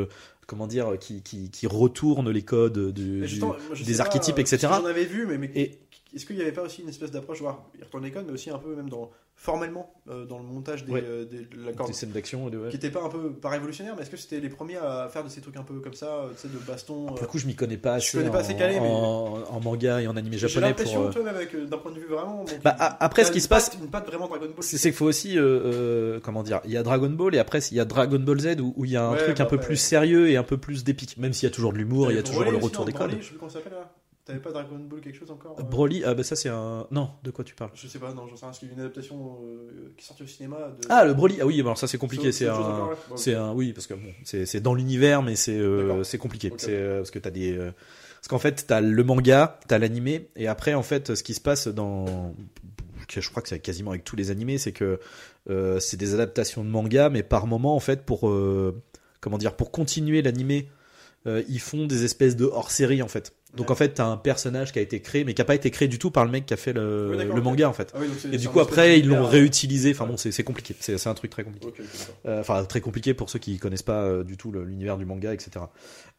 comment 0.47 0.66
dire, 0.66 0.99
qui, 0.99 1.22
qui, 1.22 1.51
qui 1.51 1.66
retourne 1.66 2.30
les 2.30 2.43
codes 2.43 2.93
du, 2.93 3.20
du- 3.26 3.38
moi, 3.40 3.57
des 3.84 3.95
pas, 3.97 4.03
archétypes, 4.05 4.38
etc. 4.38 4.59
J'en 4.62 4.84
avais 4.86 5.05
vu, 5.05 5.26
mais, 5.26 5.38
mais 5.38 5.51
Et- 5.55 5.78
est-ce 6.14 6.26
qu'il 6.26 6.36
n'y 6.36 6.43
avait 6.43 6.53
pas 6.53 6.62
aussi 6.62 6.82
une 6.82 6.88
espèce 6.88 7.11
d'approche, 7.11 7.40
voir, 7.40 7.64
il 7.78 7.84
retourne 7.84 8.05
les 8.05 8.11
codes, 8.11 8.26
mais 8.26 8.32
aussi 8.32 8.51
un 8.51 8.59
peu 8.59 8.74
même 8.74 8.88
dans 8.90 9.11
formellement 9.43 9.93
euh, 10.09 10.24
dans 10.24 10.38
le 10.38 10.45
montage 10.45 10.84
des, 10.84 10.93
Ouais. 10.93 11.03
euh, 11.05 11.24
des- 11.24 11.40
de 11.47 11.66
la 11.66 11.72
corde, 11.72 11.88
des 11.90 11.95
scènes 11.97 12.11
d'action 12.12 12.45
ouais. 12.45 12.53
qui 12.68 12.76
n'était 12.76 12.90
pas 12.90 13.03
un 13.03 13.09
peu 13.09 13.32
pas 13.32 13.49
révolutionnaire, 13.49 13.95
mais 13.97 14.03
est-ce 14.03 14.11
que 14.11 14.16
c'était 14.16 14.38
les 14.38 14.49
premiers 14.49 14.76
à 14.76 15.09
faire 15.12 15.24
de 15.24 15.28
ces 15.28 15.40
trucs 15.40 15.57
un 15.57 15.64
peu 15.64 15.74
comme 15.80 15.95
ça, 15.95 16.07
euh, 16.07 16.28
tu 16.40 16.43
sais, 16.43 16.49
de 16.49 16.59
baston 16.64 17.07
Pour 17.07 17.16
euh, 17.16 17.20
le 17.22 17.26
coup, 17.26 17.38
je 17.38 17.47
m'y 17.49 17.57
connais 17.57 17.76
pas 17.76 17.99
Je 17.99 18.12
connais 18.12 18.30
pas 18.30 18.36
en, 18.38 18.40
assez 18.40 18.55
calé, 18.55 18.78
mais- 18.78 18.86
en, 18.88 19.43
en 19.51 19.61
manga 19.61 20.01
et 20.01 20.07
en 20.07 20.16
animé 20.16 20.38
J'ai 20.38 20.47
japonais 20.47 20.68
l'impression, 20.68 21.01
pour. 21.01 21.09
euh, 21.09 21.12
toi, 21.12 21.22
même 21.24 21.34
avec 21.34 21.53
euh, 21.57 21.66
d'un 21.66 21.78
point 21.78 21.90
de 21.90 21.99
vue 21.99 22.07
vraiment. 22.07 22.45
Bah, 22.62 22.76
a- 22.78 23.05
après, 23.05 23.24
ce 23.24 23.32
qui 23.32 23.40
se 23.40 23.49
passe- 23.49 23.70
patte- 23.70 23.78
une 23.82 23.90
patte 23.90 24.07
vraiment 24.07 24.28
Dragon 24.28 24.47
Ball. 24.47 24.55
C'est 24.62 24.78
qu'il 24.78 24.93
faut 24.93 25.07
aussi, 25.07 25.36
euh, 25.36 26.20
comment 26.22 26.45
dire, 26.45 26.61
il 26.64 26.70
y 26.70 26.76
a 26.76 26.84
Dragon 26.84 27.11
Ball 27.11 27.34
et 27.34 27.38
après 27.40 27.59
il 27.59 27.76
y 27.76 27.80
a 27.80 27.84
Dragon 27.84 28.20
Ball 28.20 28.38
Z 28.38 28.61
où, 28.61 28.74
où 28.76 28.84
il 28.84 28.93
y 28.93 28.97
a 28.97 29.05
un 29.05 29.12
Ouais, 29.12 29.18
truc 29.18 29.38
bah 29.38 29.43
un 29.45 29.47
peu 29.47 29.57
après, 29.57 29.66
plus 29.66 29.76
sérieux 29.76 30.30
et 30.30 30.36
un 30.36 30.45
peu 30.45 30.57
plus 30.57 30.84
d'épique. 30.84 31.16
Même 31.18 31.32
s'il 31.32 31.49
y 31.49 31.53
a 31.53 31.55
toujours 31.55 31.72
de 31.72 31.78
l'humour, 31.78 32.12
il 32.12 32.14
y 32.14 32.18
a 32.18 32.22
toujours 32.22 32.45
le 32.45 32.57
retour 32.59 32.86
non, 32.86 32.93
T'avais 34.24 34.38
pas 34.38 34.52
Dragon 34.52 34.78
Ball 34.78 35.00
quelque 35.00 35.18
chose 35.18 35.32
encore 35.32 35.56
euh, 35.58 35.64
Broly, 35.64 36.04
ah 36.04 36.14
bah 36.14 36.22
ça 36.22 36.36
c'est 36.36 36.48
un. 36.48 36.86
Non, 36.92 37.10
de 37.24 37.32
quoi 37.32 37.44
tu 37.44 37.56
parles? 37.56 37.72
Je 37.74 37.88
sais 37.88 37.98
pas, 37.98 38.14
non, 38.14 38.28
j'en 38.28 38.36
sais 38.36 38.46
rien, 38.46 38.70
a 38.70 38.72
une 38.72 38.80
adaptation 38.80 39.40
euh, 39.42 39.92
qui 39.96 40.04
est 40.04 40.06
sortie 40.06 40.22
au 40.22 40.28
cinéma. 40.28 40.58
De... 40.80 40.86
Ah, 40.88 41.04
le 41.04 41.12
Broly, 41.12 41.38
ah 41.40 41.46
oui, 41.46 41.60
alors 41.60 41.76
ça 41.76 41.88
c'est 41.88 41.98
compliqué, 41.98 42.30
c'est 42.30 42.46
un. 42.46 42.90
C'est 43.16 43.34
un 43.34 43.52
oui 43.52 43.72
parce 43.72 43.88
que 43.88 43.94
bon, 43.94 44.12
c'est 44.22 44.46
c'est 44.46 44.60
dans 44.60 44.74
l'univers 44.74 45.22
mais 45.22 45.34
c'est 45.34 45.58
euh, 45.58 46.04
c'est 46.04 46.18
compliqué. 46.18 46.52
C'est 46.56 46.70
euh, 46.70 46.98
parce 46.98 47.10
que 47.10 47.18
t'as 47.18 47.32
des 47.32 47.56
parce 47.56 48.28
qu'en 48.28 48.38
fait 48.38 48.64
t'as 48.64 48.80
le 48.80 49.02
manga, 49.02 49.58
t'as 49.66 49.78
l'animé 49.78 50.28
et 50.36 50.46
après 50.46 50.74
en 50.74 50.84
fait 50.84 51.16
ce 51.16 51.22
qui 51.24 51.34
se 51.34 51.40
passe 51.40 51.66
dans 51.66 52.32
je 53.08 53.28
crois 53.28 53.42
que 53.42 53.48
c'est 53.48 53.58
quasiment 53.58 53.90
avec 53.90 54.04
tous 54.04 54.14
les 54.14 54.30
animés, 54.30 54.56
c'est 54.56 54.72
que 54.72 55.00
c'est 55.80 55.96
des 55.96 56.14
adaptations 56.14 56.62
de 56.62 56.68
manga 56.70 57.10
mais 57.10 57.24
par 57.24 57.48
moment 57.48 57.74
en 57.74 57.80
fait 57.80 58.04
pour 58.04 58.32
comment 59.20 59.38
dire 59.38 59.56
pour 59.56 59.72
continuer 59.72 60.22
l'animé 60.22 60.68
ils 61.26 61.60
font 61.60 61.86
des 61.86 62.04
espèces 62.04 62.36
de 62.36 62.44
hors-série 62.44 63.02
en 63.02 63.08
fait. 63.08 63.32
Donc 63.55 63.70
en 63.70 63.74
fait 63.74 63.90
t'as 63.90 64.07
un 64.07 64.16
personnage 64.16 64.72
qui 64.72 64.78
a 64.78 64.82
été 64.82 65.00
créé 65.00 65.24
mais 65.24 65.34
qui 65.34 65.42
a 65.42 65.44
pas 65.44 65.55
été 65.55 65.70
créé 65.70 65.86
du 65.86 65.98
tout 65.98 66.11
par 66.11 66.24
le 66.24 66.30
mec 66.30 66.46
qui 66.46 66.55
a 66.55 66.57
fait 66.57 66.72
le, 66.72 67.14
manga 67.42 67.68
en 67.68 67.72
fait. 67.72 67.92
Ah 67.94 67.98
oui, 68.00 68.07
c'est- 68.18 68.28
Et 68.28 68.32
c'est 68.32 68.38
du 68.38 68.48
coup 68.48 68.61
après 68.61 68.98
ils 68.98 69.07
l'ont 69.07 69.16
d'univers, 69.16 69.30
réutilisé. 69.30 69.90
Enfin 69.90 70.07
bon 70.07 70.16
c'est 70.16 70.32
c'est 70.32 70.44
compliqué. 70.44 70.74
C'est 70.80 70.96
c'est 70.96 71.09
un 71.09 71.14
truc 71.14 71.30
très 71.30 71.44
compliqué. 71.44 71.68
Euh, 72.26 72.40
enfin 72.40 72.64
très 72.64 72.80
compliqué 72.80 73.12
pour 73.14 73.28
ceux 73.28 73.38
qui 73.38 73.59
connaissent 73.59 73.82
pas 73.82 74.03
euh, 74.05 74.24
du 74.24 74.36
tout 74.36 74.53
l'univers 74.53 74.96
du 74.96 75.05
manga, 75.05 75.34
etc. 75.34 75.66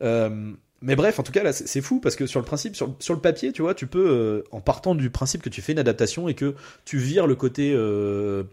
Euh, 0.03 0.51
mais 0.81 0.95
bref, 0.97 1.17
en 1.19 1.23
tout 1.23 1.31
cas 1.31 1.43
là, 1.43 1.53
c'est 1.53 1.65
c'est 1.67 1.81
fou 1.81 1.99
parce 2.01 2.15
que 2.17 2.27
sur 2.27 2.39
le 2.41 2.45
principe, 2.45 2.75
sur, 2.75 2.93
sur 2.99 3.13
le 3.13 3.21
papier, 3.21 3.53
tu 3.53 3.61
vois, 3.61 3.73
tu 3.73 3.87
peux, 3.87 4.05
euh, 4.09 4.43
en 4.51 4.59
partant 4.59 4.95
du 4.95 5.09
principe 5.09 5.41
que 5.41 5.49
tu 5.49 5.61
fais 5.61 5.71
une 5.71 5.79
adaptation 5.79 6.27
et 6.27 6.33
que 6.33 6.55
tu 6.83 6.97
vires 6.97 7.25
le 7.25 7.35
côté, 7.35 7.73
euh, 7.73 8.43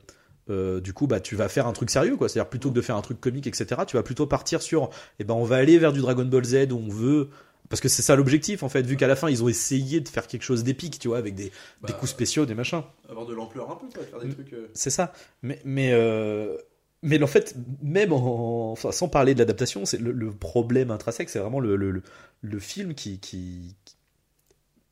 euh, 0.49 0.81
du 0.81 0.93
coup, 0.93 1.09
bah 1.09 1.18
tu 1.18 1.35
vas 1.35 1.49
faire 1.49 1.66
un 1.66 1.72
truc 1.72 1.91
sérieux, 1.91 2.16
quoi. 2.16 2.28
C'est-à-dire 2.28 2.49
plutôt 2.49 2.70
que 2.70 2.74
de 2.74 2.81
faire 2.83 2.95
un 2.97 3.03
truc 3.03 3.20
comique, 3.20 3.49
etc. 3.49 3.83
Tu 3.87 3.97
vas 3.97 4.05
plutôt 4.05 4.26
partir 4.26 4.62
sur, 4.62 4.91
eh 5.18 5.24
ben 5.24 5.35
on 5.35 5.43
va 5.45 5.57
aller 5.57 5.76
vers 5.78 5.93
du 5.93 6.01
Dragon 6.01 6.24
Ball 6.24 6.45
Z 6.45 6.68
où 6.70 6.76
on 6.76 6.89
veut. 6.89 7.28
Parce 7.71 7.81
que 7.81 7.89
c'est 7.89 8.03
ça 8.03 8.16
l'objectif 8.16 8.62
en 8.62 8.68
fait, 8.68 8.83
vu 8.83 8.97
qu'à 8.99 9.07
la 9.07 9.16
fin 9.16 9.31
ils 9.31 9.43
ont 9.43 9.49
essayé 9.49 10.01
de 10.01 10.09
faire 10.09 10.27
quelque 10.27 10.43
chose 10.43 10.64
d'épique, 10.64 10.99
tu 10.99 11.09
vois, 11.09 11.18
avec 11.18 11.35
des, 11.37 11.45
des 11.45 11.53
Bah, 11.81 11.93
coups 11.93 12.11
spéciaux, 12.11 12.45
des 12.45 12.55
machins. 12.55 12.83
Avoir 13.09 13.25
de 13.27 13.33
l'ampleur 13.35 13.71
un 13.71 13.77
peu, 13.77 13.87
quoi, 13.95 14.03
faire 14.05 14.21
des 14.21 14.29
trucs. 14.35 14.53
euh, 14.53 14.68
C'est 14.75 14.91
ça. 14.91 15.12
Mais, 15.43 15.61
mais, 15.64 15.93
euh, 15.93 16.57
mais 17.03 17.23
en 17.23 17.27
fait, 17.29 17.55
même 17.83 18.12
en, 18.12 18.73
enfin, 18.73 18.93
sans 18.93 19.09
parler 19.09 19.35
de 19.35 19.39
l'adaptation, 19.39 19.85
c'est 19.87 19.99
le, 20.01 20.12
le 20.12 20.33
problème 20.33 20.91
intrinsèque, 20.91 21.31
c'est 21.31 21.39
vraiment 21.39 21.61
le, 21.61 21.77
le, 21.77 22.03
le, 22.43 22.59
film 22.59 22.93
qui, 22.95 23.21
qui, 23.21 23.77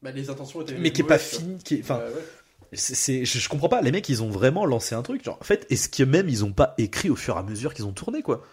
Bah, 0.02 0.12
les 0.12 0.30
intentions 0.30 0.62
étaient. 0.62 0.78
mais 0.78 0.92
qui 0.92 1.02
est 1.02 1.04
pas 1.04 1.18
fini. 1.18 1.58
Qui 1.58 1.74
est- 1.76 1.80
enfin, 1.82 1.98
Ouais, 1.98 2.04
ouais. 2.14 2.24
c'est, 2.72 2.94
c'est- 2.94 3.24
je, 3.24 3.48
comprends 3.48 3.68
pas. 3.68 3.82
Les 3.82 3.90
mecs, 3.90 4.08
ils 4.08 4.22
ont 4.22 4.30
vraiment 4.30 4.64
lancé 4.66 4.94
un 4.94 5.02
truc. 5.02 5.24
Genre, 5.24 5.36
en 5.40 5.44
fait, 5.44 5.66
est-ce 5.70 5.88
que 5.88 6.04
même 6.04 6.28
ils 6.28 6.44
ont 6.44 6.52
pas 6.52 6.74
écrit 6.78 7.10
au 7.10 7.16
fur 7.16 7.34
et 7.36 7.38
à 7.40 7.42
mesure 7.42 7.74
qu'ils 7.74 7.86
ont 7.86 7.92
tourné, 7.92 8.22
quoi? 8.22 8.44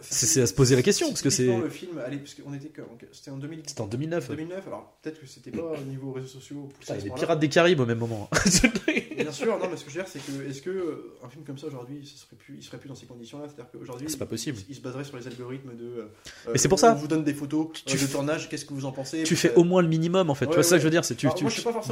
C'est- 0.00 0.40
à 0.42 0.46
se 0.46 0.54
poser 0.54 0.74
la 0.76 0.82
question, 0.82 1.08
parce 1.08 1.22
que 1.22 1.30
c'est- 1.30 1.46
le 1.46 1.68
film, 1.68 1.98
allez, 2.04 2.16
parce 2.16 2.34
qu'on 2.34 2.52
était 2.54 2.68
que- 2.68 2.82
c'était 3.12 3.30
en 3.30 3.36
2000 3.36 3.62
C'était 3.66 3.80
en 3.82 3.86
2009. 3.86 4.28
2009, 4.28 4.66
alors 4.66 4.98
peut-être 5.02 5.20
que 5.20 5.26
c'était 5.26 5.50
pas 5.50 5.62
au 5.78 5.84
niveau 5.84 6.12
réseaux 6.12 6.26
sociaux. 6.26 6.68
Putain, 6.80 6.96
il. 7.04 7.12
Pirates 7.12 7.38
des 7.38 7.48
Caraïbes 7.48 7.78
au 7.80 7.86
même 7.86 7.98
moment. 7.98 8.28
Bien 9.18 9.32
sûr, 9.32 9.58
non, 9.58 9.68
mais 9.70 9.76
ce 9.76 9.84
que 9.84 9.90
je 9.90 9.96
veux 9.98 10.02
dire, 10.04 10.10
c'est 10.10 10.20
que 10.20 10.48
est-ce 10.48 10.62
que 10.62 10.70
euh, 10.70 11.14
un 11.24 11.28
film 11.28 11.44
comme 11.44 11.58
ça 11.58 11.66
aujourd'hui, 11.66 12.00
ce 12.04 12.16
serait 12.18 12.36
plus, 12.36 12.56
il 12.56 12.62
serait 12.62 12.78
plus 12.78 12.88
dans 12.88 12.94
ces 12.94 13.06
conditions-là? 13.06 13.44
C'est-à-dire 13.46 13.70
qu'aujourd'hui, 13.70 14.06
C'est 14.08 14.16
pas 14.16 14.26
possible. 14.26 14.58
Il, 14.68 14.72
il 14.72 14.76
se 14.76 14.80
baserait 14.80 15.04
sur 15.04 15.16
les 15.16 15.26
algorithmes 15.26 15.76
de. 15.76 15.84
euh, 15.84 16.04
Mais 16.52 16.58
c'est 16.58 16.68
pour 16.68 16.78
ça. 16.78 16.92
On 16.92 16.96
vous 16.96 17.08
donne 17.08 17.24
des 17.24 17.34
photos 17.34 17.68
Tu 17.84 17.96
euh, 17.96 18.00
de 18.00 18.06
tournage. 18.06 18.48
Qu'est-ce 18.48 18.64
que 18.64 18.72
vous 18.74 18.84
en 18.86 18.92
pensez? 18.92 19.24
tu 19.24 19.36
fais 19.36 19.54
au 19.54 19.64
moins 19.64 19.82
le 19.82 19.88
minimum, 19.88 20.30
en 20.30 20.34
fait. 20.34 20.46
tu 20.46 20.54
vois, 20.54 20.62
ça 20.62 20.76
que 20.76 20.80
je 20.80 20.84
veux 20.84 20.90
dire. 20.90 21.04
C'est 21.04 21.14
tu, 21.16 21.28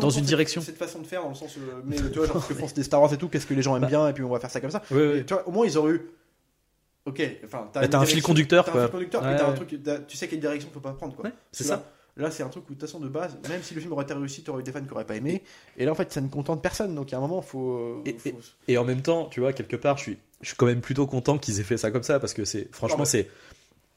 dans 0.01 0.11
une 0.11 0.25
direction. 0.25 0.63
Cette 0.63 0.79
façon 0.79 1.01
de 1.01 1.07
faire, 1.07 1.23
dans 1.23 1.29
le 1.31 1.35
sens, 1.35 1.57
mais 1.85 1.97
tu 1.97 2.19
vois, 2.19 2.27
genre 2.27 2.47
que 2.49 2.55
font 2.55 2.69
des 2.75 2.83
Star 2.85 3.03
Wars 3.03 3.13
et 3.13 3.19
tout, 3.19 3.29
qu'est-ce 3.29 3.47
que 3.47 3.55
les 3.55 3.63
gens 3.63 3.77
aiment 3.77 3.83
Bah. 3.83 3.89
bien, 3.89 4.09
et 4.09 4.13
puis 4.13 4.23
on 4.25 4.31
va 4.31 4.41
faire 4.41 4.51
ça 4.51 4.61
comme 4.61 4.71
ça. 4.71 4.83
Au 5.47 5.51
moins 5.53 5.67
ils 5.67 5.77
auraient 5.79 5.93
eu. 5.93 6.03
Ok, 7.07 7.23
enfin, 7.45 7.71
Bah, 7.73 7.87
t'as 7.89 7.99
un 7.99 8.05
fil 8.05 8.23
conducteur, 8.23 8.65
T'as 8.65 8.73
quoi. 8.73 8.81
un 8.83 8.85
fil 8.85 8.93
conducteur, 8.93 9.23
Ouais, 9.23 9.29
un 9.41 9.49
ouais. 9.51 9.55
truc, 9.55 9.83
t'as- 9.83 10.01
tu 10.01 10.17
sais 10.17 10.27
quelle 10.29 10.41
direction 10.41 10.69
faut 10.75 10.81
pas 10.81 10.93
prendre, 10.93 11.15
quoi. 11.15 11.25
Ouais, 11.27 11.33
c'est 11.53 11.65
ça. 11.65 11.85
Là, 12.19 12.31
c'est 12.31 12.43
un 12.43 12.49
truc 12.49 12.65
où, 12.65 12.75
de 12.75 12.79
toute 12.81 12.89
façon, 12.89 12.99
de 12.99 13.09
base, 13.09 13.39
même 13.49 13.63
si 13.63 13.75
le 13.75 13.81
film 13.81 13.93
aurait 13.93 14.05
été 14.05 14.15
réussi, 14.15 14.43
t'aurais 14.43 14.61
eu 14.61 14.63
des 14.65 14.73
fans 14.73 14.81
qui 14.83 14.91
auraient 14.91 15.05
pas 15.05 15.17
aimé. 15.17 15.43
Et 15.77 15.85
là, 15.85 15.93
en 15.93 15.95
fait, 15.95 16.11
ça 16.13 16.21
ne 16.23 16.29
contente 16.29 16.63
personne. 16.63 16.95
Donc, 16.95 17.11
il 17.11 17.13
y 17.13 17.15
a 17.15 17.19
un 17.19 17.21
moment, 17.21 17.43
faut. 17.43 17.73
euh, 17.77 18.03
Et- 18.07 18.15
faut- 18.19 18.31
Et 18.69 18.79
en 18.79 18.85
même 18.85 19.03
temps, 19.03 19.27
tu 19.27 19.41
vois, 19.41 19.53
quelque 19.53 19.77
part, 19.77 19.99
je 19.99 20.03
suis, 20.05 20.19
je 20.41 20.47
suis 20.49 20.57
quand 20.57 20.65
même 20.67 20.81
plutôt 20.81 21.07
content 21.07 21.37
qu'ils 21.39 21.61
aient 21.61 21.65
fait 21.65 21.77
ça 21.77 21.91
comme 21.91 22.03
ça 22.03 22.19
parce 22.19 22.33
que 22.33 22.45
c'est, 22.47 22.75
franchement, 22.75 22.97
Non, 22.97 23.03
mais 23.03 23.09
c'est. 23.11 23.29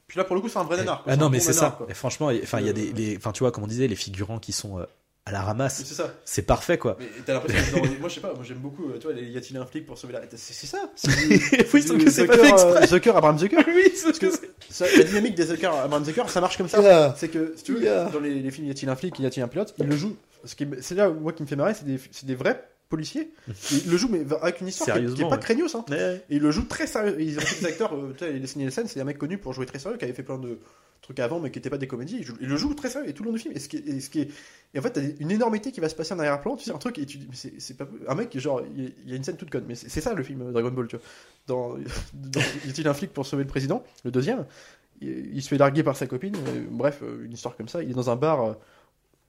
Puis 0.06 0.18
là, 0.18 0.24
pour 0.24 0.36
le 0.36 0.42
coup, 0.42 0.48
c'est 0.50 0.58
un 0.58 0.64
vrai 0.64 0.76
nanar. 0.76 1.02
quoi. 1.02 1.12
Ah 1.12 1.16
non, 1.16 1.30
mais 1.30 1.38
bon 1.38 1.44
c'est 1.44 1.54
nanar, 1.54 1.70
ça. 1.70 1.76
quoi. 1.78 1.86
Et 1.88 1.94
franchement, 1.94 2.30
il- 2.30 2.42
enfin, 2.42 2.60
il 2.60 2.66
y 2.66 2.68
a 2.68 2.72
des, 2.74 3.14
Euh, 3.14 3.16
enfin, 3.16 3.32
tu 3.32 3.40
vois, 3.42 3.52
comme 3.52 3.64
on 3.64 3.68
disait, 3.68 3.88
les 3.88 3.96
figurants 3.96 4.38
qui 4.38 4.52
sont 4.52 4.78
euh, 4.78 4.84
à 5.26 5.32
la 5.32 5.42
ramasse, 5.42 5.82
C'est 5.84 5.94
ça. 5.94 6.12
c'est 6.24 6.42
parfait, 6.42 6.78
quoi. 6.78 6.96
Mais 6.98 7.06
t'as 7.26 7.34
l'impression 7.34 7.80
que 7.80 7.86
dans- 7.86 7.94
moi 8.00 8.08
je 8.08 8.14
sais 8.14 8.20
pas, 8.20 8.32
moi 8.32 8.42
j'aime 8.42 8.58
beaucoup, 8.58 8.88
euh, 8.88 8.98
tu 8.98 9.06
vois, 9.06 9.14
y 9.20 9.36
a-t-il 9.36 9.56
un 9.58 9.66
flic 9.66 9.84
pour 9.86 9.98
sauver 9.98 10.14
la. 10.14 10.22
C'est 10.30 10.38
c'est 10.54 10.66
ça 10.66 10.90
oui, 11.74 11.82
sauf 11.82 12.02
que 12.02 12.10
c'est 12.10 12.26
pas 12.26 12.38
fait 12.38 12.48
exprès. 12.48 12.86
Zucker, 12.86 13.16
Abraham 13.16 13.38
Zucker. 13.38 13.58
Oui, 13.68 13.92
c'est 13.94 14.04
Parce 14.06 14.18
que 14.18 14.26
ça, 14.70 14.86
la 14.96 15.04
dynamique 15.04 15.34
des 15.34 15.44
Zucker, 15.46 15.66
Abraham 15.72 16.04
Zucker, 16.04 16.28
ça 16.28 16.40
marche 16.40 16.56
comme 16.56 16.68
ça. 16.68 16.80
Yeah. 16.80 17.14
C'est 17.18 17.28
que, 17.28 17.52
si 17.56 17.62
tu 17.64 17.74
veux, 17.74 17.82
Yeah. 17.82 18.06
dans 18.10 18.20
les, 18.20 18.34
les 18.40 18.50
films 18.50 18.66
Y 18.68 18.70
a-t-il 18.70 18.88
un 18.88 18.96
flic, 18.96 19.18
Y 19.18 19.26
a-t-il 19.26 19.42
un 19.42 19.48
pilote, 19.48 19.74
il 19.78 19.86
le 19.86 19.96
joue. 19.96 20.16
ce 20.44 20.54
qui 20.54 20.64
est- 20.64 20.80
C'est 20.82 20.94
là, 20.94 21.08
moi, 21.10 21.32
qui 21.32 21.42
me 21.42 21.48
fait 21.48 21.56
marrer, 21.56 21.74
c'est 21.74 21.84
des, 21.84 22.00
c'est 22.10 22.26
des 22.26 22.34
vrais 22.34 22.64
policiers. 22.90 23.32
Et 23.48 23.76
il 23.86 23.90
le 23.90 23.96
joue, 23.96 24.08
mais 24.08 24.24
avec 24.42 24.60
une 24.60 24.68
histoire 24.68 24.98
qui 24.98 25.04
est- 25.04 25.14
qui 25.14 25.22
est, 25.22 25.24
pas 25.24 25.36
ouais. 25.36 25.38
craignos. 25.40 25.74
Hein. 25.74 25.84
Ouais. 25.88 26.22
Et 26.28 26.36
il 26.36 26.42
le 26.42 26.50
joue 26.50 26.64
très 26.64 26.86
sérieux. 26.86 27.16
Ils 27.18 27.38
ont 27.38 27.42
des 27.60 27.66
acteurs, 27.66 27.94
euh, 27.94 28.12
tu 28.12 28.24
sais, 28.26 28.32
les 28.32 28.46
Sidney 28.46 28.64
Nielsen, 28.66 28.86
c'est 28.86 29.00
un 29.00 29.04
mec 29.04 29.16
connu 29.16 29.38
pour 29.38 29.54
jouer 29.54 29.64
très 29.64 29.78
sérieux, 29.78 29.96
qui 29.96 30.04
avait 30.04 30.12
fait 30.12 30.22
plein 30.22 30.36
de 30.38 30.58
trucs 31.00 31.18
avant, 31.20 31.40
mais 31.40 31.50
qui 31.50 31.58
n'étaient 31.58 31.70
pas 31.70 31.78
des 31.78 31.86
comédies. 31.86 32.16
Il, 32.18 32.24
joue- 32.24 32.36
il 32.42 32.48
le 32.48 32.56
joue 32.58 32.74
très 32.74 32.90
sérieux 32.90 33.08
et 33.08 33.14
tout 33.14 33.22
le 33.22 33.28
long 33.30 33.34
du 33.34 33.40
film. 33.40 33.54
Et, 33.56 33.58
ce 33.58 33.68
qui 33.70 33.78
est, 33.78 33.88
et, 33.88 34.00
ce 34.00 34.10
qui 34.10 34.20
est- 34.20 34.28
et 34.74 34.78
en 34.78 34.82
fait, 34.82 34.90
t'as 34.90 35.00
une 35.18 35.30
énormité 35.30 35.72
qui 35.72 35.80
va 35.80 35.88
se 35.88 35.94
passer 35.94 36.12
en 36.12 36.18
arrière-plan, 36.18 36.56
tu 36.56 36.64
sais, 36.64 36.72
un 36.72 36.78
truc, 36.78 36.98
et 36.98 37.06
tu 37.06 37.16
dis, 37.18 37.26
mais 37.30 37.50
c'est 37.58 37.76
pas. 37.76 37.88
Un 38.06 38.14
mec, 38.14 38.36
genre, 38.38 38.60
il 38.76 38.92
il 39.04 39.10
y 39.10 39.12
a 39.14 39.16
une 39.16 39.24
scène 39.24 39.36
toute 39.38 39.50
conne, 39.50 39.64
mais 39.66 39.74
c'est 39.76 40.00
ça 40.00 40.12
le 40.12 40.22
film 40.22 40.52
Dragon 40.52 40.70
Ball, 40.70 40.88
tu 40.88 40.96
vois. 40.96 41.04
Dans, 41.46 41.74
dans 42.14 42.40
Y 42.66 42.70
a-t-il 42.70 42.86
un 42.88 42.94
flic 42.94 43.12
pour 43.12 43.24
sauver 43.26 43.44
le 43.44 43.48
président 43.48 43.82
Le 44.04 44.10
deuxième, 44.10 44.44
il, 45.00 45.34
il 45.36 45.42
se 45.42 45.48
fait 45.48 45.56
larguer 45.58 45.82
par 45.82 45.96
sa 45.96 46.06
copine, 46.06 46.36
euh, 46.36 46.64
bref, 46.70 47.00
euh, 47.02 47.24
une 47.24 47.32
histoire 47.32 47.56
comme 47.56 47.68
ça. 47.68 47.82
Il 47.82 47.90
est 47.90 47.94
dans 47.94 48.10
un 48.10 48.16
bar. 48.16 48.42
euh, 48.44 48.52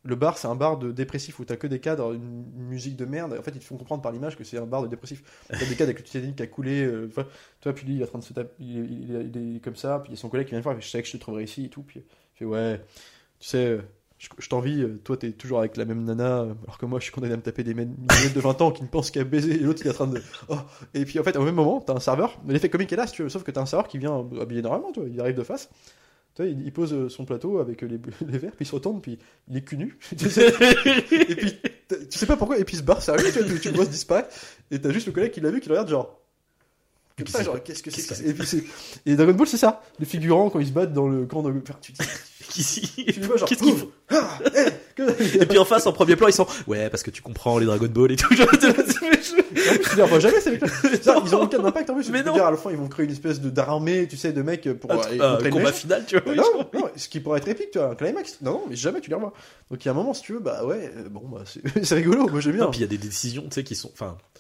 le 0.04 0.16
bar, 0.16 0.38
c'est 0.38 0.48
un 0.48 0.56
bar 0.56 0.78
de 0.78 0.92
dépressif 0.92 1.40
où 1.40 1.46
t'as 1.46 1.58
que 1.58 1.68
des 1.68 1.80
cadres, 1.80 2.14
une, 2.14 2.46
musique 2.56 2.96
de 2.96 3.06
merde. 3.06 3.36
En 3.38 3.44
fait, 3.44 3.52
ils 3.52 3.60
te 3.60 3.64
font 3.64 3.78
comprendre 3.78 4.02
par 4.02 4.12
l'image 4.12 4.36
que 4.36 4.44
c'est 4.44 4.58
un 4.58 4.66
bar 4.66 4.82
de 4.82 4.88
dépressif. 4.88 5.24
T'as 5.48 5.58
des 5.60 5.76
cadres 5.76 5.84
avec 5.90 6.00
le 6.00 6.04
Titanic 6.04 6.36
qui 6.36 6.44
a 6.44 6.48
coulé. 6.48 6.84
euh, 6.84 7.08
tu 7.08 7.24
vois, 7.64 7.74
puis 7.74 7.86
lui, 7.86 7.96
il 7.96 8.02
est 8.02 8.06
en 8.06 8.08
train 8.08 8.20
de 8.20 8.24
se 8.24 8.34
taper. 8.34 8.52
Il, 8.60 9.16
est- 9.16 9.64
comme 9.64 9.76
ça. 9.76 10.00
Puis 10.00 10.12
il 10.12 10.16
y 10.16 10.18
a 10.18 10.22
son 10.22 10.30
collègue 10.30 10.48
qui 10.48 10.52
vient 10.52 10.60
le 10.60 10.64
voir. 10.64 10.80
Je 10.80 10.88
sais 10.88 11.02
que 11.02 11.08
je 11.08 11.14
te 11.14 11.18
trouverai 11.18 11.44
ici 11.44 11.66
et 11.66 11.70
tout. 11.70 11.84
Puis 11.84 12.00
il 12.00 12.38
fait 12.38 12.46
Ouais, 12.46 12.82
tu 13.40 13.48
sais, 13.48 13.66
euh, 13.66 13.82
je, 14.18 14.50
t'envie, 14.50 14.84
euh, 14.84 15.00
toi 15.04 15.18
t'es 15.18 15.32
toujours 15.32 15.60
avec 15.60 15.78
la 15.78 15.86
même 15.86 16.04
nana, 16.04 16.42
euh, 16.42 16.54
alors 16.64 16.78
que 16.78 16.86
moi 16.86 17.00
je 17.00 17.06
suis 17.06 17.12
condamné 17.12 17.34
à 17.34 17.38
me 17.38 17.42
taper 17.42 17.64
des 17.64 17.74
mecs 17.74 17.90
de 17.90 18.40
20 18.40 18.62
ans 18.62 18.72
qui 18.72 18.84
ne 18.84 18.88
pensent 18.88 19.10
qu'à 19.10 19.24
baiser, 19.24 19.56
et 19.56 19.60
l'autre 19.60 19.82
il 19.84 19.88
est 19.88 19.92
en 19.92 19.94
train 19.94 20.08
de. 20.08 20.22
Oh. 20.50 20.58
Et 20.94 21.06
puis 21.06 21.20
en 21.20 21.24
fait, 21.24 21.36
au 21.38 21.44
même 21.44 21.56
moment, 21.56 21.82
t'as 21.82 21.94
un 21.94 22.00
serveur, 22.00 22.40
l'effet 22.48 22.70
comique 22.70 22.94
est 22.94 22.96
là, 22.96 23.08
si 23.08 23.14
tu 23.14 23.24
veux, 23.24 23.30
sauf 23.30 23.44
que 23.44 23.50
t'as 23.50 23.62
un 23.62 23.66
serveur 23.66 23.88
qui 23.88 23.98
vient 23.98 24.24
habillé 24.40 24.62
normalement, 24.62 24.92
tu 24.92 25.00
vois, 25.00 25.10
il 25.10 25.20
arrive 25.20 25.36
de 25.36 25.44
face. 25.44 25.70
Tu 26.36 26.44
vois, 26.44 26.52
il, 26.52 26.72
pose 26.72 26.94
euh, 26.94 27.10
son 27.10 27.26
plateau 27.26 27.60
avec 27.60 27.84
euh, 27.84 27.88
les, 28.28 28.38
verres, 28.38 28.56
puis 28.56 28.64
il 28.64 28.66
se 28.66 28.76
retourne, 28.76 29.02
puis 29.02 29.20
il 29.50 29.58
est 29.58 29.62
cul 29.62 29.78
nu. 29.78 29.98
Tu 30.18 30.30
sais. 30.30 30.48
et 31.12 31.36
puis 31.36 31.60
tu 32.10 32.18
sais 32.18 32.26
pas 32.26 32.38
pourquoi, 32.38 32.58
et 32.58 32.64
puis 32.64 32.76
il 32.76 32.80
se 32.80 32.84
barre, 32.84 33.02
sérieux, 33.02 33.32
tu 33.34 33.42
vois, 33.42 33.60
tu, 33.60 33.70
vois 33.70 33.86
disparaître, 33.86 34.30
et 34.72 34.80
t'as 34.80 34.92
juste 34.92 35.08
le 35.08 35.12
collègue 35.12 35.32
qui 35.32 35.42
l'a 35.42 35.52
vu, 35.52 35.60
qui 35.60 35.70
regarde, 35.70 35.90
genre. 35.90 36.18
Ça, 37.30 37.44
genre, 37.44 37.62
qu'est-ce 37.64 37.84
que 37.84 37.92
c'est 37.92 38.02
que 38.08 38.16
ça 38.16 38.24
Et 38.26 38.34
puis 38.34 38.46
c'est. 38.48 38.64
Et 39.06 39.16
Dragon 39.16 39.34
Ball, 39.34 39.48
c'est 39.48 39.58
ça. 39.58 39.82
Les 40.00 40.06
figurants, 40.06 40.50
quand 40.50 40.60
ils 40.60 40.68
se 40.68 40.72
battent 40.72 40.94
dans 40.94 41.08
le 41.08 41.26
camp 41.26 41.44
de. 41.44 41.52
Enfin, 41.62 41.76
tu, 41.82 41.94
tu 41.94 43.02
les 43.22 43.28
vois, 43.28 43.38
genre. 43.38 43.48
Qu'est-ce 43.48 43.64
qu'ils 43.64 43.76
font 43.78 43.90
Ah, 44.10 44.40
eh, 44.56 45.38
Et 45.42 45.46
puis 45.46 45.58
en 45.58 45.64
face, 45.66 45.86
en 45.88 45.94
premier 45.94 46.16
plan, 46.18 46.28
ils 46.28 46.34
sont 46.34 46.46
ouais 46.68 46.90
parce 46.90 47.02
que 47.04 47.12
tu 47.12 47.22
comprends 47.22 47.58
les 47.60 47.66
Dragon 47.66 47.88
Ball 47.88 48.12
et 48.12 48.16
tout. 48.18 48.34
Genre, 48.36 48.48
je- 48.62 49.96
les 49.96 50.02
revois 50.02 50.20
jamais, 50.20 50.42
ces 50.42 50.52
mecs-là. 50.52 50.68
Ça, 51.02 51.22
Ils 51.26 51.36
ont 51.36 51.44
aucun 51.44 51.64
impact 51.64 51.90
en 51.90 51.96
plus. 51.96 52.10
Mais 52.10 52.24
non. 52.24 52.34
dire, 52.34 52.46
à 52.46 52.52
la 52.52 52.58
fin, 52.58 52.72
ils 52.72 52.78
vont 52.78 52.88
créer 52.88 53.06
une 53.06 53.12
espèce 53.12 53.40
de 53.40 53.50
d'armée, 53.50 54.08
tu 54.10 54.18
sais, 54.18 54.34
de 54.34 54.42
mecs 54.42 54.68
pour. 54.80 54.92
Ah, 54.92 54.96
contrer 54.98 55.18
le 55.18 55.50
combat 55.50 55.72
final, 55.72 56.04
tu 56.06 56.18
vois. 56.20 56.36
Non, 56.36 56.44
non, 56.74 56.90
ce 56.96 57.08
qui 57.08 57.20
pourrait 57.20 57.40
être 57.40 57.48
épique, 57.48 57.72
tu 57.72 57.80
vois, 57.80 57.92
un 57.92 57.96
climax. 57.96 58.40
Non, 58.42 58.52
non, 58.52 58.64
mais 58.70 58.76
jamais 58.76 59.00
tu 59.02 59.10
les 59.10 59.16
revois. 59.16 59.34
Donc 59.70 59.84
il 59.84 59.88
y 59.88 59.90
a 59.90 59.92
un 59.92 59.96
moment, 59.96 60.14
si 60.14 60.24
tu 60.24 60.34
veux, 60.34 60.40
bah 60.40 60.66
ouais, 60.66 60.92
euh, 60.98 61.08
bon, 61.10 61.22
bah 61.30 61.44
c'est 61.84 61.96
rigolo, 61.96 62.28
moi 62.28 62.42
j'aime 62.42 62.54
bien. 62.56 62.66
Non, 62.66 62.72
puis 62.72 62.80
il 62.80 62.84
y 62.84 62.86
a 62.86 62.90
des 62.90 62.98
décisions, 62.98 63.44
tu 63.44 63.50
sais, 63.52 63.64
qui 63.64 63.76
sont. 63.76 63.92
Enfin, 63.94 64.18
euh, 64.18 64.40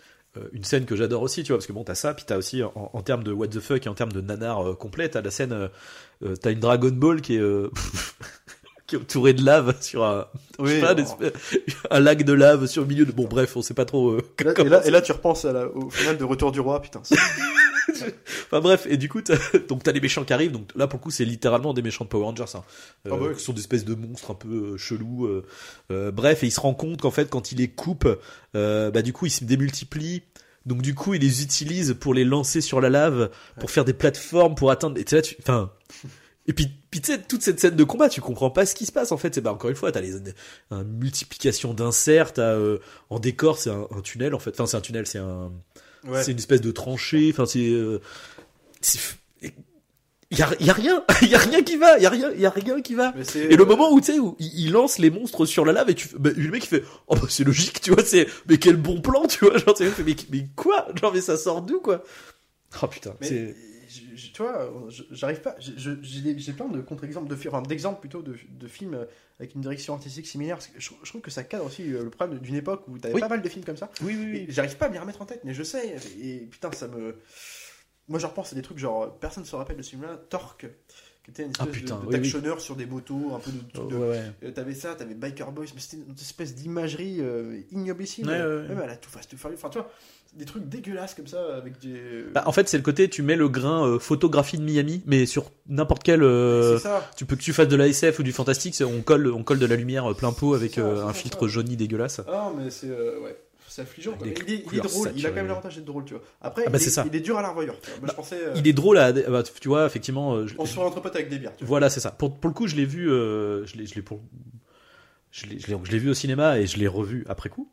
une 0.53 0.63
scène 0.63 0.85
que 0.85 0.95
j'adore 0.95 1.21
aussi, 1.21 1.43
tu 1.43 1.49
vois, 1.49 1.57
parce 1.57 1.67
que 1.67 1.73
bon, 1.73 1.83
t'as 1.83 1.95
ça, 1.95 2.13
puis 2.13 2.23
t'as 2.25 2.37
aussi, 2.37 2.63
en, 2.63 3.01
termes 3.01 3.23
de 3.23 3.33
what 3.33 3.47
the 3.47 3.59
fuck 3.59 3.85
et 3.85 3.89
en 3.89 3.93
termes 3.93 4.13
de 4.13 4.21
nanar 4.21 4.65
euh, 4.65 4.75
complet, 4.75 5.09
t'as 5.09 5.21
la 5.21 5.31
scène. 5.31 5.51
euh, 5.51 5.67
euh, 6.23 6.35
t'as 6.35 6.51
une 6.51 6.59
Dragon 6.59 6.91
Ball 6.91 7.21
qui 7.21 7.35
est. 7.35 7.41
qui 8.91 8.95
est 8.97 8.99
entourée 8.99 9.33
de 9.33 9.43
lave 9.45 9.75
sur 9.81 10.03
un, 10.03 10.27
Oui, 10.59 10.81
pas, 10.81 10.93
espèce- 10.93 11.31
lac 11.89 12.23
de 12.23 12.33
lave 12.33 12.65
sur 12.67 12.81
le 12.81 12.87
milieu 12.89 13.05
de. 13.05 13.11
Bon, 13.13 13.25
bref, 13.25 13.55
on 13.55 13.61
sait 13.61 13.73
pas 13.73 13.85
trop. 13.85 14.09
euh, 14.11 14.21
et 14.39 14.43
là, 14.43 14.51
et 14.51 14.53
comment 14.53 14.69
là- 14.69 14.81
c'est- 14.81 14.87
et 14.89 14.91
là, 14.91 15.01
tu 15.01 15.11
repenses 15.13 15.45
à 15.45 15.53
la- 15.53 15.67
au 15.69 15.89
final 15.89 16.17
de 16.17 16.23
Retour 16.25 16.51
du 16.51 16.59
Roi, 16.59 16.81
putain. 16.81 17.01
Enfin 18.47 18.59
bref, 18.61 18.85
et 18.89 18.97
du 18.97 19.09
coup, 19.09 19.21
t'as, 19.21 19.35
donc 19.69 19.83
t'as 19.83 19.91
les 19.91 19.99
méchants 20.01 20.23
qui 20.23 20.33
arrivent. 20.33 20.51
Donc 20.51 20.69
là, 20.75 20.87
pour 20.87 20.99
le 20.99 21.03
coup, 21.03 21.11
c'est 21.11 21.25
littéralement 21.25 21.73
des 21.73 21.81
méchants 21.81 22.03
de 22.05 22.09
Power 22.09 22.25
Rangers. 22.25 22.43
Hein. 22.55 22.63
Euh, 23.07 23.11
Ah 23.13 23.17
bah 23.17 23.25
oui. 23.29 23.35
qui 23.35 23.43
sont 23.43 23.53
des 23.53 23.61
espèces 23.61 23.85
de 23.85 23.95
monstres 23.95 24.31
un 24.31 24.35
peu 24.35 24.73
euh, 24.73 24.77
chelous. 24.77 25.25
euh, 25.25 25.45
euh, 25.91 26.11
bref, 26.11 26.43
et 26.43 26.47
il 26.47 26.51
se 26.51 26.59
rend 26.59 26.73
compte 26.73 27.01
qu'en 27.01 27.11
fait, 27.11 27.29
quand 27.29 27.51
il 27.51 27.57
les 27.59 27.69
coupe, 27.69 28.07
bah 28.53 29.01
du 29.01 29.13
coup, 29.13 29.25
ils 29.25 29.31
se 29.31 29.43
démultiplient. 29.45 30.23
Donc 30.67 30.81
du 30.83 30.93
coup, 30.93 31.15
il 31.15 31.21
les 31.21 31.41
utilise 31.41 31.95
pour 31.99 32.13
les 32.13 32.23
lancer 32.23 32.61
sur 32.61 32.81
la 32.81 32.89
lave, 32.89 33.31
pour 33.59 33.71
faire 33.71 33.83
des 33.85 33.93
plateformes, 33.93 34.53
pour 34.55 34.69
atteindre. 34.69 34.99
Et 34.99 35.03
t'es 35.03 35.15
là, 35.15 35.21
tu, 35.23 35.35
enfin. 35.41 35.71
Et 36.47 36.53
puis, 36.53 36.67
puis 36.89 37.01
tu 37.01 37.11
sais, 37.11 37.21
toute 37.21 37.43
cette 37.43 37.59
scène 37.59 37.75
de 37.75 37.83
combat, 37.83 38.09
tu 38.09 38.19
comprends 38.19 38.49
pas 38.49 38.65
ce 38.65 38.73
qui 38.73 38.85
se 38.85 38.91
passe 38.91 39.11
en 39.11 39.17
fait. 39.17 39.35
C'est 39.35 39.41
bah 39.41 39.53
encore 39.53 39.69
une 39.69 39.75
fois, 39.75 39.91
t'as 39.91 40.01
les 40.01 40.15
une 40.15 40.83
multiplication 40.97 41.73
d'inserts, 41.73 42.33
t'as 42.33 42.55
euh, 42.55 42.79
en 43.09 43.19
décor, 43.19 43.57
c'est 43.59 43.69
un, 43.69 43.87
un 43.91 44.01
tunnel 44.01 44.33
en 44.33 44.39
fait. 44.39 44.51
Enfin, 44.51 44.65
c'est 44.65 44.77
un 44.77 44.81
tunnel, 44.81 45.05
c'est 45.07 45.19
un, 45.19 45.51
Ouais. 46.03 46.23
c'est 46.23 46.31
une 46.31 46.39
espèce 46.39 46.61
de 46.61 46.71
tranchée. 46.71 47.29
Enfin, 47.31 47.45
c'est. 47.45 47.69
euh, 47.69 47.99
Il 50.31 50.37
y 50.39 50.41
a, 50.41 50.49
y 50.59 50.69
a 50.69 50.73
rien, 50.73 51.03
il 51.21 51.27
y 51.27 51.35
a 51.35 51.37
rien 51.37 51.61
qui 51.61 51.75
va, 51.77 51.97
il 51.97 52.03
y 52.03 52.05
a 52.05 52.09
rien, 52.09 52.31
y 52.31 52.45
a 52.45 52.49
rien 52.49 52.81
qui 52.81 52.95
va. 52.95 53.13
Et 53.35 53.55
le 53.55 53.65
moment 53.65 53.91
où 53.91 53.99
tu 53.99 54.13
sais 54.13 54.19
où 54.19 54.35
il, 54.39 54.71
lance 54.71 54.97
les 54.97 55.09
monstres 55.11 55.45
sur 55.45 55.65
la 55.65 55.73
lave 55.73 55.89
et 55.89 55.95
tu, 55.95 56.07
bah, 56.17 56.31
le 56.35 56.49
mec 56.49 56.63
il 56.63 56.67
fait, 56.67 56.83
oh 57.07 57.15
bah 57.15 57.27
c'est 57.29 57.43
logique, 57.43 57.81
tu 57.81 57.91
vois, 57.91 58.03
c'est, 58.03 58.27
mais 58.47 58.57
quel 58.57 58.77
bon 58.77 59.01
plan, 59.01 59.27
tu 59.27 59.45
vois, 59.45 59.57
genre, 59.59 59.75
mais, 59.79 60.15
mais 60.31 60.47
quoi, 60.55 60.87
genre 60.99 61.13
mais 61.13 61.21
ça 61.21 61.37
sort 61.37 61.61
d'où 61.61 61.81
quoi? 61.81 62.03
Oh 62.81 62.87
putain, 62.87 63.13
Mais. 63.19 63.53
Je- 63.91 64.15
je- 64.15 64.31
tu 64.31 64.41
vois, 64.41 64.71
je- 64.89 65.03
j'arrive 65.11 65.41
pas. 65.41 65.55
J'ai 65.59 66.53
plein 66.53 66.67
de 66.67 66.81
contre-exemples, 66.81 67.27
de, 67.29 67.35
enfin, 67.47 67.61
d'exemples 67.61 67.99
plutôt 67.99 68.21
de, 68.21 68.35
de 68.49 68.67
films 68.67 68.93
euh, 68.93 69.05
avec 69.39 69.55
une 69.55 69.61
direction 69.61 69.93
artistique 69.93 70.27
similaire. 70.27 70.59
Je, 70.77 70.89
je 71.03 71.09
trouve 71.09 71.21
que 71.21 71.31
ça 71.31 71.43
cadre 71.43 71.65
aussi 71.65 71.83
euh, 71.93 72.03
le 72.03 72.09
problème 72.09 72.39
d'une 72.39 72.55
époque 72.55 72.87
où 72.87 72.97
t'avais 72.97 73.13
Oui. 73.15 73.21
pas 73.21 73.29
mal 73.29 73.41
de 73.41 73.49
films 73.49 73.65
comme 73.65 73.77
ça. 73.77 73.89
Oui 74.01 74.15
oui 74.17 74.45
Et 74.47 74.51
J'arrive 74.51 74.77
pas 74.77 74.85
à 74.85 74.89
m'y 74.89 74.97
remettre 74.97 75.21
en 75.21 75.25
tête, 75.25 75.41
mais 75.43 75.53
je 75.53 75.63
sais. 75.63 75.95
Et 76.21 76.47
putain, 76.51 76.71
ça 76.71 76.87
me. 76.87 77.17
Moi, 78.07 78.19
je 78.19 78.25
repense 78.25 78.51
à 78.51 78.55
des 78.55 78.61
trucs 78.61 78.77
genre. 78.79 79.17
Personne 79.19 79.45
se 79.45 79.55
rappelle 79.55 79.77
de 79.77 79.81
ce 79.83 79.91
film-là, 79.91 80.19
Torque, 80.29 80.67
qui 81.23 81.31
était 81.31 81.43
une 81.43 81.53
Ah, 81.59 81.63
espèce 81.63 81.81
putain, 81.81 81.99
de, 81.99 82.05
oui, 82.07 82.11
d'actionneur 82.11 82.59
sur 82.59 82.75
des 82.75 82.85
motos, 82.85 83.33
un 83.35 83.39
peu 83.39 83.51
de. 83.51 83.87
de- 83.89 83.95
ouais, 83.95 84.07
ouais. 84.09 84.31
euh, 84.43 84.51
T'avais 84.51 84.73
ça, 84.73 84.95
t'avais 84.95 85.13
Biker 85.13 85.51
Boys, 85.51 85.65
mais 85.75 85.79
c'était 85.79 86.03
une 86.03 86.13
espèce 86.13 86.55
d'imagerie 86.55 87.17
euh, 87.21 87.61
ignoblissime. 87.71 88.27
Ouais. 88.27 88.67
Même 88.67 88.79
à 88.79 88.87
la 88.87 88.97
tout 88.97 89.09
face, 89.09 89.27
tout 89.27 89.35
Enfin, 89.35 89.69
tu 89.69 89.77
vois, 89.77 89.89
des 90.33 90.45
trucs 90.45 90.67
dégueulasses 90.69 91.13
comme 91.13 91.27
ça, 91.27 91.55
avec 91.57 91.79
des. 91.79 92.23
Bah, 92.33 92.43
en 92.45 92.51
fait, 92.51 92.69
c'est 92.69 92.77
le 92.77 92.83
côté, 92.83 93.09
tu 93.09 93.21
mets 93.21 93.35
le 93.35 93.49
grain 93.49 93.85
euh, 93.85 93.99
photographie 93.99 94.57
de 94.57 94.63
Miami, 94.63 95.01
mais 95.05 95.25
sur 95.25 95.51
n'importe 95.67 96.03
quel. 96.03 96.23
euh, 96.23 96.77
c'est 96.77 96.83
ça. 96.83 97.09
tu 97.17 97.25
peux 97.25 97.35
que 97.35 97.41
tu 97.41 97.51
fasses 97.53 97.67
de 97.67 97.75
la 97.75 97.87
SF 97.87 98.19
ou 98.19 98.23
du 98.23 98.31
fantastique, 98.31 98.75
on 98.85 99.01
colle, 99.01 99.27
on 99.27 99.43
colle 99.43 99.59
de 99.59 99.65
la 99.65 99.75
lumière 99.75 100.09
euh, 100.11 100.13
plein 100.13 100.31
pot 100.31 100.53
avec 100.53 100.75
ça, 100.75 100.81
euh, 100.81 101.05
un 101.05 101.13
filtre 101.13 101.41
ça. 101.41 101.47
jauni 101.47 101.75
dégueulasse. 101.75 102.21
Ah, 102.27 102.51
mais 102.57 102.69
c'est. 102.69 102.87
euh, 102.89 103.19
ouais. 103.19 103.37
C'est 103.67 103.83
affligeant. 103.83 104.11
quoi. 104.17 104.27
Des 104.27 104.33
Il 104.33 104.41
est, 104.41 104.43
il 104.47 104.53
est 104.59 104.61
couleurs 104.63 104.85
drôle, 104.85 105.11
il 105.15 105.25
a 105.25 105.29
quand 105.29 105.35
même 105.35 105.47
l'avantage 105.47 105.75
d'être 105.77 105.85
drôle, 105.85 106.03
tu 106.03 106.13
vois. 106.13 106.23
Après, 106.41 106.63
Ah 106.67 106.69
bah, 106.69 106.77
il, 106.81 106.85
est, 106.85 106.89
ça. 106.89 107.05
il 107.07 107.15
est 107.15 107.21
dur 107.21 107.37
à 107.37 107.41
la 107.41 107.55
je 108.05 108.11
pensais. 108.13 108.35
euh, 108.35 108.53
Il 108.57 108.67
est 108.67 108.73
drôle 108.73 108.97
à, 108.97 109.13
bah, 109.13 109.43
tu 109.43 109.67
vois, 109.69 109.85
effectivement. 109.85 110.33
euh, 110.35 110.45
je- 110.47 110.55
On 110.57 110.65
se 110.65 110.73
fait 110.73 110.81
entre 110.81 110.99
potes 111.01 111.15
avec 111.15 111.29
des 111.29 111.39
bières. 111.39 111.53
tu 111.55 111.63
vois. 111.63 111.69
Voilà, 111.69 111.89
c'est 111.89 112.01
ça. 112.01 112.11
Pour, 112.11 112.37
pour 112.37 112.49
le 112.49 112.53
coup, 112.53 112.67
je 112.67 112.75
l'ai 112.75 112.83
vu, 112.85 113.09
euh, 113.09 113.65
je 113.65 113.77
l'ai, 113.77 113.85
je 113.85 113.95
l'ai 113.95 114.01
pour, 114.01 114.21
je 115.31 115.45
l'ai 115.45 115.99
vu 115.99 116.09
au 116.09 116.13
cinéma 116.13 116.59
et 116.59 116.67
je 116.67 116.77
l'ai 116.79 116.87
revu 116.89 117.25
après 117.29 117.47
coup. 117.49 117.69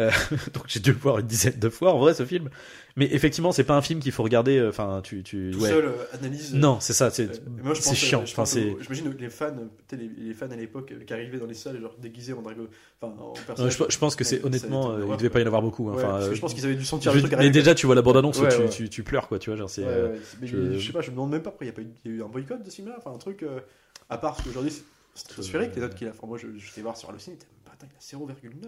Euh, 0.00 0.10
donc 0.54 0.64
j'ai 0.66 0.80
dû 0.80 0.92
le 0.92 0.98
voir 0.98 1.18
une 1.18 1.26
dizaine 1.26 1.58
de 1.58 1.68
fois 1.68 1.92
en 1.94 1.98
vrai 1.98 2.14
ce 2.14 2.24
film. 2.24 2.48
Mais 2.96 3.08
effectivement, 3.12 3.52
c'est 3.52 3.62
pas 3.64 3.76
un 3.76 3.82
film 3.82 4.00
qu'il 4.00 4.10
faut 4.10 4.24
regarder. 4.24 4.58
euh, 4.58 4.70
Enfin, 4.70 5.00
tu, 5.04 5.22
tu, 5.22 5.50
Tout 5.52 5.60
ouais. 5.60 5.68
seul, 5.68 5.84
euh, 5.84 5.92
analyse. 6.18 6.54
euh, 6.54 6.58
Non, 6.58 6.80
c'est 6.80 6.92
ça. 6.92 7.10
C'est, 7.10 7.28
euh, 7.30 7.74
je 7.74 7.80
c'est 7.80 7.94
chiant. 7.94 8.22
euh, 8.22 8.26
je 8.26 8.32
Enfin, 8.32 8.44
c'est. 8.44 8.74
J'imagine 8.80 9.14
les 9.18 9.28
fans, 9.30 9.54
les, 9.92 10.10
les 10.18 10.34
fans 10.34 10.50
à 10.50 10.56
l'époque 10.56 10.90
euh, 10.92 11.04
qui 11.04 11.12
arrivaient 11.12 11.38
dans 11.38 11.46
les 11.46 11.54
salles, 11.54 11.80
genre 11.80 11.94
déguisés 12.00 12.32
en 12.32 12.42
dragon. 12.42 12.66
Enfin, 13.00 13.14
en 13.22 13.32
personnage. 13.46 13.76
je, 13.78 13.84
je 13.88 13.98
pense 13.98 14.16
que 14.16 14.24
c'est 14.24 14.44
honnêtement, 14.44 14.90
euh, 14.90 15.06
il 15.08 15.16
devait 15.16 15.30
pas 15.30 15.38
y 15.40 15.44
en 15.44 15.46
avoir 15.46 15.62
beaucoup. 15.62 15.88
hein. 15.88 15.94
Ouais, 15.94 16.04
Enfin, 16.04 16.20
euh, 16.22 16.34
je 16.34 16.40
pense 16.40 16.52
qu'ils 16.52 16.64
avaient 16.64 16.74
dû 16.74 16.82
je 16.82 16.86
sentir 16.88 17.12
veux- 17.12 17.20
le 17.20 17.28
truc 17.28 17.38
mais 17.38 17.50
déjà, 17.50 17.74
tu 17.76 17.86
vois 17.86 17.94
la 17.94 18.02
bande 18.02 18.16
annonce, 18.16 18.40
Ouais, 18.40 18.48
tu, 18.48 18.68
tu, 18.84 18.88
tu 18.88 19.02
pleures 19.04 19.28
quoi. 19.28 19.38
Tu 19.38 19.50
vois, 19.50 19.56
genre 19.56 19.70
c'est. 19.70 19.84
Euh, 19.84 20.16
je- 20.42 20.78
je... 20.78 20.86
sais 20.86 20.92
pas, 20.92 21.00
je 21.00 21.10
me 21.10 21.14
demande 21.16 21.30
même 21.30 21.42
pas 21.42 21.50
pourquoi 21.50 21.66
il 21.66 21.68
y 21.68 21.72
a, 21.72 21.74
pas 21.74 21.82
eu, 21.82 21.88
il 22.04 22.10
y 22.10 22.14
a 22.14 22.18
eu 22.18 22.22
un 22.24 22.28
boycott 22.28 22.62
de 22.62 22.68
ce 22.70 22.74
film-là. 22.76 22.96
Enfin, 22.98 23.12
un 23.14 23.18
truc. 23.18 23.42
euh, 23.44 23.60
à 24.08 24.18
part 24.18 24.32
parce 24.34 24.44
qu'aujourd'hui, 24.46 24.72
c'est 24.72 24.82
stratosphérique 25.14 25.74
les 25.76 25.80
notes 25.82 25.94
qu'il 25.94 26.06
a. 26.08 26.10
Enfin, 26.10 26.26
moi, 26.26 26.38
je, 26.38 26.48
je 26.58 26.80
voir 26.82 26.96
sur 26.96 27.12
le 27.12 27.18
t'es- 27.18 27.32
attends, 27.82 27.88
il 28.12 28.16
a 28.16 28.18
0,9. 28.18 28.66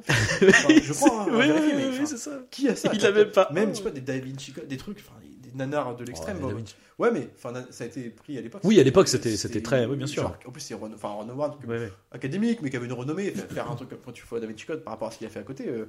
Enfin, 0.49 0.69
je 0.83 0.93
crois, 0.95 1.23
hein, 1.23 1.27
oui, 1.31 1.45
oui, 1.49 1.73
oui, 1.77 1.83
enfin, 1.93 2.07
c'est 2.07 2.17
ça. 2.17 2.39
qui 2.51 2.69
a 2.69 2.77
ça 2.77 2.91
Il 2.93 3.03
même 3.15 3.31
pas. 3.31 3.49
Même, 3.53 3.71
je 3.71 3.77
sais 3.79 3.83
pas, 3.83 3.91
des 3.91 4.01
Da 4.01 4.19
Vinci 4.19 4.53
des 4.69 4.77
trucs, 4.77 4.99
enfin, 5.01 5.19
des 5.23 5.51
nanars 5.57 5.97
de 5.97 6.05
l'extrême. 6.05 6.39
Oh. 6.43 6.53
Ouais, 6.99 7.11
mais 7.11 7.29
enfin, 7.35 7.53
ça 7.71 7.85
a 7.85 7.87
été 7.87 8.11
pris 8.11 8.39
à 8.39 8.41
l'époque. 8.41 8.61
Oui, 8.65 8.79
à 8.79 8.83
l'époque, 8.83 9.09
c'était- 9.09 9.37
c'était 9.37 9.61
très- 9.63 9.87
oui, 9.87 9.97
bien 9.97 10.07
sûr. 10.07 10.23
genre, 10.23 10.37
en 10.47 10.51
plus, 10.51 10.61
c'est 10.61 10.75
Ron, 10.75 10.91
enfin, 10.95 11.09
Ron 11.09 11.29
Howard, 11.29 11.53
donc, 11.61 11.69
Ouais, 11.69 11.79
ouais. 11.79 11.93
académique, 12.13 12.61
mais 12.63 12.71
qui 12.71 12.77
avait 12.77 12.87
une 12.87 12.93
renommée. 12.93 13.31
Faire, 13.31 13.71
un 13.71 13.75
truc 13.77 13.89
comme 13.89 13.99
quand 14.05 14.13
tu 14.13 14.23
fais 14.25 14.41
Da 14.41 14.47
Vinci 14.47 14.67
Code 14.67 14.83
par 14.85 14.93
rapport 14.93 15.09
à 15.09 15.11
ce 15.11 15.19
qu'il 15.19 15.27
a 15.27 15.31
fait 15.31 15.41
à 15.41 15.43
côté, 15.43 15.69
euh, 15.69 15.87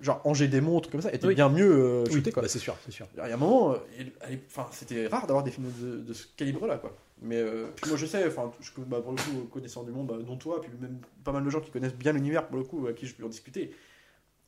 genre 0.00 0.20
Angers 0.24 0.48
des 0.48 0.60
montres 0.60 0.90
comme 0.90 1.02
ça, 1.02 1.12
était 1.12 1.32
bien 1.34 1.48
mieux 1.48 1.70
euh, 1.70 2.04
shooté, 2.06 2.32
quoi. 2.32 2.42
bah, 2.42 2.48
c'est 2.48 2.58
sûr, 2.58 2.76
c'est 2.84 2.92
sûr. 2.92 3.06
Il 3.14 3.18
y 3.18 3.30
a 3.30 3.34
un 3.34 3.36
moment, 3.36 3.72
euh, 3.72 4.36
enfin, 4.46 4.66
c'était 4.72 5.06
rare 5.06 5.26
d'avoir 5.26 5.44
des 5.44 5.50
films 5.50 5.70
de, 5.80 5.96
de 5.98 6.12
ce 6.12 6.26
calibre-là, 6.36 6.78
quoi. 6.78 6.96
Mais 7.22 7.36
euh, 7.38 7.66
puis 7.76 7.88
moi, 7.88 7.96
je 7.96 8.06
sais, 8.06 8.26
enfin, 8.26 8.50
je- 8.60 8.70
bah, 8.82 9.00
pour 9.00 9.12
le 9.12 9.18
coup, 9.18 9.48
connaissant 9.52 9.82
du 9.84 9.92
monde, 9.92 10.08
bah, 10.08 10.16
dont 10.26 10.36
toi, 10.36 10.60
puis 10.60 10.70
même 10.80 10.98
pas 11.22 11.32
mal 11.32 11.44
de 11.44 11.50
gens 11.50 11.60
qui 11.60 11.70
connaissent 11.70 11.94
bien 11.94 12.12
l'univers, 12.12 12.46
pour 12.46 12.58
le 12.58 12.64
coup, 12.64 12.86
à 12.86 12.92
qui 12.92 13.06
je 13.06 13.14
peux 13.14 13.24
en 13.24 13.28
discuter. 13.28 13.74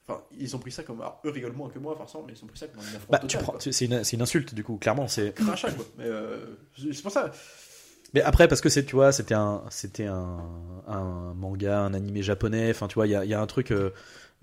Enfin, 0.08 0.20
ils 0.38 0.54
ont 0.54 0.58
pris 0.60 0.70
ça 0.70 0.82
comme, 0.84 1.00
alors, 1.00 1.20
eux 1.24 1.30
rigolent 1.30 1.54
moins 1.56 1.68
que 1.68 1.78
moi, 1.78 1.96
forcément, 1.96 2.24
mais 2.26 2.32
ils 2.34 2.44
ont 2.44 2.46
pris 2.46 2.58
ça 2.58 2.66
comme 2.68 2.82
Bah, 3.08 3.18
tu 3.18 3.26
total, 3.28 3.42
prends, 3.42 3.52
quoi. 3.52 3.60
tu- 3.60 3.72
c'est 3.72 3.86
une, 3.86 4.04
c'est 4.04 4.16
une 4.16 4.22
insulte 4.22 4.54
du 4.54 4.62
coup, 4.62 4.76
clairement. 4.76 5.08
C'est. 5.08 5.34
Crachat, 5.34 5.70
quoi. 5.72 5.84
Mais 5.98 6.04
euh, 6.06 6.38
c'est 6.76 7.02
pour 7.02 7.10
ça. 7.12 7.30
Mais 8.14 8.22
après, 8.22 8.46
parce 8.46 8.60
que 8.60 8.68
c'est, 8.68 8.84
tu 8.84 8.94
vois, 8.94 9.10
c'était 9.10 9.34
un, 9.34 9.62
c'était 9.70 10.06
un, 10.06 10.38
un 10.86 11.34
manga, 11.34 11.80
un 11.80 11.92
animé 11.94 12.22
japonais. 12.22 12.70
Enfin, 12.70 12.86
tu 12.88 12.94
vois, 12.94 13.06
il 13.06 13.10
y 13.10 13.14
a, 13.16 13.24
il 13.24 13.30
y 13.30 13.34
a 13.34 13.40
un 13.40 13.46
truc. 13.46 13.72
euh, 13.72 13.90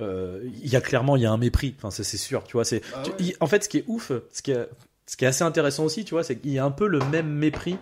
euh, 0.02 0.42
Il 0.44 0.68
y 0.68 0.76
a 0.76 0.82
clairement, 0.82 1.16
il 1.16 1.24
y 1.24 1.26
a 1.26 1.32
un 1.32 1.38
mépris. 1.38 1.74
Enfin, 1.78 1.92
c'est, 1.92 2.04
c'est 2.04 2.18
sûr. 2.18 2.44
Tu 2.44 2.54
vois, 2.54 2.66
c'est. 2.66 2.82
Ah 2.94 3.04
ouais. 3.20 3.36
en 3.40 3.48
fait, 3.48 3.64
ce 3.64 3.70
qui 3.70 3.78
est 3.80 3.86
ouf, 3.88 4.12
ce 4.32 4.42
qui 4.42 4.52
est, 4.52 4.68
ce 5.08 5.16
qui 5.16 5.24
est 5.24 5.30
assez 5.30 5.44
intéressant 5.46 5.86
aussi, 5.86 6.04
tu 6.04 6.14
vois, 6.14 6.24
c'est 6.24 6.36
qu'il 6.38 6.52
y 6.52 6.60
a 6.60 6.66
un 6.66 6.72
peu 6.72 6.88
le 6.88 7.00
même 7.12 7.28
mépris 7.30 7.78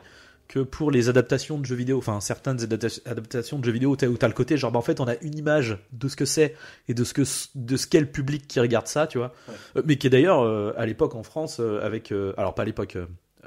que 0.51 0.59
pour 0.59 0.91
les 0.91 1.07
adaptations 1.07 1.57
de 1.57 1.65
jeux 1.65 1.77
vidéo, 1.77 1.97
enfin 1.97 2.19
certaines 2.19 2.57
adapta- 2.57 3.01
adaptations 3.09 3.57
de 3.57 3.63
jeux 3.63 3.71
vidéo 3.71 3.91
où 3.91 3.95
t'as 3.95 4.27
le 4.27 4.33
côté 4.33 4.57
genre 4.57 4.69
bah, 4.69 4.79
en 4.79 4.81
fait 4.81 4.99
on 4.99 5.07
a 5.07 5.15
une 5.21 5.37
image 5.37 5.77
de 5.93 6.09
ce 6.09 6.17
que 6.17 6.25
c'est 6.25 6.55
et 6.89 6.93
de 6.93 7.05
ce 7.05 7.13
que 7.13 7.21
de 7.55 7.77
ce 7.77 7.87
qu'est 7.87 8.01
le 8.01 8.05
public 8.05 8.49
qui 8.49 8.59
regarde 8.59 8.87
ça, 8.87 9.07
tu 9.07 9.17
vois, 9.17 9.33
Ouais. 9.47 9.53
Euh, 9.77 9.81
mais 9.85 9.95
qui 9.95 10.07
est 10.07 10.09
d'ailleurs 10.09 10.41
euh, 10.41 10.73
à 10.75 10.85
l'époque 10.85 11.15
en 11.15 11.23
France 11.23 11.61
euh, 11.61 11.79
avec 11.81 12.11
euh, 12.11 12.33
alors 12.35 12.53
pas 12.53 12.63
à 12.63 12.65
l'époque 12.65 12.97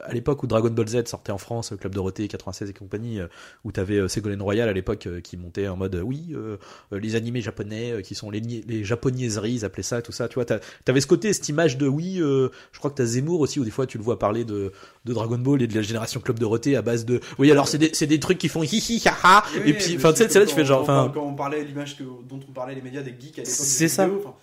à 0.02 0.12
l'époque 0.12 0.42
où 0.42 0.46
Dragon 0.46 0.70
Ball 0.70 0.88
Z 0.88 1.06
sortait 1.06 1.32
en 1.32 1.38
France, 1.38 1.72
euh, 1.72 1.76
Club 1.76 1.94
Dorothée 1.94 2.26
96 2.28 2.68
et 2.70 2.72
compagnie, 2.72 3.20
euh, 3.20 3.26
où 3.64 3.70
t'avais 3.72 3.96
euh, 3.98 4.08
Ségolène 4.08 4.42
Royal 4.42 4.68
à 4.68 4.72
l'époque 4.72 5.08
qui 5.22 5.36
montait 5.36 5.68
en 5.68 5.76
mode 5.76 5.94
oui, 6.04 6.32
euh, 6.34 6.56
les 6.92 7.14
animés 7.16 7.40
japonais 7.40 8.02
qui 8.02 8.14
sont 8.14 8.30
les, 8.30 8.40
les 8.40 8.84
japonaiseries, 8.84 9.52
ils 9.52 9.64
appelaient 9.64 9.82
ça, 9.82 10.02
tout 10.02 10.12
ça, 10.12 10.28
tu 10.28 10.34
vois, 10.34 10.44
t'avais 10.44 11.00
ce 11.00 11.06
côté, 11.06 11.32
cette 11.32 11.48
image 11.48 11.78
de 11.78 11.86
oui, 11.86 12.20
euh, 12.20 12.48
je 12.72 12.78
crois 12.78 12.90
que 12.90 12.96
t'as 12.96 13.04
Zemmour 13.04 13.40
aussi, 13.40 13.60
où 13.60 13.64
des 13.64 13.70
fois 13.70 13.86
tu 13.86 13.98
le 13.98 14.04
vois 14.04 14.18
parler 14.18 14.44
de, 14.44 14.72
de 15.04 15.12
Dragon 15.12 15.38
Ball 15.38 15.62
et 15.62 15.66
de 15.66 15.74
la 15.74 15.82
génération 15.82 16.20
Club 16.20 16.38
Dorothée 16.38 16.76
à 16.76 16.82
base 16.82 17.04
de 17.04 17.20
oui, 17.38 17.50
alors 17.50 17.68
c'est 17.68 17.78
des, 17.78 18.06
des 18.06 18.20
trucs 18.20 18.38
qui 18.38 18.48
font 18.48 18.62
hi 18.62 18.78
hi 18.78 19.02
ha 19.06 19.14
ha, 19.22 19.44
Oui, 19.54 19.70
et 19.70 19.72
puis, 19.74 19.96
enfin, 19.96 20.12
tu 20.12 20.28
sais, 20.28 20.38
là, 20.38 20.46
tu 20.46 20.54
fais 20.54 20.64
genre, 20.64 20.84
quand- 20.86 20.92
enfin, 21.04 21.12
Quand 21.14 21.22
on 21.26 21.34
parlait 21.34 21.62
l'image 21.64 21.96
que- 21.96 22.02
dont 22.02 22.40
on 22.48 22.52
parlait 22.52 22.74
les 22.74 22.82
médias 22.82 23.02
des 23.02 23.10
geeks 23.18 23.38
à 23.38 23.42
l'époque. 23.42 23.54
C'est 23.54 23.88
ça. 23.88 24.06
vidéos, 24.06 24.34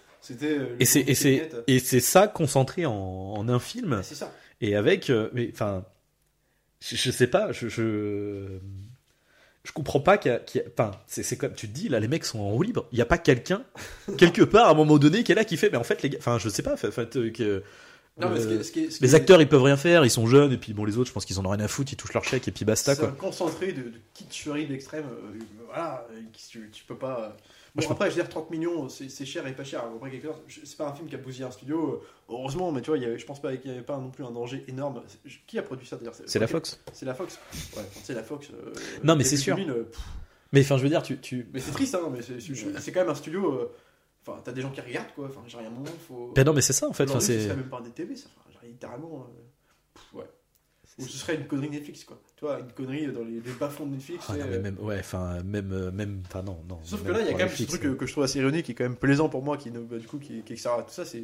et 0.80 0.86
c'est, 0.86 1.00
et 1.00 1.04
contenu 1.04 1.16
c'est, 1.16 1.32
net. 1.32 1.56
et 1.68 1.80
c'est 1.80 2.00
ça 2.00 2.28
concentré 2.28 2.86
en, 2.86 2.94
en 2.94 3.50
un 3.50 3.60
film. 3.60 4.00
C'est 4.04 4.16
ça. 4.16 4.32
Et 4.62 4.76
avec, 4.76 5.10
euh, 5.10 5.30
mais 5.34 5.50
enfin, 5.54 5.84
je, 6.80 6.96
je 6.96 7.12
sais 7.12 7.28
pas, 7.28 7.52
je, 7.52 7.68
je, 7.68 8.60
je 9.64 9.72
comprends 9.72 10.00
pas 10.00 10.18
qu'il 10.18 10.32
y 10.32 10.36
a, 10.36 10.42
enfin, 10.78 10.92
c'est, 11.08 11.24
c'est 11.24 11.38
comme 11.38 11.54
tu 11.54 11.68
te 11.68 11.74
dis, 11.74 11.90
là, 11.90 12.00
les 12.00 12.08
mecs 12.08 12.26
sont 12.26 12.40
en 12.40 12.50
roue 12.50 12.64
libre. 12.64 12.88
Il 12.92 12.98
y 12.98 13.02
a 13.02 13.06
pas 13.06 13.18
quelqu'un, 13.18 13.64
quelque 14.18 14.44
part, 14.44 14.68
à 14.68 14.72
un 14.72 14.76
moment 14.76 14.98
donné, 14.98 15.24
qui 15.24 15.32
est 15.32 15.36
là, 15.36 15.46
qui 15.46 15.58
fait, 15.58 15.70
mais 15.70 15.78
en 15.78 15.84
fait, 15.84 16.02
les 16.04 16.10
gars, 16.12 16.18
enfin, 16.20 16.38
je 16.40 16.50
sais 16.50 16.64
pas, 16.64 16.74
en 16.74 16.78
fait, 16.78 17.18
euh, 17.18 17.30
que, 17.32 17.64
Non, 18.20 18.30
mais 18.30 18.40
ce 18.40 18.48
qui 18.48 18.54
est- 18.54 18.58
euh, 18.58 18.64
ce 18.64 18.72
qui 18.72 18.80
est- 18.86 18.90
ce 18.92 18.98
qui 18.98 19.04
les 19.04 19.16
acteurs, 19.16 19.42
ils 19.42 19.48
peuvent 19.48 19.64
rien 19.64 19.78
faire, 19.78 20.04
ils 20.06 20.10
sont 20.12 20.28
jeunes, 20.28 20.52
et 20.52 20.58
puis 20.58 20.74
bon, 20.74 20.86
les 20.86 20.98
autres, 20.98 21.08
je 21.10 21.14
pense 21.14 21.26
qu'ils 21.26 21.40
en 21.40 21.46
ont 21.46 21.50
rien 21.50 21.64
à 21.64 21.68
foutre, 21.68 21.92
ils 21.94 21.96
touchent 21.96 22.14
leur 22.14 22.24
chèque, 22.24 22.48
et 22.48 22.52
puis 22.52 22.66
basta, 22.66 22.94
C'est 22.96 23.04
un 23.04 23.08
quoi. 23.08 23.16
concentré 23.18 23.72
de, 23.74 23.82
de 23.84 23.94
kitscherie 24.14 24.66
de 24.68 24.74
l'extrême. 24.74 25.06
euh, 25.06 25.40
voilà, 25.68 26.08
tu, 26.50 26.70
tu 26.72 26.84
peux 26.84 26.98
pas. 26.98 27.36
Bon, 27.74 27.82
je 27.82 27.88
peux- 27.88 27.94
après, 27.94 28.12
je 28.12 28.16
veux 28.18 28.22
dire, 28.22 28.30
30 28.30 28.50
millions, 28.52 28.90
c'est 28.90 29.26
cher 29.26 29.48
et 29.48 29.56
pas 29.56 29.64
cher. 29.64 29.82
Après, 29.86 30.12
c'est 30.50 30.78
pas 30.78 30.90
un 30.90 30.94
film 30.94 31.08
qui 31.08 31.16
a 31.16 31.18
bousillé 31.18 31.46
un 31.46 31.52
studio. 31.52 31.94
euh, 31.94 32.06
Heureusement, 32.30 32.72
mais 32.72 32.82
tu 32.82 32.88
vois, 32.90 32.98
il 32.98 33.04
y 33.04 33.06
avait- 33.06 33.18
je 33.18 33.26
pense 33.26 33.42
pas 33.42 33.56
qu'il 33.56 33.72
n'y 33.72 33.78
avait 33.78 33.86
pas 33.86 33.98
non 33.98 34.10
plus 34.10 34.26
un 34.26 34.32
danger 34.32 34.64
énorme. 34.68 35.04
Qui 35.48 35.58
a 35.58 35.62
produit 35.64 35.88
ça 35.88 35.96
d'ailleurs? 35.98 36.16
C'est 36.26 36.40
la 36.40 36.48
Fox. 36.48 36.82
C'est 36.92 37.06
la 37.06 37.14
Fox. 37.14 37.40
Ouais, 37.78 37.84
c'est 38.04 38.14
la 38.14 38.24
Fox. 38.24 38.50
euh, 38.52 38.74
Non, 39.04 39.16
mais 39.16 39.24
c'est 39.24 39.38
sûr. 39.38 39.56
2000, 39.56 39.72
euh, 39.72 39.90
Mais 40.54 40.60
enfin, 40.62 40.76
je 40.78 40.84
veux 40.84 40.90
dire, 40.90 41.02
tu, 41.02 41.18
tu, 41.20 41.48
mais 41.54 41.62
c'est 41.62 41.72
triste, 41.72 41.96
hein, 41.96 42.10
mais 42.12 42.22
c'est- 42.22 42.92
quand 42.92 43.00
même 43.02 43.10
un 43.10 43.16
studio. 43.16 43.54
euh, 43.54 43.72
Enfin, 44.28 44.40
t'as 44.44 44.52
des 44.52 44.62
gens 44.62 44.70
qui 44.70 44.82
regardent, 44.82 45.12
quoi. 45.16 45.26
Enfin, 45.30 45.42
j'ai 45.48 45.58
rien 45.58 45.72
moment, 45.72 45.86
faut. 46.08 46.32
ben 46.36 46.46
non, 46.46 46.54
mais 46.54 46.62
c'est 46.62 46.74
ça, 46.74 46.88
en 46.88 46.94
fait, 46.94 47.10
enfin, 47.10 47.20
c'est, 47.20 47.48
même 47.48 47.70
pas 47.70 47.82
des 47.82 47.90
TV, 47.90 48.16
ça. 48.16 48.28
Enfin, 48.38 48.52
genre, 48.52 48.62
littéralement. 48.64 49.28
euh, 49.28 49.42
pff, 49.96 50.14
ouais. 50.14 50.30
Ou 51.00 51.08
ce 51.08 51.18
serait 51.18 51.34
une 51.38 51.48
connerie 51.48 51.72
Netflix, 51.72 52.04
quoi. 52.04 52.22
Tu 52.42 52.48
vois, 52.48 52.60
une 52.60 52.72
connerie 52.72 53.06
dans 53.12 53.24
les, 53.24 53.34
les 53.40 53.52
bas-fonds 53.60 53.86
de 53.86 53.92
Netflix. 53.94 54.26
Ah, 54.28 54.36
et, 54.36 54.40
non, 54.40 54.46
mais 54.50 54.56
euh, 54.56 54.62
même, 54.64 54.78
ouais, 54.80 54.98
enfin, 55.00 55.44
même, 55.44 55.72
euh, 55.74 55.92
même, 55.92 56.24
enfin, 56.26 56.42
non, 56.42 56.58
non. 56.68 56.80
Sauf 56.82 57.04
que 57.04 57.12
là, 57.12 57.20
il 57.20 57.28
y 57.28 57.30
a 57.30 57.34
quand 57.34 57.38
même 57.38 57.48
ce 57.50 57.62
Netflix, 57.62 57.70
truc 57.74 57.84
que, 57.84 57.88
que 57.90 58.08
je 58.08 58.12
trouve 58.14 58.24
assez 58.24 58.40
ironique, 58.40 58.66
qui 58.66 58.72
est 58.72 58.76
quand 58.76 58.84
même 58.84 58.96
plaisant 58.96 59.30
pour 59.30 59.44
moi, 59.44 59.58
qui, 59.58 59.70
bah, 59.70 60.00
du 60.00 60.08
coup, 60.08 60.18
qui, 60.18 60.40
à 60.40 60.82
tout 60.82 60.90
ça. 60.92 61.06
C'est 61.06 61.22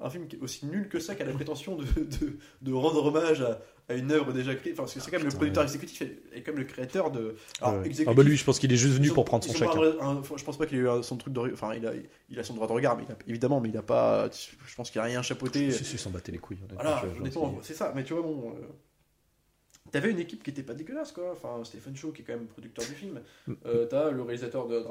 un 0.00 0.08
film 0.08 0.26
qui 0.26 0.36
est 0.36 0.40
aussi 0.40 0.64
nul 0.64 0.88
que 0.88 1.00
ça, 1.00 1.14
qui 1.14 1.22
a 1.22 1.26
la 1.26 1.32
prétention 1.34 1.76
de, 1.76 1.84
de, 1.84 2.38
de 2.62 2.72
rendre 2.72 3.04
hommage 3.04 3.42
à, 3.42 3.60
à 3.90 3.94
une 3.94 4.10
œuvre 4.10 4.32
déjà 4.32 4.54
créée. 4.54 4.72
Enfin, 4.72 4.84
parce 4.84 4.94
que 4.94 5.00
c'est 5.00 5.10
quand 5.10 5.18
même 5.18 5.26
le 5.26 5.34
producteur 5.34 5.60
ouais. 5.64 5.66
exécutif 5.68 6.00
et, 6.00 6.22
et 6.32 6.42
quand 6.42 6.52
même 6.52 6.60
le 6.60 6.66
créateur 6.66 7.10
de. 7.10 7.36
Ouais. 7.60 7.76
exécutif, 7.80 8.06
Ah 8.08 8.14
bah 8.14 8.22
lui, 8.22 8.38
je 8.38 8.44
pense 8.44 8.58
qu'il 8.58 8.72
est 8.72 8.76
juste 8.76 8.94
venu 8.94 9.10
ont- 9.10 9.14
pour 9.14 9.26
prendre 9.26 9.44
son 9.44 9.52
chèque. 9.52 9.68
hein. 10.00 10.22
je 10.34 10.44
pense 10.44 10.56
pas 10.56 10.64
qu'il 10.64 10.78
ait 10.78 10.82
eu 10.82 11.02
son 11.02 11.18
truc 11.18 11.34
de. 11.34 11.40
Enfin, 11.52 11.74
il 11.74 11.86
a, 11.86 11.92
il 12.30 12.38
a 12.38 12.42
son 12.42 12.54
droit 12.54 12.66
de 12.68 12.72
regard, 12.72 12.96
mais 12.96 13.02
il 13.06 13.12
a- 13.12 13.18
évidemment, 13.26 13.60
mais 13.60 13.68
il 13.68 13.76
a 13.76 13.82
pas. 13.82 14.30
Je 14.32 14.74
pense 14.76 14.90
qu'il 14.90 14.98
a 15.02 15.04
rien 15.04 15.20
chapeauté. 15.20 15.66
Ils 15.66 15.98
s'en 15.98 16.08
battaient 16.10 16.32
les 16.32 16.38
couilles. 16.38 16.56
Voilà, 16.72 17.02
c'est 17.60 17.74
ça. 17.74 17.92
Mais 17.94 18.02
tu 18.02 18.14
vois, 18.14 18.22
bon. 18.22 18.54
euh, 18.56 18.64
T'avais 19.90 20.10
une 20.10 20.18
équipe 20.18 20.42
qui 20.42 20.50
était 20.50 20.62
pas 20.62 20.74
dégueulasse, 20.74 21.12
quoi. 21.12 21.32
Enfin, 21.32 21.62
Stephen 21.64 21.96
Shaw, 21.96 22.12
qui 22.12 22.22
est 22.22 22.24
quand 22.24 22.34
même 22.34 22.46
producteur 22.46 22.84
du 22.84 22.92
film. 22.94 23.20
Mm. 23.46 23.52
Euh, 23.66 23.86
T'as 23.86 24.10
le 24.10 24.22
réalisateur 24.22 24.66
de, 24.68 24.84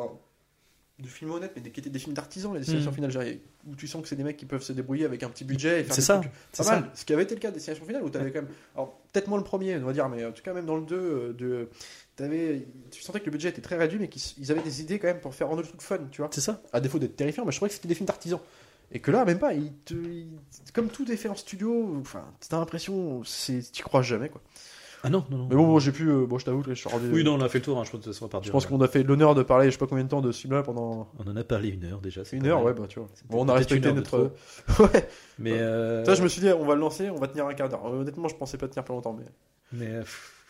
de 1.00 1.08
films 1.08 1.32
honnêtes, 1.32 1.52
mais 1.56 1.62
des- 1.62 1.70
qui 1.72 1.80
étaient 1.80 1.92
des 1.92 2.00
films 2.00 2.16
d'artisans, 2.16 2.54
les 2.54 2.60
destinations 2.60 2.90
Mm. 2.92 2.96
finales. 2.96 3.12
genre, 3.12 3.24
Où 3.68 3.76
tu 3.76 3.88
sens 3.88 4.02
que 4.02 4.08
c'est 4.08 4.16
des 4.16 4.24
mecs 4.24 4.38
qui 4.38 4.46
peuvent 4.46 4.64
se 4.64 4.74
débrouiller 4.74 5.06
avec 5.06 5.22
un 5.24 5.30
petit 5.30 5.44
budget 5.44 5.82
et 5.82 5.84
faire 5.84 5.94
C'est 5.94 6.02
des 6.02 6.06
ça, 6.06 6.22
c'est 6.52 6.58
pas 6.58 6.64
ça. 6.64 6.80
mal. 6.80 6.90
Ce 6.96 7.06
qui 7.06 7.14
avait 7.14 7.24
été 7.24 7.36
le 7.36 7.40
cas 7.42 7.50
de 7.50 7.56
Destination 7.56 7.86
Finale, 7.86 8.02
où 8.04 8.10
t'avais 8.10 8.32
quand 8.32 8.42
même. 8.42 8.50
Alors, 8.74 8.98
peut-être 9.14 9.28
moins 9.28 9.38
le 9.38 9.44
premier, 9.44 9.76
on 9.78 9.86
va 9.86 9.94
dire, 9.94 10.08
mais 10.10 10.26
en 10.26 10.32
tout 10.32 10.42
cas, 10.42 10.54
même 10.54 10.66
dans 10.66 10.78
le 10.78 10.84
2, 10.86 10.96
euh, 10.96 11.34
de, 11.34 11.70
t'avais, 12.16 12.66
tu 12.90 13.02
sentais 13.04 13.20
que 13.20 13.26
le 13.26 13.32
budget 13.32 13.50
était 13.50 13.62
très 13.62 13.76
réduit, 13.78 14.00
mais 14.00 14.08
qu'ils 14.08 14.22
ils 14.40 14.52
avaient 14.52 14.62
des 14.64 14.82
idées 14.82 14.98
quand 14.98 15.08
même 15.08 15.20
pour 15.20 15.36
faire 15.36 15.50
rendre 15.50 15.62
le 15.62 15.68
truc 15.68 15.82
fun, 15.82 16.00
tu 16.10 16.22
vois 16.22 16.30
C'est 16.34 16.42
ça. 16.42 16.62
à 16.74 16.80
défaut 16.80 16.98
d'être 16.98 17.16
terrifiant, 17.16 17.46
mais 17.46 17.52
je 17.52 17.58
trouvais 17.58 17.70
que 17.70 17.76
c'était 17.76 17.88
des 17.90 17.96
films 17.96 18.08
d'artisans. 18.08 18.40
Et 18.92 19.00
que 19.02 19.12
là, 19.12 19.26
même 19.26 19.38
pas, 19.38 19.54
il 19.54 19.74
te, 19.86 19.94
il- 19.94 20.30
comme 20.74 20.88
tout 20.88 21.12
est 21.12 21.18
fait 21.18 21.28
en 21.30 21.36
studio, 21.36 21.98
enfin, 22.00 22.24
t'as 22.50 22.58
l'impression, 22.58 23.22
c'est, 23.26 23.60
t'y 23.72 23.82
crois 23.82 24.02
jamais, 24.02 24.30
quoi. 24.30 24.42
Ah 25.04 25.10
non, 25.10 25.24
non, 25.30 25.38
non. 25.38 25.48
Mais 25.50 25.56
bon, 25.56 25.68
bon, 25.68 25.80
j'ai 25.80 25.92
pu, 25.92 26.10
euh, 26.10 26.26
bon, 26.26 26.38
je 26.40 26.46
t'avoue 26.46 26.62
que 26.64 26.74
je 26.74 26.80
suis 26.80 26.90
rendu. 26.90 27.10
Oui, 27.12 27.24
non, 27.24 27.36
on 27.36 27.42
a 27.42 27.50
fait 27.50 27.60
le 27.60 27.64
tour, 27.66 27.80
hein, 27.80 27.84
je 27.86 27.92
pense 27.92 28.04
que 28.06 28.12
ça 28.12 28.26
va 28.26 28.42
Je 28.42 28.52
pense 28.52 28.66
qu'on 28.66 28.82
a 28.82 28.88
fait 28.88 29.04
l'honneur 29.04 29.36
de 29.36 29.44
parler, 29.44 29.68
je 29.68 29.72
sais 29.72 29.78
pas 29.78 29.88
combien 29.88 30.04
de 30.04 30.10
temps 30.10 30.22
de 30.22 30.32
ce 30.32 30.42
film-là 30.42 30.64
pendant 30.64 31.08
On 31.20 31.30
en 31.30 31.36
a 31.36 31.44
parlé 31.44 31.70
une 31.70 31.86
heure 31.86 32.00
déjà. 32.02 32.22
une 32.32 32.42
pas 32.44 32.48
heure, 32.50 32.64
ouais, 32.64 32.74
bah, 32.74 32.86
tu 32.88 33.00
vois. 33.00 33.08
Bon, 33.30 33.46
on 33.46 33.50
a 33.50 33.54
respecté 33.54 33.92
notre. 33.94 34.32
ouais. 34.80 35.08
Mais. 35.40 35.54
euh, 35.54 36.04
Ça, 36.06 36.16
je 36.16 36.24
me 36.24 36.28
suis 36.28 36.42
dit, 36.42 36.50
on 36.50 36.66
va 36.66 36.74
le 36.76 36.82
lancer, 36.82 37.10
on 37.10 37.16
va 37.20 37.28
tenir 37.28 37.46
un 37.48 37.54
quart 37.54 37.70
d'heure. 37.70 37.86
Euh, 37.86 38.02
Honnêtement, 38.02 38.28
je 38.28 38.36
pensais 38.36 38.58
pas 38.58 38.68
tenir 38.68 38.84
plus 38.84 38.94
longtemps, 38.94 39.14
mais. 39.18 39.26
Mais. 39.72 39.88
euh, 39.92 40.04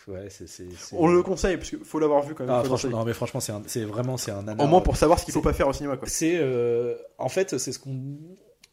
ouais, 0.08 0.28
c'est. 0.30 0.48
On 0.94 1.08
le 1.08 1.22
conseille, 1.24 1.58
parce 1.58 1.70
qu'il 1.70 1.80
faut 1.80 2.00
l'avoir 2.00 2.24
vu 2.24 2.34
quand 2.34 2.46
même. 2.46 2.56
Ah, 2.56 2.64
franchement, 2.64 3.00
non, 3.00 3.06
mais 3.06 3.14
franchement, 3.14 3.40
c'est 3.40 3.84
vraiment. 3.84 4.18
C'est 4.18 4.32
un 4.32 4.48
Au 4.60 4.68
moins 4.68 4.82
pour 4.82 4.96
savoir 4.96 5.20
ce 5.20 5.26
qu'il 5.26 5.34
faut 5.34 5.42
pas 5.42 5.54
faire 5.54 5.68
au 5.68 5.74
cinéma, 5.74 5.98
quoi. 5.98 6.08
C'est 6.08 6.38
euh, 6.40 6.96
en 7.18 7.30
fait 7.30 7.58
c'est 7.58 7.72
ce 7.72 7.80
qu'on 7.80 8.18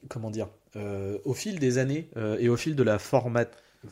comment 0.09 0.31
dire 0.31 0.49
euh, 0.77 1.19
au 1.25 1.33
fil 1.35 1.59
des 1.59 1.79
années 1.79 2.11
euh, 2.17 2.37
et 2.39 2.49
au 2.49 2.57
fil 2.57 2.77
de 2.77 2.83
la 2.83 2.99
format 2.99 3.47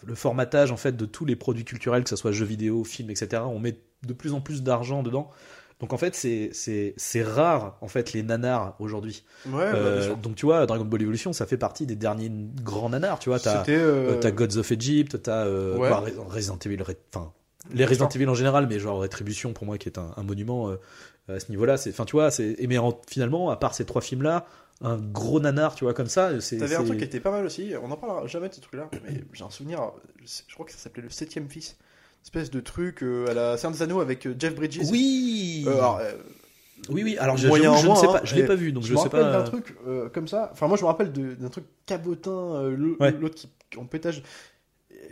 le 0.07 0.15
formatage 0.15 0.71
en 0.73 0.77
fait 0.77 0.97
de 0.97 1.05
tous 1.07 1.25
les 1.25 1.37
produits 1.37 1.65
culturels 1.65 2.03
que 2.05 2.11
ce 2.11 2.17
soit 2.17 2.33
jeux 2.33 2.45
vidéo, 2.47 2.85
films, 2.85 3.11
etc. 3.11 3.43
On 3.47 3.59
met 3.59 3.77
de 4.07 4.13
plus 4.13 4.33
en 4.35 4.41
plus 4.41 4.63
d'argent 4.63 5.03
dedans. 5.03 5.31
Donc 5.81 5.93
en 5.93 5.97
fait 5.99 6.15
c'est 6.15 6.51
c'est 6.53 6.95
c'est 6.97 7.23
rare 7.25 7.77
en 7.81 7.89
fait 7.89 8.13
les 8.13 8.23
nanars 8.23 8.77
aujourd'hui. 8.79 9.25
Ouais, 9.47 9.53
bah, 9.73 9.75
Euh, 9.75 10.15
donc 10.15 10.37
tu 10.37 10.47
vois 10.47 10.65
Dragon 10.67 10.85
Ball 10.85 11.03
Evolution 11.03 11.33
ça 11.33 11.45
fait 11.47 11.57
partie 11.57 11.87
des 11.87 11.97
derniers 11.97 12.31
grands 12.63 12.91
nanars. 12.91 13.19
Tu 13.19 13.31
vois 13.31 13.41
t'as 13.41 13.63
euh, 13.69 14.13
euh, 14.15 14.21
t'as 14.21 14.31
Gods 14.31 14.59
of 14.59 14.71
Egypt, 14.71 15.21
t'as 15.23 15.45
euh, 15.47 15.77
Ouais. 15.77 15.91
bah, 15.91 16.05
Resident- 16.29 16.59
Evil, 16.65 16.79
enfin 17.13 17.33
les 17.73 17.85
Resident 17.85 18.09
Evil 18.09 18.29
en 18.29 18.35
général, 18.35 18.67
mais 18.69 18.79
genre 18.81 19.01
Rétribution 19.01 19.53
pour 19.53 19.67
moi 19.67 19.77
qui 19.79 19.89
est 19.89 19.99
un, 19.99 20.13
un 20.17 20.23
monument 20.23 20.71
à 21.29 21.41
ce 21.41 21.51
niveau-là. 21.51 21.77
C'est, 21.77 21.91
enfin 21.91 22.05
tu 22.05 22.13
vois, 22.13 22.31
c'est, 22.31 22.57
mais 22.69 22.79
en- 22.79 23.01
finalement 23.09 23.51
à 23.51 23.57
part 23.57 23.75
ces 23.75 23.85
trois 23.85 24.03
films-là, 24.03 24.47
un 24.81 24.97
gros 24.97 25.41
nanar, 25.41 25.75
tu 25.75 25.85
vois 25.85 25.95
comme 25.95 26.09
ça. 26.09 26.31
T'avais 26.59 26.75
un 26.77 26.85
truc 26.85 26.99
qui 26.99 27.05
était 27.05 27.21
pas 27.21 27.31
mal 27.31 27.45
aussi, 27.45 27.73
on 27.83 27.91
en 27.91 27.97
parlera 27.97 28.27
jamais 28.27 28.49
de 28.49 28.55
ce 28.55 28.61
truc-là, 28.61 28.91
mais 29.05 29.23
j'ai 29.33 29.45
un 29.45 29.51
souvenir, 29.51 29.93
je 30.25 30.55
crois 30.55 30.67
que 30.67 30.73
ça 30.73 30.79
s'appelait 30.79 31.03
le 31.03 31.11
septième 31.11 31.49
fils. 31.49 31.77
Espèce 32.25 32.51
de 32.53 32.61
truc 32.61 33.03
euh, 33.03 33.27
à 33.31 33.35
la 33.35 33.57
des 33.57 33.83
Anneaux 33.83 34.01
avec 34.01 34.27
euh, 34.27 34.35
Jeff 34.39 34.55
Bridges. 34.55 34.79
Oui. 34.93 35.65
Euh, 35.67 35.73
alors, 35.73 35.99
euh, 35.99 36.13
oui, 36.89 37.03
oui. 37.03 37.17
Alors 37.19 37.37
moyen 37.37 37.75
j'avoue, 37.75 37.83
je 37.83 37.89
ne 37.91 37.95
sais 37.97 38.07
hein, 38.07 38.13
pas, 38.13 38.25
je 38.25 38.35
l'ai 38.37 38.47
pas 38.47 38.55
vu, 38.55 38.71
donc 38.73 38.85
je, 38.85 38.89
je, 38.89 38.93
me 38.93 38.99
sais 38.99 39.03
rappelle 39.05 39.23
pas. 39.23 39.33
d'un 39.33 39.43
truc 39.43 39.75
euh, 39.89 40.09
comme 40.09 40.29
ça. 40.29 40.51
Enfin, 40.53 40.69
moi 40.69 40.77
je 40.77 40.83
me 40.83 40.87
rappelle 40.87 41.13
d'un 41.13 41.49
truc 41.49 41.65
cabotin, 41.87 42.31
euh, 42.31 42.97
Ouais. 43.01 43.11
l'autre 43.13 43.35
qui 43.35 43.49
en 43.77 43.87
pétage. 43.87 44.23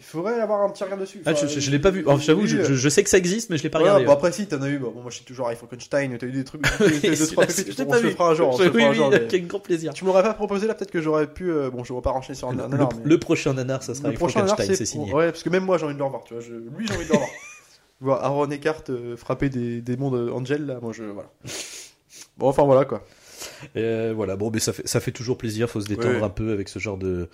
Il 0.00 0.04
faudrait 0.04 0.40
avoir 0.40 0.62
un 0.62 0.70
petit 0.70 0.82
regard 0.82 0.96
dessus. 0.98 1.20
Ah, 1.26 1.32
Enfin, 1.32 1.46
je, 1.46 1.52
je, 1.52 1.60
je 1.60 1.70
l'ai 1.70 1.78
pas 1.78 1.90
vu. 1.90 2.00
Alors, 2.00 2.18
j'avoue, 2.18 2.40
oui, 2.40 2.48
je, 2.48 2.56
euh, 2.56 2.64
je, 2.64 2.74
je 2.74 2.88
sais 2.88 3.04
que 3.04 3.10
ça 3.10 3.18
existe, 3.18 3.50
mais 3.50 3.58
je 3.58 3.62
l'ai 3.62 3.68
pas 3.68 3.78
voilà, 3.80 3.96
regardé. 3.96 4.06
bon, 4.06 4.10
ouais. 4.12 4.16
après 4.16 4.32
si 4.32 4.46
t'en 4.48 4.62
as 4.62 4.68
eu, 4.70 4.78
bon, 4.78 4.92
moi 4.92 5.10
je 5.10 5.16
suis 5.16 5.24
toujours 5.26 5.48
à 5.48 5.54
Frankenstein, 5.54 6.16
t'as 6.18 6.26
eu 6.26 6.32
des 6.32 6.42
trucs, 6.42 6.62
Oui, 6.80 7.00
deux, 7.02 7.26
trois 7.26 7.44
pépites, 7.44 7.76
je 7.76 7.82
on 7.82 7.86
pas 7.86 7.98
se 7.98 8.02
le 8.04 8.10
fera 8.12 8.30
un 8.30 8.34
jour, 8.34 8.58
le 8.58 8.70
oui, 8.70 8.82
oui, 8.90 8.98
mais- 9.10 9.16
avec 9.16 9.46
grand 9.46 9.60
plaisir. 9.60 9.92
Tu 9.92 10.06
m'aurais 10.06 10.22
pas 10.22 10.32
proposé 10.32 10.66
là, 10.66 10.74
peut-être 10.74 10.90
que 10.90 11.02
j'aurais 11.02 11.26
pu, 11.26 11.50
euh, 11.52 11.68
bon 11.70 11.84
je 11.84 11.92
vais 11.92 12.00
pas 12.00 12.12
enchaîner 12.12 12.34
sur 12.38 12.48
un 12.48 12.52
Le, 12.52 12.66
nanar, 12.66 12.88
mais- 12.96 13.02
le 13.04 13.18
prochain 13.18 13.52
nanar, 13.52 13.82
ça 13.82 13.94
sera 13.94 14.04
le 14.04 14.16
avec 14.16 14.18
Frankenstein, 14.18 14.74
c'est 14.74 14.86
signé. 14.86 15.12
Ouais, 15.12 15.30
parce 15.30 15.42
que 15.42 15.50
même 15.50 15.64
moi 15.64 15.76
j'ai 15.76 15.84
envie 15.84 15.94
de 15.94 15.98
le 15.98 16.04
revoir, 16.06 16.24
tu 16.24 16.32
vois. 16.32 16.42
Lui 16.42 16.86
j'ai 16.88 16.94
envie 16.94 17.04
de 17.04 17.08
le 17.10 17.14
revoir. 17.14 17.30
Voir 18.02 18.24
Aaron 18.24 18.50
Eckhart 18.50 18.84
euh, 18.88 19.14
frapper 19.14 19.50
des 19.50 19.82
démons 19.82 20.10
de 20.10 20.30
Angel, 20.30 20.64
là, 20.64 20.78
moi 20.80 20.92
je. 20.94 21.02
Voilà. 21.04 21.28
Bon, 22.38 22.48
enfin 22.48 22.62
voilà 22.64 22.86
quoi. 22.86 23.04
Euh, 23.76 24.12
voilà, 24.14 24.36
bon, 24.36 24.50
mais 24.50 24.60
ça 24.60 24.72
fait, 24.72 24.86
ça 24.86 25.00
fait 25.00 25.12
toujours 25.12 25.38
plaisir, 25.38 25.68
faut 25.68 25.80
se 25.80 25.88
détendre 25.88 26.16
Ouais. 26.16 26.22
un 26.22 26.30
peu 26.30 26.52
avec 26.52 26.68
ce 26.68 26.78
genre 26.78 26.98
de, 26.98 27.28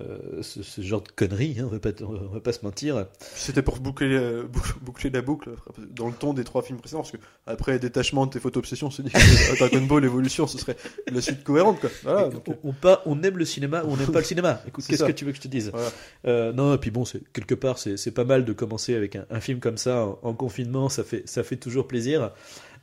euh, 0.00 0.42
ce, 0.42 0.62
ce 0.62 0.80
genre 0.80 1.02
de 1.02 1.08
conneries, 1.14 1.56
hein, 1.60 1.64
on, 1.66 1.72
va 1.74 1.78
pas, 1.78 1.90
on 2.02 2.32
va 2.32 2.40
pas 2.40 2.52
se 2.52 2.60
mentir. 2.64 3.04
C'était 3.34 3.60
pour 3.60 3.78
boucler, 3.78 4.06
euh, 4.14 4.44
bou- 4.50 4.60
boucler 4.80 5.10
la 5.10 5.20
boucle 5.20 5.50
dans 5.90 6.06
le 6.08 6.14
ton 6.14 6.32
des 6.32 6.44
trois 6.44 6.62
films 6.62 6.78
précédents, 6.78 7.00
parce 7.02 7.12
que 7.12 7.18
après 7.46 7.78
détachement 7.78 8.24
de 8.26 8.32
tes 8.32 8.40
photos 8.40 8.60
obsessions, 8.60 8.86
on 8.86 8.90
se 8.90 9.02
dit 9.02 9.10
que 9.10 9.58
Dragon 9.58 9.82
Ball 9.82 10.04
Evolution 10.04 10.46
ce 10.46 10.56
serait 10.56 10.76
la 11.10 11.20
suite 11.20 11.44
cohérente 11.44 11.78
quoi. 11.80 11.90
Voilà, 12.04 12.28
donc, 12.30 12.42
on, 12.48 12.56
on 12.64 12.72
pas, 12.72 13.02
on 13.04 13.22
aime 13.22 13.36
le 13.36 13.44
cinéma 13.44 13.82
ou 13.84 13.88
on 13.92 13.96
n'aime 13.98 14.12
pas 14.12 14.20
le 14.20 14.24
cinéma. 14.24 14.62
Écoute, 14.66 14.84
qu'est-ce 14.88 15.04
que 15.04 15.12
tu 15.12 15.24
veux 15.26 15.32
que 15.32 15.36
je 15.36 15.42
te 15.42 15.48
dise? 15.48 15.70
Voilà. 15.70 15.90
Euh, 16.26 16.52
Non, 16.54 16.72
et 16.74 16.78
puis 16.78 16.90
bon, 16.90 17.04
c'est 17.04 17.20
quelque 17.34 17.54
part, 17.54 17.78
c'est 17.78 17.96
c'est 17.98 18.12
pas 18.12 18.24
mal 18.24 18.44
de 18.46 18.52
commencer 18.54 18.94
avec 18.94 19.16
un, 19.16 19.26
un 19.30 19.40
film 19.40 19.60
comme 19.60 19.76
ça 19.76 20.06
en, 20.06 20.18
en 20.22 20.32
confinement, 20.34 20.88
ça 20.88 21.04
fait, 21.04 21.28
ça 21.28 21.42
fait 21.42 21.56
toujours 21.56 21.86
plaisir. 21.86 22.30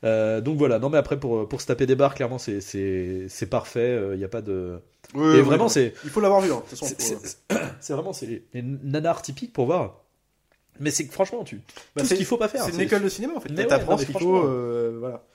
Euh, 0.06 0.40
donc 0.42 0.58
voilà, 0.58 0.80
non 0.80 0.90
mais 0.90 0.98
après 0.98 1.20
pour, 1.20 1.48
pour 1.50 1.60
se 1.62 1.68
taper 1.68 1.86
des 1.86 1.96
barres, 1.96 2.16
clairement 2.16 2.38
c'est- 2.38 2.62
c'est 2.62 3.26
c'est 3.28 3.48
parfait, 3.48 4.00
il 4.14 4.18
n'y 4.18 4.24
a 4.24 4.30
pas 4.30 4.42
de... 4.42 4.80
oui, 5.14 5.26
et 5.28 5.30
oui, 5.36 5.42
vraiment 5.42 5.66
oui. 5.66 5.70
c'est 5.72 5.94
Il 6.06 6.10
faut 6.10 6.22
l'avoir 6.22 6.40
vu, 6.42 6.52
hein, 6.52 6.56
de 6.64 6.70
toute 6.70 6.80
façon. 6.80 6.96
c'est- 6.98 7.38
euh, 7.52 7.96
vraiment 7.96 8.14
c'est 8.14 8.26
les, 8.26 8.46
les 8.54 8.62
nanars 8.62 9.22
typiques 9.22 9.52
pour 9.54 9.66
voir. 9.66 10.04
Mais 10.80 10.92
c'est 10.92 11.06
que 11.06 11.12
franchement, 11.12 11.44
tu, 11.44 11.58
bah, 11.94 12.02
tout 12.04 12.06
ce 12.08 12.14
qu'il 12.14 12.26
faut 12.26 12.38
pas 12.38 12.48
faire. 12.48 12.64
C'est 12.64 12.72
une 12.74 12.80
école 12.80 13.04
de 13.04 13.10
cinéma 13.10 13.34
en 13.36 13.42
fait. 13.42 13.50
Mais 13.50 13.64
ouais, 13.64 13.68
T'apprends 13.68 13.92
non, 13.94 13.98
mais 13.98 14.06
ce 14.06 14.12
qu'il 14.12 14.20
faut. 14.22 14.38
euh, 14.38 14.96
voilà. 15.02 15.26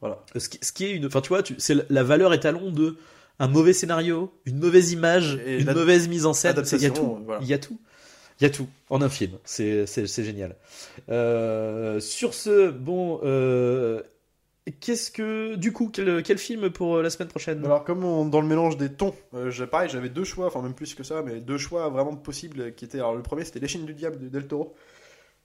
Voilà. 0.00 0.24
Ce 0.34 0.48
qui, 0.48 0.58
ce 0.60 0.72
qui 0.72 0.84
est 0.86 0.90
une, 0.92 1.06
enfin 1.06 1.20
tu 1.20 1.28
vois, 1.28 1.44
tu, 1.44 1.54
c'est 1.58 1.76
la- 1.88 2.02
valeur 2.02 2.34
étalon 2.34 2.72
de 2.72 2.96
un 3.38 3.46
mauvais 3.46 3.72
scénario, 3.72 4.32
une 4.46 4.58
mauvaise 4.58 4.90
image, 4.90 5.40
Et 5.46 5.60
une 5.60 5.72
mauvaise 5.72 6.08
mise 6.08 6.26
en 6.26 6.32
scène. 6.32 6.56
Il 6.72 6.82
y 6.82 6.86
a 6.86 6.90
tout. 6.90 7.18
voilà. 7.24 7.40
Il 7.40 7.46
y 7.46 7.54
a 7.54 7.58
tout. 7.58 7.78
Il 8.40 8.44
y 8.44 8.46
a 8.46 8.50
tout 8.50 8.68
en 8.88 9.02
un 9.02 9.08
film. 9.08 9.32
C'est 9.44 9.86
génial. 10.06 10.54
Euh, 11.08 11.98
sur 11.98 12.34
ce, 12.34 12.70
bon, 12.70 13.20
euh, 13.24 14.00
qu'est-ce 14.80 15.10
que 15.10 15.56
du 15.56 15.72
coup 15.72 15.90
quel, 15.92 16.22
quel 16.22 16.38
film 16.38 16.70
pour 16.70 16.96
euh, 16.96 17.02
la 17.02 17.10
semaine 17.10 17.28
prochaine? 17.28 17.64
Alors, 17.64 17.82
comme 17.82 18.30
dans 18.30 18.40
le 18.40 18.46
mélange 18.46 18.76
des 18.76 18.92
tons, 18.92 19.14
euh, 19.34 19.66
pareil, 19.66 19.88
j'avais 19.88 20.08
deux 20.08 20.22
choix, 20.22 20.46
enfin 20.46 20.62
même 20.62 20.74
plus 20.74 20.94
que 20.94 21.02
ça, 21.02 21.22
mais 21.22 21.40
deux 21.40 21.58
choix 21.58 21.88
vraiment 21.88 22.14
possibles 22.14 22.74
qui 22.74 22.84
étaient. 22.84 22.98
Alors, 22.98 23.16
le 23.16 23.22
premier, 23.22 23.44
c'était 23.44 23.58
Les 23.58 23.66
Chaînes 23.66 23.86
du 23.86 23.94
Diable 23.94 24.20
de 24.20 24.28
Del 24.28 24.46
Toro, 24.46 24.74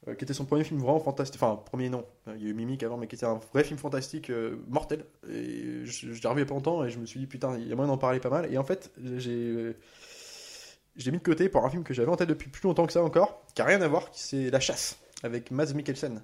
qui 0.05 0.23
était 0.23 0.33
son 0.33 0.45
premier 0.45 0.63
film 0.63 0.79
vraiment 0.79 0.99
fantastique. 0.99 1.41
Enfin, 1.41 1.55
premier 1.65 1.89
non, 1.89 2.05
il 2.35 2.43
y 2.43 2.45
a 2.45 2.49
eu 2.49 2.53
Mimic 2.53 2.83
avant, 2.83 2.97
mais 2.97 3.07
qui 3.07 3.15
était 3.15 3.25
un 3.25 3.39
vrai 3.53 3.63
film 3.63 3.79
fantastique 3.79 4.31
mortel. 4.67 5.05
Et 5.31 5.85
je, 5.85 6.13
je 6.13 6.21
l'ai 6.21 6.27
revu 6.27 6.41
il 6.41 6.43
y 6.43 6.45
a 6.45 6.45
pas 6.45 6.53
longtemps 6.53 6.83
et 6.83 6.89
je 6.89 6.99
me 6.99 7.05
suis 7.07 7.19
dit, 7.19 7.25
putain, 7.25 7.57
il 7.57 7.67
y 7.67 7.71
a 7.71 7.75
moyen 7.75 7.89
d'en 7.89 7.97
parler 7.97 8.19
pas 8.19 8.29
mal. 8.29 8.53
Et 8.53 8.57
en 8.59 8.63
fait, 8.63 8.91
j'ai. 9.17 9.75
Je 10.95 11.05
l'ai 11.05 11.11
mis 11.11 11.17
de 11.17 11.23
côté 11.23 11.49
pour 11.49 11.65
un 11.65 11.69
film 11.69 11.83
que 11.83 11.93
j'avais 11.93 12.11
en 12.11 12.15
tête 12.15 12.29
depuis 12.29 12.49
plus 12.49 12.67
longtemps 12.67 12.85
que 12.85 12.93
ça 12.93 13.03
encore, 13.03 13.41
qui 13.55 13.61
a 13.61 13.65
rien 13.65 13.81
à 13.81 13.87
voir, 13.87 14.11
qui 14.11 14.21
c'est 14.21 14.49
La 14.51 14.59
Chasse, 14.59 14.97
avec 15.23 15.49
Mads 15.49 15.73
Mikkelsen. 15.73 16.21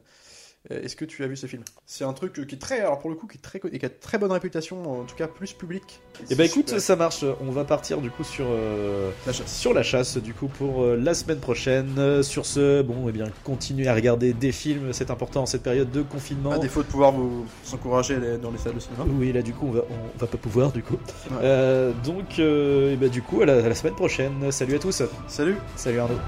Euh, 0.72 0.82
Est-ce 0.84 0.96
que 0.96 1.06
tu 1.06 1.24
as 1.24 1.28
vu 1.28 1.36
ce 1.36 1.48
film? 1.48 1.64
C'est 1.86 2.04
un 2.04 2.14
truc 2.14 2.34
qui 2.48 2.56
est 2.56 2.60
très, 2.60 2.80
alors 2.80 3.00
pour 3.00 3.10
le 3.10 3.16
coup, 3.16 3.28
qui 3.28 3.38
est 3.38 3.42
très, 3.42 3.60
et 3.72 3.80
qui 3.80 3.86
a 3.86 3.90
très 3.90 4.18
bonne 4.18 4.32
réputation, 4.32 5.02
en 5.02 5.04
tout 5.04 5.16
cas 5.16 5.28
plus 5.28 5.54
public. 5.54 6.00
Et 6.30 6.36
bah 6.36 6.44
C'est 6.44 6.46
écoute, 6.52 6.68
super. 6.70 6.82
ça 6.82 6.96
marche. 6.96 7.26
On 7.42 7.52
va 7.52 7.64
partir 7.66 8.00
du 8.02 8.12
coup 8.12 8.24
sur 8.24 8.46
euh, 8.50 9.10
La 9.26 9.34
chasse. 9.34 9.52
sur 9.60 9.74
la 9.74 9.84
chasse 9.84 10.18
du 10.18 10.34
coup 10.34 10.48
pour 10.48 10.84
euh, 10.84 10.96
la 10.96 11.14
semaine 11.14 11.40
prochaine. 11.40 12.22
Sur 12.24 12.46
ce, 12.46 12.82
bon, 12.82 13.08
eh 13.10 13.12
bien, 13.12 13.26
continuez 13.44 13.88
à 13.88 13.96
regarder 13.96 14.34
des 14.34 14.52
films, 14.52 14.94
c'est 14.94 15.10
important 15.12 15.44
en 15.44 15.46
cette 15.46 15.64
période 15.64 15.92
de 15.92 16.02
confinement. 16.02 16.52
à 16.52 16.60
défaut 16.60 16.84
de 16.84 16.88
pouvoir 16.88 17.12
vous 17.12 17.46
aller 18.10 18.38
dans 18.38 18.52
les 18.52 18.58
salles 18.58 18.76
de 18.76 18.80
cinéma. 18.80 19.06
Oui, 19.08 19.32
là 19.34 19.42
du 19.42 19.54
coup, 19.54 19.68
on 19.68 19.72
va, 19.72 19.82
on 19.90 20.20
va 20.20 20.28
pas 20.28 20.38
pouvoir 20.38 20.72
du 20.72 20.84
coup. 20.84 20.98
Ouais. 21.32 21.38
Euh, 21.44 21.92
donc, 22.04 22.40
euh, 22.40 22.92
eh 22.94 22.96
ben, 22.96 23.10
du 23.10 23.22
coup, 23.22 23.42
à 23.42 23.46
la, 23.46 23.54
à 23.58 23.70
la 23.70 23.76
semaine 23.76 23.96
prochaine. 23.96 24.52
Salut 24.52 24.76
à 24.76 24.80
tous. 24.80 25.02
Salut 25.28 25.56
Salut 25.76 26.00
Arnaud. 26.00 26.20